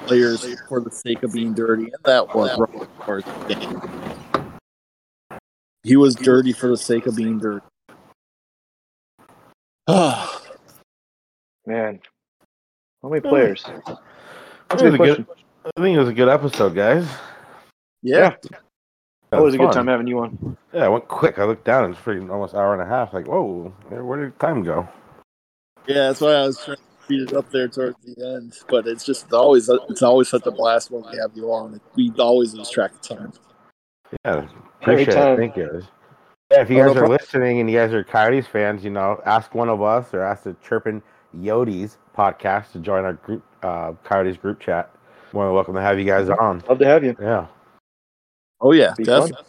players 0.08 0.46
for 0.68 0.80
the 0.82 0.92
sake 0.92 1.24
of 1.24 1.34
being 1.34 1.54
dirty, 1.54 1.84
and 1.84 1.96
that 2.06 2.34
was 2.36 2.50
Raffi 2.58 2.88
Torres' 3.06 3.24
game. 3.48 3.82
He 5.84 5.96
was 5.98 6.16
dirty 6.16 6.54
for 6.54 6.68
the 6.68 6.78
sake 6.78 7.06
of 7.06 7.16
being 7.16 7.40
dirty. 7.40 7.66
Ah, 9.88 10.42
Man, 11.66 12.00
how 13.02 13.10
many 13.10 13.22
players? 13.22 13.64
I 13.66 13.98
That's 14.70 14.82
a 14.82 14.92
think, 14.92 14.96
it 14.96 14.98
good 14.98 15.00
was 15.00 15.10
a 15.12 15.16
good. 15.16 15.28
I 15.78 15.82
think 15.82 15.96
it 15.96 16.00
was 16.00 16.10
a 16.10 16.14
good 16.14 16.30
episode, 16.30 16.76
guys. 16.76 17.08
yeah. 18.02 18.36
That 19.32 19.42
was 19.42 19.56
a 19.56 19.58
good 19.58 19.66
fun. 19.68 19.74
time 19.74 19.88
having 19.88 20.06
you 20.08 20.20
on. 20.20 20.58
Yeah, 20.74 20.86
it 20.86 20.92
went 20.92 21.08
quick. 21.08 21.40
I 21.40 21.46
looked 21.46 21.66
down; 21.66 21.90
it's 21.90 22.00
freaking 22.00 22.30
almost 22.32 22.54
hour 22.54 22.74
and 22.74 22.82
a 22.82 22.86
half. 22.86 23.14
Like, 23.14 23.28
whoa, 23.28 23.74
where, 23.90 24.06
where 24.06 24.24
did 24.24 24.40
time 24.40 24.64
go? 24.64 24.88
Yeah, 25.88 26.08
that's 26.08 26.22
why 26.22 26.34
I 26.34 26.46
was 26.46 26.64
trying 26.64 26.78
to 26.78 26.84
speed 27.04 27.34
up 27.34 27.50
there 27.52 27.68
towards 27.68 27.98
the 28.04 28.36
end, 28.36 28.58
but 28.70 28.88
it's 28.88 29.06
just 29.06 29.32
always 29.34 29.70
it's 29.90 30.02
always 30.02 30.30
such 30.30 30.46
a 30.46 30.52
blast 30.52 30.92
when 30.92 31.04
we 31.12 31.18
have 31.18 31.32
you 31.36 31.52
on. 31.52 31.80
We 31.96 32.12
always 32.20 32.54
lose 32.54 32.70
track 32.70 32.92
of 32.92 33.02
time. 33.02 33.34
Yeah, 34.26 34.48
appreciate 34.82 35.10
Anytime. 35.10 35.34
it. 35.34 35.38
Thank 35.38 35.58
you. 35.58 35.82
Yeah, 36.52 36.62
if 36.62 36.70
you 36.70 36.82
Oh, 36.82 36.88
guys 36.88 36.98
are 36.98 37.08
listening 37.08 37.60
and 37.60 37.70
you 37.70 37.78
guys 37.78 37.94
are 37.94 38.04
Coyotes 38.04 38.46
fans, 38.48 38.84
you 38.84 38.92
know, 38.92 39.20
ask 39.26 39.56
one 39.56 39.70
of 39.70 39.82
us 39.82 40.14
or 40.14 40.22
ask 40.22 40.44
the 40.44 40.56
Chirpin 40.64 41.02
Yotes 41.36 41.98
podcast 42.16 42.72
to 42.74 42.80
join 42.80 43.06
our 43.06 43.14
group, 43.14 43.44
uh, 43.64 43.94
Coyotes 44.04 44.38
group 44.38 44.60
chat. 44.60 44.94
More 45.32 45.46
than 45.46 45.56
welcome 45.56 45.74
to 45.74 45.82
have 45.82 45.98
you 45.98 46.06
guys 46.06 46.30
on. 46.30 46.64
Love 46.70 46.78
to 46.80 46.86
have 46.86 47.04
you. 47.04 47.16
Yeah. 47.20 47.48
Oh 48.62 48.72
yeah, 48.72 48.94
Be 48.96 49.04
definitely. 49.04 49.46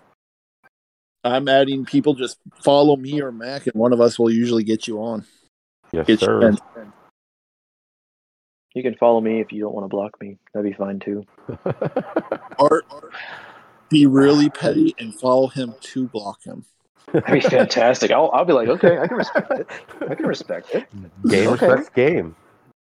I'm 1.22 1.46
adding 1.48 1.84
people. 1.84 2.14
Just 2.14 2.38
follow 2.62 2.96
me 2.96 3.20
or 3.20 3.32
Mac, 3.32 3.66
and 3.66 3.74
one 3.74 3.92
of 3.92 4.00
us 4.00 4.18
will 4.18 4.30
usually 4.30 4.64
get 4.64 4.86
you 4.88 5.02
on. 5.02 5.24
Yes, 5.92 6.06
Get 6.06 6.20
you 6.22 6.26
sir. 6.26 6.40
In. 8.74 8.78
You 8.78 8.82
can 8.90 8.98
follow 8.98 9.20
me 9.20 9.40
if 9.40 9.52
you 9.52 9.60
don't 9.60 9.74
want 9.74 9.84
to 9.84 9.88
block 9.88 10.20
me. 10.20 10.38
That'd 10.52 10.70
be 10.70 10.76
fine 10.76 10.98
too. 10.98 11.24
Art, 12.58 12.84
be 13.88 14.06
really 14.06 14.50
petty 14.50 14.94
and 14.98 15.14
follow 15.18 15.46
him 15.48 15.74
to 15.80 16.08
block 16.08 16.42
him. 16.44 16.64
That'd 17.12 17.32
be 17.32 17.40
fantastic. 17.40 18.10
I'll, 18.10 18.30
I'll 18.32 18.44
be 18.44 18.52
like, 18.52 18.68
okay, 18.68 18.98
I 18.98 19.06
can 19.06 19.16
respect 19.16 19.50
it. 19.52 19.68
I 20.08 20.14
can 20.14 20.26
respect 20.26 20.74
it. 20.74 20.86
game 21.28 21.48
Okay. 21.50 21.66
respects 21.66 21.88
game. 21.90 22.34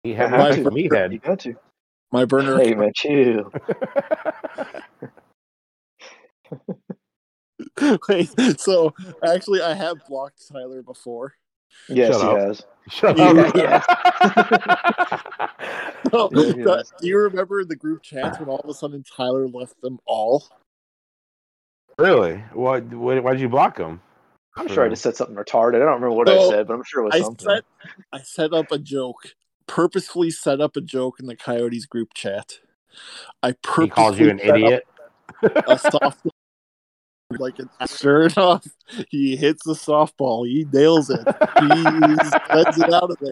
He 0.03 0.13
had 0.13 0.29
have 0.29 0.55
to. 0.55 0.63
to. 0.63 0.71
Me 0.71 0.83
You 0.83 0.89
head. 0.91 1.21
got 1.21 1.39
to. 1.41 1.55
My 2.11 2.25
burner. 2.25 2.57
Hey 2.59 2.73
man, 2.73 2.91
chill. 2.95 3.51
Wait, 8.09 8.29
so 8.59 8.93
actually, 9.23 9.61
I 9.61 9.73
have 9.73 9.97
blocked 10.07 10.47
Tyler 10.51 10.81
before. 10.83 11.35
Yes, 11.89 12.07
Shut 12.07 12.21
he 12.21 12.29
up. 12.29 12.31
has. 12.31 12.63
Shut 12.89 13.19
Yeah, 13.19 13.31
up. 13.37 13.55
Yeah, 13.55 13.81
oh, 16.13 16.29
he 16.33 16.53
that- 16.63 16.85
do 16.99 17.07
you 17.07 17.17
remember 17.19 17.65
the 17.65 17.75
group 17.75 18.03
chats 18.03 18.39
when 18.39 18.49
all 18.49 18.59
of 18.63 18.69
a 18.69 18.73
sudden 18.73 19.03
Tyler 19.03 19.47
left 19.47 19.81
them 19.81 19.99
all? 20.05 20.43
really? 21.99 22.37
What? 22.53 22.85
What? 22.85 23.23
Why'd 23.23 23.39
you 23.39 23.49
block 23.49 23.77
him? 23.77 24.01
I'm 24.57 24.67
sure 24.67 24.85
I 24.85 24.89
just 24.89 25.03
said 25.03 25.15
something 25.15 25.35
retarded. 25.35 25.75
I 25.77 25.79
don't 25.79 26.01
remember 26.01 26.11
what 26.11 26.29
I 26.29 26.37
said, 26.49 26.67
but 26.67 26.75
I'm 26.75 26.83
sure 26.85 27.01
it 27.01 27.05
was 27.05 27.15
I 27.15 27.19
something. 27.19 27.47
set 27.47 27.63
I 28.13 28.19
set 28.21 28.53
up 28.53 28.71
a 28.71 28.79
joke, 28.79 29.33
purposefully 29.67 30.31
set 30.31 30.61
up 30.61 30.77
a 30.77 30.81
joke 30.81 31.19
in 31.19 31.25
the 31.27 31.35
Coyotes 31.35 31.85
group 31.87 32.13
chat. 32.13 32.59
I 33.43 33.49
He 33.51 33.53
purposely 33.63 33.89
called 33.89 34.17
you 34.17 34.29
an 34.29 34.39
set 34.39 34.49
up 34.51 34.59
idiot. 34.65 34.83
a 35.67 35.75
softball. 35.75 36.31
Like 37.39 37.55
a, 37.59 37.87
sure 37.87 38.23
enough, 38.27 38.65
he 39.09 39.35
hits 39.35 39.63
the 39.65 39.73
softball. 39.73 40.47
He 40.47 40.65
nails 40.71 41.09
it. 41.09 41.19
He 41.59 41.67
lets 42.55 42.77
it 42.77 42.93
out 42.93 43.11
of 43.11 43.17
there. 43.19 43.31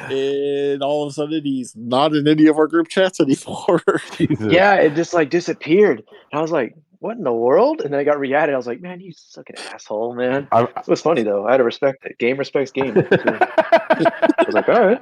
And 0.00 0.82
all 0.82 1.04
of 1.04 1.10
a 1.10 1.12
sudden, 1.12 1.42
he's 1.44 1.74
not 1.76 2.14
in 2.14 2.26
any 2.26 2.46
of 2.46 2.58
our 2.58 2.66
group 2.66 2.88
chats 2.88 3.20
anymore. 3.20 3.82
Yeah, 4.40 4.74
it 4.76 4.94
just 4.94 5.14
like 5.14 5.30
disappeared. 5.30 6.02
And 6.32 6.38
I 6.38 6.42
was 6.42 6.50
like, 6.50 6.74
what 6.98 7.16
in 7.18 7.24
the 7.24 7.32
world? 7.32 7.82
And 7.82 7.92
then 7.92 8.00
I 8.00 8.04
got 8.04 8.18
re-added. 8.18 8.54
I 8.54 8.56
was 8.56 8.66
like, 8.66 8.80
man, 8.80 9.00
you 9.00 9.12
suck 9.12 9.50
an 9.50 9.56
asshole, 9.72 10.14
man. 10.14 10.48
I, 10.50 10.62
It 10.62 10.88
was 10.88 11.02
funny 11.02 11.22
though. 11.22 11.46
I 11.46 11.52
had 11.52 11.58
to 11.58 11.64
respect 11.64 12.04
it. 12.06 12.18
Game 12.18 12.38
respects 12.38 12.70
game. 12.70 12.94
I 12.96 14.44
was 14.46 14.54
like, 14.54 14.68
all 14.68 14.86
right, 14.86 15.00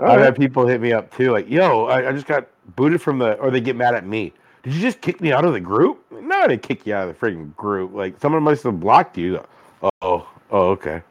all 0.00 0.06
I've 0.10 0.16
right. 0.16 0.20
had 0.20 0.36
people 0.36 0.66
hit 0.66 0.80
me 0.80 0.92
up 0.92 1.14
too, 1.16 1.30
like, 1.30 1.48
"Yo, 1.48 1.84
I, 1.86 2.08
I 2.08 2.12
just 2.12 2.26
got 2.26 2.48
booted 2.74 3.00
from 3.00 3.18
the," 3.18 3.34
or 3.34 3.50
they 3.50 3.60
get 3.60 3.76
mad 3.76 3.94
at 3.94 4.04
me. 4.06 4.32
Did 4.64 4.72
you 4.72 4.80
just 4.80 5.02
kick 5.02 5.20
me 5.20 5.30
out 5.30 5.44
of 5.44 5.52
the 5.52 5.60
group? 5.60 6.04
No, 6.10 6.36
I 6.36 6.46
didn't 6.46 6.62
kick 6.62 6.86
you 6.86 6.94
out 6.94 7.06
of 7.06 7.18
the 7.18 7.26
freaking 7.26 7.54
group. 7.54 7.92
Like, 7.92 8.18
someone 8.18 8.42
must 8.42 8.64
have 8.64 8.80
blocked 8.80 9.18
you. 9.18 9.44
Oh, 9.82 10.26
oh, 10.50 10.68
okay. 10.70 11.02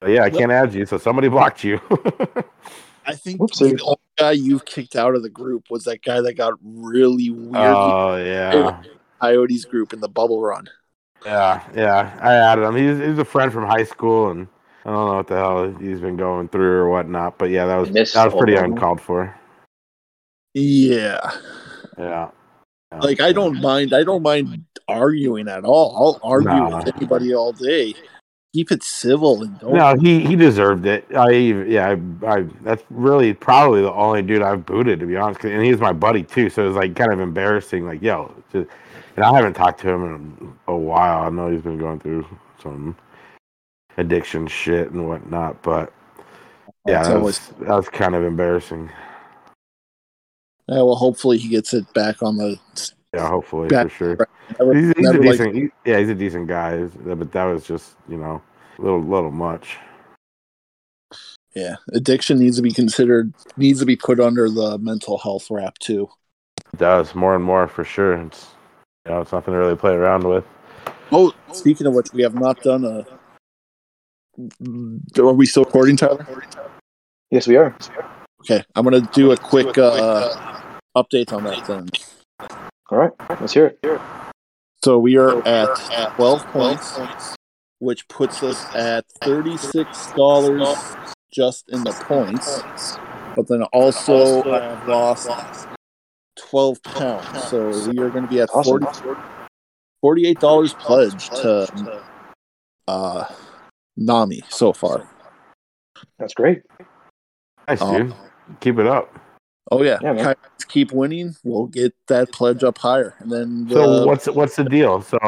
But 0.00 0.10
yeah, 0.10 0.24
I 0.24 0.30
can't 0.30 0.52
add 0.52 0.74
you, 0.74 0.84
so 0.84 0.98
somebody 0.98 1.28
blocked 1.28 1.64
you. 1.64 1.80
I 3.06 3.14
think 3.14 3.40
Whoopsie. 3.40 3.78
the 3.78 3.82
only 3.82 3.98
guy 4.18 4.32
you've 4.32 4.66
kicked 4.66 4.94
out 4.94 5.14
of 5.14 5.22
the 5.22 5.30
group 5.30 5.70
was 5.70 5.84
that 5.84 6.02
guy 6.02 6.20
that 6.20 6.34
got 6.34 6.54
really 6.62 7.30
weird 7.30 7.54
oh 7.54 8.16
yeah, 8.16 8.82
Coyotes 9.20 9.64
group 9.64 9.92
in 9.92 10.00
the 10.00 10.08
bubble 10.08 10.42
run. 10.42 10.68
yeah, 11.24 11.62
yeah. 11.74 12.18
I 12.20 12.34
added 12.34 12.66
him. 12.66 12.76
He's, 12.76 12.98
he's 12.98 13.18
a 13.18 13.24
friend 13.24 13.52
from 13.52 13.64
high 13.64 13.84
school, 13.84 14.30
and 14.30 14.48
I 14.84 14.90
don't 14.90 15.08
know 15.08 15.16
what 15.16 15.28
the 15.28 15.36
hell 15.36 15.72
he's 15.78 16.00
been 16.00 16.16
going 16.16 16.48
through 16.48 16.78
or 16.78 16.90
whatnot. 16.90 17.38
But 17.38 17.50
yeah, 17.50 17.66
that 17.66 17.76
was 17.76 18.12
that 18.12 18.26
was 18.26 18.34
pretty 18.34 18.54
whole 18.54 18.64
uncalled 18.64 19.00
for. 19.00 19.34
Yeah. 20.52 21.20
Yeah. 21.96 22.30
Yeah. 22.96 23.06
Like 23.06 23.20
I 23.20 23.32
don't 23.32 23.60
mind 23.60 23.92
I 23.94 24.02
don't 24.04 24.22
mind 24.22 24.64
arguing 24.88 25.48
at 25.48 25.64
all. 25.64 26.18
I'll 26.22 26.30
argue 26.32 26.48
Nah. 26.50 26.78
with 26.84 26.96
anybody 26.96 27.34
all 27.34 27.52
day. 27.52 27.94
Keep 28.54 28.72
it 28.72 28.82
civil 28.82 29.42
and 29.42 29.58
don't 29.60 29.74
No, 29.74 29.94
he 30.00 30.20
he 30.20 30.34
deserved 30.36 30.86
it. 30.86 31.04
I 31.14 31.30
yeah, 31.30 31.94
I, 32.22 32.26
I 32.26 32.42
that's 32.62 32.82
really 32.90 33.34
probably 33.34 33.82
the 33.82 33.92
only 33.92 34.22
dude 34.22 34.42
I've 34.42 34.64
booted 34.64 34.98
to 35.00 35.06
be 35.06 35.16
honest. 35.16 35.44
And 35.44 35.62
he's 35.64 35.78
my 35.78 35.92
buddy 35.92 36.22
too, 36.22 36.48
so 36.48 36.64
it 36.64 36.68
was 36.68 36.76
like 36.76 36.94
kind 36.96 37.12
of 37.12 37.20
embarrassing. 37.20 37.86
Like, 37.86 38.00
yo, 38.00 38.32
just, 38.52 38.68
and 39.16 39.24
I 39.24 39.34
haven't 39.34 39.54
talked 39.54 39.80
to 39.80 39.90
him 39.90 40.04
in 40.04 40.52
a 40.68 40.76
while. 40.76 41.22
I 41.26 41.28
know 41.28 41.50
he's 41.50 41.60
been 41.62 41.76
going 41.78 42.00
through 42.00 42.24
some 42.62 42.96
addiction 43.98 44.46
shit 44.46 44.90
and 44.90 45.06
whatnot, 45.08 45.60
but 45.62 45.92
yeah, 46.86 47.00
It's 47.00 47.08
that 47.08 47.16
always- 47.16 47.50
was, 47.58 47.66
that 47.68 47.74
was 47.76 47.88
kind 47.90 48.14
of 48.14 48.24
embarrassing. 48.24 48.90
Yeah, 50.68 50.82
well 50.82 50.96
hopefully 50.96 51.38
he 51.38 51.48
gets 51.48 51.72
it 51.74 51.92
back 51.94 52.22
on 52.22 52.36
the 52.36 52.58
Yeah, 53.14 53.28
hopefully 53.28 53.68
Back- 53.68 53.90
for 53.90 53.94
sure. 54.16 54.28
never, 54.58 54.74
He's, 54.74 54.86
he's 54.88 54.96
a 54.96 55.00
never 55.02 55.18
like- 55.22 55.30
decent, 55.32 55.54
he- 55.54 55.68
yeah, 55.84 55.98
he's 55.98 56.08
a 56.08 56.14
decent 56.14 56.48
guy. 56.48 56.84
But 56.84 57.32
that 57.32 57.44
was 57.44 57.64
just 57.66 57.94
you 58.08 58.16
know 58.16 58.42
a 58.78 58.82
little 58.82 59.00
little 59.02 59.30
much. 59.30 59.78
yeah. 61.54 61.76
Addiction 61.92 62.38
needs 62.38 62.56
to 62.56 62.62
be 62.62 62.72
considered 62.72 63.32
needs 63.56 63.78
to 63.80 63.86
be 63.86 63.96
put 63.96 64.18
under 64.20 64.50
the 64.50 64.78
mental 64.78 65.18
health 65.18 65.48
wrap 65.50 65.78
too. 65.78 66.08
It 66.72 66.78
does 66.78 67.14
more 67.14 67.34
and 67.36 67.44
more 67.44 67.68
for 67.68 67.84
sure. 67.84 68.14
It's 68.14 68.48
you 69.06 69.12
know 69.12 69.20
it's 69.20 69.32
nothing 69.32 69.52
to 69.54 69.58
really 69.58 69.76
play 69.76 69.92
around 69.92 70.24
with. 70.24 70.44
Oh, 71.12 71.32
speaking 71.52 71.86
of 71.86 71.94
which, 71.94 72.12
we 72.12 72.22
have 72.22 72.34
not 72.34 72.60
done 72.62 72.84
a. 72.84 73.06
Are 75.18 75.32
we 75.32 75.46
still 75.46 75.64
recording, 75.64 75.96
Tyler? 75.96 76.26
Yes, 77.30 77.46
we 77.46 77.56
are. 77.56 77.74
Okay, 78.40 78.62
I'm 78.74 78.84
gonna 78.84 79.00
do 79.12 79.30
a 79.32 79.36
quick 79.36 79.78
uh, 79.78 80.55
update 80.96 81.32
on 81.32 81.44
that 81.44 81.64
then. 81.66 81.88
All 82.90 82.98
right, 82.98 83.12
let's 83.40 83.52
hear 83.52 83.66
it. 83.82 84.00
So 84.84 84.98
we 84.98 85.16
are 85.16 85.46
at 85.46 86.12
12 86.16 86.46
points, 86.48 86.98
which 87.80 88.08
puts 88.08 88.42
us 88.42 88.64
at 88.74 89.04
$36 89.22 90.96
just 91.32 91.68
in 91.68 91.84
the 91.84 91.92
points. 91.92 92.62
But 93.34 93.48
then 93.48 93.62
also 93.64 94.42
I 94.50 94.62
have 94.62 94.88
lost 94.88 95.28
12 96.48 96.82
pounds. 96.82 97.44
So 97.48 97.68
we 97.90 97.98
are 97.98 98.08
going 98.10 98.24
to 98.24 98.30
be 98.30 98.40
at 98.40 98.48
Awesome. 98.54 98.82
40, 100.02 100.34
$48 100.34 100.78
pledge 100.78 101.28
to 101.30 102.02
uh, 102.88 103.24
NAMI 103.96 104.42
so 104.48 104.72
far. 104.72 105.08
That's 106.18 106.34
great. 106.34 106.62
Nice, 107.68 107.82
Oh. 107.82 107.98
dude. 107.98 108.14
Keep 108.60 108.78
it 108.78 108.86
up. 108.86 109.12
Oh, 109.70 109.82
yeah. 109.82 109.98
Yeah. 110.02 110.14
Coyotes 110.14 110.64
keep 110.68 110.92
winning. 110.92 111.34
We'll 111.44 111.66
get 111.66 111.94
that 112.06 112.32
pledge 112.32 112.62
up 112.62 112.78
higher. 112.78 113.14
And 113.18 113.30
then 113.30 113.68
So 113.70 114.00
the- 114.00 114.06
what's 114.06 114.26
what's 114.26 114.56
the 114.56 114.64
deal? 114.64 115.02
So 115.02 115.18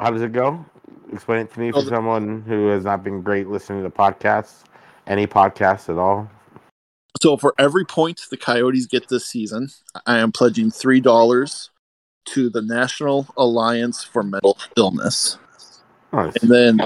how 0.00 0.10
does 0.10 0.22
it 0.22 0.32
go? 0.32 0.64
Explain 1.12 1.40
it 1.42 1.52
to 1.54 1.60
me 1.60 1.70
for 1.70 1.82
the- 1.82 1.88
someone 1.90 2.42
who 2.42 2.68
has 2.68 2.84
not 2.84 3.04
been 3.04 3.22
great 3.22 3.48
listening 3.48 3.84
to 3.84 3.90
podcasts, 3.90 4.64
any 5.06 5.26
podcasts 5.26 5.88
at 5.88 5.98
all. 5.98 6.28
So 7.22 7.36
for 7.36 7.54
every 7.58 7.84
point 7.84 8.20
the 8.30 8.36
Coyotes 8.36 8.86
get 8.86 9.08
this 9.08 9.26
season, 9.26 9.70
I 10.04 10.18
am 10.18 10.32
pledging 10.32 10.70
three 10.70 11.00
dollars 11.00 11.70
to 12.26 12.50
the 12.50 12.60
National 12.60 13.28
Alliance 13.36 14.02
for 14.02 14.24
Mental 14.24 14.58
Illness. 14.76 15.38
Nice. 16.12 16.34
And 16.42 16.50
then 16.50 16.80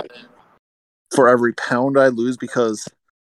for 1.14 1.28
every 1.28 1.54
pound 1.54 1.98
I 1.98 2.08
lose, 2.08 2.36
because 2.36 2.86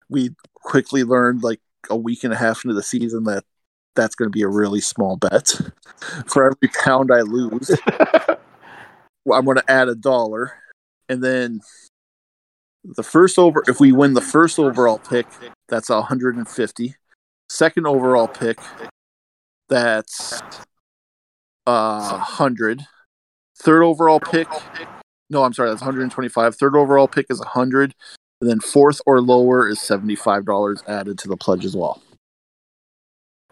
we 0.09 0.35
quickly 0.55 1.05
learned 1.05 1.43
like 1.43 1.61
a 1.89 1.97
week 1.97 2.25
and 2.25 2.33
a 2.33 2.37
half 2.37 2.65
into 2.65 2.75
the 2.75 2.83
season 2.83 3.25
that 3.25 3.45
that's 3.97 4.15
going 4.15 4.31
to 4.31 4.37
be 4.37 4.43
a 4.43 4.49
really 4.49 4.81
small 4.81 5.17
bet. 5.17 5.61
For 6.27 6.47
every 6.47 6.69
pound 6.83 7.11
I 7.13 7.21
lose, 7.23 7.71
I'm 9.33 9.45
going 9.45 9.57
to 9.57 9.71
add 9.71 9.89
a 9.89 9.95
dollar, 9.95 10.53
and 11.09 11.23
then 11.23 11.61
the 12.85 13.03
first 13.03 13.39
over. 13.39 13.63
If 13.67 13.81
we 13.81 13.93
win 13.93 14.15
the 14.15 14.21
first 14.21 14.59
overall 14.59 14.99
pick, 14.99 15.27
that's 15.69 15.89
150. 15.89 16.95
Second 17.49 17.87
overall 17.87 18.29
pick, 18.29 18.59
that's 19.69 20.41
uh 21.67 22.09
100. 22.09 22.83
Third 23.63 23.83
overall 23.83 24.21
pick, 24.21 24.49
no, 25.29 25.45
I'm 25.45 25.53
sorry, 25.53 25.71
that's 25.71 25.83
125. 25.83 26.57
Third 26.57 26.77
overall 26.77 27.07
pick 27.09 27.27
is 27.29 27.39
100, 27.39 27.95
and 28.41 28.49
then 28.51 28.61
fourth 28.61 29.01
or 29.07 29.21
lower 29.21 29.69
is 29.69 29.79
$75 29.79 30.83
added 30.89 31.19
to 31.19 31.29
the 31.29 31.37
pledge 31.37 31.65
as 31.65 31.77
well. 31.77 32.03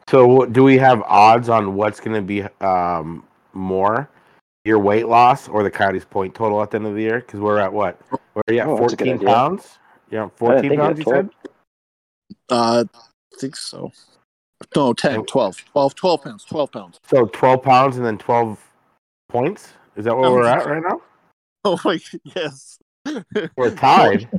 So 0.09 0.47
do 0.47 0.65
we 0.65 0.79
have 0.79 1.03
odds 1.03 1.49
on 1.49 1.75
what's 1.75 2.01
going 2.01 2.17
to 2.17 2.23
be 2.23 2.43
um, 2.65 3.25
more, 3.53 4.09
your 4.65 4.79
weight 4.79 5.07
loss 5.07 5.49
or 5.49 5.63
the 5.63 5.71
Coyotes 5.71 6.07
point 6.07 6.35
total 6.35 6.63
at 6.63 6.71
the 6.71 6.77
end 6.77 6.87
of 6.87 6.95
the 6.95 7.03
year? 7.03 7.21
Because 7.21 7.41
we're 7.41 7.59
at 7.59 7.73
what? 7.73 8.01
We're 8.35 8.59
at 8.61 8.67
Oh, 8.67 8.79
that's 8.79 8.95
a 8.95 8.97
good 8.97 9.09
14 9.09 9.15
idea. 9.17 9.29
pounds. 9.29 9.79
Yeah, 10.11 10.29
14 10.37 10.77
pounds. 10.79 10.99
You 10.99 11.05
that's 11.05 11.11
said. 11.11 11.31
Uh, 12.49 12.85
I 12.91 13.37
think 13.39 13.57
so. 13.57 13.93
No, 14.75 14.93
10, 14.95 15.25
12, 15.27 15.65
12, 15.73 15.95
12 15.95 16.23
pounds, 16.23 16.45
12 16.45 16.73
pounds. 16.73 17.01
So 17.09 17.27
twelve 17.27 17.63
pounds 17.63 17.97
and 17.97 18.05
then 18.05 18.19
twelve 18.19 18.59
points. 19.29 19.73
Is 19.97 20.05
that 20.07 20.17
where 20.17 20.27
Um, 20.27 20.33
we're 20.33 20.47
at 20.47 20.67
right 20.67 20.83
now? 20.83 21.01
Oh 21.65 21.79
my, 21.85 22.01
yes. 22.25 22.79
We're 23.57 23.71
tied. 23.77 24.29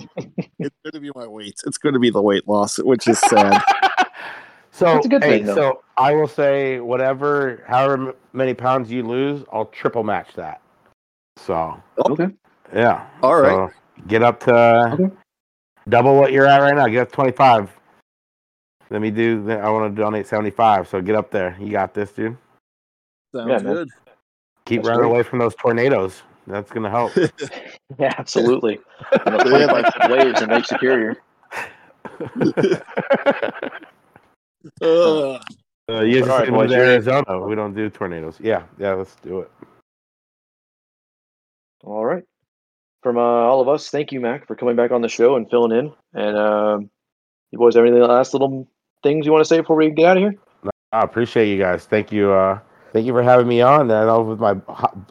It's 0.61 0.75
going 0.83 0.91
to 0.93 0.99
be 0.99 1.09
my 1.15 1.25
weight. 1.25 1.61
It's 1.65 1.77
going 1.77 1.93
to 1.93 1.99
be 1.99 2.09
the 2.09 2.21
weight 2.21 2.45
loss, 2.45 2.79
which 2.79 3.07
is 3.07 3.17
sad. 3.17 3.61
so 4.71 4.93
That's 4.93 5.05
a 5.05 5.09
good 5.09 5.23
hey, 5.23 5.37
thing, 5.37 5.45
though. 5.45 5.55
so 5.55 5.83
I 5.97 6.11
will 6.13 6.27
say 6.27 6.81
whatever, 6.81 7.63
however 7.65 8.13
many 8.33 8.53
pounds 8.53 8.91
you 8.91 9.03
lose, 9.03 9.45
I'll 9.53 9.67
triple 9.67 10.03
match 10.03 10.33
that. 10.35 10.61
So 11.37 11.81
Okay. 11.97 12.27
yeah. 12.75 13.07
All 13.23 13.41
right. 13.41 13.71
So 13.71 13.71
get 14.07 14.21
up 14.21 14.41
to 14.41 14.91
Okay. 14.93 15.09
double 15.87 16.17
what 16.17 16.33
you're 16.33 16.45
at 16.45 16.57
right 16.59 16.75
now. 16.75 16.87
Get 16.87 17.03
up 17.03 17.11
25. 17.13 17.71
Let 18.89 19.01
me 19.01 19.11
do. 19.11 19.49
I 19.49 19.69
want 19.69 19.95
to 19.95 20.01
donate 20.01 20.27
75. 20.27 20.89
So 20.89 21.01
get 21.01 21.15
up 21.15 21.31
there. 21.31 21.55
You 21.59 21.71
got 21.71 21.93
this, 21.93 22.11
dude. 22.11 22.37
Sounds 23.33 23.49
Yeah, 23.49 23.59
man. 23.59 23.73
good. 23.75 23.89
Keep 24.65 24.81
That's 24.81 24.89
running 24.89 25.03
great. 25.03 25.11
away 25.11 25.23
from 25.23 25.39
those 25.39 25.55
tornadoes. 25.55 26.23
That's 26.49 26.71
gonna 26.71 26.89
help. 26.89 27.11
Yeah, 27.97 28.13
absolutely. 28.17 28.79
You 29.25 29.31
know, 29.31 29.39
25 29.39 29.85
foot 29.93 30.11
waves 30.11 30.41
and 30.41 30.51
Lake 30.51 30.65
Superior. 30.65 31.17
Uh, 34.81 35.39
Uh, 35.89 36.01
you 36.01 36.19
All 36.21 36.27
just 36.27 36.29
right, 36.29 36.39
right, 36.41 36.49
boys, 36.51 36.69
to 36.69 36.75
you're 36.75 36.85
in. 36.85 36.91
Arizona. 36.91 37.39
We 37.47 37.55
don't 37.55 37.73
do 37.73 37.89
tornadoes. 37.89 38.37
Yeah, 38.39 38.63
yeah, 38.77 38.93
let's 38.93 39.15
do 39.23 39.39
it. 39.39 39.51
All 41.83 42.05
right. 42.05 42.23
From 43.01 43.17
uh, 43.17 43.21
all 43.21 43.61
of 43.61 43.67
us, 43.69 43.89
thank 43.89 44.11
you, 44.11 44.19
Mac, 44.19 44.45
for 44.45 44.55
coming 44.55 44.75
back 44.75 44.91
on 44.91 45.01
the 45.01 45.07
show 45.09 45.35
and 45.35 45.49
filling 45.49 45.71
in. 45.71 45.93
And 46.13 46.37
um, 46.37 46.89
you 47.51 47.57
boys 47.57 47.75
have 47.75 47.85
any 47.85 47.97
last 47.97 48.33
little 48.33 48.67
things 49.01 49.25
you 49.25 49.31
want 49.31 49.43
to 49.43 49.49
say 49.49 49.61
before 49.61 49.77
we 49.77 49.89
get 49.89 50.05
out 50.05 50.17
of 50.17 50.23
here? 50.23 50.35
I 50.91 51.01
appreciate 51.01 51.49
you 51.49 51.57
guys. 51.57 51.85
Thank 51.85 52.11
you. 52.11 52.31
Uh, 52.31 52.59
thank 52.91 53.05
you 53.05 53.13
for 53.13 53.23
having 53.23 53.47
me 53.47 53.61
on. 53.61 53.91
I 53.91 54.05
know 54.05 54.21
with 54.21 54.39
my 54.39 54.55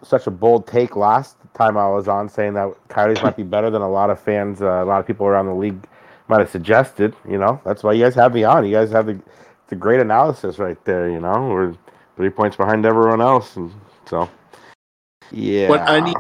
such 0.03 0.27
a 0.27 0.31
bold 0.31 0.67
take 0.67 0.97
last 0.97 1.37
time 1.55 1.77
I 1.77 1.89
was 1.89 2.09
on, 2.09 2.29
saying 2.29 2.55
that 2.55 2.73
Coyotes 2.89 3.23
might 3.23 3.37
be 3.37 3.43
better 3.55 3.71
than 3.71 3.83
a 3.83 3.91
lot 3.91 4.11
of 4.11 4.21
fans, 4.21 4.63
uh, 4.63 4.83
a 4.83 4.85
lot 4.85 5.01
of 5.01 5.07
people 5.07 5.27
around 5.27 5.47
the 5.47 5.55
league 5.55 5.87
might 6.29 6.41
have 6.41 6.51
suggested. 6.51 7.15
You 7.29 7.39
know, 7.39 7.61
that's 7.65 7.83
why 7.83 7.93
you 7.93 8.05
guys 8.05 8.15
have 8.15 8.35
me 8.35 8.45
on. 8.45 8.65
You 8.67 8.73
guys 8.73 8.91
have 8.91 9.07
the 9.07 9.21
the 9.69 9.77
great 9.77 10.01
analysis 10.01 10.59
right 10.59 10.83
there. 10.85 11.09
You 11.11 11.21
know, 11.21 11.49
we're 11.49 11.75
three 12.17 12.31
points 12.31 12.57
behind 12.57 12.87
everyone 12.87 13.21
else, 13.21 13.57
and 13.57 13.73
so 14.07 14.29
yeah. 15.31 15.69
What 15.69 15.81
I 15.83 16.01
need- 16.01 16.17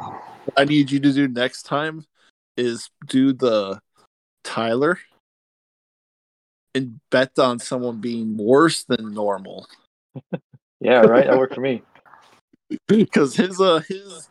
I 0.57 0.65
need 0.65 0.91
you 0.91 0.99
to 0.99 1.13
do 1.13 1.29
next 1.29 1.65
time 1.65 2.07
is 2.57 2.89
do 3.07 3.35
the 3.35 3.81
Tyler 4.43 4.99
and 6.75 7.01
bet 7.11 7.39
on 7.39 7.59
someone 7.59 8.01
being 8.01 8.37
worse 8.37 8.85
than 8.85 9.13
normal 9.13 9.69
Yeah, 10.81 11.01
right. 11.01 11.27
That 11.27 11.39
worked 11.39 11.55
for 11.55 11.61
me. 11.61 11.83
because 12.87 13.35
his 13.35 13.61
uh 13.61 13.81
his 13.89 14.29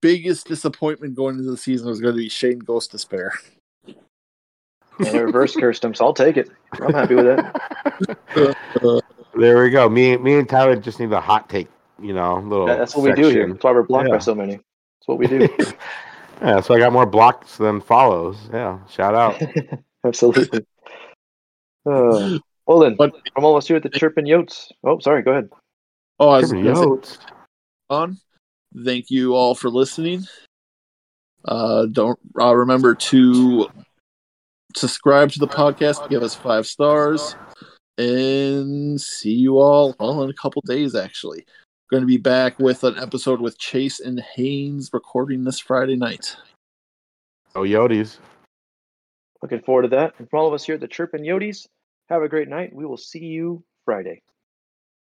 biggest 0.00 0.46
disappointment 0.46 1.14
going 1.14 1.38
into 1.38 1.50
the 1.50 1.56
season 1.56 1.88
was 1.88 2.00
going 2.00 2.14
to 2.14 2.18
be 2.18 2.28
Shayne 2.28 2.60
Gostisbehere. 2.60 3.30
And 4.98 5.08
I 5.08 5.18
reverse 5.18 5.54
cursed 5.54 5.84
him, 5.84 5.94
so 5.94 6.06
I'll 6.06 6.14
take 6.14 6.36
it. 6.38 6.48
I'm 6.80 6.92
happy 6.94 7.14
with 7.14 7.26
it. 7.26 9.04
there 9.34 9.62
we 9.62 9.68
go. 9.70 9.88
Me, 9.90 10.16
me 10.16 10.38
and 10.38 10.48
Tyler 10.48 10.76
just 10.76 10.98
need 11.00 11.12
a 11.12 11.20
hot 11.20 11.48
take. 11.50 11.68
You 12.00 12.14
know, 12.14 12.38
little. 12.38 12.66
That- 12.66 12.78
That's 12.78 12.96
what 12.96 13.04
we 13.04 13.12
do 13.12 13.28
here. 13.28 13.48
That's 13.52 13.62
why 13.64 13.72
we're 13.72 13.82
blocked 13.82 14.08
by 14.10 14.18
so 14.18 14.34
many. 14.34 14.54
That's 14.54 15.06
what 15.06 15.18
we 15.18 15.26
do. 15.26 15.48
yeah, 16.40 16.60
so 16.60 16.74
I 16.74 16.78
got 16.78 16.92
more 16.92 17.06
blocks 17.06 17.58
than 17.58 17.80
follows. 17.80 18.38
Yeah, 18.52 18.78
shout 18.88 19.14
out. 19.14 19.40
Absolutely. 20.04 20.64
Uh, 21.84 22.38
well 22.66 22.78
then, 22.80 22.96
But 22.96 23.12
from 23.34 23.44
all 23.44 23.56
of 23.56 23.58
us 23.58 23.66
here 23.66 23.76
at 23.76 23.82
the 23.82 23.90
Chirpin 23.90 24.24
Yotes. 24.24 24.70
Oh, 24.84 24.98
sorry. 24.98 25.22
Go 25.22 25.32
ahead. 25.32 25.50
oh, 26.18 26.28
I 26.30 26.40
was 26.40 26.52
Yotes. 26.52 27.18
on. 27.90 28.18
Thank 28.84 29.10
you 29.10 29.34
all 29.34 29.54
for 29.54 29.70
listening. 29.70 30.24
Uh, 31.44 31.86
don't 31.86 32.18
uh, 32.40 32.54
remember 32.54 32.94
to 32.94 33.68
subscribe 34.74 35.30
to 35.30 35.38
the 35.38 35.46
podcast, 35.46 36.08
give 36.10 36.22
us 36.22 36.34
five 36.34 36.66
stars, 36.66 37.36
and 37.98 39.00
see 39.00 39.32
you 39.32 39.58
all 39.58 39.94
all 39.98 40.22
in 40.24 40.30
a 40.30 40.34
couple 40.34 40.60
days. 40.66 40.94
Actually, 40.94 41.46
going 41.90 42.02
to 42.02 42.06
be 42.06 42.16
back 42.18 42.58
with 42.58 42.84
an 42.84 42.98
episode 42.98 43.40
with 43.40 43.58
Chase 43.58 44.00
and 44.00 44.20
Haynes 44.34 44.90
recording 44.92 45.44
this 45.44 45.60
Friday 45.60 45.96
night. 45.96 46.36
Oh, 47.54 47.62
Yotes. 47.62 48.18
Looking 49.40 49.62
forward 49.62 49.82
to 49.82 49.88
that. 49.88 50.14
And 50.18 50.28
from 50.28 50.40
all 50.40 50.48
of 50.48 50.54
us 50.54 50.64
here 50.64 50.74
at 50.74 50.80
the 50.80 50.88
Chirpin 50.88 51.22
Yotes, 51.22 51.66
have 52.08 52.22
a 52.22 52.28
great 52.28 52.48
night. 52.48 52.74
We 52.74 52.86
will 52.86 52.96
see 52.96 53.24
you 53.24 53.64
Friday. 53.84 54.22